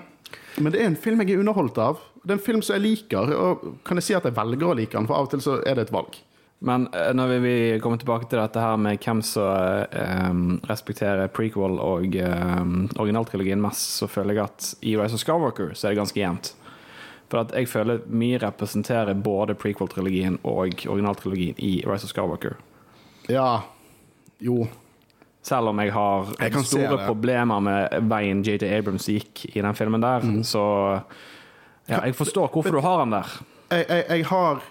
Men 0.62 0.72
det 0.72 0.82
er 0.82 0.92
en 0.92 1.00
film 1.00 1.24
jeg 1.24 1.36
er 1.36 1.42
underholdt 1.42 1.82
av. 1.82 2.00
Det 2.24 2.34
er 2.34 2.40
en 2.40 2.46
film 2.46 2.62
som 2.64 2.78
jeg 2.78 2.86
liker. 2.86 3.34
Og 3.36 3.66
kan 3.88 4.00
jeg 4.00 4.10
si 4.10 4.18
at 4.18 4.28
jeg 4.28 4.38
velger 4.38 4.70
å 4.70 4.78
like 4.78 4.96
den, 4.96 5.10
for 5.10 5.18
av 5.18 5.28
og 5.28 5.34
til 5.34 5.44
så 5.44 5.60
er 5.66 5.78
det 5.78 5.88
et 5.88 5.96
valg. 5.96 6.18
Men 6.66 6.88
eh, 6.96 7.12
når 7.14 7.34
vi 7.44 7.56
kommer 7.84 8.00
tilbake 8.02 8.30
til 8.32 8.40
dette 8.40 8.62
her 8.62 8.78
med 8.80 9.02
hvem 9.04 9.22
som 9.26 9.86
um, 9.92 10.46
respekterer 10.70 11.32
prequel 11.36 11.80
og 11.84 12.16
um, 12.16 12.86
originaltrilogien 12.96 13.62
mest, 13.62 13.98
så 14.00 14.08
føler 14.10 14.38
jeg 14.38 14.46
at 14.46 14.70
i 14.82 14.96
Rise 14.98 15.20
of 15.20 15.22
Skywalker 15.22 15.74
så 15.76 15.88
er 15.88 15.94
det 15.94 16.00
ganske 16.00 16.22
jevnt. 16.22 16.54
For 17.30 17.42
at 17.42 17.52
jeg 17.58 17.68
føler 17.68 18.00
mye 18.08 18.38
representerer 18.38 19.14
både 19.18 19.56
prequel-trilogien 19.58 20.38
og 20.44 20.58
originaltrilogien 20.88 21.56
i 21.58 21.72
Rise 21.88 22.06
of 22.06 22.12
Skywalker. 22.14 22.56
Ja, 23.30 23.62
jo 24.40 24.68
Selv 25.46 25.68
om 25.70 25.80
jeg 25.80 25.92
har 25.94 26.26
Jeg 26.40 26.54
store 26.66 26.98
problemer 27.06 27.60
med 27.62 27.90
veien 28.10 28.44
JJ 28.46 28.64
Abrams 28.78 29.06
gikk 29.06 29.44
i 29.56 29.62
den 29.62 29.76
filmen 29.78 30.02
der, 30.02 30.20
Mm. 30.26 30.44
så 30.44 31.02
ja, 31.90 32.00
jeg 32.06 32.16
forstår 32.16 32.48
hvorfor 32.50 32.72
du 32.72 32.80
har 32.82 33.00
han 33.00 33.12
der. 33.12 33.30
jeg, 33.72 33.86
jeg, 33.90 34.06
jeg 34.10 34.26
har 34.26 34.62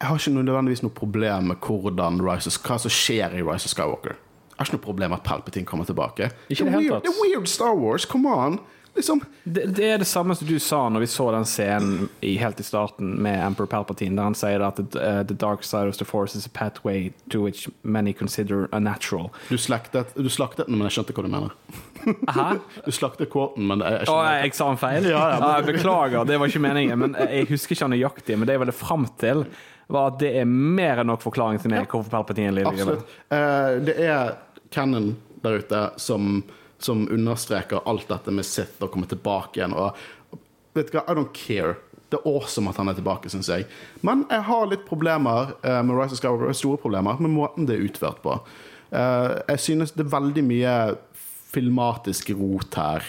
Jeg 0.00 0.08
har 0.08 0.16
ikke 0.16 0.30
nødvendigvis 0.42 0.82
noe 0.82 0.90
problem 0.94 1.42
med 1.44 1.56
hvordan 1.56 2.20
Rise 2.22 2.48
of, 2.48 2.62
hva 2.64 2.78
som 2.78 2.90
skjer 2.90 3.34
i 3.36 3.42
Rise 3.42 3.66
of 3.66 3.74
Skywalker. 3.74 4.14
Jeg 4.14 4.56
har 4.58 4.64
ikke 4.66 4.76
noe 4.78 4.84
problem 4.84 5.10
med 5.10 5.18
at 5.18 5.24
Palpatine 5.24 5.66
kommer 5.66 5.84
tilbake. 5.84 6.30
Ikke 6.48 6.64
det, 6.64 6.72
er 6.74 6.78
weird, 6.78 7.02
det 7.02 7.10
er 7.10 7.18
weird 7.22 7.46
Star 7.48 7.74
Wars, 7.76 8.04
come 8.06 8.28
on! 8.28 8.58
Liksom, 8.94 9.20
Det, 9.44 9.64
det 9.76 9.86
er 9.94 9.98
det 10.02 10.06
samme 10.06 10.34
som 10.36 10.46
du 10.48 10.58
sa 10.60 10.88
når 10.92 11.00
vi 11.00 11.06
så 11.08 11.30
den 11.32 11.44
scenen 11.48 12.08
i, 12.20 12.34
helt 12.36 12.60
i 12.60 12.64
starten 12.66 13.14
med 13.22 13.38
Emperor 13.46 13.66
Palpatine, 13.70 14.16
der 14.18 14.26
han 14.28 14.34
sier 14.36 14.60
at 14.66 14.76
the, 14.76 14.84
uh, 15.00 15.22
the 15.24 15.34
dark 15.34 15.62
side 15.64 15.88
of 15.88 15.96
the 15.96 16.04
force 16.04 16.36
is 16.38 16.46
a 16.46 16.50
pathway 16.52 17.12
to 17.30 17.40
which 17.44 17.68
many 17.82 18.12
consider 18.12 18.68
unnatural. 18.72 19.30
du, 19.48 19.56
slaktet, 19.58 20.12
du 20.14 20.28
slaktet 20.28 20.66
den, 20.66 20.76
men 20.78 20.88
jeg 20.90 20.98
skjønte 20.98 21.16
hva 21.16 21.24
du 21.24 21.30
mener. 21.32 21.54
Hæ? 22.36 22.46
Du 22.84 22.90
slaktet 22.92 23.30
quoten, 23.32 23.66
men 23.70 23.80
jeg, 23.86 24.02
jeg 24.04 24.12
Åh, 24.12 24.28
jeg, 24.44 24.54
sa 24.58 24.70
en 24.74 24.80
feil? 24.82 25.08
Ja, 25.08 25.24
ja, 25.34 25.40
men- 25.40 25.48
Ah, 25.50 25.60
beklager, 25.66 26.24
det 26.28 26.38
var 26.40 26.50
ikke 26.52 26.62
meningen. 26.66 26.98
Men 26.98 27.16
jeg 27.20 27.48
husker 27.50 27.76
ikke 27.78 27.88
nøyaktig. 27.94 28.36
Men 28.38 28.46
det 28.50 28.54
jeg 28.58 28.64
ville 28.66 28.76
fram 28.76 29.06
til, 29.20 29.46
var 29.90 30.12
at 30.12 30.20
det 30.22 30.34
er 30.42 30.46
mer 30.46 31.00
enn 31.02 31.08
nok 31.10 31.22
forklaring 31.24 31.58
til 31.62 31.72
meg 31.72 31.88
hvorfor 31.90 32.10
Palpatine 32.12 32.52
lider. 32.54 32.70
Absolutt. 32.70 33.16
Uh, 33.32 33.80
det 33.86 33.96
er 34.04 34.36
Cannon 34.70 35.14
der 35.42 35.56
ute 35.62 35.80
som, 35.98 36.42
som 36.84 37.06
understreker 37.12 37.84
alt 37.88 38.08
dette 38.10 38.34
med 38.34 38.46
Sith 38.46 38.80
og 38.80 38.92
kommer 38.94 39.10
tilbake 39.10 39.60
igjen. 39.60 39.76
Og 39.76 40.40
vet 40.76 40.90
du 40.90 40.98
hva, 40.98 41.04
I 41.06 41.16
don't 41.18 41.32
care. 41.36 41.76
Det 42.10 42.18
er 42.18 42.26
awesome 42.26 42.70
at 42.72 42.80
han 42.80 42.90
er 42.90 42.98
tilbake, 42.98 43.30
syns 43.30 43.50
jeg. 43.52 43.68
Men 44.06 44.24
jeg 44.30 44.46
har 44.48 44.68
litt 44.70 44.86
problemer 44.88 45.54
eh, 45.62 45.80
med 45.86 45.94
Rise 45.94 46.16
of 46.16 46.22
Skywalker, 46.22 46.56
store 46.58 46.80
problemer 46.82 47.22
med 47.22 47.34
måten 47.36 47.68
det 47.68 47.78
er 47.78 47.86
utført 47.86 48.22
på. 48.24 48.34
Eh, 48.90 49.36
jeg 49.52 49.64
synes 49.66 49.94
det 49.94 50.06
er 50.06 50.14
veldig 50.16 50.46
mye 50.46 50.76
filmatisk 51.54 52.32
rot 52.38 52.78
her. 52.80 53.06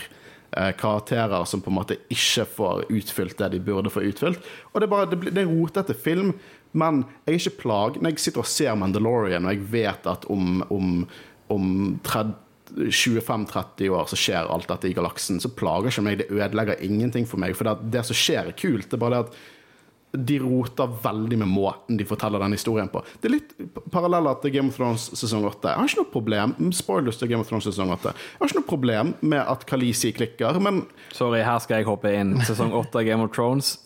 Eh, 0.52 0.70
karakterer 0.78 1.48
som 1.50 1.64
på 1.64 1.72
en 1.72 1.80
måte 1.80 1.98
ikke 2.12 2.46
får 2.58 2.86
utfylt 2.92 3.38
det 3.40 3.54
de 3.56 3.64
burde 3.64 3.94
få 3.94 4.04
utfylt. 4.06 4.46
Og 4.72 4.82
det 4.82 4.88
er 4.88 4.94
bare, 4.94 5.10
det, 5.10 5.34
det 5.34 5.46
er 5.46 5.50
rotete 5.50 5.96
film, 5.98 6.36
men 6.72 7.02
jeg 7.26 7.34
er 7.34 7.40
ikke 7.42 7.62
plag 7.66 7.98
Når 8.00 8.14
jeg 8.14 8.22
sitter 8.24 8.46
og 8.46 8.48
ser 8.48 8.78
Mandalorian, 8.80 9.44
og 9.44 9.52
jeg 9.52 9.66
vet 9.74 10.06
at 10.08 10.24
om, 10.32 10.62
om, 10.72 10.94
om 11.52 11.66
30 12.04 12.36
25-30 12.76 13.90
år 13.96 14.12
så 14.12 14.20
skjer 14.20 14.52
alt 14.52 14.70
dette 14.72 14.90
i 14.90 14.96
galaksen, 14.98 15.42
så 15.44 15.52
plager 15.56 15.92
ikke 15.92 16.06
meg. 16.06 16.22
Det 16.22 16.30
ødelegger 16.32 16.84
ingenting 16.86 17.28
for 17.30 17.42
meg. 17.42 17.56
For 17.58 17.68
det, 17.68 17.92
det 17.94 18.06
som 18.08 18.18
skjer, 18.18 18.52
er 18.52 18.58
kult. 18.58 18.90
Det 18.90 18.98
er 18.98 19.04
bare 19.04 19.18
det 19.18 19.26
at 19.26 19.42
de 20.12 20.38
roter 20.44 20.90
veldig 21.04 21.38
med 21.40 21.48
måten 21.48 21.96
de 21.98 22.06
forteller 22.08 22.42
den 22.44 22.56
historien 22.56 22.90
på. 22.92 23.00
Det 23.22 23.30
er 23.30 23.36
litt 23.38 23.54
paralleller 23.94 24.36
til 24.44 24.52
Game 24.58 24.72
of 24.72 24.76
Thrones 24.76 25.06
sesong 25.16 25.46
8. 25.48 25.72
Jeg 25.72 25.80
har 25.80 25.88
ikke 25.88 26.02
noe 26.02 26.12
problem 26.12 26.56
Spoilers 26.76 27.20
til 27.22 27.32
Game 27.32 27.46
of 27.46 27.52
Thrones 27.52 27.70
sesong 27.70 27.94
8. 27.96 28.12
Jeg 28.12 28.42
har 28.42 28.52
ikke 28.52 28.60
noe 28.60 28.70
problem 28.74 29.14
med 29.24 29.40
at 29.40 29.64
Khaleesi 29.70 30.12
klikker, 30.16 30.60
men 30.64 30.84
Sorry, 31.16 31.40
her 31.48 31.64
skal 31.64 31.80
jeg 31.80 31.88
hoppe 31.88 32.12
inn. 32.12 32.36
Sesong 32.48 32.76
8 32.76 33.00
av 33.00 33.08
Game 33.08 33.24
of 33.24 33.32
Thrones 33.36 33.78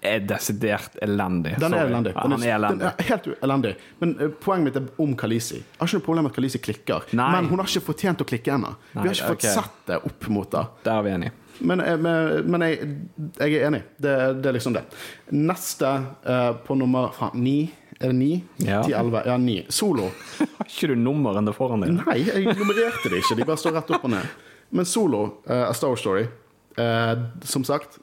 er 0.00 0.20
desidert 0.20 0.96
elendig. 1.02 1.56
den 1.58 1.74
er 1.74 1.86
elendig. 1.86 2.14
Den 2.14 2.36
er 2.38 2.54
elendig. 2.54 2.86
Den 2.86 2.88
er 2.88 3.08
helt 3.10 3.28
elendig. 3.42 3.74
Men 3.98 4.14
eh, 4.20 4.30
poenget 4.44 4.68
mitt 4.68 4.78
er 4.80 5.02
om 5.02 5.16
Khaleesi. 5.18 5.58
Jeg 5.58 5.80
har 5.80 5.90
ikke 5.90 6.00
noe 6.00 6.06
problem 6.06 6.26
med 6.26 6.32
at 6.32 6.38
Khaleesi 6.38 6.62
klikker, 6.62 7.10
Nei. 7.18 7.28
men 7.34 7.50
hun 7.50 7.62
har 7.62 7.70
ikke 7.70 7.86
fortjent 7.90 8.22
å 8.22 8.28
klikke 8.28 8.54
ennå. 8.54 8.72
Vi 8.92 9.02
har 9.02 9.12
ikke 9.12 9.34
fått 9.34 9.44
okay. 9.44 9.58
sett 9.58 9.84
det 9.90 10.00
opp 10.10 10.30
mot 10.34 10.50
det. 10.54 10.64
Der 10.86 10.94
er 10.94 11.06
vi 11.06 11.14
enige. 11.16 11.34
Men, 11.58 11.82
eh, 11.82 11.98
men, 11.98 12.46
men 12.46 12.66
jeg, 12.68 12.88
jeg 13.40 13.58
er 13.58 13.68
enig. 13.72 13.82
Det, 13.96 14.16
det 14.38 14.50
er 14.50 14.58
liksom 14.58 14.76
det. 14.76 14.84
Neste 15.34 15.92
uh, 16.28 16.52
på 16.64 16.78
nummer 16.78 17.12
faen, 17.16 17.42
ni. 17.42 17.58
Er 17.98 18.12
det 18.12 18.18
ni? 18.20 18.32
Ja. 18.62 18.82
Ti, 18.86 18.94
elleve? 18.94 19.24
Ja, 19.26 19.36
ni. 19.42 19.60
Solo. 19.74 20.12
Har 20.58 20.68
ikke 20.68 20.92
du 20.92 20.98
nummerene 21.00 21.54
foran 21.56 21.82
deg? 21.82 21.96
Nei, 21.98 22.20
jeg 22.28 22.52
nummererte 22.52 23.10
det 23.10 23.24
ikke. 23.24 23.40
De 23.40 23.48
bare 23.48 23.58
står 23.58 23.80
rett 23.80 23.96
opp 23.96 24.06
og 24.06 24.14
ned. 24.14 24.36
Men 24.70 24.86
Solo, 24.86 25.24
uh, 25.48 25.64
A 25.66 25.72
Star 25.74 25.98
Story, 25.98 26.28
uh, 26.78 27.14
som 27.42 27.66
sagt 27.66 27.98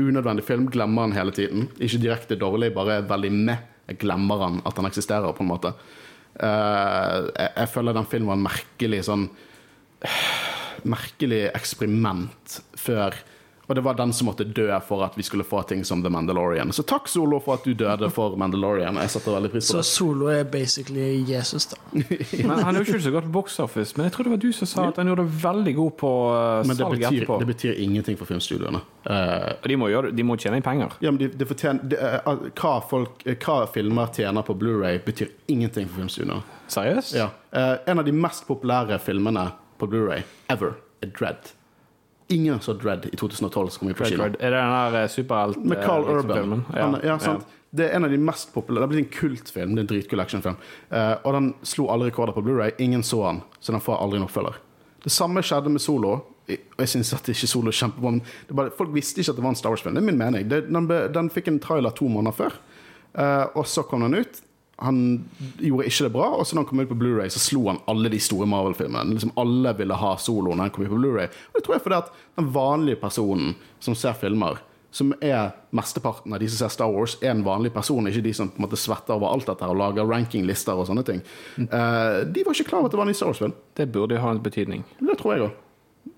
Unødvendig 0.00 0.44
film. 0.46 0.68
Glemmer 0.72 1.06
han 1.06 1.16
hele 1.16 1.34
tiden. 1.36 1.66
Ikke 1.80 2.00
direkte 2.00 2.38
dårlig, 2.40 2.72
bare 2.74 3.02
veldig 3.08 3.32
med. 3.32 3.68
Jeg 3.90 3.98
glemmer 4.00 4.40
han 4.46 4.62
at 4.64 4.78
han 4.78 4.88
eksisterer, 4.88 5.34
på 5.36 5.44
en 5.44 5.50
måte. 5.50 5.74
Uh, 6.32 7.28
jeg, 7.36 7.50
jeg 7.58 7.68
føler 7.74 7.96
den 7.96 8.08
filmen 8.08 8.30
var 8.30 8.38
en 8.38 8.46
merkelig 8.46 9.02
sånn 9.04 9.26
Merkelig 10.94 11.42
eksperiment 11.52 12.54
før 12.80 13.18
Og 13.72 13.76
det 13.76 13.82
var 13.86 13.94
den 13.96 14.10
som 14.12 14.26
måtte 14.28 14.44
dø 14.44 14.66
for 14.84 15.00
at 15.00 15.14
vi 15.16 15.24
skulle 15.24 15.46
få 15.48 15.62
ting 15.64 15.80
som 15.88 16.02
The 16.04 16.10
Mandalorian. 16.12 16.74
Så 16.76 16.82
takk, 16.84 17.06
Solo, 17.08 17.38
for 17.40 17.56
at 17.56 17.64
du 17.64 17.72
døde 17.72 18.10
for 18.12 18.34
Mandalorian. 18.36 18.98
Jeg 19.00 19.12
setter 19.14 19.32
veldig 19.32 19.50
pris 19.54 19.70
på 19.70 19.78
det. 19.78 19.84
Så. 19.88 19.94
Solo 19.96 20.26
er 20.28 20.42
basically 20.44 21.06
Jesus, 21.24 21.70
da. 21.70 21.78
Men 21.96 22.50
Han 22.50 22.76
er 22.76 22.82
jo 22.82 22.90
ikke 22.90 23.00
så 23.00 23.12
godt 23.14 23.30
på 23.30 23.32
box 23.38 23.56
office, 23.64 23.96
men 23.96 24.10
jeg 24.10 24.12
tror 24.12 24.28
det 24.28 24.32
var 24.34 24.42
du 24.42 24.50
som 24.52 24.68
sa 24.68 24.84
at 24.90 25.00
han 25.00 25.08
gjorde 25.08 25.24
det 25.24 25.38
veldig 25.44 25.74
god 25.78 25.96
på 26.02 26.10
uh, 26.34 26.34
Men 26.66 26.76
det 26.76 26.76
salg 26.82 26.98
betyr, 26.98 27.16
etterpå. 27.22 27.38
det 27.40 27.48
betyr 27.48 27.80
ingenting 27.86 28.20
for 28.20 28.28
filmstudioene. 28.28 28.82
Uh, 29.08 29.48
de 29.64 29.80
må, 29.80 29.88
gjøre, 29.94 30.12
de 30.20 30.28
må 30.28 30.36
tjene 30.44 30.60
inn 30.60 30.66
penger. 30.68 30.98
Ja, 31.00 31.14
men 31.14 31.22
de, 31.22 31.30
de 31.32 31.48
fortjener, 31.48 31.88
de, 31.94 32.02
uh, 32.28 32.44
hva, 32.60 32.74
folk, 32.92 33.24
eh, 33.24 33.40
hva 33.40 33.58
filmer 33.72 34.12
tjener 34.12 34.44
på 34.44 34.58
Blu-ray 34.60 35.00
betyr 35.06 35.32
ingenting 35.52 35.88
for 35.88 36.02
filmstudioene. 36.02 36.42
Seriøst? 36.76 37.16
Ja. 37.16 37.30
Eh, 37.56 37.74
en 37.88 38.04
av 38.04 38.04
de 38.04 38.12
mest 38.12 38.44
populære 38.52 39.00
filmene 39.00 39.48
på 39.80 39.88
Blu-ray 39.88 40.28
ever 40.52 40.76
er 41.00 41.16
Dread. 41.16 41.56
Ingen 42.32 42.60
så 42.64 42.74
Dread 42.78 43.06
i 43.10 43.16
2012 43.16 43.72
som 43.74 43.82
kom 43.82 43.90
ut 43.92 43.98
på 43.98 44.08
kino. 44.08 44.24
Er 44.24 44.32
det 44.32 44.50
den 44.56 44.72
der 44.76 44.96
uh, 44.96 45.08
superhelt... 45.12 45.64
Med 45.64 45.82
Carl 45.84 46.06
eh, 46.06 46.16
Urban. 46.16 46.38
filmen? 46.38 46.64
Han, 46.74 46.98
ja, 47.04 47.18
sant? 47.22 47.46
Det 47.72 47.86
er 47.86 47.96
en 47.96 48.04
av 48.04 48.12
de 48.12 48.18
mest 48.20 48.50
populære 48.52 48.82
Det 48.82 48.88
er 48.88 48.92
blitt 48.92 49.06
en 49.06 49.14
kultfilm. 49.14 49.72
Det 49.72 49.80
er 49.80 49.86
en 49.86 49.90
dritkul 49.94 50.20
actionfilm. 50.24 50.58
Uh, 50.92 51.14
og 51.22 51.38
den 51.38 51.48
slo 51.66 51.88
alle 51.92 52.10
rekorder 52.10 52.36
på 52.36 52.44
Blu-ray. 52.44 52.74
Ingen 52.84 53.04
så 53.06 53.22
den, 53.24 53.40
så 53.60 53.72
den 53.72 53.84
får 53.84 54.00
aldri 54.02 54.20
en 54.20 54.26
oppfølger. 54.28 54.60
Det 55.02 55.12
samme 55.12 55.42
skjedde 55.44 55.72
med 55.72 55.82
Solo. 55.82 56.18
Og 56.52 56.80
jeg 56.82 56.90
synes 56.90 57.12
at 57.16 57.28
ikke 57.32 57.48
Solo 57.48 57.70
er 57.72 57.78
kjempebra. 57.78 58.10
men 58.10 58.22
det 58.48 58.72
Folk 58.76 58.94
visste 58.94 59.22
ikke 59.22 59.32
at 59.32 59.38
det 59.38 59.44
var 59.44 59.54
en 59.54 59.60
Star 59.60 59.74
Wars-film. 59.74 59.96
Det 59.96 60.02
er 60.02 60.08
min 60.10 60.20
mening. 60.20 60.48
Det, 60.50 60.64
den, 60.68 60.88
ble, 60.90 61.04
den 61.14 61.30
fikk 61.32 61.48
en 61.48 61.60
trailer 61.62 61.94
to 61.96 62.08
måneder 62.10 62.36
før, 62.36 62.56
uh, 63.16 63.46
og 63.54 63.66
så 63.66 63.84
kom 63.88 64.04
den 64.04 64.20
ut. 64.20 64.42
Han 64.82 64.98
gjorde 65.62 65.86
ikke 65.86 66.08
det 66.08 66.12
bra, 66.16 66.28
og 66.36 66.46
så 66.46 66.56
når 66.56 66.64
han 66.64 66.70
kom 66.70 66.82
ut 66.82 66.90
på 66.90 66.98
Blu-ray 66.98 67.30
så 67.30 67.42
slo 67.42 67.68
han 67.68 67.80
alle 67.90 68.10
de 68.12 68.18
store 68.22 68.48
Marvel-filmene. 68.50 69.14
Liksom 69.14 69.32
Alle 69.38 69.72
ville 69.78 69.98
ha 69.98 70.12
Solo 70.18 70.52
når 70.52 70.66
han 70.66 70.74
kom 70.74 70.84
ut 70.86 70.90
på 70.90 70.98
Blu-ray 70.98 71.30
Og 71.30 71.56
det 71.58 71.64
tror 71.66 71.76
jeg 71.76 71.84
fordi 71.86 71.98
at 72.00 72.12
den 72.40 72.50
vanlige 72.54 73.00
personen 73.02 73.54
som 73.82 73.96
ser 73.98 74.16
filmer, 74.18 74.58
som 74.92 75.14
er 75.24 75.54
mesteparten 75.72 76.34
av 76.34 76.42
de 76.42 76.48
som 76.52 76.60
ser 76.60 76.74
Star 76.74 76.92
Wars, 76.92 77.16
er 77.22 77.32
en 77.32 77.44
vanlig 77.46 77.72
person, 77.72 78.06
ikke 78.08 78.24
de 78.26 78.34
som 78.36 78.50
på 78.52 78.60
en 78.60 78.66
måte 78.66 78.80
svetter 78.80 79.16
over 79.16 79.32
alt 79.32 79.48
dette 79.48 79.68
og 79.70 79.78
lager 79.80 80.08
rankinglister 80.08 80.76
og 80.76 80.88
sånne 80.90 81.04
ting. 81.08 81.22
Eh, 81.62 82.18
de 82.28 82.44
var 82.44 82.56
ikke 82.56 82.68
klar 82.68 82.82
over 82.82 82.90
at 82.90 82.96
det 82.96 83.00
var 83.00 83.08
en 83.08 83.14
ny 83.14 83.16
Star 83.16 83.30
Wars-film. 83.32 83.54
Det 83.78 83.88
burde 83.94 84.18
jo 84.18 84.24
ha 84.24 84.34
en 84.34 84.42
betydning. 84.44 84.84
Det 85.00 85.16
tror 85.20 85.36
jeg 85.36 85.46
òg. 85.46 85.60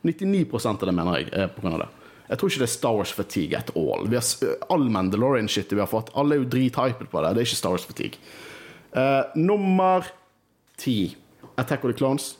99 0.05 0.67
av 0.69 0.81
det 0.89 0.97
mener 0.97 1.21
jeg 1.21 1.31
er 1.33 1.53
på 1.53 1.63
grunn 1.63 1.77
av 1.77 1.85
det. 1.85 1.91
Jeg 2.25 2.41
tror 2.41 2.51
ikke 2.51 2.63
det 2.63 2.67
er 2.67 2.73
Star 2.73 2.97
Wars 2.97 3.13
fatigue 3.13 3.59
at 3.59 3.71
all. 3.77 4.09
Vi 4.09 4.17
har, 4.17 4.57
all 4.73 4.87
Mandalorian-shit 4.91 5.73
vi 5.73 5.83
har 5.83 5.91
fått, 5.91 6.11
alle 6.17 6.37
er 6.37 6.43
jo 6.43 6.51
drithypet 6.55 7.11
på 7.13 7.23
det. 7.23 7.35
Det 7.37 7.43
er 7.43 7.49
ikke 7.51 7.61
Star 7.61 7.75
Wars 7.77 7.85
Eh, 8.95 9.23
nummer 9.35 10.07
ti. 10.77 11.17
Attack 11.57 11.85
of 11.85 11.91
the 11.91 11.99
Clones. 11.99 12.39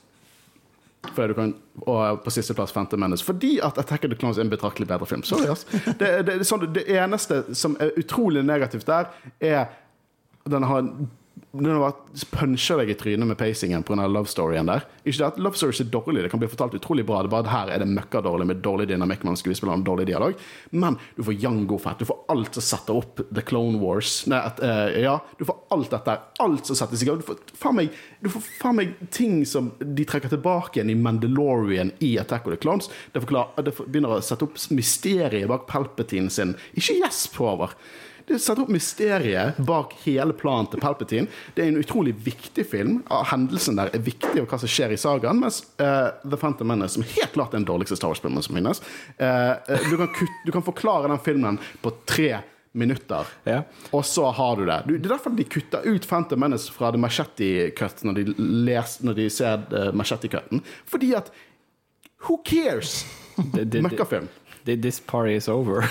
Kan, 1.15 1.55
og 1.87 2.23
på 2.25 2.31
sisteplass 2.31 2.73
Phantom 2.73 3.01
Menace. 3.01 3.25
Fordi 3.25 3.59
at 3.63 3.79
Attack 3.79 4.05
of 4.05 4.11
the 4.11 4.19
Clones 4.19 4.39
er 4.39 4.43
en 4.47 4.51
betraktelig 4.51 4.89
bedre 4.89 5.07
film. 5.07 5.23
Sorry, 5.23 5.51
ass. 5.51 5.65
Det, 5.99 5.99
det, 6.27 6.39
det, 6.39 6.47
sånn, 6.49 6.65
det 6.75 6.87
eneste 6.89 7.43
som 7.55 7.77
er 7.81 7.93
utrolig 8.01 8.45
negativt 8.45 8.87
der, 8.89 9.11
er 9.41 9.67
den 10.51 10.65
har 10.69 10.89
den 11.55 11.79
vært 11.79 12.25
puncher 12.35 12.81
deg 12.81 12.91
i 12.91 12.97
trynet 12.99 13.29
med 13.29 13.39
pacingen 13.39 13.85
pga. 13.87 14.07
love 14.11 14.31
storyen 14.31 14.67
der. 14.67 14.87
Ikke 15.05 15.21
det 15.21 15.27
at 15.27 15.39
Love 15.39 15.59
stories 15.59 15.83
er 15.85 15.91
dårlig, 15.93 16.25
det 16.25 16.31
kan 16.33 16.41
bli 16.43 16.49
fortalt 16.51 16.75
utrolig 16.75 17.05
bra. 17.07 17.21
Det 17.23 17.31
bare 17.31 17.53
her 17.53 17.71
er 17.71 17.83
det 17.83 17.89
møkkadårlig 17.93 18.47
med 18.49 18.63
dårlig 18.65 18.89
dynamikk 18.91 19.23
mellom 19.23 19.39
skuespillerne 19.39 19.83
og 19.83 19.87
dårlig 19.87 20.07
dialog. 20.09 20.39
Men 20.73 20.97
du 21.17 21.23
får 21.27 21.37
Jango 21.45 21.79
fett. 21.79 22.01
Du 22.01 22.09
får 22.09 22.23
alt 22.33 22.59
som 22.59 22.67
setter 22.67 22.99
opp 22.99 23.23
The 23.29 23.45
Clone 23.47 23.79
Wars. 23.83 24.25
Nei, 24.31 24.41
at, 24.41 24.63
uh, 24.65 24.89
ja, 24.99 25.19
du 25.39 25.45
får 25.47 25.61
alt 25.77 25.93
dette. 25.95 26.17
Alt 26.43 26.71
som 26.71 26.79
settes 26.81 27.05
i 27.05 27.09
gang. 27.09 27.21
Du 27.21 27.27
får 27.29 27.45
faen 27.61 27.79
meg, 27.79 28.01
meg 28.75 28.97
ting 29.15 29.43
som 29.49 29.71
de 29.79 30.09
trekker 30.09 30.33
tilbake 30.33 30.81
igjen 30.81 30.95
i 30.95 30.99
Mandalorian 30.99 31.93
i 32.05 32.15
Attack 32.23 32.49
of 32.49 32.57
the 32.57 32.63
Clones. 32.65 32.91
Det, 33.13 33.23
forklarer, 33.27 33.69
det 33.69 33.77
begynner 33.85 34.17
å 34.17 34.25
sette 34.25 34.49
opp 34.49 34.59
mysteriet 34.75 35.51
bak 35.51 35.69
Palpatine 35.71 36.33
sin. 36.33 36.57
Ikke 36.75 36.99
gjesp 36.99 37.39
over. 37.45 37.77
Det 38.27 38.39
setter 38.41 38.63
opp 38.65 38.71
mysteriet 38.73 39.59
bak 39.69 39.93
hele 40.07 40.33
planen 40.33 40.67
til 40.73 40.81
Palpatine. 40.81 41.27
Det 41.55 41.65
er 41.65 41.69
en 41.73 41.81
utrolig 41.83 42.15
viktig 42.25 42.65
film. 42.71 43.03
Hendelsen 43.31 43.77
der 43.77 43.91
er 43.93 44.01
viktig, 44.07 44.39
og 44.41 44.49
hva 44.49 44.59
som 44.63 44.71
skjer 44.71 44.95
i 44.95 44.99
sagaen. 45.01 45.43
Mens 45.43 45.61
uh, 45.83 46.09
The 46.25 46.39
Phantom 46.41 46.71
Menace, 46.73 46.95
som 46.97 47.05
helt 47.05 47.35
klart 47.37 47.53
er 47.53 47.61
den 47.61 47.69
dårligste 47.69 47.99
Star 48.01 48.15
Wars-filmen 48.15 48.43
som 48.47 48.57
finnes 48.57 48.81
eh, 49.19 49.77
du, 49.91 49.97
kan 50.01 50.09
kutte, 50.17 50.41
du 50.47 50.53
kan 50.57 50.65
forklare 50.65 51.11
den 51.13 51.21
filmen 51.25 51.59
på 51.85 51.93
tre 52.09 52.39
minutter, 52.75 53.29
Ja. 53.47 53.61
og 53.95 54.03
så 54.09 54.25
har 54.35 54.57
du 54.59 54.65
det. 54.67 54.81
Du, 54.89 54.97
det 54.99 55.05
er 55.07 55.13
derfor 55.13 55.31
de 55.39 55.45
kutter 55.47 55.85
ut 55.87 56.09
Phantom 56.11 56.41
Menace 56.43 56.73
fra 56.75 56.89
The 56.91 56.99
Machete-cut 56.99 58.03
når, 58.09 58.17
de 58.19 58.25
les- 58.67 58.97
når 59.07 59.15
de 59.21 59.29
ser 59.31 59.63
uh, 59.71 59.93
Machete-cutten. 59.95 60.65
Fordi 60.91 61.13
at 61.21 61.31
Who 62.25 62.41
cares? 62.43 63.05
Møkkafilm. 63.37 64.27
This 64.65 64.99
party 64.99 65.37
is 65.37 65.47
over. 65.53 65.85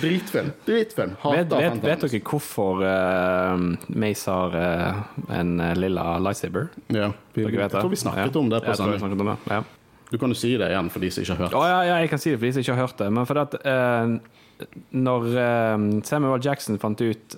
Dritfilm. 0.00 0.52
Dritfilm. 0.64 1.14
Hater 1.20 1.44
Vet, 1.44 1.52
vet, 1.52 1.84
vet 1.84 2.04
dere 2.06 2.20
hvorfor 2.24 2.80
uh, 2.80 3.64
Mace 3.92 4.30
har 4.30 4.56
uh, 4.56 5.02
en 5.36 5.60
eh, 5.60 5.74
lilla 5.76 6.16
lightsaber? 6.22 6.70
Ja, 6.88 7.12
vi, 7.36 7.44
jeg 7.44 7.70
tror 7.74 7.92
vi 7.92 8.00
snakket 8.00 8.36
om 8.40 8.48
det 8.52 8.62
på 8.64 8.76
sending. 8.78 9.36
ja. 9.50 9.62
Du 10.12 10.18
kan 10.20 10.28
jo 10.28 10.36
si 10.36 10.50
det 10.60 10.68
igjen 10.68 10.90
for 10.92 11.00
de 11.00 11.08
som 11.08 11.24
ikke 11.24 11.34
har 11.38 11.46
hørt. 11.46 11.54
oh, 11.56 11.64
ja, 11.64 11.82
ja, 11.88 11.98
jeg 12.04 12.10
kan 12.12 12.20
si 12.20 12.32
det 12.32 12.38
for 12.38 12.44
de 12.44 12.52
som 12.52 12.64
ikke 12.64 12.74
har 12.76 12.84
hørt 12.84 12.98
det. 13.00 13.10
Men 13.16 13.28
fordi 13.28 13.44
at 13.46 13.54
uh, 13.64 14.40
når 14.92 15.28
eh, 15.40 15.84
Samuel 16.04 16.42
Jackson 16.44 16.80
fant 16.80 17.00
ut 17.00 17.36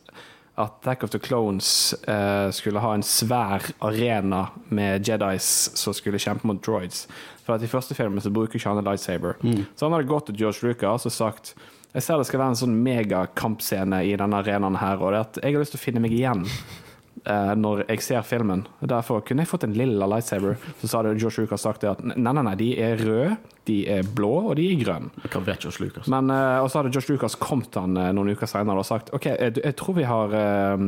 at 0.55 0.71
Attack 0.71 1.03
of 1.03 1.11
the 1.11 1.19
Clones 1.19 1.95
uh, 2.07 2.51
skulle 2.55 2.83
ha 2.83 2.93
en 2.95 3.03
svær 3.03 3.65
arena 3.83 4.49
med 4.71 5.07
Jedis 5.07 5.71
som 5.75 5.95
skulle 5.95 6.21
kjempe 6.23 6.47
mot 6.47 6.61
droids 6.63 7.09
For 7.43 7.57
at 7.57 7.63
i 7.63 7.71
første 7.71 7.95
filmen 7.99 8.23
så 8.23 8.31
bruker 8.31 8.59
ikke 8.59 8.71
han 8.71 8.79
en 8.79 8.87
lightsaber. 8.87 9.35
Så 9.75 9.87
han 9.87 9.97
hadde 9.97 10.11
gått 10.11 10.29
til 10.31 10.39
George 10.45 10.63
Lucas 10.63 11.07
og 11.11 11.15
sagt 11.15 11.55
jeg 11.95 12.03
ser 12.03 12.19
det 12.19 12.27
skal 12.27 12.43
være 12.43 12.55
en 12.55 12.59
sånn 12.59 12.81
megakampscene 12.83 14.01
i 14.09 14.17
denne 14.19 14.41
arenaen 14.43 14.81
her, 14.81 14.99
og 14.99 15.15
det 15.15 15.21
at 15.21 15.45
jeg 15.45 15.55
har 15.55 15.63
lyst 15.63 15.77
til 15.77 15.81
å 15.81 15.85
finne 15.85 16.03
meg 16.03 16.15
igjen 16.17 16.43
eh, 17.31 17.53
når 17.55 17.85
jeg 17.85 18.03
ser 18.03 18.25
filmen. 18.27 18.65
Derfor 18.83 19.23
kunne 19.27 19.45
jeg 19.45 19.51
fått 19.53 19.67
en 19.69 19.77
lilla 19.79 20.09
lightsaber. 20.11 20.59
Så 20.81 20.91
sa 20.91 21.05
det 21.07 21.15
George 21.21 21.45
Lucas 21.45 21.63
sagt 21.63 21.85
det 21.85 21.93
at 21.93 22.03
nei, 22.03 22.19
nei, 22.19 22.43
nei, 22.49 22.55
de 22.59 22.71
er 22.83 22.99
røde, 22.99 23.37
de 23.71 23.77
er 23.95 24.11
blå, 24.17 24.33
og 24.51 24.57
de 24.59 24.67
er 24.73 24.81
grønne. 24.83 25.13
Hva 25.29 25.45
vet 25.47 25.63
George 25.63 25.87
Lucas? 25.87 26.11
Men, 26.11 26.35
eh, 26.35 26.57
og 26.65 26.67
så 26.73 26.81
hadde 26.81 26.91
George 26.97 27.15
Lucas 27.15 27.39
kommet 27.39 27.79
han 27.79 27.95
eh, 28.01 28.11
noen 28.17 28.35
uker 28.35 28.51
senere 28.51 28.83
og 28.83 28.91
sagt 28.91 29.15
OK, 29.15 29.31
jeg, 29.31 29.55
jeg 29.63 29.79
tror 29.79 29.99
vi 30.01 30.09
har 30.11 30.35
eh, 30.41 30.85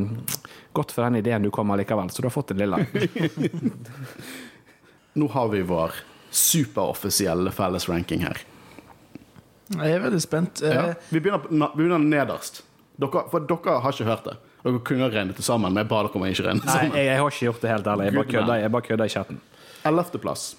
gått 0.76 0.96
for 0.96 1.06
den 1.06 1.22
ideen 1.22 1.46
du 1.46 1.52
kom 1.54 1.70
med 1.70 1.84
likevel, 1.84 2.10
så 2.10 2.24
du 2.24 2.30
har 2.32 2.34
fått 2.34 2.50
en 2.56 2.64
lilla. 2.64 2.82
Nå 5.22 5.30
har 5.38 5.54
vi 5.54 5.62
vår 5.70 5.94
superoffisielle 6.34 7.54
felles 7.54 7.86
ranking 7.88 8.26
her. 8.26 8.42
Jeg 9.74 9.92
er 9.96 10.00
veldig 10.04 10.20
spent. 10.22 10.62
Eh, 10.62 10.74
Ja. 10.74 10.94
Vi, 11.10 11.18
begynner, 11.20 11.70
vi 11.74 11.82
begynner 11.82 11.98
nederst. 11.98 12.62
Dere, 12.98 13.24
for 13.30 13.40
dere 13.40 13.80
har 13.82 13.92
ikke 13.92 14.04
hørt 14.08 14.24
det. 14.24 14.36
Dere 14.64 14.78
kunne 14.80 15.02
ha 15.04 15.08
regnet 15.12 15.36
det 15.36 15.44
sammen, 15.44 15.72
men 15.72 15.82
jeg 15.84 15.88
ba 15.90 16.02
dere 16.06 16.16
om 16.16 16.24
ikke 16.26 16.44
regne 16.46 16.60
det 16.62 16.66
Nei, 16.70 16.84
jeg, 16.98 17.06
jeg 17.06 17.18
har 17.18 17.30
ikke 17.30 17.46
gjort 17.48 17.60
det 17.60 17.70
helt 17.70 17.86
ærlig. 17.86 18.04
Jeg 18.06 18.14
bare 18.14 18.30
kødder, 18.30 18.96
bare 18.96 19.06
i 19.06 19.08
chatten. 19.08 19.40
Ellevteplass. 19.86 20.56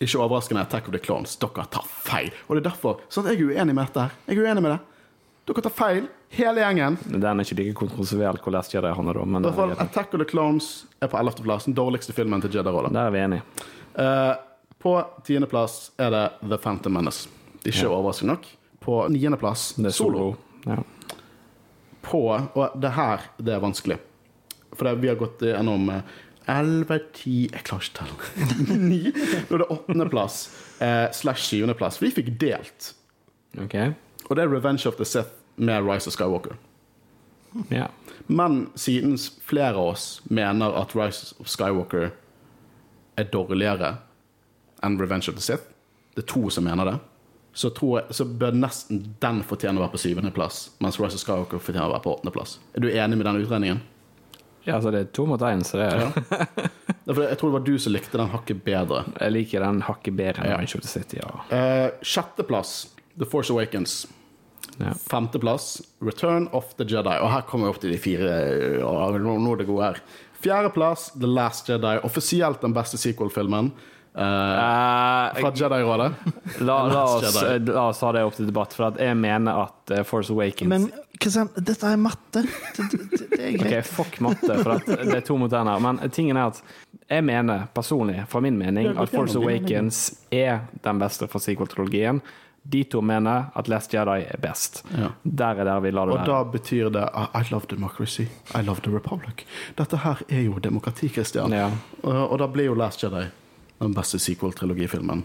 Ikke 0.00 0.18
overraskende 0.22 0.62
Attack 0.62 0.86
of 0.88 0.92
the 0.94 1.00
Clones. 1.02 1.36
Dere 1.36 1.66
tar 1.70 1.84
feil. 1.86 2.30
Og 2.48 2.54
det 2.56 2.62
er 2.64 2.70
derfor 2.70 3.00
sånn 3.10 3.26
at 3.26 3.34
jeg 3.34 3.42
er 3.42 3.50
uenig 3.58 3.74
med 3.74 3.86
dette 3.88 4.00
her. 4.06 4.14
Jeg 4.28 4.38
er 4.38 4.46
uenig 4.46 4.62
med 4.62 4.72
det. 4.76 4.80
Dere 5.48 5.62
tar 5.64 5.74
feil, 5.74 6.08
hele 6.38 6.60
gjengen. 6.62 6.98
Den 7.08 7.24
er 7.24 7.40
ikke 7.44 7.56
like 7.58 7.74
kontroversiell 7.78 8.38
hvor 8.44 8.52
lest 8.54 8.74
Jedi 8.74 8.90
handler 8.94 9.18
om. 9.22 9.32
Men 9.32 9.42
I 9.42 9.48
hvert 9.48 9.56
fall 9.58 9.70
er- 9.74 9.82
Attack 9.82 10.14
of 10.14 10.20
the 10.22 10.28
Clones 10.28 10.84
er 11.02 11.08
på 11.08 11.18
ellevteplass. 11.18 11.64
Den 11.64 11.74
dårligste 11.74 12.12
filmen 12.14 12.40
til 12.44 12.50
Jedi-rollen. 12.50 12.92
der 12.92 13.06
er 13.06 13.10
vi 13.10 13.18
enige. 13.18 13.42
Uh, 13.98 14.34
på 14.78 14.92
tiendeplass 15.26 15.90
er 15.98 16.10
det 16.14 16.24
The 16.48 16.58
Phantom 16.58 16.92
Menace. 16.92 17.28
Ikke 17.68 17.84
Ja. 17.84 17.90
overraskende 17.92 18.32
nok. 18.34 18.46
På 18.80 19.02
niendeplass 19.12 19.74
Solo. 19.76 19.90
solo. 19.90 20.36
Ja. 20.66 20.78
På 22.02 22.22
Og 22.54 22.80
det 22.80 22.90
her, 22.96 23.20
det 23.38 23.54
er 23.54 23.60
vanskelig. 23.60 23.98
For 24.74 24.84
det, 24.84 25.00
vi 25.02 25.08
har 25.08 25.16
gått 25.16 25.40
gjennom 25.44 25.88
elleve, 25.90 26.02
11, 26.48 26.98
10 27.12 27.50
Jeg 27.52 27.64
klarer 27.64 27.84
ikke 27.84 27.92
å 27.92 28.06
telle. 28.06 28.78
Ni. 28.88 29.00
Nå 29.50 29.58
er 29.58 29.58
det 29.58 29.68
åttendeplass 29.74 30.36
eh, 30.80 31.10
slash 31.12 31.42
syvendeplass. 31.50 31.98
Vi 32.00 32.08
fikk 32.14 32.30
delt. 32.40 32.94
Okay. 33.60 33.92
Og 34.30 34.36
det 34.36 34.44
er 34.46 34.48
Revenge 34.52 34.86
of 34.88 34.96
the 34.96 35.04
Sith 35.04 35.28
med 35.56 35.84
Rise 35.84 36.08
of 36.08 36.14
Skywalker. 36.16 36.56
Ja. 37.72 37.88
Men 38.28 38.70
siden 38.76 39.18
flere 39.44 39.74
av 39.76 39.92
oss 39.94 40.20
mener 40.30 40.72
at 40.80 40.94
Rise 40.96 41.34
of 41.40 41.48
Skywalker 41.48 42.10
er 43.18 43.24
dårligere 43.32 43.96
enn 44.84 44.98
Revenge 45.00 45.28
of 45.28 45.34
the 45.36 45.42
Sith, 45.42 45.64
det 46.14 46.22
er 46.24 46.28
to 46.32 46.48
som 46.54 46.64
mener 46.64 46.84
det, 46.92 46.96
så, 47.52 47.70
tror 47.74 48.00
jeg, 48.00 48.14
så 48.14 48.24
bør 48.38 48.54
nesten 48.54 49.00
den 49.22 49.40
fortjene 49.46 49.80
å 49.80 49.84
være 49.86 49.94
på 49.96 50.00
syvendeplass, 50.02 50.58
mens 50.84 50.98
Rise 51.00 51.18
of 51.18 51.22
Skywalker 51.24 51.62
fortjener 51.62 51.88
å 51.88 51.94
være 51.96 52.04
på 52.04 52.12
åttendeplass. 52.16 52.58
Er 52.76 52.84
du 52.84 52.90
enig 52.92 53.18
med 53.18 53.26
den 53.26 53.40
utregningen? 53.44 53.80
ja, 54.68 54.74
altså 54.76 54.90
det 54.92 55.00
er 55.00 55.08
to 55.16 55.24
mot 55.24 55.40
én, 55.40 55.62
så 55.64 55.78
det 55.80 55.86
er, 55.88 56.02
Ja, 57.08 57.14
Jeg 57.24 57.38
tror 57.40 57.48
det 57.48 57.56
var 57.56 57.64
du 57.64 57.78
som 57.80 57.92
likte 57.94 58.18
den 58.20 58.28
hakket 58.34 58.60
bedre. 58.66 59.04
jeg 59.22 59.32
liker 59.32 59.64
den 59.64 59.80
hakket 59.86 60.16
bedre 60.18 60.44
enn 60.44 60.66
Ja. 60.68 60.80
City. 60.84 61.22
Ja. 61.22 61.30
Eh, 61.56 61.90
sjetteplass 62.04 62.90
The 63.18 63.24
Force 63.24 63.50
Awakens. 63.54 64.02
Ja. 64.78 64.92
Femteplass 64.94 65.80
Return 66.04 66.48
of 66.52 66.74
the 66.76 66.84
Jedi. 66.84 67.16
Og 67.18 67.30
her 67.32 67.46
kommer 67.48 67.66
vi 67.66 67.72
opp 67.72 67.80
til 67.82 67.94
de 67.94 67.98
fire. 67.98 68.28
nå 69.18 69.52
er 69.54 69.62
det 69.62 69.66
gode 69.66 69.88
her. 69.88 70.02
Fjerdeplass 70.38 71.08
The 71.18 71.26
Last 71.26 71.68
Jedi. 71.68 71.96
Offisielt 72.06 72.60
den 72.62 72.76
beste 72.76 73.00
sequel-filmen 73.00 73.72
eh, 74.14 75.28
Eh, 75.28 75.40
fra 75.40 75.50
Jedi-rådet. 75.54 76.12
la, 76.60 76.76
la, 76.86 77.20
Jedi. 77.22 77.72
la 77.72 77.88
oss 77.88 78.00
ha 78.00 78.12
det 78.12 78.22
opp 78.24 78.34
til 78.38 78.46
debatt, 78.48 78.72
for 78.74 78.88
at 78.88 78.98
jeg 79.02 79.16
mener 79.16 79.62
at 79.66 79.90
eh, 79.94 80.02
Force 80.06 80.32
Awakens 80.32 80.68
Men 80.70 80.88
Kristian, 81.18 81.48
dette 81.56 81.86
er 81.90 81.96
matte. 81.98 82.44
Det, 82.76 82.88
det, 82.92 83.20
det 83.20 83.38
er 83.38 83.54
Ok, 83.54 83.64
Okay, 83.66 83.82
fuck 83.82 84.20
matte, 84.24 84.58
for 84.62 84.76
at 84.78 84.86
det 84.86 85.16
er 85.16 85.24
to 85.26 85.36
mot 85.40 85.50
den 85.50 85.66
her. 85.66 85.80
Men 85.82 85.98
tingen 86.14 86.36
er 86.38 86.52
at 86.52 86.60
jeg 87.08 87.24
mener 87.24 87.66
personlig, 87.74 88.20
fra 88.28 88.40
min 88.44 88.58
mening, 88.60 88.92
at 88.98 89.08
Force 89.10 89.38
Awakens 89.38 90.02
er 90.30 90.60
den 90.84 90.98
beste 91.00 91.26
fra 91.28 91.40
sequel-trilogien. 91.42 92.20
De 92.68 92.82
to 92.84 93.00
mener 93.00 93.46
at 93.56 93.68
Last 93.72 93.94
Jedi 93.94 94.26
er 94.28 94.38
best. 94.42 94.82
Ja. 94.92 95.08
Der 95.24 95.62
er 95.62 95.64
der 95.64 95.80
vi 95.80 95.90
lar 95.94 96.06
det 96.10 96.18
Og 96.20 96.26
da 96.28 96.42
betyr 96.44 96.90
det 96.92 97.06
I 97.16 97.26
I 97.40 97.42
love 97.50 97.64
democracy. 97.70 98.26
I 98.54 98.60
love 98.62 98.82
the 98.84 98.92
republic. 98.92 99.46
Dette 99.78 99.96
her 100.04 100.20
er 100.28 100.42
jo 100.44 100.58
demokrati, 100.60 101.08
Christian. 101.08 101.52
Ja. 101.56 101.70
Og, 102.02 102.30
og 102.32 102.38
da 102.42 102.46
blir 102.46 102.68
jo 102.68 102.74
Last 102.76 103.02
Jedi 103.02 103.24
den 103.78 103.94
beste 103.96 104.18
sequel-trilogifilmen 104.22 105.24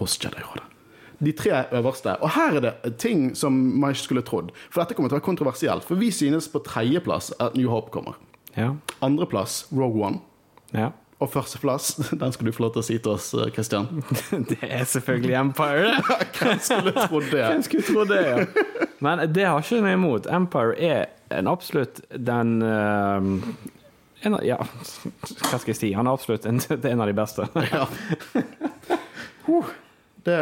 hos 0.00 0.16
Jedi-rådet. 0.18 0.70
De 1.24 1.32
tre 1.32 1.64
øverste. 1.72 2.16
Og 2.20 2.32
her 2.34 2.56
er 2.58 2.60
det 2.64 2.96
ting 2.98 3.36
som 3.38 3.54
man 3.54 3.94
ikke 3.94 4.02
skulle 4.02 4.24
trodd. 4.26 4.50
For 4.70 4.82
dette 4.82 4.96
kommer 4.98 5.08
til 5.08 5.16
å 5.16 5.20
være 5.20 5.28
kontroversielt. 5.28 5.86
For 5.86 5.94
vi 6.00 6.10
synes 6.12 6.48
på 6.50 6.58
tredjeplass 6.66 7.30
at 7.40 7.54
New 7.56 7.70
Hope 7.70 7.94
kommer. 7.94 8.18
Ja. 8.58 8.72
Andreplass 9.02 9.64
Rogue 9.72 10.02
One. 10.06 10.20
ja. 10.74 10.90
Og 11.22 11.30
førsteplass, 11.30 11.92
den 12.20 12.32
skal 12.34 12.46
du 12.46 12.52
få 12.52 12.64
lov 12.64 12.72
til 12.74 12.82
å 12.82 12.84
si 12.84 12.96
til 12.98 13.12
oss, 13.14 13.28
eh, 13.38 13.46
Christian. 13.54 13.86
Det 14.50 14.58
er 14.66 14.82
selvfølgelig 14.84 15.36
Empire. 15.38 15.92
Hvem 16.40 16.58
skulle 16.60 16.92
trodd 16.98 17.28
det? 17.30 17.44
Hvem 17.46 17.62
skulle 17.62 17.86
tro 17.86 18.04
det? 18.10 18.18
Ja. 18.26 18.88
Men 18.98 19.22
det 19.32 19.46
har 19.46 19.62
ikke 19.62 19.78
noe 19.78 19.94
imot. 19.94 20.26
Empire 20.26 20.74
er 20.74 21.06
en 21.38 21.48
absolutt 21.48 22.02
den 22.18 22.56
eh, 22.66 23.30
en 24.28 24.38
Ja, 24.46 24.58
hva 25.50 25.58
skal 25.58 25.72
jeg 25.72 25.80
si? 25.80 25.92
Han 25.96 26.08
er 26.08 26.16
absolutt 26.16 26.46
en, 26.50 26.60
det 26.60 26.84
er 26.84 26.92
en 26.94 27.04
av 27.04 27.10
de 27.10 27.16
beste. 27.16 27.48
Ja. 27.74 27.86
Det, 30.24 30.36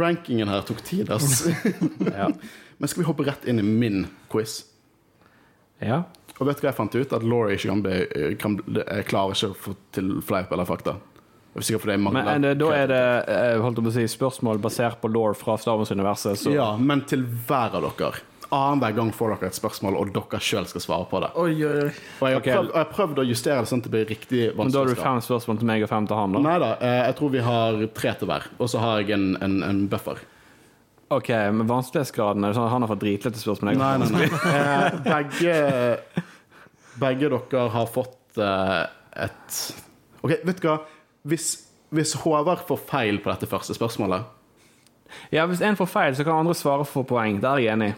rankingen 0.00 0.48
her 0.48 0.62
tok 0.64 0.80
tid, 0.84 1.10
altså. 1.12 1.52
Ja. 2.20 2.30
Men 2.76 2.88
skal 2.88 3.02
vi 3.02 3.08
hoppe 3.08 3.26
rett 3.26 3.44
inn 3.48 3.60
i 3.60 3.66
min 3.66 4.06
quiz? 4.32 4.62
ja. 5.80 6.04
Og 6.36 6.44
vet 6.44 6.58
du 6.58 6.66
hva 6.66 6.68
jeg 6.68 6.76
fant 6.76 6.92
ut? 6.92 7.12
At 7.16 7.22
Laurie 7.24 7.56
ikke 7.56 7.70
kan 7.70 7.78
bli, 7.80 8.00
kan, 8.36 8.56
jeg 8.76 9.04
klarer 9.08 9.32
ikke 9.32 9.48
å 9.54 9.54
få 9.56 9.72
til 9.96 10.10
fleip 10.20 10.50
eller 10.52 10.68
fakta. 10.68 10.98
Det 11.56 11.96
Men 11.96 12.44
eh, 12.44 12.52
da 12.60 12.66
er 12.76 12.90
det 12.90 13.04
eh, 13.32 13.54
holdt 13.64 13.80
å 13.80 13.92
si, 13.94 14.02
spørsmål 14.12 14.58
basert 14.60 15.00
på 15.00 15.08
law 15.08 15.32
fra 15.32 15.54
Star 15.56 15.78
Wars-universet. 15.80 16.42
Ja, 16.52 16.74
men 16.76 17.06
til 17.08 17.24
hver 17.24 17.78
av 17.78 17.86
dere. 17.96 18.20
Annenhver 18.54 18.92
gang 18.94 19.10
får 19.14 19.32
dere 19.34 19.50
et 19.50 19.56
spørsmål, 19.58 19.96
og 19.98 20.12
dere 20.14 20.40
sjøl 20.42 20.68
skal 20.70 20.84
svare 20.84 21.08
på 21.10 21.20
det. 21.24 21.32
Oi, 21.42 21.50
oi, 21.66 21.72
oi. 21.86 21.90
Og 22.20 22.28
jeg 22.30 22.36
har, 22.36 22.44
prøvd, 22.46 22.68
og 22.70 22.76
jeg 22.76 22.84
har 22.84 22.92
prøvd 22.92 23.18
å 23.18 23.26
justere 23.26 23.58
det 23.64 23.70
sånn 23.72 23.82
at 23.82 23.88
det 23.88 23.92
blir 23.96 24.08
riktig 24.12 24.44
men 24.54 24.70
da 24.70 24.84
har 24.84 24.92
du 24.92 25.00
fem 25.00 25.20
spørsmål 25.24 25.60
til 25.60 25.70
meg 25.72 25.84
og 25.86 25.90
fem 25.90 26.06
til 26.06 26.20
han, 26.20 26.36
da? 26.36 26.42
Nei 26.46 26.56
da, 26.62 26.70
eh, 26.78 27.02
jeg 27.08 27.18
tror 27.18 27.34
vi 27.34 27.44
har 27.48 27.82
tre 27.98 28.14
til 28.20 28.30
hver. 28.30 28.48
Og 28.58 28.70
så 28.70 28.82
har 28.84 29.02
jeg 29.02 29.16
en, 29.16 29.28
en, 29.42 29.56
en 29.66 29.82
buffer. 29.90 30.22
OK, 31.16 31.28
men 31.54 31.68
vanskelighetsgraden 31.70 32.46
er 32.46 32.54
sånn 32.56 32.66
at 32.66 32.72
han 32.74 32.82
har 32.82 32.90
fått 32.90 33.02
dritlette 33.04 33.42
spørsmål? 33.42 33.76
Nei, 33.78 33.92
nei, 34.02 34.08
nei. 34.14 34.30
Eh, 34.50 34.96
begge, 35.06 35.58
begge 37.02 37.30
dere 37.30 37.68
har 37.74 37.90
fått 37.94 38.40
eh, 38.42 38.80
et 39.26 39.60
OK, 40.22 40.32
vet 40.46 40.62
du 40.62 40.66
hva? 40.66 40.80
Hvis, 41.26 41.50
hvis 41.94 42.16
Håvard 42.22 42.64
får 42.66 42.82
feil 42.88 43.20
på 43.22 43.30
dette 43.30 43.46
første 43.50 43.74
spørsmålet 43.74 44.26
Ja, 45.34 45.46
Hvis 45.46 45.62
en 45.62 45.78
får 45.78 45.90
feil, 45.90 46.16
så 46.18 46.26
kan 46.26 46.42
andre 46.42 46.54
svare 46.58 46.86
for 46.86 47.06
poeng. 47.06 47.38
Der 47.42 47.54
er 47.54 47.62
jeg 47.62 47.74
enig. 47.74 47.92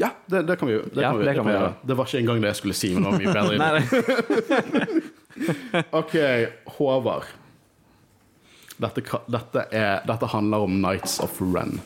Ja, 0.00 0.10
det, 0.26 0.42
det 0.48 0.56
kan 0.58 0.68
vi. 0.68 0.74
Det, 0.74 1.02
Ja, 1.02 1.10
kan 1.10 1.18
vi, 1.18 1.24
det 1.24 1.34
kan 1.38 1.46
vi 1.46 1.52
gjøre. 1.54 1.72
Det 1.86 1.96
var 1.96 2.08
ikke 2.08 2.18
engang 2.18 2.42
det 2.42 2.48
jeg 2.50 2.60
skulle 2.60 2.74
si, 2.74 2.90
men 2.94 3.04
det 3.04 3.10
var 3.10 3.18
mye 3.22 3.34
bedre. 3.38 3.56
Nei. 3.64 3.82
OK, 6.00 6.14
Håvard. 6.78 7.24
Dette, 8.76 9.04
dette, 9.30 9.66
er, 9.70 10.00
dette 10.06 10.26
handler 10.32 10.66
om 10.66 10.80
Nights 10.82 11.20
of 11.22 11.38
Ren. 11.40 11.78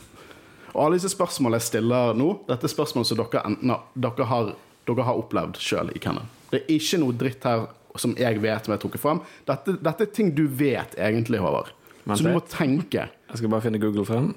Og 0.73 0.85
alle 0.85 0.97
disse 0.97 1.11
spørsmålene 1.13 1.59
jeg 1.61 1.67
stiller 1.67 2.17
nå, 2.17 2.31
dette 2.49 2.65
er 2.65 2.73
spørsmål 2.73 3.05
som 3.05 3.19
dere 3.19 3.43
enten 3.45 3.73
dere 3.93 4.29
har, 4.29 4.53
dere 4.89 5.05
har 5.05 5.21
opplevd 5.21 5.59
sjøl 5.61 5.91
i 5.93 6.01
Cannon. 6.01 6.29
Det 6.49 6.63
er 6.63 6.71
ikke 6.79 6.99
noe 7.01 7.13
dritt 7.17 7.45
her 7.45 7.67
som 7.99 8.13
jeg 8.17 8.41
vet 8.41 8.65
som 8.65 8.73
jeg 8.73 8.81
trukket 8.83 9.01
fram. 9.01 9.21
Dette, 9.49 9.75
dette 9.81 10.05
er 10.05 10.11
ting 10.13 10.31
du 10.37 10.45
vet 10.47 10.95
egentlig, 10.97 11.41
Håvard. 11.41 11.73
Men 12.05 12.17
Så 12.17 12.25
du 12.25 12.33
må 12.33 12.41
tenke. 12.49 13.09
Jeg 13.29 13.41
skal 13.41 13.51
bare 13.53 13.65
finne 13.65 13.81
Google 13.81 14.05
frem. 14.07 14.31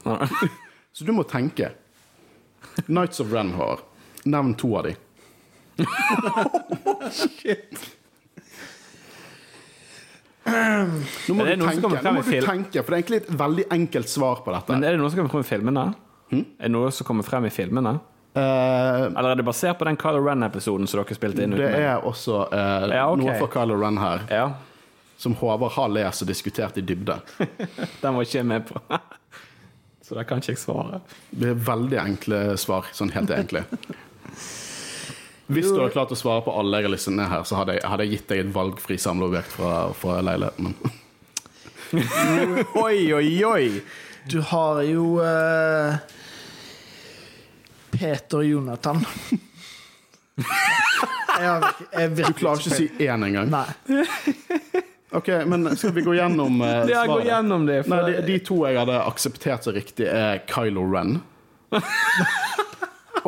Så 0.97 1.07
du 1.09 1.13
må 1.17 1.25
tenke. 1.29 1.71
Nights 2.87 3.21
of 3.21 3.33
Ren, 3.33 3.53
har. 3.59 3.83
Nevn 4.25 4.55
to 4.55 4.77
av 4.79 4.87
de. 4.87 4.95
Nå 11.29 11.35
må 11.35 11.45
du 11.47 11.53
tenke, 11.55 12.03
nå 12.03 12.13
må 12.13 12.23
du 12.23 12.33
tenke, 12.43 12.83
for 12.83 12.91
det 12.91 12.97
er 12.97 13.01
egentlig 13.03 13.21
et 13.23 13.29
veldig 13.43 13.67
enkelt 13.77 14.11
svar 14.11 14.43
på 14.45 14.55
dette. 14.55 14.75
Men 14.75 14.87
er 14.89 14.97
det 14.97 15.03
noe 15.03 15.13
som 15.13 15.23
kommer 15.23 15.31
frem 15.33 15.45
i 15.45 15.51
filmene? 15.53 15.85
Hmm? 16.33 16.47
Er 16.59 16.67
det 16.67 16.73
noe 16.75 16.91
som 16.95 17.09
kommer 17.09 17.27
frem 17.27 17.47
i 17.47 17.53
filmene? 17.53 17.95
Uh, 18.33 19.13
Eller 19.13 19.35
er 19.35 19.41
det 19.43 19.45
basert 19.45 19.77
på 19.77 19.85
den 19.85 19.99
Kylo 20.01 20.23
Ren-episoden 20.25 20.89
som 20.89 21.03
dere 21.03 21.17
spilte 21.19 21.45
inn? 21.45 21.53
det 21.53 21.67
meg? 21.69 21.83
er 21.85 22.07
også 22.09 22.47
uh, 22.49 22.87
Ja, 22.89 23.11
okay. 23.11 23.21
noe 23.21 23.35
fra 23.37 23.49
Kylo 23.53 23.77
Ren 23.81 24.01
her, 24.01 24.25
Ja, 24.33 24.47
som 25.21 25.37
Håvard 25.39 25.77
har 25.77 25.91
lest 25.93 26.25
og 26.25 26.31
diskutert 26.33 26.79
i 26.81 26.83
dybde. 26.83 27.19
den 28.03 28.17
var 28.17 28.25
ikke 28.25 28.39
jeg 28.41 28.49
med 28.49 28.65
på. 28.67 28.81
Så 30.13 30.19
det 30.19 30.27
kan 30.29 30.43
ikke 30.43 30.53
jeg 30.53 30.59
svare. 30.61 30.99
Det 31.33 31.47
er 31.49 31.61
veldig 31.65 31.97
enkle 31.97 32.39
svar, 32.61 32.85
sånn 32.93 33.09
helt 33.15 33.31
enkle. 33.33 33.63
Hvis 35.49 35.71
du 35.71 35.79
hadde 35.79 35.95
klart 35.95 36.11
å 36.13 36.19
svare 36.21 36.43
på 36.45 36.53
alle 36.53 36.83
jeg 36.83 36.85
har 36.85 36.93
listet 36.93 37.15
ned 37.17 37.31
her, 37.31 37.47
så 37.49 37.57
hadde 37.57 37.79
jeg, 37.79 37.85
hadde 37.89 38.05
jeg 38.05 38.19
gitt 38.19 38.27
deg 38.29 38.43
et 38.43 38.51
valgfri 38.53 38.99
samleobjekt 39.01 39.55
fra, 39.57 39.71
fra 39.97 40.19
leiligheten. 40.21 40.77
Men 41.97 42.61
Oi, 42.83 42.99
oi, 43.17 43.31
oi! 43.49 43.65
Du 44.29 44.37
har 44.53 44.83
jo 44.85 45.07
uh, 45.25 45.97
Peter 47.97 48.45
Jonathan. 48.51 49.01
Jeg, 51.33 51.49
har, 51.49 51.79
jeg 51.97 52.11
du 52.13 52.21
klarer 52.37 52.61
ikke 52.61 52.75
å 52.75 52.77
si 52.77 52.87
én 53.07 53.25
engang. 53.25 53.49
Nei. 53.49 54.61
Ok, 55.13 55.29
men 55.47 55.77
skal 55.77 55.93
vi 55.97 56.05
gå 56.07 56.15
gjennom 56.17 56.61
uh, 56.61 56.85
Ja, 56.91 57.05
gå 57.07 57.21
gjennom 57.27 57.67
det. 57.69 57.83
Nei, 57.91 58.01
de, 58.09 58.23
de 58.27 58.39
to 58.47 58.63
jeg 58.67 58.79
hadde 58.81 58.97
akseptert 59.05 59.67
så 59.67 59.75
riktig, 59.77 60.09
er 60.09 60.41
Kylo 60.49 60.87
Ren. 60.89 61.19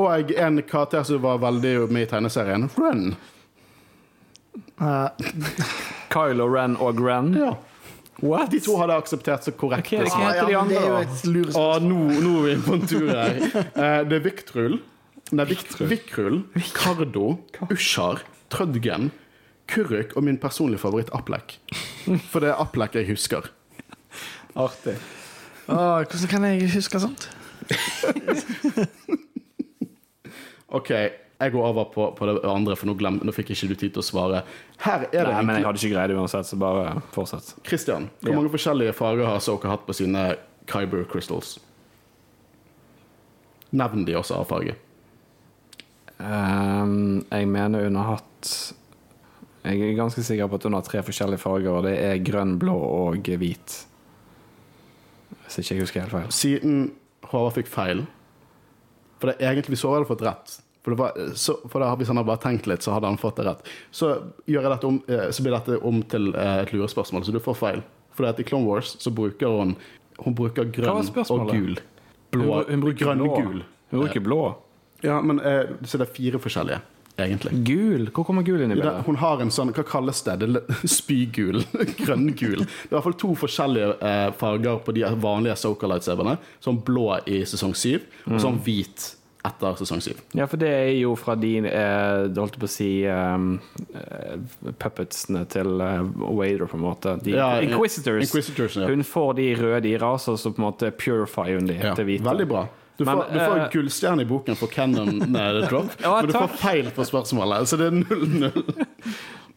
Og 0.01 0.33
en 0.35 0.59
karakter 0.67 1.05
som 1.07 1.21
var 1.23 1.39
veldig 1.45 1.75
med 1.93 2.07
i 2.07 2.11
tegneserien, 2.11 2.67
Ren. 2.81 3.15
Uh. 4.81 5.07
Kylo 6.13 6.49
Ren 6.51 6.75
og 6.83 6.99
Ren. 7.05 7.31
Ja. 7.39 7.53
What? 8.23 8.51
De 8.55 8.61
to 8.63 8.77
hadde 8.79 8.97
akseptert 8.97 9.45
så 9.47 9.53
korrekt. 9.53 9.91
Okay. 9.93 10.07
Hva 10.09 10.33
heter 10.33 10.51
de 10.51 10.57
andre. 10.59 11.79
Nå, 11.85 12.01
nå 12.25 12.35
er 12.41 12.49
vi 12.49 12.59
på 12.65 12.77
en 12.79 12.85
tur 12.89 13.09
her. 13.11 13.41
Uh, 13.75 14.03
det 14.09 14.19
er 14.21 14.27
Viktrul. 14.31 14.81
Nei, 15.35 15.47
Vik- 15.49 15.81
Vikrull, 15.89 16.43
Kardo, 16.77 17.39
Ushar, 17.73 18.21
Trødgen, 18.53 19.09
Kuruk 19.75 20.15
og 20.17 20.25
min 20.27 20.39
personlige 20.39 20.81
favoritt 20.83 21.11
Aplek. 21.17 21.57
For 22.31 22.41
det 22.45 22.53
er 22.53 22.61
Aplek 22.63 22.95
jeg 23.01 23.09
husker. 23.11 23.51
Artig. 24.55 24.95
Åh, 25.67 26.05
hvordan 26.05 26.29
kan 26.31 26.45
jeg 26.47 26.71
huske 26.75 27.01
sånt? 27.03 27.29
OK, 30.75 30.91
jeg 30.91 31.53
går 31.53 31.67
over 31.67 31.85
på, 31.93 32.07
på 32.17 32.27
det 32.29 32.37
andre, 32.49 32.77
for 32.79 32.89
nå, 32.89 32.95
glem, 32.99 33.19
nå 33.25 33.33
fikk 33.35 33.51
ikke 33.55 33.69
du 33.71 33.75
tid 33.79 33.93
til 33.95 34.03
å 34.03 34.07
svare. 34.07 34.43
Her 34.85 35.05
er 35.11 35.13
det 35.29 35.35
Nei, 35.35 35.43
men 35.47 35.59
jeg 35.61 35.67
hadde 35.69 35.81
ikke 35.83 35.93
greid 35.95 36.11
det 36.13 36.17
uansett, 36.19 36.49
så 36.49 36.59
bare 36.61 36.97
fortsett. 37.15 37.53
Christian, 37.67 38.09
hvor 38.23 38.33
Ja. 38.33 38.39
mange 38.39 38.53
forskjellige 38.55 38.95
farger 38.97 39.29
har 39.29 39.43
Soka 39.45 39.71
hatt 39.71 39.87
på 39.87 39.97
sine 39.97 40.37
Kyber 40.71 41.05
crystals? 41.11 41.57
Nevn 43.75 44.05
de 44.07 44.15
også 44.19 44.39
av 44.39 44.47
farge. 44.51 44.77
Um, 46.19 47.25
jeg 47.33 47.49
mener 47.51 47.89
hun 47.89 47.97
har 47.99 48.17
hatt 48.17 48.53
Jeg 49.65 49.81
er 49.81 49.97
ganske 49.97 50.23
sikker 50.25 50.49
på 50.51 50.59
at 50.61 50.67
hun 50.69 50.77
har 50.77 50.85
tre 50.85 51.01
forskjellige 51.05 51.41
farger, 51.41 51.73
og 51.73 51.87
det 51.87 51.95
er 51.97 52.21
grønn, 52.25 52.59
blå 52.61 52.75
og 52.77 53.31
hvit. 53.41 53.79
Hvis 55.45 55.59
ikke 55.63 55.75
jeg 55.75 55.85
husker 55.87 56.05
helt 56.05 56.13
feil. 56.13 56.29
Siden 56.35 56.85
Håvard 57.31 57.57
fikk 57.57 57.71
feil 57.73 58.05
For 59.21 59.31
det 59.31 59.35
er 59.41 59.55
egentlig 59.55 59.79
så 59.81 59.93
hadde 59.95 60.09
fått 60.09 60.25
rett. 60.25 60.55
For, 60.85 60.93
det 60.93 61.01
var, 61.01 61.17
så, 61.41 61.57
for 61.73 61.81
da, 61.81 61.95
Hvis 61.97 62.11
han 62.13 62.21
hadde 62.21 62.29
bare 62.29 62.43
tenkt 62.43 62.69
litt, 62.69 62.85
så 62.85 62.93
hadde 62.93 63.09
han 63.09 63.21
fått 63.21 63.41
det 63.41 63.47
rett. 63.49 63.69
Så, 63.91 64.11
om, 64.85 64.99
eh, 65.09 65.31
så 65.33 65.45
blir 65.45 65.57
dette 65.57 65.79
om 65.81 66.03
til 66.13 66.35
eh, 66.37 66.59
et 66.65 66.75
lurespørsmål, 66.75 67.25
så 67.25 67.33
du 67.33 67.41
får 67.41 67.57
feil. 67.57 67.85
For 68.15 68.29
i 68.29 68.47
Clone 68.47 68.69
Wars 68.69 68.97
så 69.01 69.11
bruker 69.11 69.49
hun 69.49 69.77
Hun 70.23 70.35
bruker 70.39 70.69
grønn 70.71 71.09
og 71.33 71.49
gul. 71.51 71.79
Blå, 72.31 72.45
Hun, 72.45 72.69
hun 72.69 72.85
bruker 72.85 73.01
grønn 73.07 73.25
og 73.25 73.41
gul. 73.41 73.65
Hun 73.91 74.05
bruker 74.05 74.23
blå. 74.23 74.43
Ja, 75.03 75.21
men 75.25 75.41
eh, 75.41 75.73
Så 75.85 75.99
det 75.99 76.09
er 76.09 76.15
fire 76.15 76.39
forskjellige, 76.39 76.81
egentlig. 77.19 77.53
Gul? 77.65 78.07
Hvor 78.15 78.25
kommer 78.27 78.43
gul 78.47 78.61
inn 78.65 78.73
i 78.73 78.75
Det, 78.75 78.83
bildet? 78.83 79.07
hun 79.07 79.17
har 79.23 79.41
en 79.45 79.51
sånn, 79.55 79.73
hva 79.77 79.85
kalles 79.87 80.23
det? 80.27 80.37
det 80.43 80.63
spygul. 80.99 81.63
Grønngul. 82.03 82.65
Det 82.65 82.69
er 82.69 82.93
i 82.93 82.95
hvert 82.97 83.05
fall 83.09 83.19
to 83.25 83.35
forskjellige 83.39 83.91
eh, 84.01 84.31
farger 84.41 84.81
på 84.87 84.95
de 84.97 85.05
vanlige 85.23 85.57
Soka 85.61 85.87
lightsaberne. 85.91 86.39
Sånn 86.65 86.81
blå 86.87 87.11
i 87.27 87.45
sesong 87.47 87.75
syv, 87.79 88.07
og 88.27 88.41
sånn 88.43 88.59
hvit 88.67 89.13
etter 89.45 89.75
sesong 89.77 90.01
syv. 90.01 90.23
Ja, 90.33 90.47
for 90.49 90.57
det 90.57 90.71
er 90.73 90.87
jo 90.97 91.11
fra 91.21 91.35
de 91.37 91.51
eh, 91.69 92.23
holdt 92.33 92.55
på 92.57 92.65
å 92.65 92.71
si 92.73 92.87
um, 93.05 93.59
eh, 93.93 94.39
puppetsene 94.81 95.43
til 95.53 95.83
eh, 95.85 95.99
Wader, 96.17 96.65
på 96.71 96.79
en 96.79 96.85
måte. 96.87 97.13
De, 97.21 97.35
Ja, 97.37 97.51
Inquisitors. 97.61 98.25
Inquisitors, 98.25 98.79
ja. 98.81 98.89
Hun 98.89 99.05
får 99.05 99.35
de 99.43 99.51
røde 99.61 99.91
i 99.93 99.99
ras, 100.01 100.31
og 100.33 100.39
så 100.41 100.49
på 100.55 100.63
en 100.63 100.69
måte 100.71 100.89
purifier 100.97 101.59
hun 101.61 101.69
de 101.69 101.77
Ja, 101.77 101.93
til 101.99 102.09
hvite. 102.09 102.25
veldig 102.25 102.49
bra. 102.55 102.65
Du 102.97 103.05
Men, 103.05 103.17
får, 103.17 103.25
du 103.33 103.39
får 103.41 103.59
uh, 103.59 103.69
gullstjerne 103.73 104.23
i 104.23 104.27
boken 104.29 104.59
for 104.59 104.71
Cannon 104.71 105.37
eh, 105.37 105.69
Drop, 105.69 105.91
Ja, 106.03 106.13
men 106.21 106.29
du 106.31 106.37
får 106.37 106.53
feil 106.61 106.91
på 106.95 107.07
spørsmålet. 107.07 107.69
Så 107.69 107.79
det 107.81 107.91
er 107.91 107.97
0-0. 108.05 108.63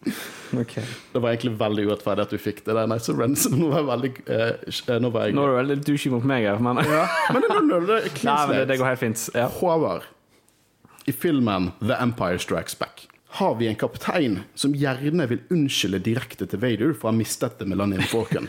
Okay. 0.55 0.83
Det 1.11 1.19
var 1.19 1.33
egentlig 1.33 1.57
veldig 1.59 1.83
urettferdig 1.89 2.23
at 2.23 2.31
du 2.31 2.37
fikk 2.39 2.61
det. 2.63 2.71
der, 2.77 2.85
nei, 2.87 2.95
så 3.03 3.11
Ren, 3.17 3.33
nå 3.51 3.67
var 3.67 3.81
jeg 3.81 3.87
veldig 3.89 4.11
eh, 4.31 4.99
Nå 5.03 5.09
var 5.11 5.25
jeg 5.27 5.35
Nå 5.35 5.43
er 5.43 5.51
du 5.51 5.55
veldig 5.57 5.75
douchey 5.83 6.13
mot 6.13 6.23
meg 6.29 6.45
her, 6.47 6.61
men, 6.63 6.79
ja, 6.87 7.01
Men 7.33 7.43
det 7.43 7.49
er 7.51 7.65
0-0. 7.65 7.89
Det 7.89 7.97
Nei, 8.29 8.37
men 8.47 8.53
det, 8.53 8.61
det 8.69 8.77
går 8.79 8.87
helt 8.87 9.01
fint. 9.01 9.25
Ja. 9.35 9.49
Håvard, 9.57 10.07
i 11.03 11.11
filmen 11.11 11.73
The 11.81 11.99
Empire 11.99 12.39
Strikes 12.39 12.77
Back 12.79 13.09
har 13.37 13.55
vi 13.55 13.67
en 13.69 13.75
kaptein 13.77 14.39
som 14.57 14.73
gjerne 14.73 15.27
vil 15.29 15.43
unnskylde 15.53 15.99
direkte 16.01 16.47
til 16.49 16.61
Vader 16.61 16.93
for 16.97 17.09
å 17.09 17.11
ha 17.11 17.17
mistet 17.17 17.59
det 17.59 17.67
Millennium 17.69 18.07
Falcon. 18.09 18.47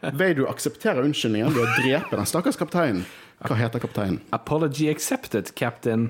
Vader 0.00 0.46
aksepterer 0.48 1.04
unnskyldningen 1.04 1.52
ved 1.52 1.66
å 1.66 1.74
drepe 1.76 2.16
den 2.16 2.28
stakkars 2.30 2.56
kapteinen. 2.56 3.04
Hva 3.44 3.58
heter 3.58 3.82
kapteinen? 3.82 4.22
Apology 4.32 4.88
accepted, 4.88 5.52
captain. 5.58 6.08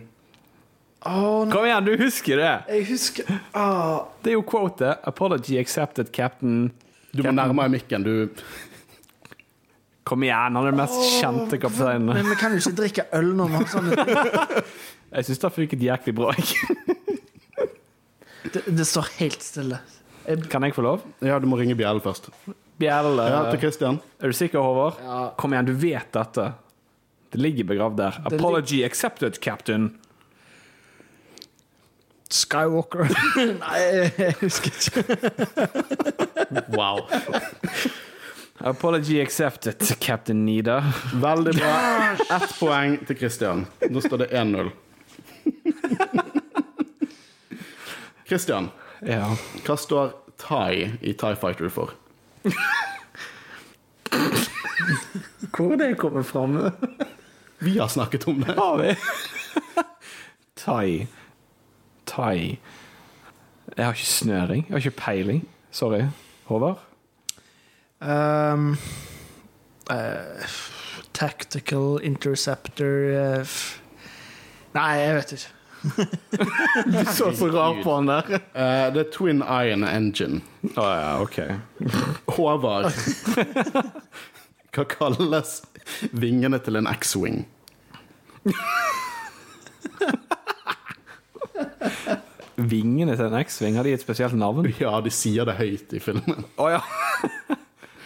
Oh, 1.02 1.48
Kom 1.50 1.66
igjen, 1.66 1.88
du 1.88 1.96
husker 1.98 2.38
det! 2.38 2.52
jeg 2.70 2.86
husker 2.92 3.26
oh. 3.58 4.06
Det 4.22 4.30
er 4.30 4.36
jo 4.36 4.44
quotet. 4.46 5.02
Apology 5.02 5.58
accepted, 5.58 6.12
captain. 6.14 6.68
Du 7.10 7.24
må 7.26 7.34
nærmere 7.34 7.74
mikken. 7.74 8.06
Du 8.06 8.30
Kom 10.06 10.22
igjen, 10.22 10.54
han 10.54 10.62
er 10.62 10.70
den 10.70 10.78
mest 10.78 11.18
kjente 11.18 11.58
kapteinen. 11.62 12.06
Men 12.10 12.30
vi 12.30 12.38
kan 12.38 12.54
jo 12.54 12.62
ikke 12.62 12.78
drikke 12.78 13.08
øl 13.18 13.34
når 13.38 13.66
sånne 13.70 13.98
ting. 13.98 14.62
Jeg 15.12 15.26
syns 15.28 15.42
det 15.42 15.52
funket 15.58 15.84
jæklig 15.90 16.14
bra. 16.16 16.32
Det, 18.42 18.62
det 18.66 18.84
står 18.88 19.08
helt 19.20 19.42
stille. 19.44 19.78
Jeg, 20.26 20.44
Kan 20.50 20.62
jeg 20.66 20.74
få 20.74 20.82
lov? 20.86 21.02
Ja, 21.22 21.38
du 21.42 21.46
må 21.50 21.58
ringe 21.60 21.74
bjellen 21.78 22.02
først. 22.02 22.28
Bjelle. 22.82 23.24
Ja, 23.30 23.42
til 23.52 23.60
Christian. 23.62 24.00
Er 24.20 24.32
du 24.32 24.36
sikker, 24.36 24.58
Håvard? 24.62 24.98
Ja. 25.02 25.18
Kom 25.38 25.54
igjen, 25.54 25.68
du 25.70 25.74
vet 25.78 26.10
dette. 26.14 26.48
Det 27.32 27.40
ligger 27.40 27.64
begravd 27.70 27.96
der. 28.00 28.18
Apology 28.28 28.82
accepted, 28.84 29.38
captain. 29.42 29.92
Skywalker. 32.32 33.08
Nei, 33.62 33.78
jeg 34.16 34.36
husker 34.40 34.72
ikke. 34.72 35.04
Wow. 36.72 37.02
Apology 38.62 39.18
accepted, 39.20 39.82
captain 40.00 40.44
Nida. 40.46 40.78
Veldig 41.20 41.54
bra. 41.58 41.72
Ett 42.38 42.54
poeng 42.58 42.98
til 43.08 43.18
Christian. 43.20 43.66
Nå 43.90 44.00
står 44.04 44.24
det 44.24 44.30
1-0. 44.38 44.70
Christian, 48.28 48.70
Ja. 49.02 49.26
hva 49.64 49.76
står 49.76 50.12
Thai 50.38 50.92
i 51.02 51.12
Thai 51.12 51.34
Fighter 51.34 51.68
for? 51.68 51.94
Hvor 55.56 55.72
er 55.72 55.76
det 55.76 55.98
kommet 55.98 56.26
fra? 56.26 56.46
Vi 57.58 57.78
har 57.78 57.88
snakket 57.88 58.28
om 58.28 58.40
det. 58.42 58.54
Har 58.56 58.76
vi? 58.78 58.94
Thai. 60.56 61.06
Thai. 62.06 62.58
Jeg 63.76 63.84
har 63.84 63.92
ikke 63.92 64.06
snøring. 64.06 64.64
Jeg 64.68 64.74
har 64.74 64.78
ikke 64.78 64.90
peiling. 65.00 65.48
Sorry. 65.70 66.02
Håvard? 66.44 66.78
Um, 68.00 68.76
uh, 69.90 70.42
tactical 71.14 72.00
interceptor 72.02 73.38
uh, 73.38 73.46
Nei, 74.74 74.90
jeg 74.98 75.14
vet 75.14 75.32
ikke. 75.36 75.48
Du 76.86 77.04
så 77.04 77.32
så 77.32 77.48
rar 77.48 77.82
på 77.82 77.94
han 77.94 78.06
der. 78.06 78.28
Uh, 78.54 78.94
det 78.94 79.00
er 79.00 79.10
Twin 79.14 79.42
Iron 79.42 79.84
Engine. 79.84 80.40
Å 80.76 80.86
ja, 80.86 81.12
OK. 81.22 81.38
Håvard. 82.36 82.92
Hva 84.72 84.84
kalles 84.88 85.58
vingene 86.16 86.60
til 86.64 86.78
en 86.80 86.88
X-wing? 86.88 87.42
Vingene 92.56 93.16
til 93.18 93.26
en 93.26 93.36
X-Wing, 93.42 93.76
har 93.76 93.84
de 93.84 93.92
et 93.96 94.04
spesielt 94.04 94.36
navn? 94.38 94.68
Ja, 94.80 94.94
de 95.04 95.12
sier 95.12 95.48
det 95.48 95.58
høyt 95.58 95.92
i 95.92 96.00
filmen. 96.00 96.46
Å 96.56 96.70
ja. 96.76 96.82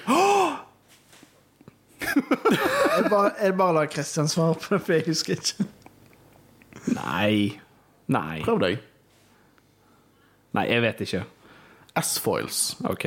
Jeg 2.97 3.11
bare, 3.11 3.31
jeg 3.43 3.53
bare 3.59 3.75
lar 3.77 3.89
Christian 3.93 4.29
svare 4.31 4.55
på 4.57 4.71
det, 4.73 4.79
for 4.87 4.95
jeg 4.95 5.05
husker 5.11 5.37
ikke. 5.37 5.67
Nei. 6.95 7.61
Nei. 8.13 8.43
Prøv 8.45 8.61
deg. 8.63 8.79
Nei, 10.57 10.67
jeg 10.71 10.83
vet 10.85 11.03
ikke. 11.07 11.25
S-foils. 12.01 12.61
OK. 12.89 13.07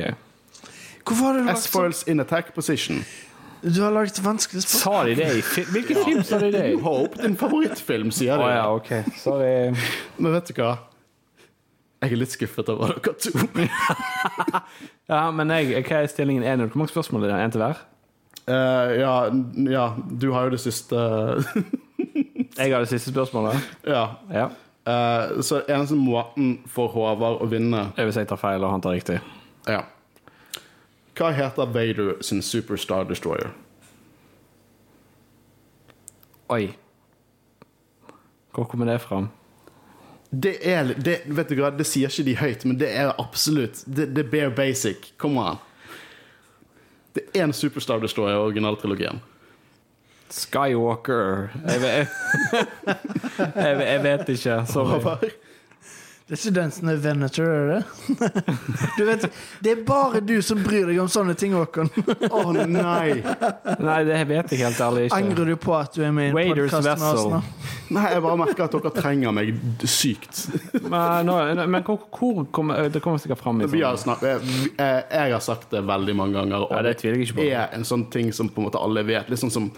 Hvorfor 1.06 1.24
har 1.24 1.38
du 1.38 1.44
lagt? 1.46 1.64
S-foils 1.64 2.04
in 2.10 2.20
attack 2.20 2.54
position. 2.54 3.00
Du 3.62 3.82
har 3.82 3.90
laget 3.92 4.20
vanskelig 4.24 4.62
spørsmål. 4.62 4.94
Sa 4.94 5.08
de 5.08 5.14
det 5.18 5.38
i 5.38 5.42
film? 5.44 5.72
Hvilken 5.74 6.04
film 6.04 6.22
sa 6.24 6.38
de 6.40 6.52
det 6.52 6.62
i? 6.72 6.76
Hope, 6.80 7.22
din 7.22 7.36
favorittfilm, 7.36 8.10
sier 8.10 8.38
de. 8.40 8.44
de. 8.44 8.54
ja, 8.54 8.68
OK. 8.74 8.92
Sorry. 9.20 9.74
Men 10.16 10.32
vet 10.32 10.48
du 10.48 10.62
hva? 10.62 10.70
Jeg 12.00 12.14
er 12.14 12.20
litt 12.22 12.32
skuffet 12.32 12.70
over 12.72 12.94
dere 12.96 13.12
to. 13.20 13.30
Ja, 15.10 15.24
men 15.34 15.50
jeg, 15.52 15.82
hva 15.84 16.04
er 16.04 16.08
stillingen 16.08 16.46
1-0? 16.46 16.70
Hvor 16.70 16.80
mange 16.80 16.92
spørsmål 16.94 17.26
er 17.26 17.32
det? 17.34 17.40
Én 17.44 17.52
til 17.52 17.60
hver? 17.64 17.82
Uh, 18.46 18.92
ja, 18.96 19.14
ja, 19.68 19.84
du 20.22 20.30
har 20.32 20.46
jo 20.48 20.54
det 20.54 20.60
siste 20.62 20.96
Jeg 22.56 22.72
har 22.72 22.80
det 22.80 22.88
siste 22.88 23.12
spørsmålet. 23.12 23.58
Ja. 23.86 24.06
Ja. 24.32 24.46
Eh, 24.90 25.40
så 25.40 25.60
eneste 25.68 25.94
måten 25.94 26.58
for 26.70 26.90
Håvard 26.94 27.42
å 27.44 27.48
vinne 27.50 27.90
Jeg 27.96 28.08
vil 28.08 28.14
si 28.14 28.22
jeg 28.22 28.30
tar 28.30 28.40
feil, 28.40 28.64
og 28.64 28.72
han 28.74 28.84
tar 28.84 28.96
riktig. 28.96 29.18
Ja. 29.68 29.84
Hva 31.18 31.32
heter 31.36 31.68
Vader 31.68 32.14
sin 32.24 32.40
Superstar 32.42 33.04
Destroyer? 33.08 33.52
Oi. 36.50 36.70
Hvor 38.56 38.66
kommer 38.66 38.88
det 38.88 38.98
fram? 39.04 39.28
Det 40.30 40.56
er 40.66 40.94
det, 40.94 41.20
Vet 41.26 41.50
du 41.50 41.58
hva, 41.58 41.72
det 41.74 41.86
sier 41.86 42.10
ikke 42.10 42.26
de 42.26 42.36
høyt, 42.38 42.64
men 42.64 42.78
det 42.78 42.88
er 42.94 43.10
absolutt 43.18 43.82
Det, 43.86 44.08
det 44.14 44.24
er 44.24 44.30
bare 44.30 44.54
basic. 44.54 45.12
Kom 45.18 45.38
an. 45.42 45.58
Det 47.14 47.26
er 47.34 47.44
en 47.44 47.54
Superstar 47.54 48.00
Destroyer 48.02 48.38
i 48.38 48.44
originaltrilogien. 48.48 49.20
Skywalker 50.30 51.50
Jeg 51.66 51.80
vet, 51.82 52.18
jeg, 53.56 53.78
jeg 53.92 54.02
vet 54.06 54.28
ikke. 54.36 54.58
Sorry. 54.70 55.30
Det 56.30 56.36
er 56.36 56.42
ikke 56.46 56.54
den 56.60 56.70
som 56.70 56.88
er 56.92 56.98
Venator, 57.02 57.48
er 57.50 57.70
det? 57.72 57.78
Du 58.98 59.00
vet, 59.08 59.24
det 59.66 59.72
er 59.72 59.80
bare 59.82 60.20
du 60.22 60.36
som 60.46 60.60
bryr 60.62 60.84
deg 60.86 61.00
om 61.02 61.08
sånne 61.10 61.34
ting, 61.34 61.56
Håkon. 61.58 61.90
Å 62.30 62.52
nei! 62.54 63.16
Nei, 63.82 63.96
det 64.06 64.20
vet 64.30 64.54
jeg 64.54 64.60
helt 64.62 64.78
ærlig 64.86 65.08
ikke. 65.08 65.18
Angrer 65.18 65.50
du 65.50 65.56
på 65.58 65.74
at 65.74 65.98
du 65.98 66.04
er 66.06 66.14
med 66.14 66.28
i 66.30 66.30
en 66.30 66.54
podkast 66.54 66.86
med 66.86 67.02
oss 67.08 67.26
nå? 67.34 67.42
Nei, 67.98 68.06
Jeg 68.14 68.22
bare 68.22 68.38
merker 68.44 68.68
at 68.68 68.76
dere 68.78 68.94
trenger 68.94 69.34
meg 69.34 69.58
sykt. 69.90 70.44
Men, 70.84 71.26
nå, 71.26 71.40
men 71.66 71.82
hvor, 71.88 72.04
hvor 72.14 72.44
kommer 72.54 72.86
Det 72.94 73.02
kommer 73.02 73.18
sikkert 73.18 73.42
fram 73.42 73.64
i 73.64 73.66
Vi 73.74 73.82
har 73.82 73.98
sånn- 73.98 74.12
snakket, 74.12 74.46
eh, 74.78 75.00
jeg 75.10 75.34
har 75.34 75.42
sagt 75.42 75.74
det 75.74 75.82
veldig 75.90 76.14
mange 76.14 76.38
ganger, 76.38 76.68
og 76.68 76.76
Ja, 76.76 76.84
det 76.86 77.00
jeg 77.02 77.24
ikke 77.26 77.40
på. 77.40 77.42
det 77.42 77.56
er 77.58 77.74
en 77.74 77.82
sånn 77.82 78.06
ting 78.14 78.30
som 78.30 78.46
på 78.54 78.62
en 78.62 78.70
måte 78.70 78.78
alle 78.78 79.02
vet. 79.02 79.26
Litt 79.34 79.42
sånn 79.42 79.50
som 79.50 79.72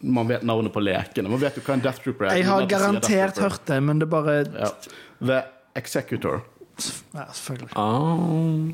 man 0.00 0.28
vet 0.28 0.42
navnet 0.42 0.72
på 0.72 0.80
lekene. 0.82 1.30
Man 1.30 1.40
vet 1.40 1.56
jo 1.58 1.62
hva 1.66 1.76
en 1.76 1.84
Death 1.84 2.02
Trooper 2.04 2.28
er. 2.28 2.38
Jeg 2.38 2.48
har 2.48 2.66
garantert 2.70 3.38
hørt 3.42 3.64
det, 3.66 3.80
men 3.84 4.00
det 4.00 4.08
er 4.08 4.12
bare 4.12 4.36
ja. 4.46 4.70
The 5.18 5.40
Executor. 5.78 6.44
Ja, 7.14 7.26
selvfølgelig. 7.32 7.72
Oh. 7.74 8.68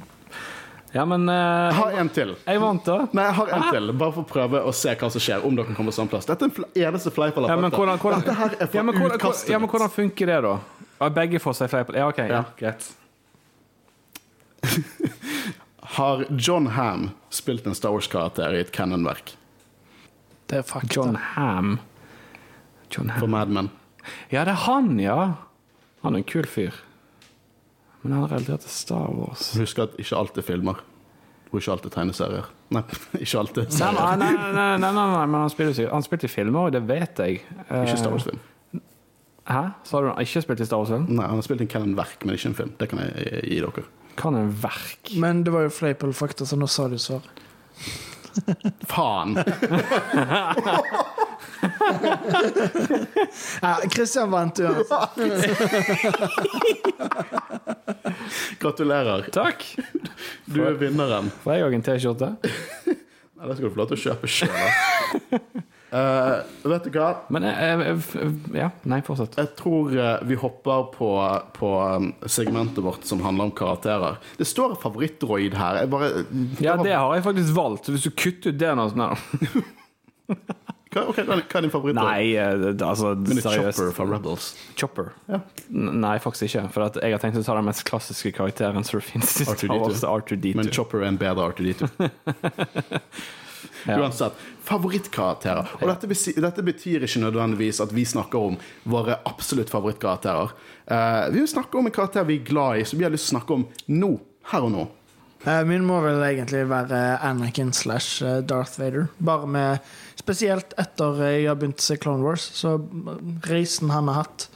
Ja, 0.95 1.05
men 1.05 1.29
uh, 1.29 1.35
Jeg 1.35 1.75
har 1.75 1.97
en 2.01 2.09
til. 2.15 2.35
Jeg 2.47 2.61
vant, 2.63 2.85
da. 2.87 2.97
Nei, 3.17 3.25
jeg 3.27 3.35
har 3.41 3.49
en 3.57 3.65
til, 3.75 3.93
bare 3.99 4.15
for 4.15 4.23
å 4.23 4.29
prøve 4.31 4.61
å 4.63 4.75
se 4.77 4.93
hva 5.01 5.09
som 5.11 5.23
skjer. 5.25 5.43
Om 5.47 5.57
dere 5.59 5.75
kommer 5.75 5.95
samme 5.97 6.13
plass. 6.13 6.29
Dette 6.29 6.47
er 6.47 6.61
en 6.61 6.69
eneste 6.89 7.11
fleip 7.15 7.41
Ja, 7.43 7.57
men 7.59 7.73
hvordan, 7.75 7.99
hvordan, 7.99 8.23
Dette 8.23 8.37
her 8.39 8.55
er 8.55 8.69
fra 8.71 8.79
ja, 8.79 8.85
men 8.87 9.01
hvordan, 9.01 9.19
utkastet 9.19 9.51
ja, 9.51 9.59
men 9.59 9.73
hvordan 9.73 9.91
funker 9.91 10.31
det, 10.31 10.37
da? 10.47 11.09
Begge 11.17 11.41
får 11.43 11.59
seg 11.59 11.73
fleip? 11.73 11.91
Ja, 11.99 12.07
OK. 12.13 12.21
Ja, 12.23 12.29
Ja. 12.39 12.45
greit. 12.61 12.93
Har 15.99 16.25
John 16.31 16.71
Ham 16.79 17.11
spilt 17.29 17.67
en 17.67 17.75
Star 17.75 17.93
Wars-karakter 17.93 18.55
i 18.55 18.63
et 18.63 18.71
canonverk 18.73 19.35
Det 20.51 20.59
er 20.61 20.67
fakta. 20.69 20.93
John 20.95 21.17
Ham. 21.35 21.77
John 22.95 23.11
for 23.19 23.27
Mad 23.33 23.49
Men? 23.49 23.71
Ja, 24.31 24.45
det 24.45 24.53
er 24.53 24.61
han, 24.67 24.99
ja. 25.01 25.19
Han 26.05 26.15
er 26.15 26.21
en 26.21 26.27
kul 26.29 26.45
fyr. 26.47 26.75
Men 28.03 28.13
han 28.13 28.27
har 28.27 28.35
relatert 28.37 28.61
til 28.67 28.71
Star 28.75 29.09
Wars. 29.17 29.55
Husk 29.57 29.79
at 29.81 29.95
ikke 29.99 30.19
alt 30.21 30.37
er 30.39 30.45
filmer. 30.45 30.83
Og 31.51 31.61
ikke 31.63 31.73
alt 31.73 31.87
er 31.89 31.95
tegneserier. 31.95 32.51
Nei, 32.75 32.83
ikke 33.25 33.39
alt 33.41 33.61
er 33.63 33.69
serier. 33.73 33.97
nei, 33.97 34.17
nei, 34.21 34.33
nei, 34.53 34.67
nei, 34.83 34.91
nei, 34.93 35.07
nei 35.15 35.25
men 35.31 35.41
han 35.47 35.53
spilte, 35.53 35.87
han 35.89 36.05
spilte 36.05 36.29
i 36.29 36.33
filmer, 36.35 36.69
og 36.69 36.75
det 36.77 36.83
vet 36.89 37.23
jeg. 37.25 37.41
Eh, 37.71 37.85
Ikke 37.87 37.97
Star 38.03 38.13
Wars-film. 38.13 38.43
Hæ? 39.49 39.63
Sa 39.89 40.01
du 40.01 40.11
han 40.11 40.21
ikke 40.25 40.43
spilte 40.45 40.65
i 40.65 40.69
Star 40.69 40.83
Wars-film? 40.83 41.09
Nei, 41.17 41.25
han 41.31 41.41
har 41.41 41.47
spilt 41.47 41.65
en 41.65 41.71
canonverk, 41.73 42.25
men 42.29 42.37
ikke 42.37 42.51
en 42.53 42.59
film. 42.61 42.75
Det 42.81 42.91
kan 42.93 43.01
jeg 43.07 43.41
gi 43.49 43.61
dere. 43.65 43.87
Kan 44.21 44.37
en 44.39 44.53
verk? 44.63 45.15
Men 45.25 45.41
det 45.47 45.55
var 45.57 45.65
jo 45.67 45.73
fleip 45.75 46.05
eller 46.05 46.15
fakta, 46.17 46.45
så 46.47 46.59
nå 46.61 46.69
sa 46.71 46.87
du 46.93 46.99
svar. 47.03 47.25
Faen! 48.91 49.37
Ja, 53.63 53.73
Christian 53.91 54.31
vant 54.31 54.59
uansett. 54.61 55.19
Gratulerer. 58.61 59.27
Takk! 59.33 59.65
Du 60.45 60.63
er 60.67 60.77
vinneren. 60.81 61.31
Får 61.45 61.57
jeg 61.59 61.67
òg 61.69 61.77
en 61.79 61.85
T-skjorte? 61.87 62.33
Nei, 62.45 63.49
det 63.49 63.57
skal 63.59 63.67
du 63.69 63.73
få 63.75 63.81
lov 63.83 63.89
til 63.93 63.99
å 63.99 64.05
kjøpe 64.09 64.27
sjøl. 64.31 64.69
Vet 65.95 66.87
du 66.89 66.91
hva? 66.99 67.09
Men 67.31 67.45
f- 67.47 68.17
Ja, 68.57 68.71
nei, 68.91 68.99
fortsett. 69.07 69.37
Jeg 69.39 69.53
tror 69.59 69.93
vi 70.27 70.39
hopper 70.41 70.89
på, 70.95 71.11
på 71.55 71.71
um, 71.97 72.09
segmentet 72.27 72.83
vårt 72.85 73.05
som 73.07 73.23
handler 73.23 73.51
om 73.51 73.55
karakterer. 73.55 74.19
Det 74.41 74.47
står 74.51 74.75
favorittdroid 74.83 75.55
her. 75.61 75.85
Bare, 75.93 76.25
Ja, 76.59 76.75
det 76.83 76.97
har 76.99 77.15
jeg 77.19 77.25
faktisk 77.29 77.55
valgt. 77.57 77.89
Hvis 77.95 78.09
du 78.09 78.11
kutter 78.11 78.51
ut 78.55 78.59
det 78.61 78.73
nå 78.79 78.89
sånn 78.91 79.05
hva, 80.95 81.03
ok, 81.11 81.17
hva 81.27 81.35
er 81.43 81.65
din 81.67 81.73
favorittdroid? 81.75 82.07
Nei, 82.07 82.35
altså 82.39 83.15
det 83.19 83.35
er 83.35 83.41
seriøst. 83.45 83.79
Chopper 83.81 83.95
fra 83.97 84.05
Rebels. 84.13 84.45
Chopper. 84.79 85.09
Ja. 85.31 85.41
Nei, 85.75 86.17
faktisk 86.23 86.47
ikke. 86.49 86.67
For 86.75 86.87
jeg 87.03 87.17
har 87.17 87.23
tenkt 87.23 87.39
å 87.41 87.47
ta 87.47 87.57
den 87.59 87.67
mest 87.67 87.83
klassiske 87.89 88.31
karakteren 88.37 88.87
som 88.87 89.03
finnes 89.03 89.33
i 89.43 89.47
Star 89.47 89.59
R2D2. 89.59 89.81
Wars, 89.83 90.05
R2D2. 90.07 90.55
Men 90.61 90.71
Chopper 90.75 91.03
er 91.03 91.11
en 91.11 91.19
bedre 91.21 91.49
R2D2. 91.51 91.91
Ja. 93.89 93.99
Uansett. 94.01 94.37
Favorittkarakterer. 94.65 95.75
Og 95.81 95.89
dette, 95.91 96.09
dette 96.41 96.65
betyr 96.65 97.05
ikke 97.07 97.25
nødvendigvis 97.25 97.83
at 97.85 97.93
vi 97.95 98.07
snakker 98.09 98.51
om 98.51 98.59
våre 98.89 99.19
absolutt 99.29 99.73
favorittkarakterer. 99.73 100.55
Uh, 100.89 101.33
vi 101.33 101.43
vil 101.43 101.51
snakke 101.51 101.81
om 101.81 101.89
en 101.89 101.95
karakter 101.95 102.27
vi 102.29 102.41
er 102.41 102.49
glad 102.49 102.81
i, 102.81 102.85
som 102.89 103.01
vi 103.01 103.07
har 103.07 103.13
lyst 103.13 103.29
til 103.29 103.35
å 103.35 103.39
snakke 103.39 103.59
om 103.59 103.67
nå. 103.93 104.15
Her 104.51 104.67
og 104.67 104.75
nå. 104.75 104.83
Uh, 105.45 105.61
Min 105.69 105.85
må 105.85 106.01
vel 106.05 106.23
egentlig 106.25 106.65
være 106.71 107.19
Anakin 107.25 107.73
slash 107.77 108.25
eh, 108.25 108.41
Darth 108.45 108.81
Vader. 108.81 109.11
Bare 109.21 109.49
med 109.49 109.95
Spesielt 110.17 110.73
etter 110.81 111.19
jeg 111.21 111.49
har 111.51 111.57
begynt 111.61 111.83
å 111.83 111.85
se 111.85 111.99
Clone 112.01 112.25
Wars, 112.25 112.45
så 112.57 112.79
reisen 113.45 113.91
han 113.93 114.09
har 114.09 114.23
hatt, 114.23 114.47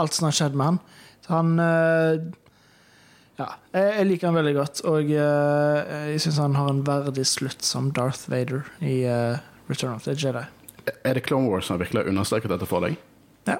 alt 0.00 0.16
som 0.16 0.26
har 0.26 0.34
skjedd 0.34 0.56
med 0.58 0.72
han 0.72 0.78
Så 1.22 1.34
han 1.36 1.52
eh, 1.62 2.24
Ja, 3.42 3.48
jeg 3.74 3.94
jeg 3.96 4.06
liker 4.06 4.28
han 4.30 4.36
veldig 4.38 4.52
godt, 4.54 4.80
og 4.86 5.08
eh, 5.10 5.94
jeg 6.12 6.20
syns 6.22 6.36
han 6.38 6.54
har 6.54 6.68
en 6.70 6.82
verdig 6.86 7.24
slutt 7.26 7.64
som 7.66 7.88
Darth 7.96 8.28
Vader 8.30 8.60
i 8.78 9.00
eh, 9.08 9.40
Return 9.70 9.96
of 9.96 10.04
the 10.06 10.14
Jedi. 10.14 10.44
Er 11.02 11.16
det 11.18 11.24
Clone 11.26 11.48
Wars 11.50 11.66
som 11.66 11.80
virkelig 11.80 12.04
har 12.04 12.10
understreket 12.12 12.52
dette 12.52 12.68
for 12.70 12.84
deg? 12.86 12.94
Ja. 13.48 13.56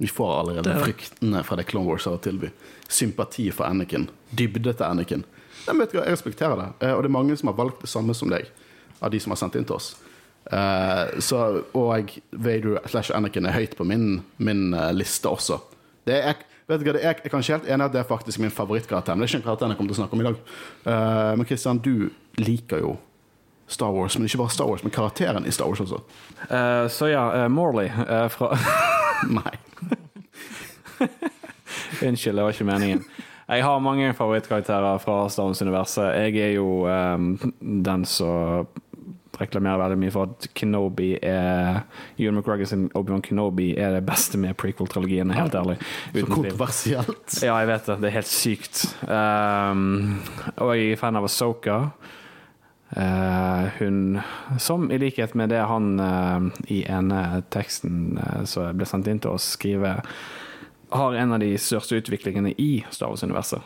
Vi 0.00 0.08
får 0.12 0.32
allerede 0.40 0.66
Det 0.68 0.82
fryktene 0.84 1.42
fra 1.46 1.56
det 1.60 1.68
Clone 1.70 1.88
Wars 1.88 2.04
har 2.08 2.18
å 2.18 2.20
tilby. 2.24 2.50
Sympati 2.88 3.48
for 3.54 3.68
Anakin. 3.70 4.08
Dybde 4.36 4.74
til 4.74 4.86
Anakin. 4.86 5.24
Men 5.66 5.82
vet 5.84 5.96
Jeg 5.96 6.12
respekterer 6.12 6.56
det. 6.60 6.68
Eh, 6.84 6.92
Og 6.96 7.02
det 7.04 7.08
er 7.12 7.16
mange 7.16 7.36
som 7.40 7.52
har 7.52 7.58
valgt 7.62 7.80
det 7.86 7.92
samme 7.92 8.16
som 8.16 8.28
deg, 8.32 8.48
av 9.00 9.12
de 9.14 9.20
som 9.20 9.32
har 9.32 9.40
sendt 9.40 9.56
inn 9.56 9.64
til 9.68 9.76
oss. 9.80 9.94
Så, 11.20 11.36
og 11.76 12.10
Vader 12.32 12.80
slash 12.88 13.12
Anakin 13.14 13.46
er 13.46 13.52
høyt 13.54 13.76
på 13.78 13.84
min, 13.86 14.22
min 14.40 14.72
liste 14.96 15.28
også. 15.28 15.60
Det 16.08 16.16
er, 16.16 16.40
vet 16.70 16.82
du 16.82 16.88
hva, 16.88 16.96
jeg 17.02 17.18
er 17.18 17.32
kanskje 17.32 17.58
helt 17.58 17.68
enig 17.68 17.86
at 17.88 17.94
det 17.94 18.02
er 18.02 18.08
faktisk 18.08 18.40
min 18.42 18.54
favorittkarakter. 18.54 19.14
Men 19.14 19.24
det 19.24 19.28
er 19.28 19.34
ikke 19.34 19.42
en 19.42 19.48
karakter 19.48 19.72
jeg 19.72 19.80
kommer 19.80 19.92
til 19.92 19.98
å 19.98 20.02
snakke 20.02 20.18
om 20.18 20.24
i 20.24 20.28
dag. 20.28 20.42
Uh, 20.86 21.32
men 21.40 21.48
Christian, 21.50 21.82
du 21.84 22.10
liker 22.40 22.84
jo 22.84 22.96
Star 23.70 23.92
Wars, 23.94 24.16
men 24.18 24.26
ikke 24.26 24.42
bare 24.42 24.54
Star 24.54 24.70
Wars, 24.70 24.82
men 24.86 24.94
karakteren 24.94 25.46
i 25.46 25.54
Star 25.54 25.70
Wars 25.70 25.82
også. 25.84 26.00
Uh, 26.46 26.86
så 26.90 27.10
ja, 27.12 27.26
uh, 27.44 27.48
Morley 27.52 27.90
fra 28.34 28.54
Nei. 29.40 29.56
Unnskyld, 32.02 32.36
det 32.36 32.44
var 32.44 32.54
ikke 32.54 32.64
meningen. 32.64 33.04
Jeg 33.50 33.64
har 33.66 33.82
mange 33.82 34.12
favorittkarakterer 34.14 34.98
fra 35.02 35.24
Star 35.28 35.48
Wars-universet. 35.50 36.04
Jeg 36.14 36.36
er 36.38 36.52
jo 36.54 36.86
um, 36.86 37.32
den 37.60 38.04
som 38.06 38.68
reklamerer 39.40 39.80
veldig 39.82 39.98
mye 40.00 40.12
for 40.14 40.30
at 40.30 40.48
Kenobi 40.56 41.10
er 41.16 41.82
Ewan 42.18 42.38
McGregor 42.38 42.68
sin 42.68 42.88
Obi-Wan 42.98 43.24
Kenobi 43.24 43.70
er 43.78 43.96
det 43.96 44.04
beste 44.08 44.40
med 44.40 44.56
prequel-trilogien, 44.60 45.32
helt 45.34 45.56
ærlig. 45.56 45.78
Så 46.14 46.26
kontroversielt. 46.28 47.38
Ja, 47.42 47.56
jeg 47.62 47.70
vet 47.72 47.90
det. 47.90 47.98
Det 48.02 48.10
er 48.10 48.16
helt 48.18 48.30
sykt. 48.30 48.84
Um, 49.06 50.20
og 50.56 50.74
jeg 50.76 50.94
er 50.94 51.00
fan 51.00 51.20
av 51.20 51.28
Asoka. 51.28 51.80
hun 53.78 54.20
som, 54.58 54.90
i 54.90 54.98
likhet 54.98 55.34
med 55.34 55.52
det 55.54 55.62
han 55.62 56.00
uh, 56.00 56.50
i 56.66 56.82
ene 56.90 57.42
teksten 57.54 58.18
uh, 58.18 58.44
som 58.44 58.76
ble 58.76 58.88
sendt 58.88 59.06
inn 59.06 59.22
til 59.22 59.36
oss, 59.38 59.52
skriver 59.54 60.02
har 60.90 61.14
en 61.14 61.32
av 61.32 61.40
de 61.40 61.52
største 61.58 62.00
utviklingene 62.00 62.52
i 62.58 62.84
Star 62.90 63.12
Wars-universet. 63.12 63.62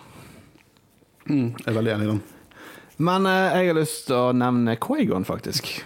Mm, 1.24 1.55
jeg 1.56 1.68
er 1.70 1.76
veldig 1.78 1.94
enig 1.94 2.06
i 2.06 2.10
den. 2.12 2.24
Men 2.97 3.27
eh, 3.27 3.57
jeg 3.59 3.73
har 3.73 3.79
lyst 3.79 4.07
til 4.09 4.16
å 4.19 4.33
nevne 4.37 4.77
Quagon, 4.83 5.27
faktisk. 5.29 5.73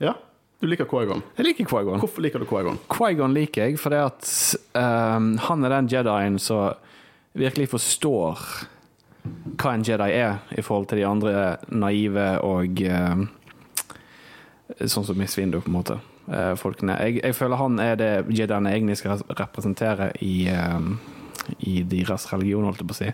Ja, 0.00 0.12
du 0.60 0.66
liker 0.68 0.84
Quaigon. 0.88 1.22
Jeg 1.38 1.46
liker 1.46 1.64
Quagon. 1.68 2.00
Hvorfor 2.02 2.20
liker 2.24 2.40
du 2.42 2.46
Quaigon? 2.48 2.76
Quaigon 2.92 3.32
liker 3.32 3.64
jeg 3.70 3.78
fordi 3.80 3.96
at 4.04 4.26
ehm, 4.76 5.30
han 5.46 5.64
er 5.64 5.72
den 5.72 5.88
jedien 5.88 6.36
som 6.40 6.74
virkelig 7.36 7.70
forstår 7.72 8.42
hva 9.56 9.72
en 9.72 9.84
jedi 9.88 10.10
er, 10.18 10.36
i 10.52 10.62
forhold 10.64 10.90
til 10.90 11.00
de 11.00 11.06
andre 11.08 11.32
naive 11.72 12.26
og 12.44 12.82
ehm, 12.84 13.26
Sånn 14.84 15.04
som 15.06 15.16
Miss 15.16 15.36
Window, 15.38 15.60
på 15.64 15.70
en 15.70 15.76
måte. 15.78 15.96
eh, 16.28 16.52
folkene. 16.58 16.96
Jeg, 17.06 17.20
jeg 17.22 17.36
føler 17.38 17.60
han 17.60 17.76
er 17.80 17.96
det 18.00 18.12
Jediene 18.34 18.72
egentlig 18.74 18.96
skal 19.00 19.20
representere 19.38 20.10
i, 20.26 20.48
ehm, 20.52 20.96
i 21.62 21.78
deres 21.86 22.26
religion, 22.32 22.66
holdt 22.68 22.82
jeg 22.84 22.90
på 22.90 22.96
å 22.96 23.00
si. 23.00 23.12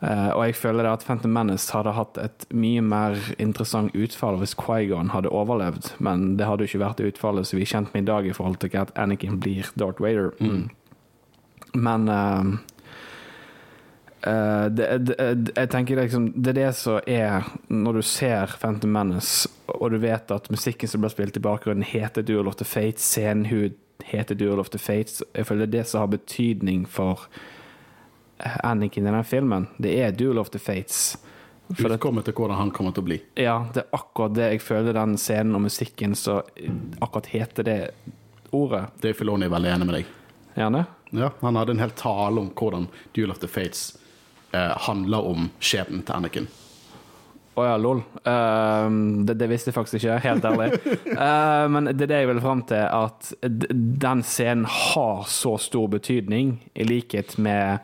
Eh, 0.00 0.30
og 0.30 0.44
jeg 0.46 0.54
føler 0.54 0.86
det 0.86 0.92
at 0.92 1.04
Phantom 1.06 1.32
Menace 1.34 1.74
hadde 1.74 1.96
hatt 1.96 2.18
et 2.22 2.44
mye 2.54 2.82
mer 2.86 3.18
interessant 3.42 3.94
utfall 3.98 4.38
hvis 4.38 4.54
Quaigon 4.58 5.10
hadde 5.10 5.32
overlevd, 5.34 5.90
men 5.98 6.36
det 6.38 6.46
hadde 6.46 6.62
jo 6.62 6.70
ikke 6.70 6.84
vært 6.84 7.02
det 7.02 7.14
utfallet 7.14 7.48
som 7.48 7.58
vi 7.58 7.66
er 7.66 7.72
kjent 7.72 7.94
med 7.94 8.06
i 8.06 8.10
dag 8.12 8.28
i 8.28 8.36
forhold 8.36 8.60
til 8.62 8.78
at 8.78 8.94
Anakin 8.94 9.40
blir 9.42 9.66
Darth 9.74 10.02
Vader. 10.02 10.30
Mm. 10.38 10.68
Men 11.74 12.06
uh, 12.08 12.54
det, 14.70 14.86
det, 15.08 15.16
jeg 15.52 15.68
tenker 15.70 15.98
liksom 16.00 16.30
Det 16.32 16.54
er 16.54 16.56
det 16.56 16.70
som 16.74 16.96
er 17.06 17.44
Når 17.68 17.98
du 17.98 18.02
ser 18.02 18.54
Phantom 18.58 18.90
Menace, 18.90 19.50
og 19.66 19.90
du 19.92 19.98
vet 20.00 20.30
at 20.32 20.48
musikken 20.50 20.88
som 20.88 21.02
ble 21.02 21.10
spilt 21.12 21.36
i 21.36 21.44
bakgrunnen, 21.44 21.84
heter 21.84 22.22
Duel 22.22 22.48
of 22.48 22.56
the 22.56 22.64
Fates, 22.64 23.04
scenen 23.04 23.44
heter 24.04 24.34
Duel 24.34 24.62
of 24.62 24.70
the 24.70 24.78
Fates 24.78 25.22
Jeg 25.34 25.46
føler 25.46 25.66
det 25.66 25.74
er 25.74 25.82
det 25.82 25.90
som 25.90 26.06
har 26.06 26.14
betydning 26.14 26.86
for 26.88 27.28
Anakin 28.38 29.06
i 29.06 29.10
den 29.10 29.24
filmen. 29.24 29.66
Det 29.78 29.94
er 30.00 30.12
Duel 30.12 30.38
of 30.38 30.50
the 30.50 30.58
Fates. 30.58 31.16
For 31.68 31.92
Utkommet 31.92 32.24
til 32.24 32.32
hvordan 32.32 32.56
han 32.56 32.70
kommer 32.72 32.94
til 32.96 33.04
å 33.04 33.08
bli. 33.10 33.18
ja, 33.36 33.58
det 33.74 33.82
er 33.82 33.96
akkurat 33.98 34.36
det 34.36 34.46
jeg 34.54 34.62
føler 34.64 34.96
den 34.96 35.18
scenen 35.20 35.58
og 35.58 35.66
musikken 35.66 36.14
så 36.16 36.40
akkurat 37.00 37.28
heter 37.34 37.66
det 37.66 37.80
ordet. 38.56 38.86
Det 39.02 39.10
er 39.10 39.18
Filoni 39.18 39.50
veldig 39.52 39.74
enig 39.74 39.88
med 39.88 39.98
deg. 39.98 40.14
Gjerne? 40.56 40.86
Ja, 41.10 41.28
han 41.40 41.60
hadde 41.60 41.76
en 41.76 41.82
hel 41.82 41.92
tale 41.96 42.40
om 42.40 42.48
hvordan 42.56 42.88
Duel 43.12 43.34
of 43.34 43.42
the 43.44 43.50
Fates 43.50 43.98
eh, 44.52 44.72
handler 44.88 45.28
om 45.28 45.50
skjebnen 45.60 46.06
til 46.08 46.16
Anakin. 46.16 46.48
Å 47.58 47.64
ja, 47.66 47.78
lol. 47.80 48.00
Uh, 48.22 48.86
det, 49.26 49.34
det 49.40 49.48
visste 49.50 49.72
jeg 49.72 49.76
faktisk 49.76 49.98
ikke, 49.98 50.18
helt 50.22 50.44
ærlig. 50.46 50.68
Uh, 51.10 51.66
men 51.74 51.90
det 51.90 52.06
er 52.06 52.12
det 52.12 52.20
jeg 52.22 52.30
vil 52.30 52.42
fram 52.44 52.62
til, 52.70 52.84
at 52.86 53.32
den 54.06 54.22
scenen 54.22 54.68
har 54.70 55.26
så 55.26 55.56
stor 55.60 55.88
betydning, 55.90 56.60
i 56.78 56.86
likhet 56.86 57.34
med 57.42 57.82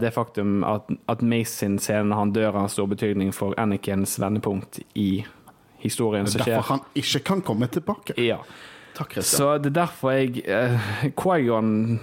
det 0.00 0.10
faktum 0.14 0.64
at, 0.64 0.88
at 1.12 1.20
Mace 1.20 1.60
sin 1.60 1.78
scene 1.78 2.16
han 2.16 2.32
dør, 2.32 2.54
har 2.56 2.70
stor 2.72 2.88
betydning 2.88 3.34
for 3.36 3.52
Anakins 3.60 4.14
vendepunkt 4.22 4.80
i 4.96 5.24
historien 5.82 6.26
som 6.26 6.40
skjer. 6.40 6.56
Derfor 6.56 6.78
han 6.78 6.84
ikke 6.96 7.22
kan 7.32 7.44
komme 7.44 7.68
tilbake. 7.72 8.16
Ja. 8.20 8.40
Takk, 8.96 9.12
Christian. 9.12 9.38
Så 9.38 9.58
det 9.62 9.70
er 9.70 9.76
derfor 9.82 10.12
jeg 10.12 10.42
uh, 10.44 11.06
Quaigon 11.16 12.00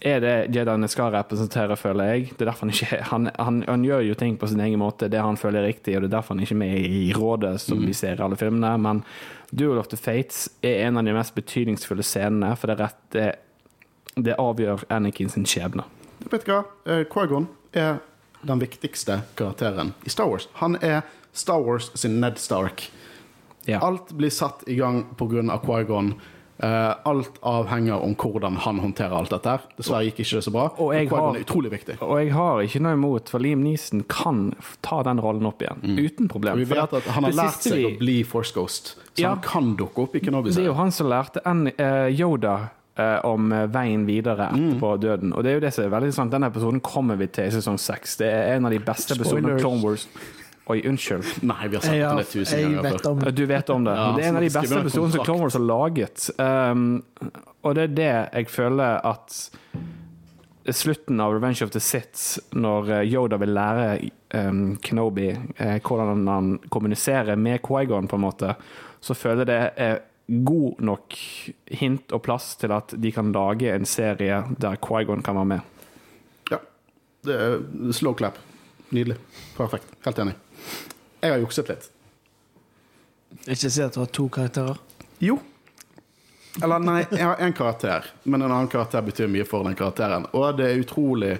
er 0.00 0.20
det 0.20 0.34
Jediene 0.54 0.88
skal 0.90 1.10
representere, 1.14 1.78
føler 1.80 2.12
jeg. 2.12 2.26
Det 2.36 2.44
er 2.44 2.50
derfor 2.50 2.66
Han 2.66 2.74
ikke 2.74 3.00
han, 3.10 3.30
han, 3.38 3.62
han 3.68 3.86
gjør 3.86 4.04
jo 4.06 4.18
ting 4.18 4.36
på 4.38 4.50
sin 4.50 4.60
egen 4.60 4.78
måte, 4.82 5.08
det 5.08 5.22
han 5.22 5.38
føler 5.40 5.62
er 5.62 5.70
riktig, 5.72 5.96
og 5.96 6.04
det 6.04 6.10
er 6.10 6.16
derfor 6.18 6.36
han 6.36 6.44
ikke 6.44 6.54
er 6.54 6.62
med 6.62 6.76
i 7.00 7.12
rådet, 7.16 7.54
som 7.60 7.80
vi 7.80 7.96
ser 7.96 8.20
i 8.20 8.24
alle 8.24 8.36
filmene. 8.36 8.76
Men 8.78 9.02
Duel 9.50 9.80
of 9.80 9.88
the 9.88 9.96
Fates 9.96 10.46
er 10.62 10.86
en 10.86 11.00
av 11.00 11.06
de 11.06 11.16
mest 11.16 11.34
betydningsfulle 11.34 12.04
scenene, 12.04 12.52
for 12.56 12.68
det, 12.68 12.76
er 12.76 12.84
rett, 12.84 13.02
det, 13.16 13.28
det 14.28 14.38
avgjør 14.42 14.84
Anakin 14.92 15.32
sin 15.32 15.48
skjebne. 15.48 15.86
Vet 16.30 16.44
du 16.46 16.52
hva? 16.52 16.62
Eh, 16.86 17.04
Qui-Gon 17.10 17.46
er 17.76 17.98
den 18.46 18.60
viktigste 18.62 19.20
karakteren 19.38 19.92
i 20.06 20.10
Star 20.12 20.28
Wars. 20.30 20.48
Han 20.60 20.76
er 20.82 21.02
Star 21.36 21.60
Wars 21.62 21.90
sin 21.94 22.20
Ned 22.20 22.38
Stark. 22.38 22.88
Ja. 23.66 23.80
Alt 23.82 24.12
blir 24.14 24.30
satt 24.30 24.64
i 24.70 24.76
gang 24.78 25.04
pga. 25.18 25.58
Qui-Gon. 25.64 26.14
Eh, 26.58 26.94
alt 27.04 27.34
avhenger 27.44 28.00
om 28.00 28.14
hvordan 28.16 28.54
han 28.64 28.78
håndterer 28.80 29.12
alt 29.12 29.28
dette. 29.34 29.44
her. 29.50 29.64
Dessverre 29.76 30.06
gikk 30.06 30.22
ikke 30.24 30.38
det 30.38 30.44
så 30.46 30.52
bra. 30.54 30.62
Og 30.80 30.94
jeg 30.94 31.10
har- 31.10 31.36
er 31.36 31.42
utrolig 31.44 31.70
viktig. 31.70 31.98
Og 32.00 32.16
jeg 32.18 32.32
har 32.32 32.62
ikke 32.62 32.80
noe 32.80 32.92
imot, 32.94 33.28
for 33.28 33.38
Liam 33.38 33.62
Neeson 33.62 34.04
kan 34.08 34.54
ta 34.82 35.02
den 35.02 35.20
rollen 35.20 35.44
opp 35.46 35.60
igjen, 35.60 35.82
uten 35.98 36.28
problem. 36.28 36.54
Og 36.54 36.58
vi 36.58 36.64
vet 36.74 36.94
at 36.94 37.02
han 37.02 37.24
har 37.24 37.32
lært 37.32 37.60
seg 37.60 37.72
vi- 37.74 37.84
å 37.84 37.98
bli 37.98 38.22
Force 38.22 38.54
Ghost, 38.54 38.94
så 39.14 39.20
Ja. 39.20 39.28
han 39.34 39.40
kan 39.42 39.76
dukke 39.76 39.98
opp 40.04 40.14
i 40.16 40.20
Kenobi. 40.20 40.48
Det 40.54 40.58
er 40.62 40.64
jo 40.72 40.72
han 40.74 40.90
som 40.90 41.08
lærte 41.08 41.40
en, 41.44 41.66
uh, 41.78 42.08
Yoda 42.08 42.70
eh, 42.98 43.18
om 43.28 43.52
eh, 43.52 43.66
veien 43.72 44.06
videre 44.08 44.50
etterpå 44.52 44.94
døden. 45.02 45.34
Og 45.34 45.44
det 45.44 45.52
er 45.52 45.60
jo 45.60 45.64
det 45.66 45.74
som 45.76 45.86
er 45.86 45.94
veldig 45.94 46.14
sant. 46.16 46.32
Denne 46.34 46.50
episoden 46.52 46.82
kommer 46.84 47.20
vi 47.20 47.28
til 47.32 47.50
i 47.50 47.54
sesong 47.54 47.78
seks. 47.80 48.18
Det 48.22 48.30
er 48.32 48.56
en 48.56 48.68
av 48.68 48.74
de 48.74 48.82
beste 48.82 49.16
episodene 49.16 49.54
av 49.54 49.62
Clone 49.62 49.82
Wars. 49.84 50.08
Oi, 50.66 50.80
unnskyld. 50.88 51.28
Nei, 51.46 51.68
vi 51.70 51.78
har 51.78 51.84
sett 51.84 51.94
Ja, 51.94 52.14
den 52.18 52.26
tusen 52.26 52.64
ganger 52.64 52.88
vet 52.88 53.04
før. 53.04 53.34
Du 53.38 53.44
vet 53.46 53.68
om 53.70 53.84
det. 53.86 53.92
Ja, 53.94 54.06
det 54.16 54.24
er 54.24 54.32
en 54.32 54.40
av 54.40 54.46
de 54.46 54.50
beste 54.50 54.80
episodene 54.80 55.14
som. 55.14 55.26
Clone 55.28 55.44
Wars 55.44 55.58
har 55.58 55.62
laget. 55.62 56.24
Um, 56.42 56.88
og 57.62 57.76
det 57.78 57.84
er 57.84 57.94
det 57.94 58.10
jeg 58.10 58.50
føler 58.50 58.98
at 59.06 59.38
slutten 60.74 61.20
av 61.22 61.36
Revenge 61.36 61.62
of 61.62 61.70
the 61.70 61.80
Sith, 61.80 62.40
når 62.58 62.90
eh, 62.90 63.12
Yoda 63.12 63.38
vil 63.38 63.52
lære 63.54 64.10
um, 64.34 64.76
Kenobi 64.82 65.28
eh, 65.30 65.76
hvordan 65.78 66.26
han 66.26 66.52
kommuniserer 66.72 67.38
med 67.38 67.62
Quaigon, 67.62 68.08
på 68.10 68.18
en 68.18 68.24
måte, 68.24 68.54
så 69.00 69.14
føler 69.14 69.44
jeg 69.44 69.50
det 69.52 69.60
er 69.86 70.00
god 70.26 70.80
nok 70.82 71.14
hint 71.80 72.12
og 72.12 72.22
plass 72.26 72.56
til 72.60 72.74
at 72.74 72.94
de 72.98 73.12
kan 73.14 73.30
lage 73.34 73.70
en 73.74 73.86
serie 73.86 74.42
der 74.58 74.78
Quaigon 74.82 75.22
kan 75.22 75.38
være 75.38 75.50
med. 75.54 75.60
Ja. 76.50 76.58
Det 77.26 77.36
er 77.36 77.92
slow 77.94 78.16
clap. 78.18 78.38
Nydelig. 78.90 79.16
Perfekt. 79.56 79.92
Helt 80.04 80.18
enig. 80.18 80.34
Jeg 81.22 81.32
har 81.32 81.42
jukset 81.42 81.70
litt. 81.70 81.90
Ikke 83.46 83.70
si 83.70 83.82
at 83.82 83.94
du 83.94 84.02
har 84.02 84.10
to 84.14 84.28
karakterer. 84.32 84.78
Jo. 85.22 85.38
Eller 86.62 86.80
nei, 86.80 87.00
jeg 87.10 87.20
har 87.20 87.40
én 87.44 87.52
karakter, 87.52 88.06
men 88.24 88.40
en 88.40 88.50
annen 88.50 88.70
karakter 88.72 89.04
betyr 89.04 89.28
mye 89.28 89.44
for 89.44 89.66
den 89.66 89.76
karakteren. 89.76 90.24
Og 90.32 90.56
det 90.56 90.70
er 90.70 90.80
utrolig 90.80 91.34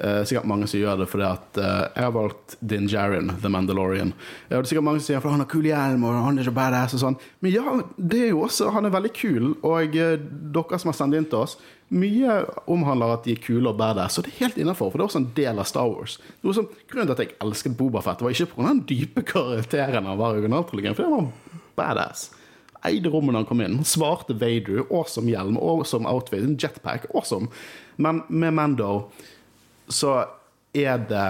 eh, 0.00 0.20
sikkert 0.26 0.48
mange 0.48 0.68
som 0.70 0.80
gjør 0.80 1.00
det 1.00 1.08
fordi 1.10 1.26
at 1.28 1.60
uh, 1.60 1.86
jeg 1.94 2.04
har 2.04 2.12
valgt 2.14 2.56
Din 2.60 2.88
Djarin, 2.90 3.32
The 3.42 3.50
Mandalorian. 3.52 4.12
Uh, 4.12 4.50
det 4.50 4.60
er 4.60 4.70
sikkert 4.70 4.86
mange 4.88 5.02
som 5.02 5.08
sier 5.08 5.24
for 5.24 5.34
han 5.34 5.42
har 5.42 5.50
kul 5.50 5.66
hjelm 5.68 6.06
og 6.08 6.20
han 6.26 6.38
er 6.38 6.48
så 6.48 6.54
badass 6.54 6.96
og 6.98 7.02
sånn. 7.02 7.18
Men 7.44 7.54
ja, 7.54 7.74
det 7.96 8.22
er 8.26 8.30
jo 8.32 8.44
også 8.46 8.70
Han 8.74 8.86
er 8.86 8.94
veldig 8.94 9.12
kul, 9.16 9.50
og 9.66 9.98
uh, 9.98 10.14
dere 10.54 10.80
som 10.80 10.92
har 10.92 10.98
sendt 10.98 11.18
inn 11.18 11.28
til 11.28 11.42
oss 11.42 11.58
mye 11.88 12.42
omhandler 12.68 13.14
at 13.14 13.24
de 13.24 13.32
er 13.32 13.40
kule 13.40 13.70
og 13.70 13.78
badass, 13.78 14.18
og 14.20 14.26
det 14.26 14.34
er 14.34 14.42
helt 14.42 14.58
innafor, 14.60 14.90
for 14.90 15.00
det 15.00 15.06
er 15.06 15.08
også 15.08 15.22
en 15.22 15.30
del 15.38 15.60
av 15.62 15.68
Star 15.70 15.88
Wars. 15.88 16.18
Som, 16.44 16.66
grunnen 16.90 17.08
til 17.08 17.14
at 17.14 17.22
jeg 17.22 17.38
elsket 17.40 17.78
Bobafett, 17.78 18.20
var 18.20 18.34
ikke 18.34 18.50
pga. 18.50 18.66
den 18.66 18.82
dype 18.90 19.24
karakteren 19.24 20.10
han 20.10 20.20
var 20.20 20.36
i 20.36 20.42
originaltrilogien, 20.42 20.98
for 20.98 21.08
det 21.08 21.14
var 21.14 21.64
badass 21.80 22.26
eide 22.86 23.10
rommet 23.10 23.34
når 23.34 23.42
han 23.42 23.48
kom 23.48 23.62
inn. 23.64 23.78
Han 23.80 23.88
svarte 23.88 24.36
Vader, 24.38 24.84
awesome 24.94 25.30
hjelm, 25.32 25.58
awesome 25.58 26.08
outfit, 26.08 26.44
en 26.44 26.58
jetpack, 26.60 27.08
awesome. 27.14 27.50
Men 27.96 28.22
med 28.28 28.54
Mando 28.54 29.08
så 29.88 30.24
er 30.76 30.98
det 31.08 31.26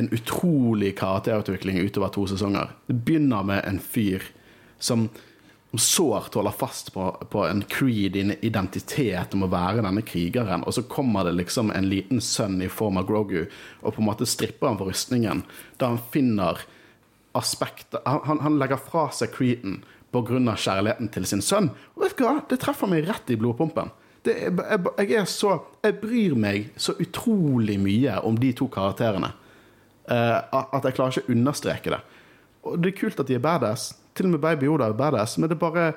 en 0.00 0.08
utrolig 0.14 0.94
karakterutvikling 0.98 1.80
utover 1.82 2.08
to 2.14 2.26
sesonger. 2.30 2.70
Det 2.86 2.94
begynner 3.04 3.42
med 3.46 3.64
en 3.68 3.80
fyr 3.82 4.22
som 4.78 5.08
sårt 5.78 6.34
holder 6.34 6.54
fast 6.56 6.92
på, 6.94 7.04
på 7.30 7.44
en 7.46 7.62
creed, 7.70 8.16
en 8.16 8.32
identitet 8.42 9.34
om 9.36 9.44
å 9.46 9.50
være 9.52 9.84
denne 9.84 10.02
krigeren, 10.02 10.64
og 10.66 10.74
så 10.74 10.82
kommer 10.90 11.28
det 11.28 11.36
liksom 11.38 11.70
en 11.70 11.86
liten 11.90 12.22
sønn 12.24 12.58
i 12.62 12.70
form 12.72 12.98
av 12.98 13.06
Grogu 13.06 13.44
og 13.44 13.94
på 13.94 14.00
en 14.02 14.08
måte 14.08 14.26
stripper 14.26 14.72
han 14.72 14.80
for 14.80 14.90
rustningen, 14.90 15.44
da 15.78 15.92
han 15.92 16.02
finner 16.10 16.64
aspekter 17.38 18.00
Han, 18.04 18.40
han- 18.40 18.58
legger 18.58 18.76
fra 18.82 19.08
seg 19.14 19.30
creeden 19.30 19.84
pga. 20.10 20.56
kjærligheten 20.56 21.12
til 21.12 21.26
sin 21.26 21.40
sønn. 21.40 21.70
Og 21.94 22.02
vet 22.02 22.16
du 22.16 22.24
hva? 22.24 22.40
Det 22.48 22.58
treffer 22.58 22.88
meg 22.88 23.06
rett 23.06 23.30
i 23.30 23.36
blodpumpen. 23.36 23.92
Det 24.26 24.36
jeg, 24.36 24.52
jeg, 24.52 25.12
er 25.16 25.28
så, 25.30 25.54
jeg 25.84 25.96
bryr 26.02 26.36
meg 26.36 26.70
så 26.76 26.92
utrolig 27.00 27.78
mye 27.80 28.18
om 28.28 28.36
de 28.40 28.52
to 28.56 28.68
karakterene 28.72 29.30
uh, 29.32 30.38
at 30.60 30.84
jeg 30.84 30.96
klarer 30.98 31.16
ikke 31.16 31.30
å 31.30 31.36
understreke 31.36 31.94
det. 31.94 32.00
Og 32.68 32.80
det 32.82 32.92
er 32.92 33.00
kult 33.00 33.22
at 33.22 33.30
de 33.30 33.38
er 33.38 33.44
badass. 33.44 33.90
Til 34.16 34.28
og 34.28 34.34
med 34.34 34.42
Baby 34.44 34.68
Yoda 34.68 34.90
er 34.90 34.98
badass, 34.98 35.38
men 35.40 35.48
det 35.48 35.60
bare 35.60 35.92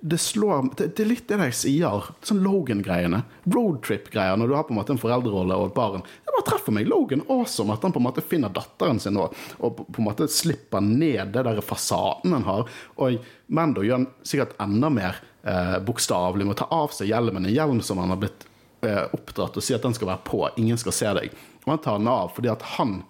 det 0.00 0.18
slår 0.18 0.74
Det, 0.76 0.90
det 0.96 1.04
er 1.04 1.08
litt 1.08 1.28
det 1.30 1.38
jeg 1.46 1.56
sier. 1.56 2.08
Sånn 2.26 2.42
Logan-greiene. 2.44 3.22
Roadtrip-greier 3.48 4.36
når 4.36 4.50
du 4.50 4.56
har 4.58 4.66
på 4.68 4.74
en 4.74 4.80
måte 4.80 4.94
en 4.94 5.00
foreldrerolle 5.00 5.56
og 5.56 5.70
et 5.70 5.76
barn. 5.76 6.04
Det 6.04 6.34
bare 6.34 6.46
treffer 6.48 6.74
meg. 6.76 6.88
Logan 6.90 7.24
awesome 7.28 7.72
at 7.74 7.86
han 7.86 7.94
på 7.94 8.02
en 8.02 8.08
måte 8.08 8.24
finner 8.24 8.52
datteren 8.52 9.00
sin 9.00 9.18
og, 9.20 9.36
og 9.62 9.84
på 9.86 10.02
en 10.02 10.08
måte 10.10 10.28
slipper 10.30 10.84
ned 10.84 11.32
det 11.36 11.46
der 11.46 11.62
fasaden 11.64 12.36
han 12.36 12.48
har. 12.48 12.68
Og 13.00 13.20
Mando 13.48 13.86
gjør 13.86 14.02
han 14.02 14.08
sikkert 14.26 14.56
enda 14.62 14.92
mer 14.92 15.22
eh, 15.42 15.78
bokstavelig 15.84 16.46
med 16.46 16.56
å 16.56 16.60
ta 16.62 16.68
av 16.74 16.94
seg 16.96 17.10
hjelmen. 17.12 17.46
En 17.46 17.54
hjelm 17.54 17.80
som 17.84 18.00
han 18.02 18.12
har 18.12 18.20
blitt 18.20 18.46
eh, 18.86 19.06
oppdratt 19.16 19.56
og 19.56 19.64
si 19.64 19.76
at 19.76 19.86
den 19.86 19.96
skal 19.96 20.12
være 20.12 20.24
på, 20.26 20.44
ingen 20.60 20.80
skal 20.80 20.96
se 20.96 21.14
deg. 21.20 21.34
Og 21.64 21.74
han 21.74 21.82
tar 21.84 22.00
den 22.00 22.10
av 22.12 22.32
fordi 22.36 22.52
at 22.52 22.64
han 22.76 23.00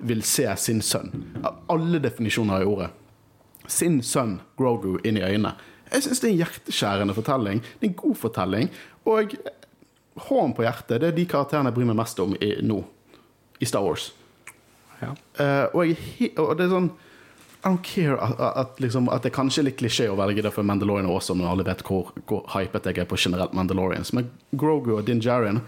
vil 0.00 0.22
se 0.24 0.48
sin 0.56 0.80
sønn. 0.84 1.12
Av 1.44 1.60
Alle 1.72 2.00
definisjoner 2.02 2.64
i 2.64 2.68
ordet 2.68 2.90
sin 3.70 4.00
sønn 4.02 4.38
Grogu 4.58 4.98
inn 5.04 5.18
i 5.20 5.24
øynene. 5.24 5.54
Jeg 5.90 6.06
syns 6.06 6.22
det 6.22 6.28
er 6.28 6.32
en 6.32 6.40
hjerteskjærende 6.40 7.14
fortelling. 7.16 7.60
Det 7.78 7.86
er 7.86 7.90
en 7.90 7.98
god 7.98 8.16
fortelling. 8.18 8.70
Og 9.10 9.34
hånden 10.26 10.54
på 10.56 10.64
hjertet, 10.66 11.00
det 11.02 11.10
er 11.10 11.16
de 11.16 11.26
karakterene 11.28 11.70
jeg 11.70 11.78
bryr 11.78 11.90
meg 11.90 11.98
mest 11.98 12.22
om 12.22 12.34
i, 12.38 12.50
nå, 12.66 12.80
i 13.58 13.68
Star 13.68 13.84
Wars. 13.86 14.10
Ja. 15.00 15.14
Uh, 15.40 15.66
og, 15.72 15.80
jeg, 15.88 16.32
og 16.38 16.52
det 16.58 16.66
er 16.66 16.74
sånn 16.74 16.90
I 17.60 17.68
don't 17.68 17.82
care 17.84 18.16
at, 18.16 18.40
at, 18.40 18.80
liksom, 18.80 19.08
at 19.12 19.26
det 19.26 19.34
kanskje 19.36 19.60
er 19.60 19.66
litt 19.68 19.80
klisjé 19.80 20.06
å 20.08 20.16
velge 20.16 20.40
det 20.46 20.52
for 20.54 20.64
Mandalorian 20.64 21.10
også, 21.12 21.34
når 21.36 21.50
alle 21.50 21.66
vet 21.66 21.82
hvor, 21.84 22.14
hvor 22.24 22.46
hypet 22.54 22.88
jeg 22.88 23.02
er 23.02 23.08
på 23.08 23.18
generelt 23.20 23.52
Mandalorians. 23.56 24.14
Men 24.16 24.30
Grogu 24.56 24.94
og 24.96 25.04
Din 25.08 25.20
Djarin 25.20 25.60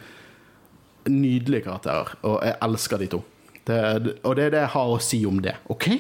nydelige 1.11 1.67
karakterer, 1.67 2.15
og 2.25 2.39
jeg 2.47 2.57
elsker 2.65 3.03
de 3.03 3.11
to. 3.13 3.21
Det, 3.67 3.79
og 4.25 4.35
det 4.39 4.47
er 4.47 4.55
det 4.55 4.63
jeg 4.65 4.73
har 4.73 4.95
å 4.95 5.03
si 5.03 5.21
om 5.29 5.43
det. 5.45 5.59
OK? 5.73 5.91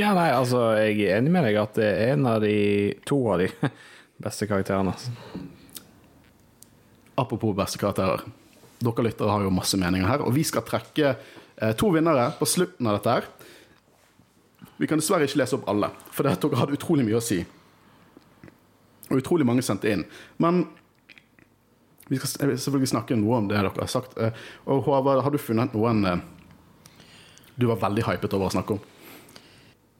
Ja, 0.00 0.14
nei, 0.16 0.30
altså, 0.32 0.62
jeg 0.80 0.94
er 1.04 1.18
enig 1.18 1.28
med 1.34 1.44
deg 1.44 1.58
at 1.60 1.74
det 1.76 1.88
er 1.90 2.14
en 2.14 2.24
av 2.30 2.38
de 2.40 2.54
to 3.04 3.18
av 3.28 3.42
de 3.42 3.50
beste 4.24 4.48
karakterene. 4.48 4.94
Apropos 7.20 7.52
beste 7.58 7.76
karakterer. 7.82 8.24
Dere 8.80 9.04
lyttere 9.04 9.34
har 9.34 9.44
jo 9.44 9.52
masse 9.52 9.76
meninger 9.76 10.08
her, 10.08 10.24
og 10.24 10.32
vi 10.32 10.46
skal 10.48 10.64
trekke 10.64 11.10
eh, 11.12 11.74
to 11.76 11.90
vinnere 11.92 12.30
på 12.38 12.48
slutten 12.48 12.88
av 12.88 12.96
dette 12.96 13.18
her. 13.18 13.28
Vi 14.78 14.86
kan 14.86 15.00
dessverre 15.00 15.26
ikke 15.26 15.40
lese 15.42 15.56
opp 15.58 15.68
alle, 15.70 15.90
for 16.14 16.26
dere 16.26 16.60
hadde 16.60 16.76
utrolig 16.78 17.06
mye 17.06 17.18
å 17.18 17.24
si. 17.24 17.40
Og 19.08 19.18
utrolig 19.18 19.46
mange 19.48 19.64
sendte 19.66 19.90
inn. 19.90 20.04
Men 20.38 20.66
vi 22.08 22.18
skal 22.20 22.54
selvfølgelig 22.56 22.92
snakke 22.94 23.16
noe 23.18 23.40
om 23.40 23.48
det 23.48 23.56
dere 23.58 23.72
har 23.74 23.90
sagt. 23.90 24.16
Eh, 24.18 24.32
Og 24.66 24.84
Håvard, 24.86 25.22
har 25.24 25.34
du 25.34 25.38
funnet 25.38 25.74
noen 25.76 26.04
eh, 26.06 26.20
du 27.58 27.66
var 27.66 27.80
veldig 27.82 28.04
hypet 28.06 28.34
over 28.36 28.48
å 28.48 28.54
snakke 28.54 28.76
om? 28.76 28.84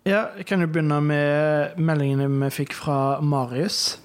Ja, 0.06 0.28
jeg 0.38 0.46
kan 0.48 0.62
jo 0.62 0.68
begynne 0.70 1.00
med 1.04 1.74
meldingene 1.76 2.28
vi 2.46 2.52
fikk 2.54 2.76
fra 2.78 3.18
Marius. 3.20 3.98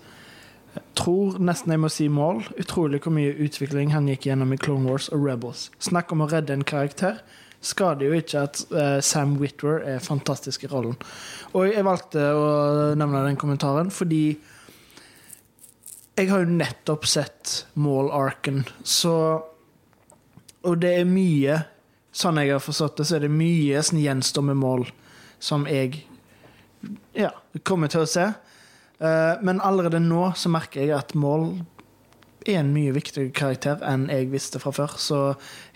Tror 0.97 1.37
nesten 1.39 1.71
jeg 1.71 1.79
må 1.83 1.91
si 1.93 2.09
mål. 2.09 2.41
Utrolig 2.59 2.99
hvor 3.05 3.13
mye 3.13 3.35
utvikling 3.45 3.93
han 3.93 4.09
gikk 4.09 4.25
gjennom 4.27 4.51
i 4.55 4.59
Clone 4.59 4.89
Wars 4.89 5.07
og 5.13 5.23
Rebels. 5.23 5.69
Snakk 5.79 6.11
om 6.11 6.25
å 6.25 6.29
redde 6.31 6.57
en 6.57 6.65
karakter. 6.67 7.21
Skader 7.63 8.09
jo 8.09 8.17
ikke 8.17 8.43
at 8.43 8.59
uh, 8.73 8.99
Sam 9.03 9.37
Whitwer 9.39 9.83
er 9.93 10.03
fantastisk 10.03 10.65
i 10.65 10.71
rollen. 10.71 10.97
Og 11.55 11.69
jeg 11.69 11.85
valgte 11.87 12.25
å 12.35 12.47
nevne 12.99 13.23
den 13.27 13.39
kommentaren 13.39 13.91
fordi 13.93 14.39
Jeg 16.13 16.29
har 16.29 16.43
jo 16.43 16.57
nettopp 16.59 17.07
sett 17.09 17.65
Maul-arken, 17.73 18.63
så 18.83 19.15
Og 20.63 20.75
det 20.77 20.91
er 20.99 21.09
mye 21.09 21.63
Sånn 22.13 22.37
jeg 22.37 22.51
har 22.53 22.61
forstått 22.61 22.99
det, 22.99 23.07
så 23.09 23.15
er 23.17 23.23
det 23.25 23.33
mye 23.33 23.79
som 23.81 23.97
gjenstår 23.97 24.43
med 24.45 24.59
Maul, 24.61 24.83
som 25.41 25.63
jeg 25.65 26.03
ja, 27.17 27.31
kommer 27.65 27.89
til 27.89 28.03
å 28.03 28.09
se. 28.09 28.27
Eh, 29.01 29.41
men 29.41 29.61
allerede 29.65 29.97
nå 30.03 30.27
så 30.37 30.51
merker 30.53 30.83
jeg 30.83 30.93
at 30.93 31.15
Maul 31.17 31.55
en 32.49 32.73
mye 32.73 32.93
viktigere 32.95 33.33
karakter 33.35 33.83
enn 33.87 34.07
jeg 34.11 34.31
visste 34.33 34.61
fra 34.61 34.73
før. 34.75 34.95
Så 34.99 35.19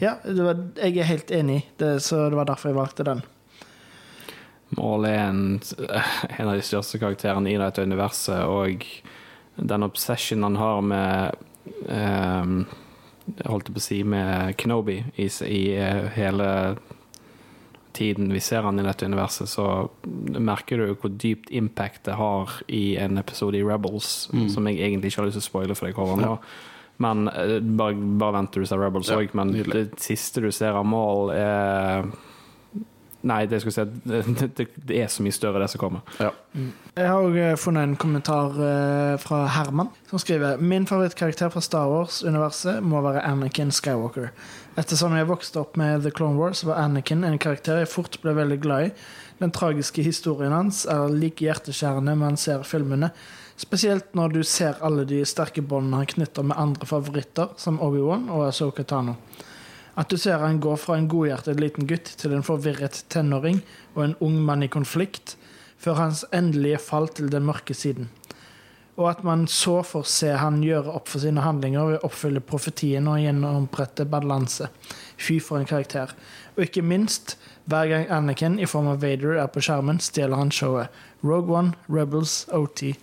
ja, 0.01 0.17
var, 0.23 0.61
jeg 0.79 0.97
er 0.97 1.09
helt 1.09 1.33
enig, 1.33 1.61
det, 1.81 1.97
så 2.05 2.27
det 2.31 2.39
var 2.39 2.49
derfor 2.49 2.71
jeg 2.71 2.79
valgte 2.79 3.07
den. 3.07 3.23
Maul 4.75 5.05
er 5.07 5.29
en, 5.29 5.61
en 6.37 6.49
av 6.49 6.57
de 6.57 6.65
største 6.65 6.99
karakterene 6.99 7.53
i 7.53 7.59
dette 7.59 7.85
universet, 7.87 8.43
og 8.43 8.83
den 9.55 9.87
obsession 9.87 10.43
han 10.43 10.59
har 10.59 10.81
med 10.85 11.37
ehm, 11.89 12.59
Jeg 13.27 13.47
holdt 13.51 13.71
på 13.73 13.81
å 13.81 13.83
si 13.83 14.01
med 14.07 14.53
Knoby 14.61 15.01
i, 15.15 15.25
i 15.47 15.61
eh, 15.75 16.05
hele 16.15 16.49
tiden 17.97 18.31
vi 18.33 18.39
ser 18.43 18.65
han 18.67 18.79
i 18.79 18.85
dette 18.85 19.09
universet, 19.09 19.49
så 19.51 19.65
merker 20.37 20.79
du 20.83 20.93
hvor 20.93 21.11
dypt 21.11 21.51
impact 21.55 22.05
det 22.07 22.15
har 22.19 22.53
i 22.69 22.95
en 23.01 23.17
episode 23.19 23.59
i 23.59 23.65
Rebels, 23.65 24.27
som 24.53 24.69
jeg 24.69 24.79
egentlig 24.79 25.11
ikke 25.11 25.23
har 25.23 25.29
lyst 25.31 25.39
til 25.41 25.45
å 25.45 25.49
spoile 25.49 25.77
for 25.77 25.89
deg, 25.89 25.97
Håvard. 25.97 26.25
Ja. 26.27 26.37
Men 27.03 27.27
eh, 27.29 27.59
bare, 27.61 27.93
bare 28.17 28.39
vent 28.39 28.53
til 28.53 28.63
du 28.65 28.69
ser 28.69 28.81
Rebels 28.81 29.11
Ja, 29.11 29.19
men 29.37 29.51
nydelig. 29.53 29.83
det 29.91 30.01
siste 30.01 30.41
du 30.41 30.49
ser 30.55 30.77
av 30.77 30.87
Mål, 30.89 31.29
er 31.35 32.07
Nei, 33.27 33.41
det, 33.49 33.59
skal 33.63 33.73
si, 33.73 33.83
det, 34.07 34.49
det, 34.55 34.67
det 34.87 34.99
er 35.01 35.09
så 35.11 35.23
mye 35.25 35.35
større, 35.35 35.59
det 35.59 35.71
som 35.73 35.81
kommer. 35.81 36.03
Ja. 36.21 36.29
Jeg 36.95 37.09
har 37.09 37.25
også 37.25 37.63
funnet 37.65 37.87
en 37.89 37.95
kommentar 37.99 38.55
eh, 38.61 39.15
fra 39.21 39.41
Herman, 39.57 39.89
som 40.09 40.21
skriver 40.21 40.61
Min 40.61 40.85
favorittkarakter 40.87 41.51
fra 41.53 41.63
Star 41.65 41.89
Wars-universet 41.91 42.79
må 42.85 43.01
være 43.05 43.25
Anakin 43.27 43.73
Skywalker. 43.73 44.29
Ettersom 44.77 45.15
jeg 45.17 45.25
vokste 45.25 45.57
opp 45.63 45.77
med 45.81 46.03
The 46.05 46.11
Clone 46.13 46.37
Wars, 46.37 46.59
var 46.61 46.77
Anakin 46.83 47.23
en 47.25 47.39
karakter 47.41 47.79
jeg 47.81 47.89
fort 47.89 48.19
ble 48.21 48.35
veldig 48.37 48.57
glad 48.61 48.83
i. 48.85 48.91
Den 49.39 49.49
tragiske 49.49 50.03
historien 50.05 50.53
hans 50.53 50.83
er 50.85 51.09
like 51.09 51.41
hjerteskjærende 51.41 52.13
man 52.19 52.37
ser 52.37 52.61
filmene. 52.61 53.09
Spesielt 53.57 54.13
når 54.13 54.35
du 54.35 54.43
ser 54.45 54.77
alle 54.85 55.07
de 55.09 55.23
sterke 55.25 55.63
båndene 55.65 56.03
han 56.03 56.11
knytter 56.11 56.45
med 56.45 56.61
andre 56.61 56.85
favoritter, 56.85 57.55
som 57.57 57.81
Obi-Wan 57.81 58.29
og 58.29 58.45
Asoka 58.51 58.85
Tano. 58.85 59.17
At 59.97 60.13
du 60.13 60.17
ser 60.21 60.45
han 60.45 60.61
gå 60.61 60.75
fra 60.77 60.99
en 60.99 61.09
godhjertet 61.09 61.57
liten 61.57 61.89
gutt 61.89 62.13
til 62.21 62.37
en 62.37 62.45
forvirret 62.45 63.01
tenåring 63.09 63.63
og 63.95 64.03
en 64.05 64.15
ung 64.21 64.37
mann 64.45 64.61
i 64.61 64.69
konflikt, 64.69 65.39
før 65.81 66.03
hans 66.03 66.21
endelige 66.29 66.77
fall 66.85 67.09
til 67.09 67.33
den 67.33 67.49
mørke 67.49 67.73
siden. 67.73 68.11
Og 68.97 69.11
at 69.11 69.19
man 69.25 69.45
så 69.47 69.83
får 69.85 70.07
se 70.09 70.31
han 70.41 70.63
gjøre 70.65 70.95
opp 70.97 71.11
for 71.11 71.21
sine 71.21 71.43
handlinger 71.45 71.91
ved 71.91 71.99
å 71.99 72.07
oppfylle 72.09 72.41
profetien 72.41 73.05
og 73.09 73.19
gjennombrette 73.21 74.07
balanse. 74.09 74.71
Fy 75.21 75.37
for 75.43 75.61
en 75.61 75.69
karakter. 75.69 76.15
Og 76.57 76.65
ikke 76.65 76.81
minst, 76.81 77.35
hver 77.69 77.91
gang 77.91 78.07
Anakin 78.13 78.57
i 78.57 78.65
form 78.69 78.89
av 78.89 79.03
Vader 79.05 79.37
er 79.37 79.51
på 79.53 79.61
skjermen, 79.61 80.01
stjeler 80.01 80.41
han 80.41 80.49
showet. 80.53 80.89
Rogue 81.21 81.53
One, 81.53 81.75
Rebels, 81.93 82.47
OT. 82.53 82.95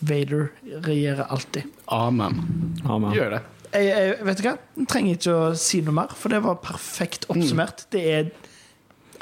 Vader 0.00 0.48
regjerer 0.84 1.28
alltid. 1.28 1.68
Amen. 1.92 2.40
Amen. 2.88 3.12
Gjør 3.16 3.36
det. 3.36 3.42
Jeg, 3.74 3.86
jeg, 3.90 4.16
vet 4.24 4.40
du 4.40 4.46
hva? 4.46 4.54
Jeg 4.78 4.88
trenger 4.88 5.18
ikke 5.18 5.36
å 5.36 5.46
si 5.60 5.82
noe 5.84 5.96
mer, 5.98 6.16
for 6.16 6.32
det 6.32 6.40
var 6.46 6.60
perfekt 6.64 7.28
oppsummert. 7.32 7.84
Det 7.92 8.04
er 8.12 8.32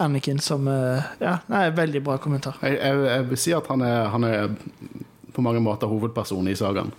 Anakin 0.03 0.39
som 0.43 0.67
eh, 0.71 1.11
Ja, 1.23 1.39
nei, 1.51 1.67
veldig 1.75 2.03
bra 2.07 2.19
kommentar. 2.23 2.59
Jeg, 2.63 2.79
jeg, 2.79 3.03
jeg 3.11 3.27
vil 3.31 3.43
si 3.47 3.55
at 3.57 3.71
han 3.71 3.83
er, 3.87 4.09
han 4.15 4.27
er 4.29 4.55
på 5.35 5.43
mange 5.45 5.63
måter 5.65 5.91
hovedpersonen 5.91 6.53
i 6.53 6.59
sagaen. 6.59 6.95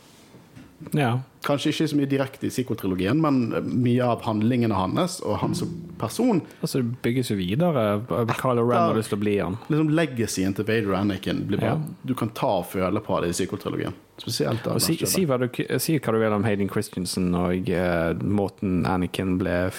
Ja. 0.91 1.20
Kanskje 1.45 1.72
ikke 1.72 1.88
så 1.88 1.98
mye 1.98 2.10
direkte 2.10 2.48
i 2.48 2.52
psykotrilogien, 2.52 3.20
men 3.22 3.48
mye 3.64 4.06
av 4.06 4.24
handlingene 4.26 4.76
hans 4.76 5.20
og 5.24 5.38
han 5.40 5.53
som 5.56 5.72
person 5.99 6.41
Altså, 6.60 6.82
det 6.82 6.99
bygges 7.06 7.32
jo 7.32 7.38
videre. 7.40 7.84
Kylo 8.36 8.66
Ren 8.66 8.90
har 8.90 8.98
lyst 8.98 9.14
til 9.14 9.20
å 9.20 9.22
bli 9.22 9.36
han. 9.40 9.60
liksom 9.70 9.94
Legacyen 9.95 10.56
til 10.57 10.68
Vader 10.68 10.98
Anakin 10.98 11.45
blir 11.48 11.62
bare, 11.62 11.78
Ja. 11.78 11.94
Du 12.03 12.16
kan 12.18 12.30
ta 12.30 12.60
og 12.60 12.68
føle 12.74 13.02
på 13.02 13.22
det 13.22 13.32
i 13.32 13.38
psykotrilogien. 13.38 13.95
Spesielt 14.18 14.64
da 14.64 14.78
si, 14.80 14.98
si, 15.06 15.26
hva 15.28 15.38
du, 15.40 15.49
si 15.80 15.98
hva 15.99 16.14
du 16.16 16.20
vil 16.20 16.34
om 16.34 16.44
Hayden 16.48 16.70
Christensen 16.72 17.34
og 17.36 17.70
uh, 17.72 18.12
måten 18.24 18.86
Anakin 18.88 19.38
ble 19.40 19.70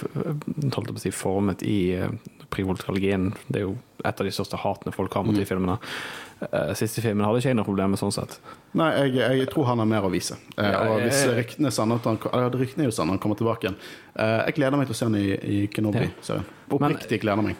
si, 1.01 1.11
formet 1.11 1.65
i 1.65 1.97
uh, 1.99 2.12
prequel-trilogien. 2.53 3.33
Det 3.49 3.62
er 3.62 3.66
jo 3.66 3.77
et 4.05 4.20
av 4.20 4.27
de 4.28 4.33
største 4.33 4.61
hatene 4.61 4.95
folk 4.95 5.15
har 5.16 5.27
mot 5.27 5.37
de 5.37 5.47
filmene. 5.49 5.78
Eh, 6.45 6.73
siste 6.77 7.01
filmen 7.01 7.25
hadde 7.25 7.39
ikke 7.41 7.49
jeg 7.49 7.57
noe 7.57 7.65
problem 7.65 7.95
med 7.95 8.01
sånn 8.01 8.13
sett. 8.13 8.35
Nei, 8.77 8.91
jeg, 9.09 9.39
jeg 9.41 9.49
tror 9.55 9.71
han 9.71 9.81
har 9.81 9.89
mer 9.89 10.05
å 10.05 10.11
vise. 10.13 10.37
Eh, 10.59 10.67
Ja, 10.69 10.83
og 10.93 11.01
hvis 11.01 11.23
ryktene 11.33 11.71
er 11.71 11.77
sanne 11.77 11.97
han, 12.05 12.19
ryktene 12.53 12.85
er 12.85 12.91
jo 12.91 12.97
sanne, 12.97 13.15
han 13.17 13.23
kommer 13.23 13.39
tilbake 13.41 13.65
igjen. 13.71 13.79
Eh, 14.15 14.43
jeg 14.51 14.59
gleder 14.59 14.77
meg 14.77 14.91
til 14.91 14.97
å 14.97 14.99
se 15.01 15.09
han 15.09 15.17
i, 15.17 15.25
i 15.33 15.63
Kenobi-serien. 15.73 16.45
Oppriktig 16.77 17.23
gleder 17.25 17.47
meg. 17.47 17.57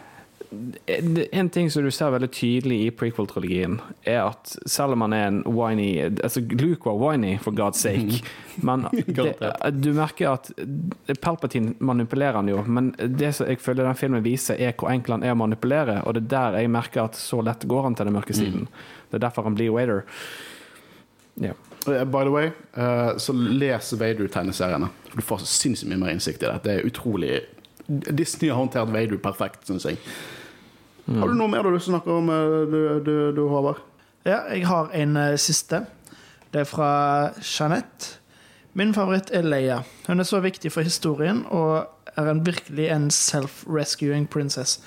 En 1.31 1.49
ting 1.49 1.71
som 1.71 1.83
du 1.83 1.91
ser 1.91 2.11
veldig 2.13 2.29
tydelig 2.31 2.77
i 2.85 2.91
prequel-trilogien, 2.95 3.77
er 4.07 4.21
at 4.29 4.53
selv 4.69 4.95
om 4.95 5.03
han 5.03 5.15
er 5.15 5.25
en 5.27 5.41
whiny 5.43 5.89
Altså, 6.07 6.39
Luke 6.39 6.87
var 6.87 6.95
whiny, 7.01 7.33
for 7.43 7.51
God's 7.51 7.81
sake, 7.83 8.21
men 8.67 8.87
det, 8.93 9.35
du 9.75 9.91
merker 9.97 10.37
at 10.37 10.51
Palpatine 11.21 11.75
manipulerer 11.79 12.39
han 12.39 12.51
jo, 12.51 12.61
men 12.63 12.93
det 12.97 13.33
som 13.35 13.49
jeg 13.49 13.59
føler 13.63 13.89
den 13.89 13.99
filmen 13.99 14.23
viser, 14.23 14.55
er 14.55 14.75
hvor 14.77 14.93
enkel 14.93 15.17
han 15.17 15.27
er 15.27 15.35
å 15.35 15.41
manipulere, 15.43 15.99
og 16.05 16.15
det 16.15 16.23
er 16.27 16.31
der 16.35 16.61
jeg 16.61 16.73
merker 16.77 17.03
at 17.09 17.19
så 17.19 17.41
lett 17.43 17.67
går 17.67 17.89
han 17.89 17.99
til 17.99 18.07
den 18.07 18.15
mørke 18.15 18.37
siden. 18.37 18.69
Det 19.11 19.19
er 19.19 19.27
derfor 19.27 19.47
han 19.47 19.57
blir 19.57 19.73
waiter. 19.75 20.05
Ja. 21.43 21.53
Eh, 21.87 22.05
By 22.07 22.23
the 22.23 22.31
way, 22.31 22.49
eh, 22.73 23.17
så 23.17 23.33
les 23.33 23.93
Vader-tegneseriene. 23.93 24.89
Du 25.13 25.21
får 25.21 25.45
sinnssykt 25.47 25.91
mye 25.91 26.01
mer 26.01 26.15
innsikt 26.15 26.43
i 26.43 26.49
det. 26.49 26.57
Det 26.63 26.73
er 26.77 26.87
utrolig 26.87 27.39
Disney 27.87 28.49
har 28.49 28.57
håndtert 28.59 28.89
Vader 28.91 29.17
perfekt, 29.17 29.67
syns 29.67 29.85
jeg. 29.87 29.99
Har 31.07 31.29
du 31.31 31.37
noe 31.39 31.47
mer 31.47 31.63
du 31.63 31.71
har 31.71 31.79
snakke 31.79 32.11
om, 32.11 32.29
eh, 32.29 32.55
du, 32.67 32.79
du, 32.99 33.15
du 33.31 33.45
Håvard? 33.47 33.79
Ja, 34.27 34.41
jeg 34.51 34.65
har 34.67 34.91
en 34.91 35.15
uh, 35.15 35.35
siste. 35.39 35.85
Det 36.51 36.65
er 36.65 36.67
fra 36.67 36.89
Jeanette. 37.39 38.17
Min 38.75 38.91
favoritt 38.93 39.31
er 39.33 39.45
Leia. 39.47 39.81
Hun 40.07 40.19
er 40.19 40.27
så 40.27 40.41
viktig 40.43 40.71
for 40.73 40.83
historien 40.83 41.45
og 41.47 41.87
er 42.17 42.27
en 42.27 42.43
virkelig 42.45 42.89
en 42.91 43.07
self-rescuing 43.13 44.27
princess. 44.27 44.81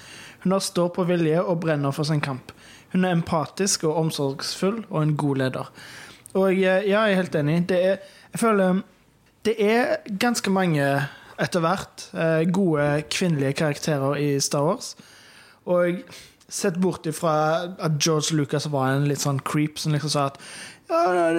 Hun 0.45 0.53
har 0.53 0.61
stå 0.61 0.89
på 0.93 1.07
vilje 1.09 1.41
og 1.41 1.63
brenner 1.65 1.95
for 1.97 2.05
sin 2.05 2.21
kamp. 2.21 2.53
Hun 2.93 3.05
er 3.05 3.17
empatisk 3.17 3.87
og 3.89 3.97
omsorgsfull 3.97 4.83
og 4.91 5.03
en 5.03 5.17
god 5.17 5.41
leder. 5.41 5.71
Og 6.35 6.53
eh, 6.53 6.61
ja, 6.61 6.77
jeg 6.85 7.15
er 7.15 7.21
helt 7.23 7.39
enig. 7.41 7.63
Det 7.69 7.79
er, 7.81 7.97
jeg 8.33 8.43
føler 8.43 8.83
det 9.49 9.57
er 9.57 9.97
ganske 10.21 10.53
mange 10.53 10.85
etter 11.41 11.65
hvert 11.65 12.11
gode 12.53 12.85
kvinnelige 13.09 13.57
karakterer 13.57 14.21
i 14.21 14.35
Star 14.41 14.67
Wars. 14.67 14.93
Og 15.67 16.03
sett 16.51 16.79
bort 16.83 17.07
ifra 17.07 17.33
at 17.79 17.99
George 18.01 18.37
Lucas 18.37 18.67
var 18.73 18.95
en 18.95 19.09
litt 19.09 19.23
sånn 19.23 19.41
creep 19.47 19.79
som 19.79 19.95
liksom 19.95 20.13
sa 20.13 20.27
at 20.31 20.41
ja, 20.91 21.31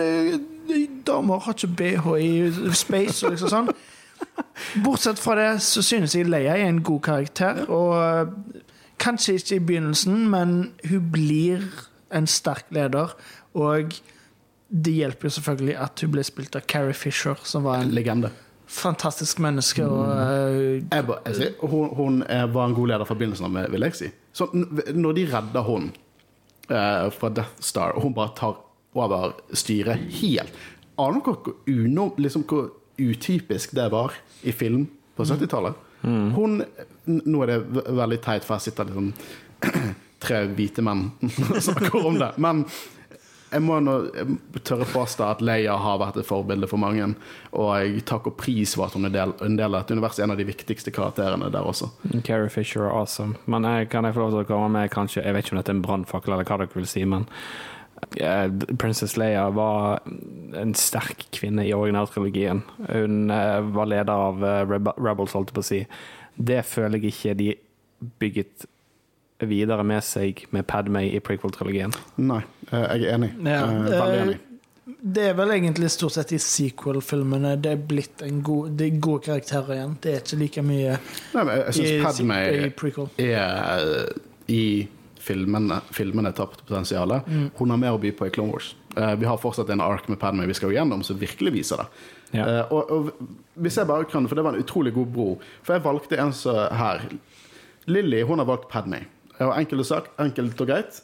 damer 1.08 1.42
har 1.44 1.56
ikke 1.58 1.74
BH 1.80 2.06
i 2.24 2.76
space 2.78 3.26
og 3.26 3.36
liksom 3.36 3.52
sånn. 3.52 3.72
Bortsett 4.86 5.20
fra 5.20 5.36
det 5.40 5.50
så 5.66 5.84
synes 5.84 6.16
jeg 6.16 6.30
Leia 6.30 6.56
er 6.56 6.70
en 6.70 6.84
god 6.86 7.02
karakter. 7.10 7.66
Og 7.68 8.32
kanskje 9.02 9.36
ikke 9.40 9.58
i 9.58 9.66
begynnelsen, 9.72 10.24
men 10.32 10.72
hun 10.88 11.12
blir 11.12 11.68
en 12.16 12.28
sterk 12.30 12.70
leder. 12.72 13.16
Og 13.58 13.98
det 14.72 14.94
hjelper 14.96 15.28
jo 15.28 15.36
selvfølgelig 15.36 15.76
at 15.84 16.06
hun 16.06 16.14
ble 16.14 16.24
spilt 16.24 16.56
av 16.56 16.68
Carrie 16.72 16.96
Fisher, 16.96 17.36
som 17.44 17.68
var 17.68 17.82
en 17.82 17.92
Legende. 17.96 18.32
Fantastisk 18.72 19.40
menneske. 19.44 19.84
Og, 19.86 20.06
eh, 20.10 20.82
Jeg 20.92 21.06
ba, 21.08 21.20
jeg 21.26 21.36
sier, 21.36 21.56
hun 21.62 21.90
hun 21.98 22.22
er, 22.24 22.48
var 22.48 22.70
en 22.70 22.76
god 22.78 22.88
leder 22.94 23.06
fra 23.06 23.16
begynnelsen 23.20 23.46
av, 23.50 23.72
vil 23.72 23.88
jeg 23.88 23.98
si. 24.00 24.12
Så 24.34 24.48
når 24.54 25.16
de 25.18 25.26
redder 25.34 25.66
hun 25.68 25.92
eh, 26.70 27.10
fra 27.12 27.30
Death 27.30 27.60
Star, 27.60 27.96
og 27.96 28.06
hun 28.08 28.14
bare 28.16 28.36
tar 28.38 28.56
over 28.94 29.34
styret 29.56 30.02
helt 30.20 30.52
Aner 31.00 31.22
dere 31.24 31.38
hvor, 31.40 31.54
uno, 31.72 32.10
liksom, 32.20 32.44
hvor 32.46 32.68
utypisk 33.00 33.72
det 33.74 33.88
var 33.92 34.14
i 34.44 34.52
film 34.52 34.84
på 35.16 35.24
70-tallet? 35.24 35.74
Hun 36.04 36.60
Nå 37.06 37.42
er 37.44 37.48
det 37.54 37.86
veldig 37.88 38.20
teit, 38.22 38.44
for 38.46 38.60
jeg 38.60 38.68
sitter 38.70 38.90
liksom 38.90 39.14
tre 40.24 40.42
hvite 40.54 40.84
menn 40.86 41.08
og 41.56 41.62
snakker 41.66 42.06
om 42.06 42.20
det. 42.22 42.30
Men 42.38 42.66
jeg 43.52 43.64
må 43.66 43.78
nå 43.84 43.96
tørre 44.64 44.86
påstå 44.88 45.26
at 45.28 45.42
Leia 45.44 45.76
har 45.80 46.00
vært 46.00 46.22
et 46.22 46.28
forbilde 46.28 46.70
for 46.72 46.80
mange. 46.82 47.10
Og 47.52 47.72
jeg 47.82 48.06
takker 48.08 48.36
pris 48.40 48.76
for 48.78 48.88
at 48.88 48.96
hun 48.96 49.10
er 49.10 49.16
del, 49.16 49.34
en 49.44 49.58
del 49.60 49.76
av 49.76 49.84
et 49.84 49.92
univers, 49.92 50.22
en 50.24 50.32
av 50.32 50.40
de 50.40 50.48
viktigste 50.48 50.94
karakterene 50.96 51.52
der 51.52 51.68
også. 51.68 51.90
Carrie 52.28 52.52
Fisher 52.54 52.86
er 52.88 52.96
awesome. 52.96 53.36
Men 53.52 53.68
jeg, 53.68 53.92
kan 53.92 54.08
jeg 54.08 54.16
få 54.16 54.24
lov 54.24 54.34
til 54.36 54.46
å 54.46 54.50
komme 54.54 54.72
med 54.72 54.94
kanskje 54.94 55.26
Jeg 55.26 55.36
vet 55.36 55.46
ikke 55.46 55.58
om 55.58 55.62
dette 55.62 55.74
er 55.74 55.80
en 55.80 55.86
brannfakkel, 55.86 56.36
eller 56.36 56.48
hva 56.48 56.62
dere 56.62 56.76
vil 56.78 56.90
si, 56.90 57.04
men 57.04 57.28
uh, 58.22 58.48
Princess 58.80 59.18
Leia 59.20 59.50
var 59.56 60.00
en 60.58 60.76
sterk 60.78 61.28
kvinne 61.36 61.68
i 61.68 61.76
originaltrilogien. 61.76 62.64
Hun 62.88 63.26
uh, 63.34 63.60
var 63.76 63.92
leder 63.92 64.30
av 64.30 64.46
uh, 64.46 64.78
Rebels, 64.96 65.36
holdt 65.36 65.52
jeg 65.52 65.60
på 65.60 65.66
å 65.66 65.72
si. 65.74 65.82
Det 66.40 66.64
føler 66.66 67.02
jeg 67.02 67.12
ikke 67.12 67.40
de 67.42 67.52
bygget 68.22 68.70
videre 69.50 69.84
med 69.88 70.04
seg 70.04 70.46
med 70.52 70.68
Padmay 70.68 71.10
i 71.16 71.20
prequel-trilogien. 71.24 71.94
Nei, 72.22 72.42
eh, 72.72 72.88
jeg 72.98 73.08
er 73.10 73.18
enig. 73.18 73.32
Ja, 73.46 73.62
Eh, 73.66 73.92
Veldig 73.92 74.16
eh, 74.18 74.24
enig. 74.28 74.40
Det 75.02 75.24
er 75.30 75.36
vel 75.38 75.52
egentlig 75.54 75.90
stort 75.94 76.12
sett 76.18 76.32
i 76.36 76.40
sequel-filmene 76.42 77.54
det 77.62 77.72
er 77.72 77.84
blitt 77.88 78.22
en 78.26 78.42
god, 78.44 78.72
det 78.78 78.88
er 78.90 78.98
gode 79.00 79.24
karakterer 79.30 79.76
igjen. 79.78 79.94
Det 80.02 80.12
er 80.14 80.24
ikke 80.24 80.40
like 80.42 80.64
mye 80.66 80.96
Nei, 81.34 81.44
men 81.44 81.52
jeg 81.56 81.68
i, 81.70 81.76
syns 81.78 82.04
Padme 82.06 82.40
i 82.50 82.70
prequel. 82.76 83.08
er 83.22 83.86
eh, 83.86 84.20
i 84.52 84.64
filmene, 85.22 85.78
filmene 85.94 86.32
tapt 86.34 86.64
potensialet. 86.66 87.30
Hun 87.60 87.70
har 87.70 87.78
mer 87.78 87.94
å 87.96 88.02
by 88.02 88.12
på 88.18 88.26
i 88.28 88.34
Clone 88.34 88.52
Wars. 88.56 88.72
Eh, 88.98 89.14
vi 89.22 89.30
har 89.30 89.38
fortsatt 89.40 89.70
en 89.70 89.82
ark 89.86 90.10
med 90.10 90.20
Padme 90.20 90.48
vi 90.50 90.58
skal 90.58 90.72
gå 90.74 90.76
gjennom, 90.80 91.04
som 91.06 91.20
virkelig 91.22 91.54
viser 91.60 91.84
det. 91.84 91.88
Ja. 92.40 92.48
Eh, 92.48 92.74
og, 92.74 92.92
og 92.92 93.62
hvis 93.62 93.78
jeg 93.78 93.88
bare 93.88 94.10
kan, 94.10 94.28
for 94.28 94.36
det 94.40 94.44
var 94.44 94.58
en 94.58 94.64
utrolig 94.64 94.94
god 94.96 95.10
bro 95.12 95.26
For 95.68 95.76
jeg 95.76 95.84
valgte 95.84 96.20
en 96.20 96.32
som 96.34 96.56
her. 96.74 97.06
Lilly 97.92 98.22
hun 98.28 98.40
har 98.42 98.48
valgt 98.50 98.70
Padme. 98.72 99.06
Og 99.42 99.56
enkelt 99.58 99.92
og, 99.92 100.12
enkelt 100.22 100.62
og 100.62 100.70
greit. 100.70 101.02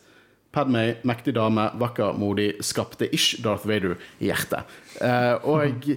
Padme, 0.55 0.83
mektig 1.05 1.35
dame, 1.35 1.69
vakker, 1.77 2.15
modig, 2.17 2.53
skapte 2.65 3.09
ish 3.13 3.41
Darth 3.43 3.67
Vader 3.67 3.97
i 4.19 4.29
hjertet. 4.29 4.77
Eh, 5.03 5.35
og 5.45 5.91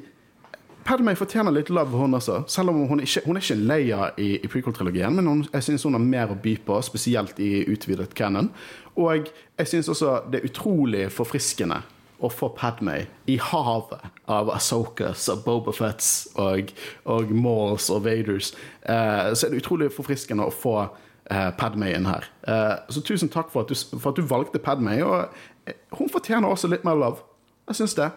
Padme 0.84 1.12
fortjener 1.16 1.54
litt 1.54 1.70
love, 1.70 1.96
hun 1.96 2.16
også. 2.18 2.42
Selv 2.50 2.72
om 2.72 2.82
hun 2.90 3.02
ikke 3.04 3.22
hun 3.26 3.38
er 3.38 3.44
ikke 3.44 3.58
Leia 3.60 4.10
i, 4.18 4.32
i 4.40 4.50
prequel-trilogien, 4.50 5.14
men 5.16 5.28
hun, 5.28 5.44
jeg 5.52 5.66
syns 5.68 5.84
hun 5.86 5.96
har 5.96 6.04
mer 6.04 6.32
å 6.32 6.38
by 6.40 6.56
på, 6.66 6.80
spesielt 6.84 7.40
i 7.40 7.62
utvidet 7.70 8.14
canon. 8.18 8.50
Og 8.98 9.30
jeg 9.30 9.70
syns 9.70 9.90
også 9.92 10.18
det 10.32 10.40
er 10.40 10.50
utrolig 10.50 11.06
forfriskende 11.14 11.82
å 12.20 12.28
få 12.32 12.50
Padme 12.56 12.96
i 13.30 13.38
havet 13.40 14.02
av 14.28 14.50
Asokas 14.52 15.28
og 15.32 15.44
Bobafets 15.46 16.10
og, 16.40 16.72
og 17.08 17.30
Mauls 17.32 17.88
og 17.92 18.04
Vaders. 18.04 18.52
Eh, 18.82 19.30
så 19.32 19.46
er 19.46 19.54
det 19.54 19.62
utrolig 19.62 19.92
forfriskende 19.94 20.48
å 20.48 20.52
få 20.52 20.74
eh, 21.30 21.50
Padme 21.58 21.90
inn 21.94 22.08
her. 22.10 22.26
Eh, 22.42 22.76
så 22.92 23.02
tusen 23.06 23.30
takk 23.32 23.50
for 23.52 23.64
at, 23.64 23.72
du, 23.72 23.98
for 23.98 24.12
at 24.12 24.18
du 24.20 24.26
valgte 24.26 24.62
Padmay. 24.62 25.02
Og 25.06 25.68
eh, 25.70 25.78
hun 25.98 26.10
fortjener 26.12 26.50
også 26.50 26.70
litt 26.70 26.86
mer 26.86 26.98
love. 26.98 27.24
Jeg 27.70 27.80
syns 27.80 27.96
det. 27.98 28.10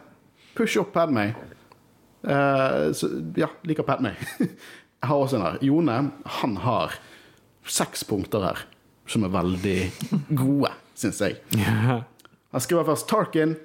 Push 0.57 0.79
opp 0.81 0.93
Padmay. 0.95 1.33
Eh, 2.23 2.91
så, 2.95 3.09
ja, 3.39 3.49
liker 3.67 3.87
Padmay. 3.87 4.15
Jeg 5.03 5.09
har 5.09 5.19
også 5.19 5.35
en 5.35 5.43
her. 5.43 5.57
Jone, 5.67 5.97
han 6.39 6.53
har 6.63 6.93
seks 7.67 8.05
punkter 8.07 8.45
her 8.45 8.61
som 9.11 9.25
er 9.27 9.33
veldig 9.33 9.77
gode, 10.41 10.69
syns 10.95 11.19
jeg. 11.19 11.41
Han 11.59 12.63
skriver 12.63 12.87
først 12.87 13.09
Tarkin. 13.11 13.57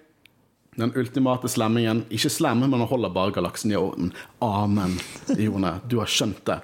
Den 0.79 0.91
ultimate 0.99 1.47
slemmingen. 1.51 2.05
Ikke 2.11 2.31
slem, 2.31 2.65
men 2.65 2.75
han 2.75 2.91
holder 2.91 3.15
bare 3.15 3.37
galaksen 3.37 3.71
i 3.71 3.79
orden. 3.79 4.11
Amen, 4.43 4.97
Jone. 5.39 5.77
Du 5.87 6.01
har 6.03 6.11
skjønt 6.11 6.43
det. 6.51 6.59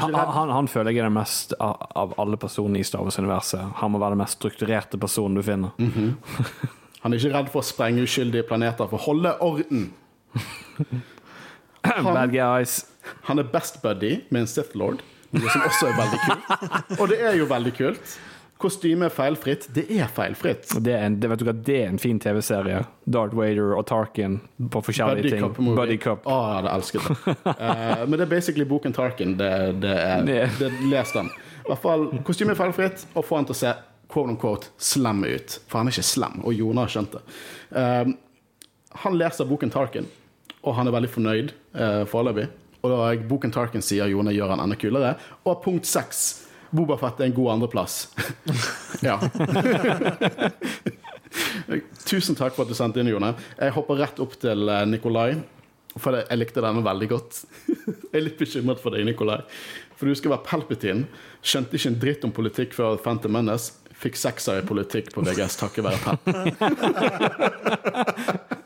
Han 0.00 0.14
Han, 0.14 0.28
han, 0.34 0.50
han 0.50 0.68
føler 0.68 0.90
jeg 0.92 1.02
er 1.02 1.08
den 1.10 1.16
mest 1.16 1.52
av, 1.60 1.76
av 1.96 2.14
alle 2.22 2.36
personene 2.40 2.80
i 2.80 2.84
Star 2.86 3.02
Wars-universet. 3.04 3.74
Han 3.80 3.92
må 3.92 3.98
være 4.02 4.16
den 4.16 4.22
mest 4.24 4.38
strukturerte 4.38 4.98
personen 5.00 5.34
du 5.36 5.42
finner. 5.42 5.70
Han 7.02 7.12
er 7.12 7.18
ikke 7.18 7.32
redd 7.34 7.48
for 7.50 7.60
å 7.62 7.66
sprenge 7.66 8.04
uskyldige 8.06 8.46
planeter 8.46 8.86
for 8.88 8.96
å 9.00 9.04
holde 9.08 9.34
orden. 9.42 9.88
Bad 11.82 12.30
guys. 12.32 12.86
Han 13.26 13.42
er 13.42 13.48
best 13.50 13.80
buddy 13.82 14.20
med 14.30 14.44
en 14.44 14.50
Sith 14.50 14.76
Lord, 14.78 15.02
noe 15.34 15.50
som 15.50 15.64
også 15.66 15.88
er 15.90 15.96
veldig 15.98 16.20
kult. 16.22 17.00
Og 17.00 17.08
det 17.10 17.18
er 17.26 17.34
jo 17.40 17.48
veldig 17.50 17.72
kult. 17.74 18.14
Kostyme 18.62 19.08
feilfritt. 19.10 19.66
Det 19.74 19.84
er 19.90 20.06
feilfritt. 20.12 20.70
Det 20.84 20.92
er 20.94 21.06
en, 21.08 21.16
det, 21.20 21.28
vet 21.32 21.40
du 21.42 21.46
hva, 21.48 21.54
det 21.66 21.78
er 21.80 21.88
en 21.90 21.98
fin 21.98 22.18
TV-serie. 22.22 22.84
Darth 23.10 23.34
Vader 23.34 23.72
og 23.74 23.86
Tarkin 23.90 24.36
på 24.70 24.82
forskjellige 24.86 25.24
Buddy 25.24 25.32
ting. 25.34 25.42
Cup 25.42 25.58
movie. 25.58 25.78
Buddy 25.80 25.96
Cup. 26.02 26.28
Å, 26.30 26.36
jeg 26.46 26.58
hadde 26.60 26.74
elsket 26.76 27.08
det. 27.08 27.34
uh, 27.48 28.04
men 28.08 28.14
det 28.20 28.26
er 28.28 28.30
basically 28.30 28.66
boken 28.70 28.94
Tarkin. 28.94 29.34
Det, 29.40 29.50
det 29.82 29.96
er, 29.98 30.26
Det- 30.28 30.70
les 30.92 31.14
den. 31.16 31.32
I 31.62 31.68
hvert 31.72 31.82
fall, 31.82 32.06
kostyme 32.26 32.54
feilfritt, 32.58 33.04
og 33.14 33.26
få 33.26 33.38
han 33.40 33.46
til 33.50 33.54
å 33.56 33.58
se 33.64 33.74
quote 34.12 34.34
unquote 34.34 34.70
slem 34.82 35.22
ut. 35.26 35.58
For 35.70 35.78
han 35.80 35.90
er 35.90 35.94
ikke 35.96 36.06
slem, 36.06 36.40
og 36.46 36.54
Jone 36.54 36.82
har 36.86 36.90
skjønt 36.94 37.14
det. 37.18 37.22
Uh, 37.74 38.14
han 39.06 39.18
leser 39.18 39.48
boken 39.48 39.70
Tarkin, 39.74 40.06
og 40.62 40.76
han 40.78 40.86
er 40.90 40.94
veldig 40.94 41.10
fornøyd 41.14 41.54
uh, 41.74 42.02
foreløpig. 42.10 42.48
Og 42.82 42.90
da 42.90 43.12
boken 43.30 43.54
Tarkin 43.54 43.82
sier 43.84 44.10
Jone 44.10 44.34
gjør 44.34 44.54
han 44.56 44.62
enda 44.64 44.78
kulere. 44.78 45.14
Og 45.46 45.60
punkt 45.64 45.86
seks. 45.86 46.22
Bobafett 46.72 47.20
er 47.20 47.28
en 47.28 47.34
god 47.36 47.50
andreplass. 47.52 47.96
ja. 49.08 49.18
Tusen 52.08 52.36
takk 52.36 52.56
for 52.56 52.64
at 52.64 52.72
du 52.72 52.76
sendte 52.76 53.02
inn, 53.02 53.10
Jone. 53.12 53.34
Jeg 53.58 53.74
hopper 53.76 54.00
rett 54.00 54.22
opp 54.24 54.38
til 54.40 54.68
eh, 54.72 54.86
Nikolai. 54.88 55.36
For 56.00 56.16
jeg 56.16 56.38
likte 56.40 56.64
denne 56.64 56.80
veldig 56.84 57.08
godt. 57.10 57.42
Jeg 58.12 58.20
er 58.20 58.24
litt 58.24 58.38
bekymret 58.40 58.80
for 58.80 58.92
deg, 58.94 59.04
Nikolai. 59.08 59.40
For 59.96 60.08
du 60.08 60.14
skal 60.16 60.32
være 60.32 60.46
Palpatine. 60.48 61.04
Skjønte 61.44 61.76
ikke 61.76 61.90
en 61.90 62.00
dritt 62.00 62.24
om 62.24 62.32
politikk 62.32 62.70
før 62.76 62.96
Phantom 63.00 63.32
Menace. 63.36 63.76
Fikk 64.02 64.16
sekser 64.18 64.58
i 64.62 64.66
politikk 64.66 65.12
på 65.14 65.22
VGS 65.24 65.56
takket 65.60 65.84
være 65.86 66.00
Pep. 66.02 66.20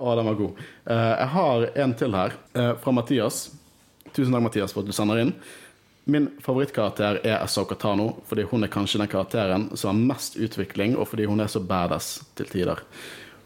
Å, 0.00 0.14
den 0.16 0.26
var 0.26 0.36
god. 0.38 0.60
Eh, 0.88 1.14
jeg 1.20 1.28
har 1.34 1.64
en 1.84 1.94
til 2.02 2.14
her, 2.16 2.36
eh, 2.56 2.72
fra 2.80 2.92
Mathias. 2.96 3.50
Tusen 4.12 4.34
takk, 4.34 4.42
Mathias, 4.42 4.74
for 4.74 4.82
at 4.82 4.90
du 4.90 4.96
sender 4.96 5.22
inn. 5.22 5.34
Min 6.10 6.28
favorittkarakter 6.42 7.20
er 7.22 7.42
Asoka 7.44 7.76
Tano, 7.78 8.16
fordi 8.26 8.46
hun 8.50 8.64
er 8.64 8.72
kanskje 8.72 9.02
den 9.02 9.10
karakteren 9.10 9.68
som 9.76 9.92
har 9.92 10.14
mest 10.14 10.38
utvikling, 10.40 10.96
og 10.96 11.10
fordi 11.12 11.28
hun 11.30 11.40
er 11.40 11.50
så 11.52 11.60
badass 11.62 12.20
til 12.38 12.48
tider. 12.50 12.80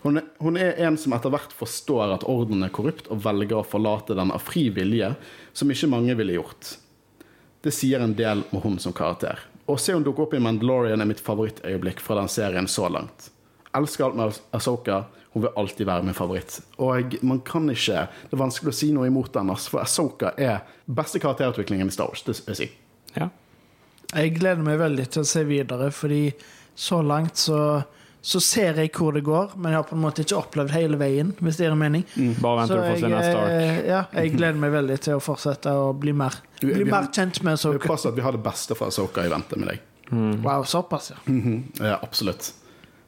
Hun 0.05 0.21
er, 0.21 0.29
hun 0.39 0.57
er 0.61 0.79
en 0.87 0.97
som 1.01 1.13
etter 1.17 1.33
hvert 1.33 1.53
forstår 1.57 2.15
at 2.15 2.25
ordenen 2.29 2.67
er 2.67 2.73
korrupt, 2.73 3.11
og 3.13 3.23
velger 3.25 3.61
å 3.61 3.67
forlate 3.67 4.17
den 4.17 4.33
av 4.33 4.43
fri 4.45 4.69
vilje, 4.73 5.15
som 5.53 5.71
ikke 5.73 5.91
mange 5.93 6.17
ville 6.17 6.37
gjort. 6.39 6.77
Det 7.65 7.73
sier 7.73 8.05
en 8.05 8.17
del 8.17 8.45
om 8.53 8.61
hun 8.61 8.79
som 8.81 8.93
karakter. 8.93 9.41
Å 9.65 9.77
se 9.81 9.95
hun 9.97 10.05
dukke 10.05 10.27
opp 10.27 10.35
i 10.37 10.43
Mandalorian 10.45 11.01
er 11.01 11.09
mitt 11.09 11.23
favorittøyeblikk 11.25 12.03
fra 12.05 12.19
den 12.19 12.29
serien 12.29 12.69
så 12.69 12.91
langt. 12.93 13.31
Elsker 13.75 14.11
alt 14.11 14.19
med 14.19 14.41
Asoka. 14.55 15.07
Hun 15.35 15.43
vil 15.43 15.51
alltid 15.59 15.87
være 15.87 16.05
min 16.07 16.15
favoritt. 16.15 16.61
Og 16.79 17.15
man 17.27 17.41
kan 17.43 17.67
ikke 17.71 18.05
Det 18.31 18.33
er 18.37 18.39
vanskelig 18.39 18.71
å 18.71 18.75
si 18.79 18.93
noe 18.95 19.07
imot 19.11 19.35
henne, 19.35 19.57
for 19.59 19.81
Asoka 19.83 20.33
er 20.39 20.61
beste 20.87 21.19
karakterutviklingen 21.19 21.89
i 21.91 21.91
Star 21.91 22.07
Wars. 22.07 22.23
Det 22.23 22.37
vil 22.47 22.55
si. 22.55 22.69
Ja. 23.17 23.29
Jeg 24.15 24.37
gleder 24.39 24.63
meg 24.63 24.79
veldig 24.79 25.09
til 25.11 25.23
å 25.23 25.27
se 25.27 25.43
videre, 25.45 25.91
fordi 25.91 26.33
så 26.77 27.01
langt 27.03 27.37
så, 27.37 27.83
så 28.23 28.41
ser 28.41 28.75
jeg 28.79 28.93
hvor 28.95 29.13
det 29.17 29.25
går, 29.27 29.57
men 29.57 29.73
jeg 29.73 29.81
har 29.81 29.89
på 29.89 29.97
en 29.97 30.03
måte 30.05 30.23
ikke 30.23 30.39
opplevd 30.39 30.71
hele 30.71 30.97
veien, 31.01 31.33
hvis 31.41 31.57
det 31.59 31.67
gir 31.67 31.75
en 31.75 31.79
mening. 31.83 32.05
Bare 32.41 32.61
venter 32.63 32.75
Så 32.75 32.79
du 32.79 32.87
får 32.93 33.01
se 33.01 33.09
jeg, 33.09 33.15
neste 33.17 33.41
ark. 33.41 33.51
eh, 33.51 33.81
ja, 33.91 34.03
jeg 34.21 34.37
gleder 34.37 34.61
meg 34.63 34.73
veldig 34.77 34.99
til 35.09 35.17
å 35.19 35.23
fortsette 35.25 35.75
å 35.75 35.89
bli 35.99 36.13
mer, 36.15 36.35
Du, 36.61 36.69
bli 36.69 36.85
har- 36.85 37.03
mer 37.03 37.11
kjent 37.11 37.43
med 37.43 37.59
Det 37.59 37.75
er 37.83 37.89
pass 37.89 38.07
at 38.07 38.15
vi 38.15 38.23
har 38.23 38.33
det 38.33 38.43
beste 38.47 38.75
fra 38.79 38.87
Asoka 38.87 39.25
i 39.27 39.29
vente 39.35 39.57
med 39.59 39.69
deg. 39.69 39.81
Wow, 40.45 40.63
såpass, 40.63 41.11
ja. 41.11 41.19
Ja, 41.81 41.99
absolutt. 42.03 42.53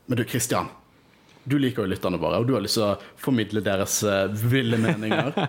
Men 0.08 0.16
du, 0.18 0.24
Christian. 0.24 0.66
Du 1.46 1.58
liker 1.62 1.84
jo 1.84 1.90
lytterne 1.92 2.18
våre, 2.20 2.40
og 2.42 2.48
du 2.48 2.56
har 2.56 2.64
lyst 2.64 2.78
til 2.78 2.88
å 2.88 2.96
formidle 3.22 3.62
deres 3.64 4.00
eh, 4.06 4.26
ville 4.50 4.80
meninger. 4.82 5.36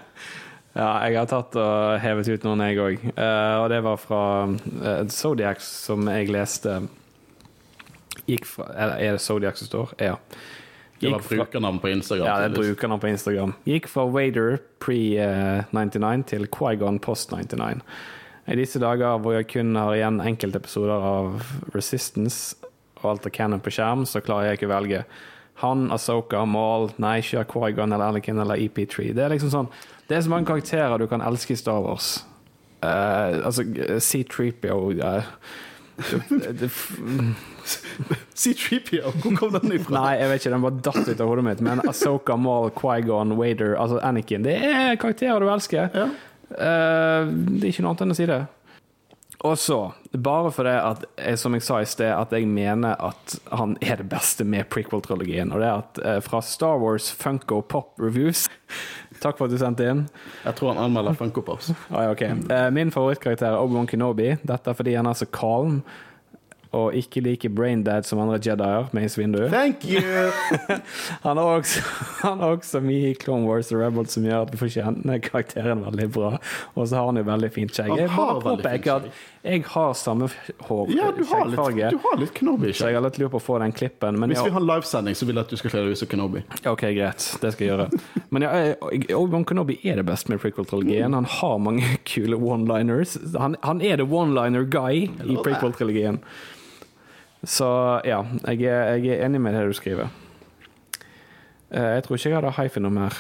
Ja, 0.77 0.91
jeg 1.09 1.15
har 1.17 1.25
tatt 1.25 1.55
og 1.57 1.95
hevet 2.03 2.27
ut 2.29 2.43
noen, 2.45 2.59
jeg 2.67 2.77
òg. 2.77 3.05
og 3.17 3.63
det 3.71 3.79
var 3.81 3.95
fra 3.97 4.19
uh, 4.45 5.07
Zodiac, 5.09 5.63
som 5.65 6.05
jeg 6.05 6.27
leste 6.29 6.75
Gikk 8.27 8.45
fra 8.45 8.67
Eller 8.75 9.01
er 9.01 9.15
det 9.15 9.23
Zodiac 9.23 9.57
som 9.57 9.71
står? 9.71 9.95
Ja. 10.03 10.19
Det 10.99 11.11
var 11.11 11.21
brukernavn 11.29 11.79
på 11.79 11.89
Instagram. 11.89 12.27
Ja, 12.27 12.37
det 12.41 12.45
er 12.45 12.55
brukernavn 12.61 13.01
på 13.01 13.07
Instagram. 13.07 13.53
Gikk 13.69 13.89
fra 13.91 14.05
Wader 14.09 14.57
pre-99 14.81 16.23
til 16.31 16.47
Quaigon 16.49 16.97
post-99. 16.99 17.83
I 18.47 18.55
disse 18.57 18.81
dager 18.81 19.19
hvor 19.21 19.35
jeg 19.35 19.49
kun 19.51 19.75
har 19.77 19.93
igjen 19.93 20.21
enkeltepisoder 20.23 21.05
av 21.09 21.43
Resistance 21.75 22.57
og 23.01 23.11
alt 23.11 23.27
av 23.29 23.35
canon 23.35 23.61
på 23.61 23.73
skjerm, 23.75 24.07
så 24.09 24.23
klarer 24.25 24.49
jeg 24.49 24.59
ikke 24.59 24.69
å 24.71 24.73
velge. 24.73 25.03
Han, 25.57 25.87
Asoka, 25.91 26.43
Maul, 26.45 26.91
Nisha, 27.01 27.43
Quaigon 27.43 27.93
eller 27.93 28.11
Anakin 28.11 28.39
eller 28.39 28.59
EP3. 28.61 29.11
Det 29.17 29.23
er 29.25 29.33
liksom 29.33 29.49
sånn 29.53 29.69
Det 30.07 30.17
er 30.17 30.21
så 30.23 30.31
mange 30.31 30.47
karakterer 30.47 31.01
du 31.01 31.07
kan 31.09 31.23
elske 31.25 31.55
i 31.55 31.59
Star 31.59 31.81
Wars. 31.83 32.19
Uh, 32.85 33.41
altså, 33.47 33.65
C3PO 33.97 34.77
uh, 35.01 35.31
det, 36.29 36.51
det, 36.59 36.69
C3PO, 38.37 39.15
hvor 39.17 39.33
kom 39.39 39.55
den 39.57 39.73
ifra? 39.79 39.95
Nei, 39.97 40.11
jeg 40.21 40.29
vet 40.29 40.43
ikke, 40.43 40.53
den 40.53 40.67
bare 40.67 40.81
datt 40.85 41.09
ut 41.09 41.23
av 41.23 41.31
hodet 41.31 41.45
mitt. 41.47 41.63
Men 41.65 41.81
Asoka, 41.89 42.37
Maul, 42.37 42.69
Quaigon, 42.77 43.33
Wader, 43.39 43.73
altså 43.81 43.97
Anakin 44.05 44.45
Det 44.45 44.59
er 44.61 44.99
karakterer 45.01 45.41
du 45.41 45.49
elsker. 45.49 45.89
Ja. 45.89 46.07
Uh, 46.53 47.33
det 47.57 47.65
er 47.65 47.71
ikke 47.73 47.83
noe 47.83 47.95
annet 47.95 48.05
enn 48.05 48.13
å 48.13 48.19
si 48.21 48.29
det. 48.29 48.39
Og 49.45 49.57
så, 49.61 49.91
bare 50.17 50.49
fordi 50.51 50.73
at 50.81 51.03
jeg, 51.13 51.37
som 51.37 51.53
jeg 51.53 51.65
sa 51.65 51.81
i 51.81 51.85
sted, 51.85 52.09
at 52.09 52.31
jeg 52.33 52.47
mener 52.49 52.95
at 52.97 53.35
han 53.53 53.75
er 53.85 53.99
det 54.01 54.07
beste 54.09 54.45
med 54.47 54.65
prequel-trilogien, 54.73 55.51
og 55.53 55.61
det 55.61 55.67
er 55.67 55.83
at 55.83 55.99
eh, 56.01 56.17
fra 56.25 56.41
Star 56.41 56.79
Wars 56.81 57.11
Funko 57.13 57.61
Pop 57.61 57.93
Reviews 58.01 58.47
Takk 59.21 59.37
for 59.37 59.47
at 59.47 59.53
du 59.53 59.57
sendte 59.57 59.85
inn. 59.89 60.03
Jeg 60.43 60.57
tror 60.57 60.73
han 60.73 60.81
anmelder 60.83 61.15
Funko 61.17 61.41
Pops. 61.45 61.71
Ah, 61.93 62.03
ja, 62.05 62.11
okay. 62.13 62.35
Eh, 62.53 62.67
min 62.73 62.91
favorittkarakter 62.93 63.47
er 63.49 63.61
Obi-Wan 63.61 63.87
Kenobi. 63.89 64.35
Dette 64.45 64.69
er 64.69 64.77
fordi 64.77 64.93
han 64.97 65.09
er 65.09 65.17
så 65.17 65.25
calm. 65.33 65.79
Og 66.75 66.95
ikke 66.99 67.21
like 67.23 67.49
braindead 67.53 68.05
som 68.05 68.19
andre 68.19 68.39
Jedier, 68.43 68.89
Mace 68.95 69.17
Windu. 69.19 69.45
Thank 69.49 69.85
you! 69.87 70.01
Han 71.25 71.37
har 71.39 71.45
også, 71.61 71.81
han 72.21 72.39
har 72.43 72.57
også 72.57 72.81
mye 72.83 73.11
i 73.11 73.15
Clone 73.19 73.47
Wars 73.47 73.71
og 73.71 73.79
Rebels 73.81 74.13
som 74.17 74.25
gjør 74.27 74.43
at 74.45 74.51
vi 74.53 74.59
får 74.59 74.71
kjenne 74.75 75.17
karakteren 75.23 75.83
veldig 75.85 76.07
bra. 76.15 76.33
Og 76.75 76.87
så 76.89 76.99
har 76.99 77.07
han 77.09 77.19
jo 77.21 77.23
veldig 77.27 77.49
fint 77.55 77.73
skjegg. 77.75 77.93
Jeg 77.99 78.09
har 78.13 78.39
bare 78.41 78.57
påpeker 78.57 78.93
at 78.97 79.23
jeg 79.47 79.63
har 79.71 79.93
samme 79.95 80.27
hår, 80.67 80.89
Ja, 80.91 81.07
du 81.15 81.21
har 81.29 81.45
litt, 81.47 81.93
du 81.93 81.99
har 82.03 82.17
litt 82.19 82.33
Kenobi. 82.35 82.73
så 82.75 82.89
jeg 82.89 82.97
har 82.97 83.05
litt 83.05 83.19
lurt 83.21 83.31
på 83.31 83.39
å 83.39 83.43
få 83.45 83.59
den 83.63 83.71
klippen. 83.71 84.17
Men 84.19 84.33
Hvis 84.33 84.43
vi 84.43 84.51
har 84.57 84.65
livesending, 84.65 85.15
så 85.15 85.27
vil 85.29 85.39
jeg 85.39 85.47
at 85.47 85.53
du 85.53 85.59
skal 85.61 85.71
kle 85.73 85.83
deg 85.85 85.95
ut 85.95 86.01
som 86.01 86.11
Kenobi. 86.11 86.43
Ok, 86.67 86.83
greit. 86.97 87.29
Det 87.41 87.53
skal 87.55 87.63
jeg 87.67 87.71
gjøre. 87.71 87.87
Men 88.35 88.43
ja, 88.47 88.51
Obi-Wan 89.15 89.45
Kenobi 89.47 89.79
er 89.87 90.01
det 90.01 90.07
beste 90.09 90.33
med 90.33 90.41
prequel-trilogien. 90.43 91.15
Han 91.15 91.29
har 91.37 91.57
mange 91.63 91.95
kule 92.11 92.35
one-liners. 92.35 93.15
Han, 93.39 93.55
han 93.63 93.81
er 93.81 94.01
the 94.03 94.07
one-liner 94.09 94.67
guy 94.67 95.05
i 95.07 95.39
prequel-trilogien. 95.39 96.19
Så 97.45 97.67
ja, 98.07 98.23
jeg 98.47 98.63
er, 98.65 98.95
jeg 98.97 99.17
er 99.19 99.25
enig 99.27 99.41
med 99.41 99.53
det 99.53 99.65
du 99.69 99.73
skriver. 99.77 100.09
Eh, 101.71 101.93
Jeg 101.97 102.03
tror 102.03 102.15
ikke 102.17 102.29
jeg 102.31 102.37
hadde 102.39 102.55
hyphet 102.57 102.83
noe 102.83 102.95
mer. 102.95 103.17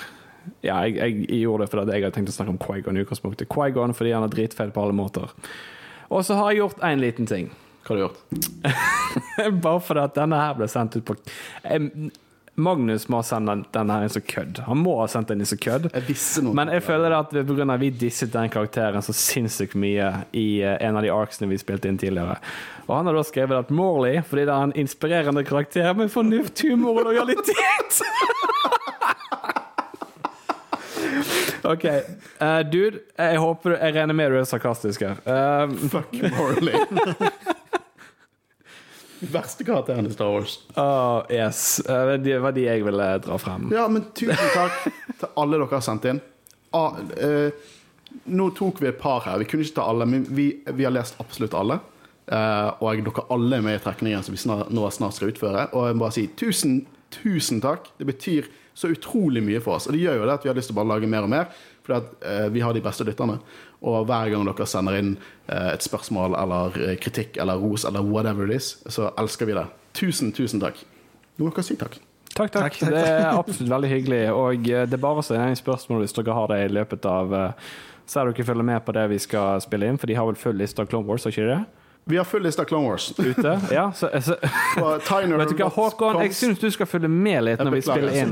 Ja, 0.63 0.79
jeg, 0.87 0.95
jeg 1.27 1.41
gjorde 1.43 1.65
det 1.65 1.71
fordi 1.73 1.91
jeg 1.97 2.03
hadde 2.07 2.15
tenkt 2.15 2.31
å 2.31 2.35
snakke 2.37 2.53
om 2.55 2.59
Quaigon 2.61 2.97
i 2.97 3.03
utgangspunktet. 3.03 3.49
Quaigon 3.51 3.93
fordi 3.93 4.13
han 4.15 4.23
er 4.25 4.31
dritfett 4.33 4.73
på 4.73 4.83
alle 4.85 4.95
måter. 4.95 5.33
Og 6.09 6.23
så 6.25 6.37
har 6.39 6.51
jeg 6.53 6.61
gjort 6.63 6.83
én 6.87 7.01
liten 7.03 7.27
ting. 7.27 7.49
Hva 7.83 7.93
har 7.93 7.97
du 7.97 8.05
gjort? 8.05 8.21
Bare 9.65 9.81
fordi 9.83 10.03
at 10.07 10.15
denne 10.17 10.39
her 10.39 10.55
ble 10.57 10.67
sendt 10.71 10.95
ut 10.97 11.05
på 11.07 11.17
Magnus 12.59 13.07
må 13.07 13.19
ha 13.19 13.23
sendt 13.23 13.67
den 13.73 13.91
her 13.93 14.01
inn 14.01 14.09
som 14.09 14.23
kødd. 14.25 14.63
Han 14.65 14.79
må 14.81 14.95
ha 14.97 15.05
sendt 15.11 15.29
den 15.29 15.43
inn 15.43 15.49
som 15.49 15.59
kødd. 15.61 15.91
Men 16.57 16.71
jeg 16.73 16.81
føler 16.87 17.13
at 17.13 17.35
av 17.37 17.75
vi 17.77 17.91
disset 17.93 18.31
den 18.33 18.49
karakteren 18.49 19.05
så 19.05 19.13
sinnssykt 19.13 19.75
mye 19.77 20.07
i 20.33 20.63
eh, 20.65 20.73
en 20.81 20.97
av 20.97 21.05
de 21.05 21.11
arksene 21.13 21.51
vi 21.51 21.59
spilte 21.61 21.85
inn 21.91 21.99
tidligere. 22.01 22.39
Og 22.87 22.95
han 22.97 23.05
har 23.05 23.13
da 23.13 23.23
skrevet 23.27 23.61
at 23.61 23.69
Morley, 23.69 24.23
fordi 24.25 24.47
det 24.49 24.55
er 24.55 24.63
en 24.69 24.73
inspirerende 24.73 25.43
karakter 25.45 25.93
med 25.93 26.09
fornuft, 26.09 26.63
humor 26.65 26.97
og 27.03 27.11
lojalitet 27.11 28.01
OK. 31.67 31.85
Uh, 32.41 32.61
dude, 32.71 32.99
jeg 33.17 33.37
håper 33.41 33.75
Jeg 33.75 33.95
regner 33.95 34.15
med 34.15 34.31
du 34.31 34.37
er 34.39 34.45
sarkastisk 34.47 35.01
her. 35.03 35.21
Uh, 35.27 35.77
Fuck 35.91 36.13
Morley. 36.33 37.53
Verste 39.19 39.63
karakteren 39.65 40.05
i 40.07 40.11
Star 40.13 40.29
Wars. 40.33 40.59
Åh, 40.75 41.23
yes. 41.33 41.79
Eh, 41.79 42.13
Det 42.21 42.37
var 42.43 42.51
de 42.53 42.67
jeg 42.67 42.83
ville 42.85 43.07
dra 43.25 43.37
frem. 43.41 43.69
Ja, 43.73 43.87
men 43.89 44.05
tusen 44.13 44.51
takk 44.53 44.83
til 45.17 45.31
alle 45.35 45.57
dere 45.57 45.71
har 45.73 45.85
sendt 45.85 46.05
inn. 46.11 46.19
Ah, 46.77 46.99
eh, 47.17 47.49
nå 48.29 48.49
tok 48.57 48.81
vi 48.83 48.87
et 48.91 48.99
par 49.01 49.23
her. 49.25 49.39
Vi 49.41 49.45
kunne 49.49 49.65
ikke 49.65 49.79
ta 49.79 49.87
alle, 49.89 50.05
men 50.05 50.25
vi, 50.29 50.49
vi 50.73 50.85
har 50.85 50.93
lest 50.93 51.17
absolutt 51.23 51.55
alle. 51.57 51.79
Eh, 52.27 52.69
og 52.83 53.01
dere 53.07 53.25
alle 53.33 53.57
er 53.57 53.65
med 53.65 53.79
i 53.79 53.83
trekningen 53.83 54.23
som 54.25 54.35
vi 54.35 54.41
snart, 54.43 54.69
nå 54.69 54.85
snart 54.93 55.17
skal 55.17 55.31
utføre. 55.33 55.69
Og 55.73 55.87
jeg 55.89 55.97
må 55.97 56.05
bare 56.05 56.17
si 56.19 56.27
tusen, 56.37 56.79
tusen 57.17 57.61
takk. 57.63 57.89
Det 57.97 58.05
betyr 58.09 58.49
så 58.77 58.91
utrolig 58.93 59.41
mye 59.41 59.61
for 59.63 59.79
oss. 59.79 59.87
Og 59.89 59.95
det 59.97 60.03
gjør 60.03 60.19
jo 60.21 60.27
det 60.29 60.35
at 60.37 60.45
vi 60.45 60.51
har 60.51 60.57
lyst 60.59 60.69
til 60.69 60.77
å 60.77 60.81
bare 60.83 60.91
lage 60.93 61.09
mer 61.09 61.25
og 61.25 61.31
mer, 61.33 61.47
fordi 61.87 61.97
at 62.03 62.27
eh, 62.29 62.47
vi 62.53 62.61
har 62.61 62.75
de 62.77 62.83
beste 62.85 63.07
lytterne. 63.07 63.39
Og 63.85 64.07
hver 64.09 64.31
gang 64.33 64.45
dere 64.47 64.65
sender 64.69 64.97
inn 64.97 65.13
eh, 65.45 65.71
et 65.73 65.85
spørsmål 65.85 66.35
eller 66.39 66.77
eh, 66.81 66.95
kritikk 67.01 67.37
eller 67.41 67.61
ros 67.61 67.85
eller 67.85 68.05
whatever 68.05 68.49
it 68.49 68.57
is, 68.57 68.71
så 68.89 69.11
elsker 69.21 69.49
vi 69.49 69.57
det. 69.57 69.67
Tusen, 69.97 70.31
tusen 70.33 70.61
takk. 70.63 70.81
Nå 71.37 71.45
må 71.45 71.53
dere 71.53 71.65
si 71.65 71.77
takk. 71.77 71.99
Takk, 72.33 72.51
takk. 72.53 72.79
Det 72.81 73.01
er 73.01 73.29
absolutt 73.31 73.71
veldig 73.71 73.91
hyggelig. 73.91 74.23
Og 74.33 74.69
eh, 74.71 74.87
det 74.89 74.97
er 74.97 75.03
bare 75.03 75.21
å 75.21 75.25
sende 75.25 75.51
inn 75.51 75.59
spørsmål 75.59 76.03
hvis 76.05 76.17
dere 76.17 76.37
har 76.37 76.49
det 76.53 76.63
i 76.65 76.73
løpet 76.73 77.05
av 77.09 77.37
Så 78.07 78.21
er 78.21 78.31
dere 78.31 78.47
følger 78.47 78.65
med 78.65 78.81
på 78.85 78.95
det 78.95 79.05
vi 79.11 79.19
skal 79.21 79.61
spille 79.61 79.89
inn, 79.89 79.97
for 80.01 80.09
de 80.09 80.17
har 80.17 80.25
vel 80.25 80.39
full 80.39 80.57
liste 80.57 80.81
av 80.81 80.89
Clone 80.89 81.05
Wars, 81.05 81.27
har 81.27 81.35
ikke 81.35 81.45
de 81.45 81.53
det? 81.53 81.86
Vi 82.09 82.17
har 82.17 82.23
full 82.23 82.43
liste 82.43 82.61
av 82.61 82.65
Clone 82.65 82.87
Wars. 82.87 83.13
Ute? 83.17 83.61
Ja, 83.71 83.91
så, 83.95 84.09
så 84.21 84.35
Tyner 85.07 85.37
Vet 85.37 85.49
du 85.51 85.59
hva, 85.59 85.67
Håkon, 85.75 86.21
jeg 86.23 86.35
syns 86.37 86.61
du 86.61 86.69
skal 86.71 86.87
følge 86.87 87.09
med 87.11 87.43
litt 87.43 87.59
når 87.59 87.75
vi 87.75 87.81
spiller 87.83 88.15
inn. 88.15 88.31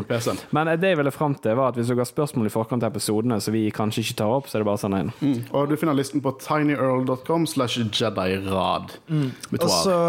Men 0.56 0.72
det 0.80 0.94
jeg 0.94 1.00
ville 1.02 1.12
fram 1.12 1.36
til, 1.36 1.58
var 1.60 1.74
at 1.74 1.80
hvis 1.80 1.92
dere 1.92 2.06
har 2.06 2.08
spørsmål 2.08 2.48
i 2.48 2.54
forkant 2.54 2.86
av 2.86 2.96
episodene 2.96 3.42
som 3.44 3.56
vi 3.56 3.66
kanskje 3.76 4.06
ikke 4.06 4.18
tar 4.22 4.32
opp, 4.38 4.48
så 4.48 4.56
er 4.56 4.64
det 4.64 4.70
bare 4.70 4.80
å 4.80 4.84
sende 4.86 5.02
inn. 5.04 5.12
Mm. 5.20 5.36
Og 5.52 5.68
du 5.68 5.76
finner 5.82 5.98
listen 5.98 6.24
på 6.24 6.32
tinyearl.com 6.40 7.50
slash 7.52 7.84
jedirad. 7.84 8.96
Mm. 9.12 9.30
Og 9.60 9.68
så, 9.68 10.00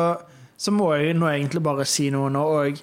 så 0.54 0.74
må 0.74 0.92
jeg 0.94 1.18
nå 1.18 1.26
egentlig 1.32 1.64
bare 1.66 1.88
si 1.90 2.06
noe 2.14 2.30
nå, 2.30 2.46
òg. 2.62 2.82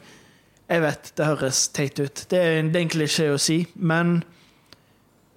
jeg 0.68 0.84
vet 0.84 1.14
det 1.16 1.30
høres 1.32 1.68
teit 1.72 2.00
ut. 2.04 2.26
Det 2.28 2.42
er, 2.44 2.60
egentlig 2.60 3.08
ikke 3.08 3.38
å 3.38 3.40
si, 3.40 3.62
men 3.76 4.18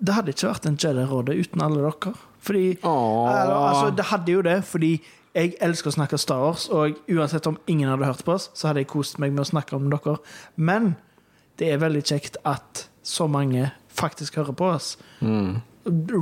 det 0.03 0.19
hadde 0.19 0.35
ikke 0.35 0.51
vært 0.51 0.67
en 0.67 0.81
Jedi-råde 0.81 1.39
uten 1.39 1.63
alle 1.63 1.87
dere. 1.87 2.19
Fordi 2.47 2.67
eller, 2.83 3.55
altså, 3.55 3.95
Det 3.95 4.05
hadde 4.11 4.35
jo 4.35 4.43
det, 4.43 4.59
fordi 4.65 4.91
jeg 5.37 5.57
elsker 5.61 5.93
å 5.93 5.97
snakke 5.99 6.19
Star 6.21 6.41
Wars, 6.41 6.67
og 6.73 6.97
uansett 7.13 7.47
om 7.49 7.59
ingen 7.69 7.91
hadde 7.93 8.09
hørt 8.09 8.25
på 8.25 8.37
oss, 8.39 8.49
så 8.57 8.71
hadde 8.71 8.85
jeg 8.85 8.93
kost 8.95 9.19
meg 9.21 9.35
med 9.35 9.45
å 9.45 9.51
snakke 9.51 9.77
om 9.77 9.91
dere. 9.93 10.17
Men 10.57 10.95
det 11.61 11.73
er 11.73 11.83
veldig 11.83 12.05
kjekt 12.09 12.39
at 12.49 12.87
så 13.07 13.29
mange 13.31 13.69
faktisk 13.97 14.39
hører 14.41 14.57
på 14.57 14.71
oss. 14.77 14.95
Mm. 15.21 15.61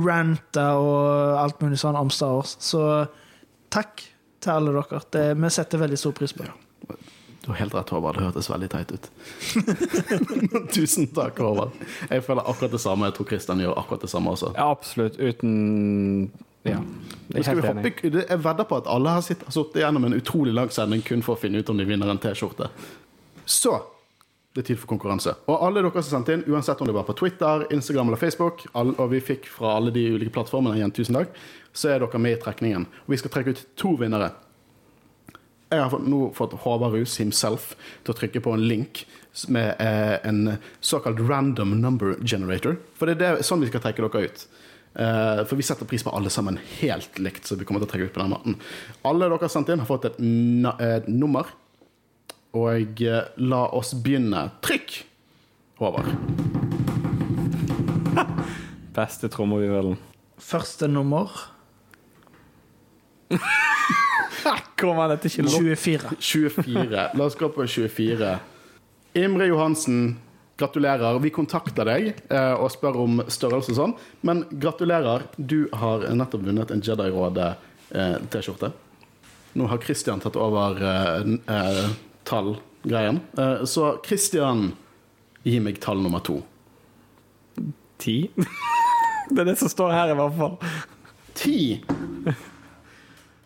Ranta 0.05 0.67
og 0.77 1.39
alt 1.41 1.63
mulig 1.63 1.79
sånn 1.81 1.97
om 1.99 2.11
Star 2.13 2.35
Wars. 2.37 2.57
Så 2.59 2.81
takk 3.73 4.03
til 4.43 4.53
alle 4.53 4.75
dere. 4.75 5.01
Det, 5.15 5.25
vi 5.39 5.51
setter 5.53 5.81
veldig 5.81 5.99
stor 5.99 6.15
pris 6.17 6.35
på 6.35 6.45
det. 6.45 6.53
Du 7.45 7.51
har 7.51 7.59
helt 7.59 7.75
rett, 7.77 7.91
Håvard. 7.93 8.17
Det 8.17 8.25
hørtes 8.25 8.49
veldig 8.49 8.67
teit 8.73 8.91
ut. 8.95 9.07
Tusen 10.75 11.11
takk, 11.13 11.37
Håvard. 11.39 11.75
Jeg 12.09 12.23
føler 12.25 12.47
akkurat 12.49 12.73
det 12.73 12.81
samme. 12.81 13.07
Jeg 13.11 13.15
tror 13.19 13.27
Kristian 13.29 13.61
gjør 13.61 13.77
akkurat 13.77 14.01
det 14.01 14.09
samme 14.09 14.33
også. 14.33 14.49
Ja, 14.57 14.71
absolutt. 14.73 15.19
Uten 15.21 15.53
Ja. 16.65 16.79
Skal 17.41 17.57
vi 17.59 17.67
hoppe, 17.67 17.91
jeg 18.29 18.39
vedder 18.41 18.67
på 18.69 18.77
at 18.77 18.87
alle 18.89 19.09
har 19.15 19.21
sitt- 19.25 19.43
sittet 19.53 19.81
gjennom 19.81 20.05
en 20.05 20.13
utrolig 20.17 20.53
lang 20.53 20.69
sending 20.73 21.01
kun 21.05 21.21
for 21.25 21.35
å 21.35 21.39
finne 21.41 21.59
ut 21.61 21.69
om 21.69 21.77
de 21.77 21.85
vinner 21.85 22.09
en 22.09 22.17
T-skjorte. 22.21 22.69
Så 23.45 23.73
det 24.55 24.63
er 24.63 24.67
tid 24.73 24.79
for 24.79 24.87
konkurranse. 24.87 25.33
Og 25.51 25.61
alle 25.67 25.81
dere 25.83 26.01
som 26.03 26.23
sendte 26.23 26.33
inn, 26.33 26.43
uansett 26.47 26.79
om 26.81 26.87
det 26.87 26.93
var 26.95 27.03
på 27.03 27.15
Twitter, 27.17 27.65
Instagram 27.75 28.07
eller 28.07 28.17
Facebook, 28.21 28.65
og 28.73 29.09
vi 29.11 29.19
fikk 29.19 29.49
fra 29.51 29.75
alle 29.75 29.91
de 29.91 30.05
ulike 30.15 30.31
plattformene 30.31 30.77
igjen, 30.79 30.93
tusen 30.95 31.17
takk, 31.17 31.33
så 31.73 31.89
er 31.91 31.99
dere 31.99 32.19
med 32.21 32.37
i 32.37 32.41
trekningen. 32.41 32.85
Og 33.05 33.13
vi 33.13 33.17
skal 33.17 33.31
trekke 33.33 33.49
ut 33.55 33.65
to 33.75 33.95
vinnere. 33.99 34.31
Jeg 35.73 35.81
har 35.81 35.99
nå 35.99 36.29
fått 36.37 36.53
Håvard 36.61 36.93
Rus 36.93 37.17
himself 37.17 37.73
til 38.05 38.13
å 38.13 38.17
trykke 38.17 38.41
på 38.45 38.53
en 38.53 38.63
link 38.69 39.03
med 39.51 39.75
eh, 39.81 40.19
en 40.23 40.57
såkalt 40.79 41.19
random 41.27 41.81
number 41.81 42.15
generator. 42.23 42.77
For 42.95 43.09
det 43.09 43.17
er 43.17 43.35
det, 43.39 43.45
sånn 43.45 43.59
vi 43.65 43.67
skal 43.67 43.81
trekke 43.83 44.05
dere 44.05 44.29
ut. 44.29 44.45
Eh, 44.95 45.41
for 45.45 45.59
vi 45.59 45.65
setter 45.67 45.85
pris 45.89 46.03
på 46.03 46.13
alle 46.15 46.31
sammen 46.31 46.59
helt 46.79 47.19
likt, 47.19 47.45
så 47.47 47.57
vi 47.59 47.65
kommer 47.67 47.83
til 47.83 47.89
å 47.89 47.91
trekke 47.91 48.09
ut 48.09 48.15
på 48.15 48.23
den 48.23 48.31
måten. 48.31 48.55
Alle 49.03 49.27
dere 49.27 49.41
har 49.43 49.51
sendt 49.51 49.71
inn, 49.73 49.81
har 49.83 49.89
fått 49.89 50.07
et, 50.11 50.19
et 50.85 51.09
nummer. 51.11 51.49
Og 52.55 53.01
eh, 53.03 53.25
la 53.43 53.65
oss 53.75 53.91
begynne. 53.99 54.47
Trykk! 54.63 55.01
Håvard. 55.81 56.07
Beste 58.95 59.27
trommevirvelen. 59.27 59.97
Første 60.39 60.87
nummer 60.87 61.31
Kommer 64.79 65.09
dette 65.09 65.27
ikke 65.31 65.43
lov. 65.47 65.55
24. 65.57 66.17
24. 66.21 67.05
La 67.17 67.25
oss 67.25 67.35
gå 67.39 67.47
på 67.51 67.65
24. 67.67 68.35
Imre 69.17 69.47
Johansen, 69.49 70.17
gratulerer. 70.57 71.19
Vi 71.19 71.31
kontakter 71.35 71.87
deg 71.87 72.13
eh, 72.29 72.53
og 72.53 72.71
spør 72.73 72.99
om 73.03 73.21
størrelse 73.27 73.73
og 73.73 73.79
sånn. 73.79 73.95
Men 74.27 74.45
gratulerer, 74.51 75.27
du 75.37 75.65
har 75.75 76.07
nettopp 76.15 76.45
vunnet 76.47 76.71
en 76.71 76.83
Jedi-råde-T-skjorte. 76.85 78.71
Nå 79.55 79.67
har 79.71 79.83
Christian 79.83 80.23
tatt 80.23 80.35
over 80.39 80.81
eh, 80.83 81.29
eh, 81.55 81.85
tallgreien. 82.27 83.21
Eh, 83.37 83.63
så 83.67 83.95
Christian, 84.05 84.71
gi 85.43 85.59
meg 85.63 85.79
tall 85.83 86.03
nummer 86.03 86.23
to. 86.25 86.41
Ti? 88.01 88.17
Det 89.25 89.41
er 89.41 89.47
det 89.47 89.55
som 89.57 89.71
står 89.71 89.89
her, 89.89 90.11
i 90.13 90.17
hvert 90.19 90.35
fall. 90.37 90.51
Ti. 91.33 91.55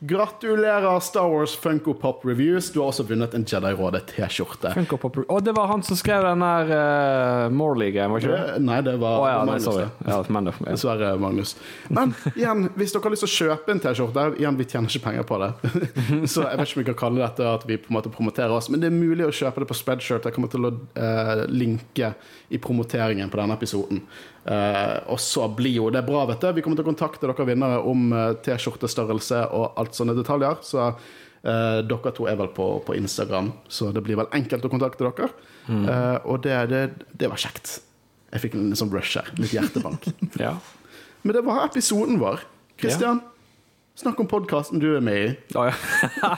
Gratulerer, 0.02 1.00
Star 1.00 1.30
Wars 1.30 1.56
Funko 1.56 1.94
Pop 1.94 2.26
Reviews. 2.26 2.72
Du 2.72 2.80
har 2.80 2.88
også 2.88 3.04
vunnet 3.04 3.34
en 3.36 3.44
Jedi-råde-T-skjorte. 3.44 4.72
Funko 4.78 4.96
Pop 4.98 5.18
Å, 5.26 5.40
det 5.44 5.52
var 5.58 5.68
han 5.68 5.84
som 5.84 6.00
skrev 6.00 6.24
den 6.24 6.40
der 6.40 6.72
uh, 6.72 7.48
Morley-greien, 7.52 8.08
var 8.14 8.24
ikke 8.24 8.32
det? 8.32 8.54
Eh, 8.54 8.62
Nei, 8.64 8.78
det 8.88 8.94
var 9.02 9.18
oh, 9.20 9.28
ja, 9.28 9.42
Magnus, 9.44 9.68
sorry. 9.68 9.90
Ja, 10.08 10.22
men. 10.32 10.48
Dessverre, 10.64 11.12
Magnus. 11.20 11.52
Men 11.92 12.16
igjen, 12.32 12.70
hvis 12.80 12.96
dere 12.96 13.10
har 13.10 13.16
lyst 13.18 13.26
til 13.28 13.32
å 13.32 13.36
kjøpe 13.50 13.76
en 13.76 13.84
T-skjorte 13.84 14.26
Igjen, 14.40 14.62
vi 14.62 14.70
tjener 14.72 14.88
ikke 14.88 15.04
penger 15.10 15.28
på 15.28 15.42
det. 15.44 15.52
Så 16.32 16.48
jeg 16.48 16.62
vet 16.62 16.72
ikke 16.72 16.80
om 16.80 16.84
vi 16.86 16.90
kan 16.94 17.00
kalle 17.04 17.26
dette 17.26 17.52
at 17.60 17.68
vi 17.68 17.82
på 17.84 17.92
en 17.92 18.00
måte 18.00 18.16
promoterer 18.16 18.56
oss, 18.56 18.72
men 18.72 18.80
det 18.80 18.88
er 18.88 18.96
mulig 18.96 19.28
å 19.28 19.36
kjøpe 19.36 19.66
det 19.66 19.72
på 19.74 19.82
Spreadshirt. 19.82 20.32
Jeg 20.32 20.38
kommer 20.38 20.56
til 20.56 20.70
å 20.70 20.76
uh, 20.96 21.44
linke 21.52 22.14
i 22.48 22.64
promoteringen 22.64 23.28
på 23.28 23.44
denne 23.44 23.60
episoden. 23.60 24.06
Eh, 24.46 24.98
og 25.12 25.20
så 25.22 25.48
blir 25.52 25.76
jo 25.78 25.90
det 25.94 26.04
bra, 26.08 26.24
vet 26.30 26.42
du. 26.42 26.52
Vi 26.58 26.64
kommer 26.66 26.80
til 26.80 26.88
å 26.88 26.92
kontakte 26.92 27.28
dere 27.28 27.48
vinnere 27.50 27.82
om 27.90 28.12
eh, 28.16 28.32
T-skjortestørrelse 28.46 29.44
og 29.56 29.80
alt 29.82 29.98
sånne 29.98 30.16
detaljer. 30.18 30.62
Så 30.66 30.82
eh, 30.88 31.80
dere 31.90 32.14
to 32.16 32.30
er 32.30 32.40
vel 32.40 32.52
på, 32.56 32.72
på 32.86 32.98
Instagram, 32.98 33.52
så 33.68 33.92
det 33.96 34.04
blir 34.06 34.20
vel 34.22 34.32
enkelt 34.36 34.66
å 34.66 34.72
kontakte 34.72 35.08
dere. 35.08 35.32
Eh, 35.70 36.18
og 36.26 36.44
det, 36.46 36.58
det, 36.72 36.84
det 37.20 37.30
var 37.32 37.42
kjekt. 37.42 37.80
Jeg 38.30 38.46
fikk 38.46 38.58
en 38.58 38.78
sånn 38.78 38.94
rush 38.94 39.18
her. 39.20 39.30
Litt 39.42 39.54
hjertebank. 39.56 40.08
ja. 40.46 40.56
Men 41.26 41.36
det 41.36 41.44
var 41.46 41.66
episoden 41.66 42.20
vår. 42.22 42.46
Kristian, 42.80 43.22
Snakk 44.00 44.22
om 44.24 44.28
podkasten 44.32 44.80
du 44.80 44.94
er 44.96 45.02
med 45.04 45.18
i. 45.20 45.32
Oh, 45.60 45.66
ja. 45.68 46.30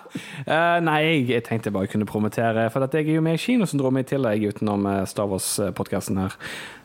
uh, 0.47 0.77
nei, 0.87 1.21
jeg 1.29 1.43
tenkte 1.45 1.69
jeg 1.69 1.75
bare 1.75 1.89
kunne 1.91 2.07
promotere, 2.09 2.63
for 2.73 2.81
jeg 2.89 3.05
er 3.05 3.19
jo 3.19 3.21
med 3.21 3.37
i 3.37 3.41
Kinosyndromet 3.43 4.07
i 4.07 4.15
tillegg, 4.15 4.47
utenom 4.49 4.87
eh, 4.89 5.03
Star 5.05 5.29
Wars-podkasten 5.29 6.17
her. 6.23 6.33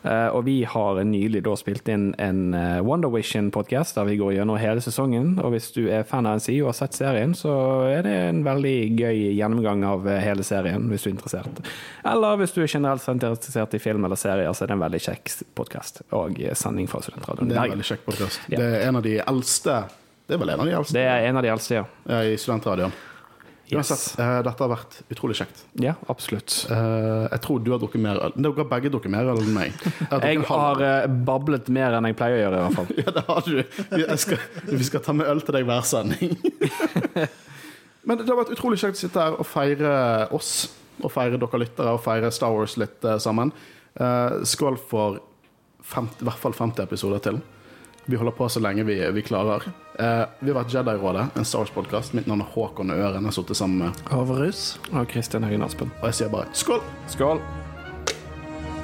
Uh, 0.03 0.29
og 0.37 0.45
vi 0.45 0.59
har 0.69 1.01
nylig 1.01 1.41
da 1.47 1.55
spilt 1.57 1.89
inn 1.89 2.11
en 2.21 2.53
Wonder 2.85 3.09
Vision-podkast 3.09 3.97
der 3.97 4.05
vi 4.05 4.19
går 4.21 4.35
gjennom 4.35 4.61
hele 4.61 4.85
sesongen. 4.85 5.33
Og 5.41 5.55
hvis 5.55 5.71
du 5.73 5.87
er 5.89 6.05
fan 6.05 6.29
av 6.29 6.37
NCI 6.37 6.61
og 6.61 6.69
har 6.69 6.79
sett 6.83 7.01
serien, 7.01 7.33
så 7.33 7.57
er 7.89 8.05
det 8.05 8.15
en 8.27 8.45
veldig 8.45 8.77
gøy 9.01 9.25
gjennomgang 9.33 9.81
av 9.95 10.05
hele 10.21 10.45
serien, 10.45 10.85
hvis 10.93 11.07
du 11.07 11.09
er 11.09 11.17
interessert. 11.17 11.61
Eller 12.05 12.37
hvis 12.43 12.53
du 12.53 12.61
er 12.61 12.69
generelt 12.77 13.13
interessert 13.17 13.73
i 13.73 13.81
film 13.81 14.05
eller 14.05 14.19
serier, 14.27 14.53
så 14.53 14.67
er 14.67 14.75
det 14.75 14.77
en 14.77 14.85
veldig 14.85 15.05
kjekk 15.09 15.39
podkast 15.57 16.03
og 16.13 16.37
sending 16.53 16.85
fra 16.91 17.01
Studentradioen. 17.01 17.49
Det 17.49 17.57
er 17.57 17.65
en 17.65 17.79
veldig 17.79 17.93
kjekk 17.95 18.11
podkast. 18.11 18.45
Ja. 18.51 18.59
Det 18.59 18.75
er 18.75 18.91
en 18.91 19.01
av 19.01 19.09
de 19.09 19.23
eldste 19.25 19.81
Det 20.27 20.35
er 20.35 20.41
vel 20.41 20.49
en 20.51 20.59
av 20.63 20.67
de 20.67 20.73
eldste 20.75 20.97
Det 20.97 21.03
er 21.07 21.27
en 21.29 21.37
av 21.39 21.45
de 21.45 21.51
eldste, 21.53 21.77
ja. 21.79 21.85
i 22.27 22.37
studentradioen. 22.39 22.95
Uansett, 23.67 23.99
Yes. 23.99 24.19
eh, 24.19 24.37
dette 24.47 24.63
har 24.63 24.69
vært 24.71 24.93
utrolig 25.11 25.35
kjekt. 25.35 25.63
Ja, 25.83 25.93
absolutt. 26.07 26.53
Eh, 26.71 27.25
jeg 27.33 27.41
tror 27.43 27.59
du 27.63 27.71
har 27.73 27.79
drukket 27.81 27.99
mer 27.99 28.15
øl. 28.23 28.31
Dere 28.39 28.61
har 28.61 28.69
begge 28.71 28.91
drukket 28.93 29.11
mer 29.11 29.27
øl 29.27 29.41
enn 29.43 29.51
meg. 29.55 29.73
Jeg 29.83 30.07
har 30.07 30.23
Jeg 30.31 30.43
har 30.47 30.83
eh, 30.87 31.07
bablet 31.27 31.67
mer 31.75 31.97
enn 31.97 32.07
jeg 32.07 32.15
pleier 32.15 32.37
å 32.37 32.41
gjøre, 32.45 32.61
i 32.61 32.63
hvert 32.63 32.77
fall. 32.77 32.93
Ja, 33.03 33.11
det 33.17 33.23
har 33.27 33.41
du. 33.43 34.15
Skal, 34.23 34.39
vi 34.71 34.87
skal 34.87 35.03
ta 35.03 35.15
med 35.19 35.27
øl 35.27 35.43
til 35.43 35.57
deg 35.57 35.67
hver 35.67 35.83
sending. 35.83 36.37
Men 38.07 38.21
det 38.21 38.29
har 38.29 38.39
vært 38.39 38.53
utrolig 38.55 38.79
kjekt 38.79 39.01
å 39.01 39.03
sitte 39.03 39.19
her 39.25 39.35
og 39.35 39.47
feire 39.51 39.91
oss, 40.35 40.53
og 41.03 41.11
feire 41.11 41.35
dere 41.35 41.59
lyttere, 41.59 41.91
og 41.91 41.99
feire 42.05 42.31
Star 42.31 42.55
Wars 42.55 42.77
litt 42.79 43.03
sammen. 43.19 43.51
Skål 44.47 44.79
for 44.79 45.19
50, 45.91 46.23
i 46.23 46.27
hvert 46.29 46.39
fall 46.39 46.55
50 46.55 46.85
episoder 46.87 47.19
til. 47.27 47.41
Vi 48.07 48.15
holder 48.15 48.31
på 48.37 48.47
så 48.47 48.61
lenge 48.63 48.85
vi, 48.87 48.95
vi 49.11 49.25
klarer. 49.27 49.67
Eh, 49.97 50.23
vi 50.39 50.51
har 50.51 50.59
vært 50.59 50.73
Jedi-rådet, 50.75 51.23
en 51.33 51.45
Star 51.45 51.63
Wars-podkast. 51.63 52.13
Mitt 52.13 52.27
navn 52.29 52.43
er 52.43 52.51
Håkon 52.53 52.91
Øren. 52.93 53.23
Jeg 53.23 53.31
har 53.31 53.33
sittet 53.33 53.57
sammen 53.57 53.77
med 53.81 54.13
Overhus. 54.13 54.79
Og 54.91 55.07
Kristin 55.09 55.43
Høgen 55.43 55.65
Aspen. 55.65 55.91
Og 56.01 56.11
jeg 56.11 56.19
sier 56.19 56.29
bare 56.29 56.45
skål! 56.53 56.83
Skål! 57.09 57.41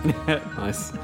nice. 0.64 0.98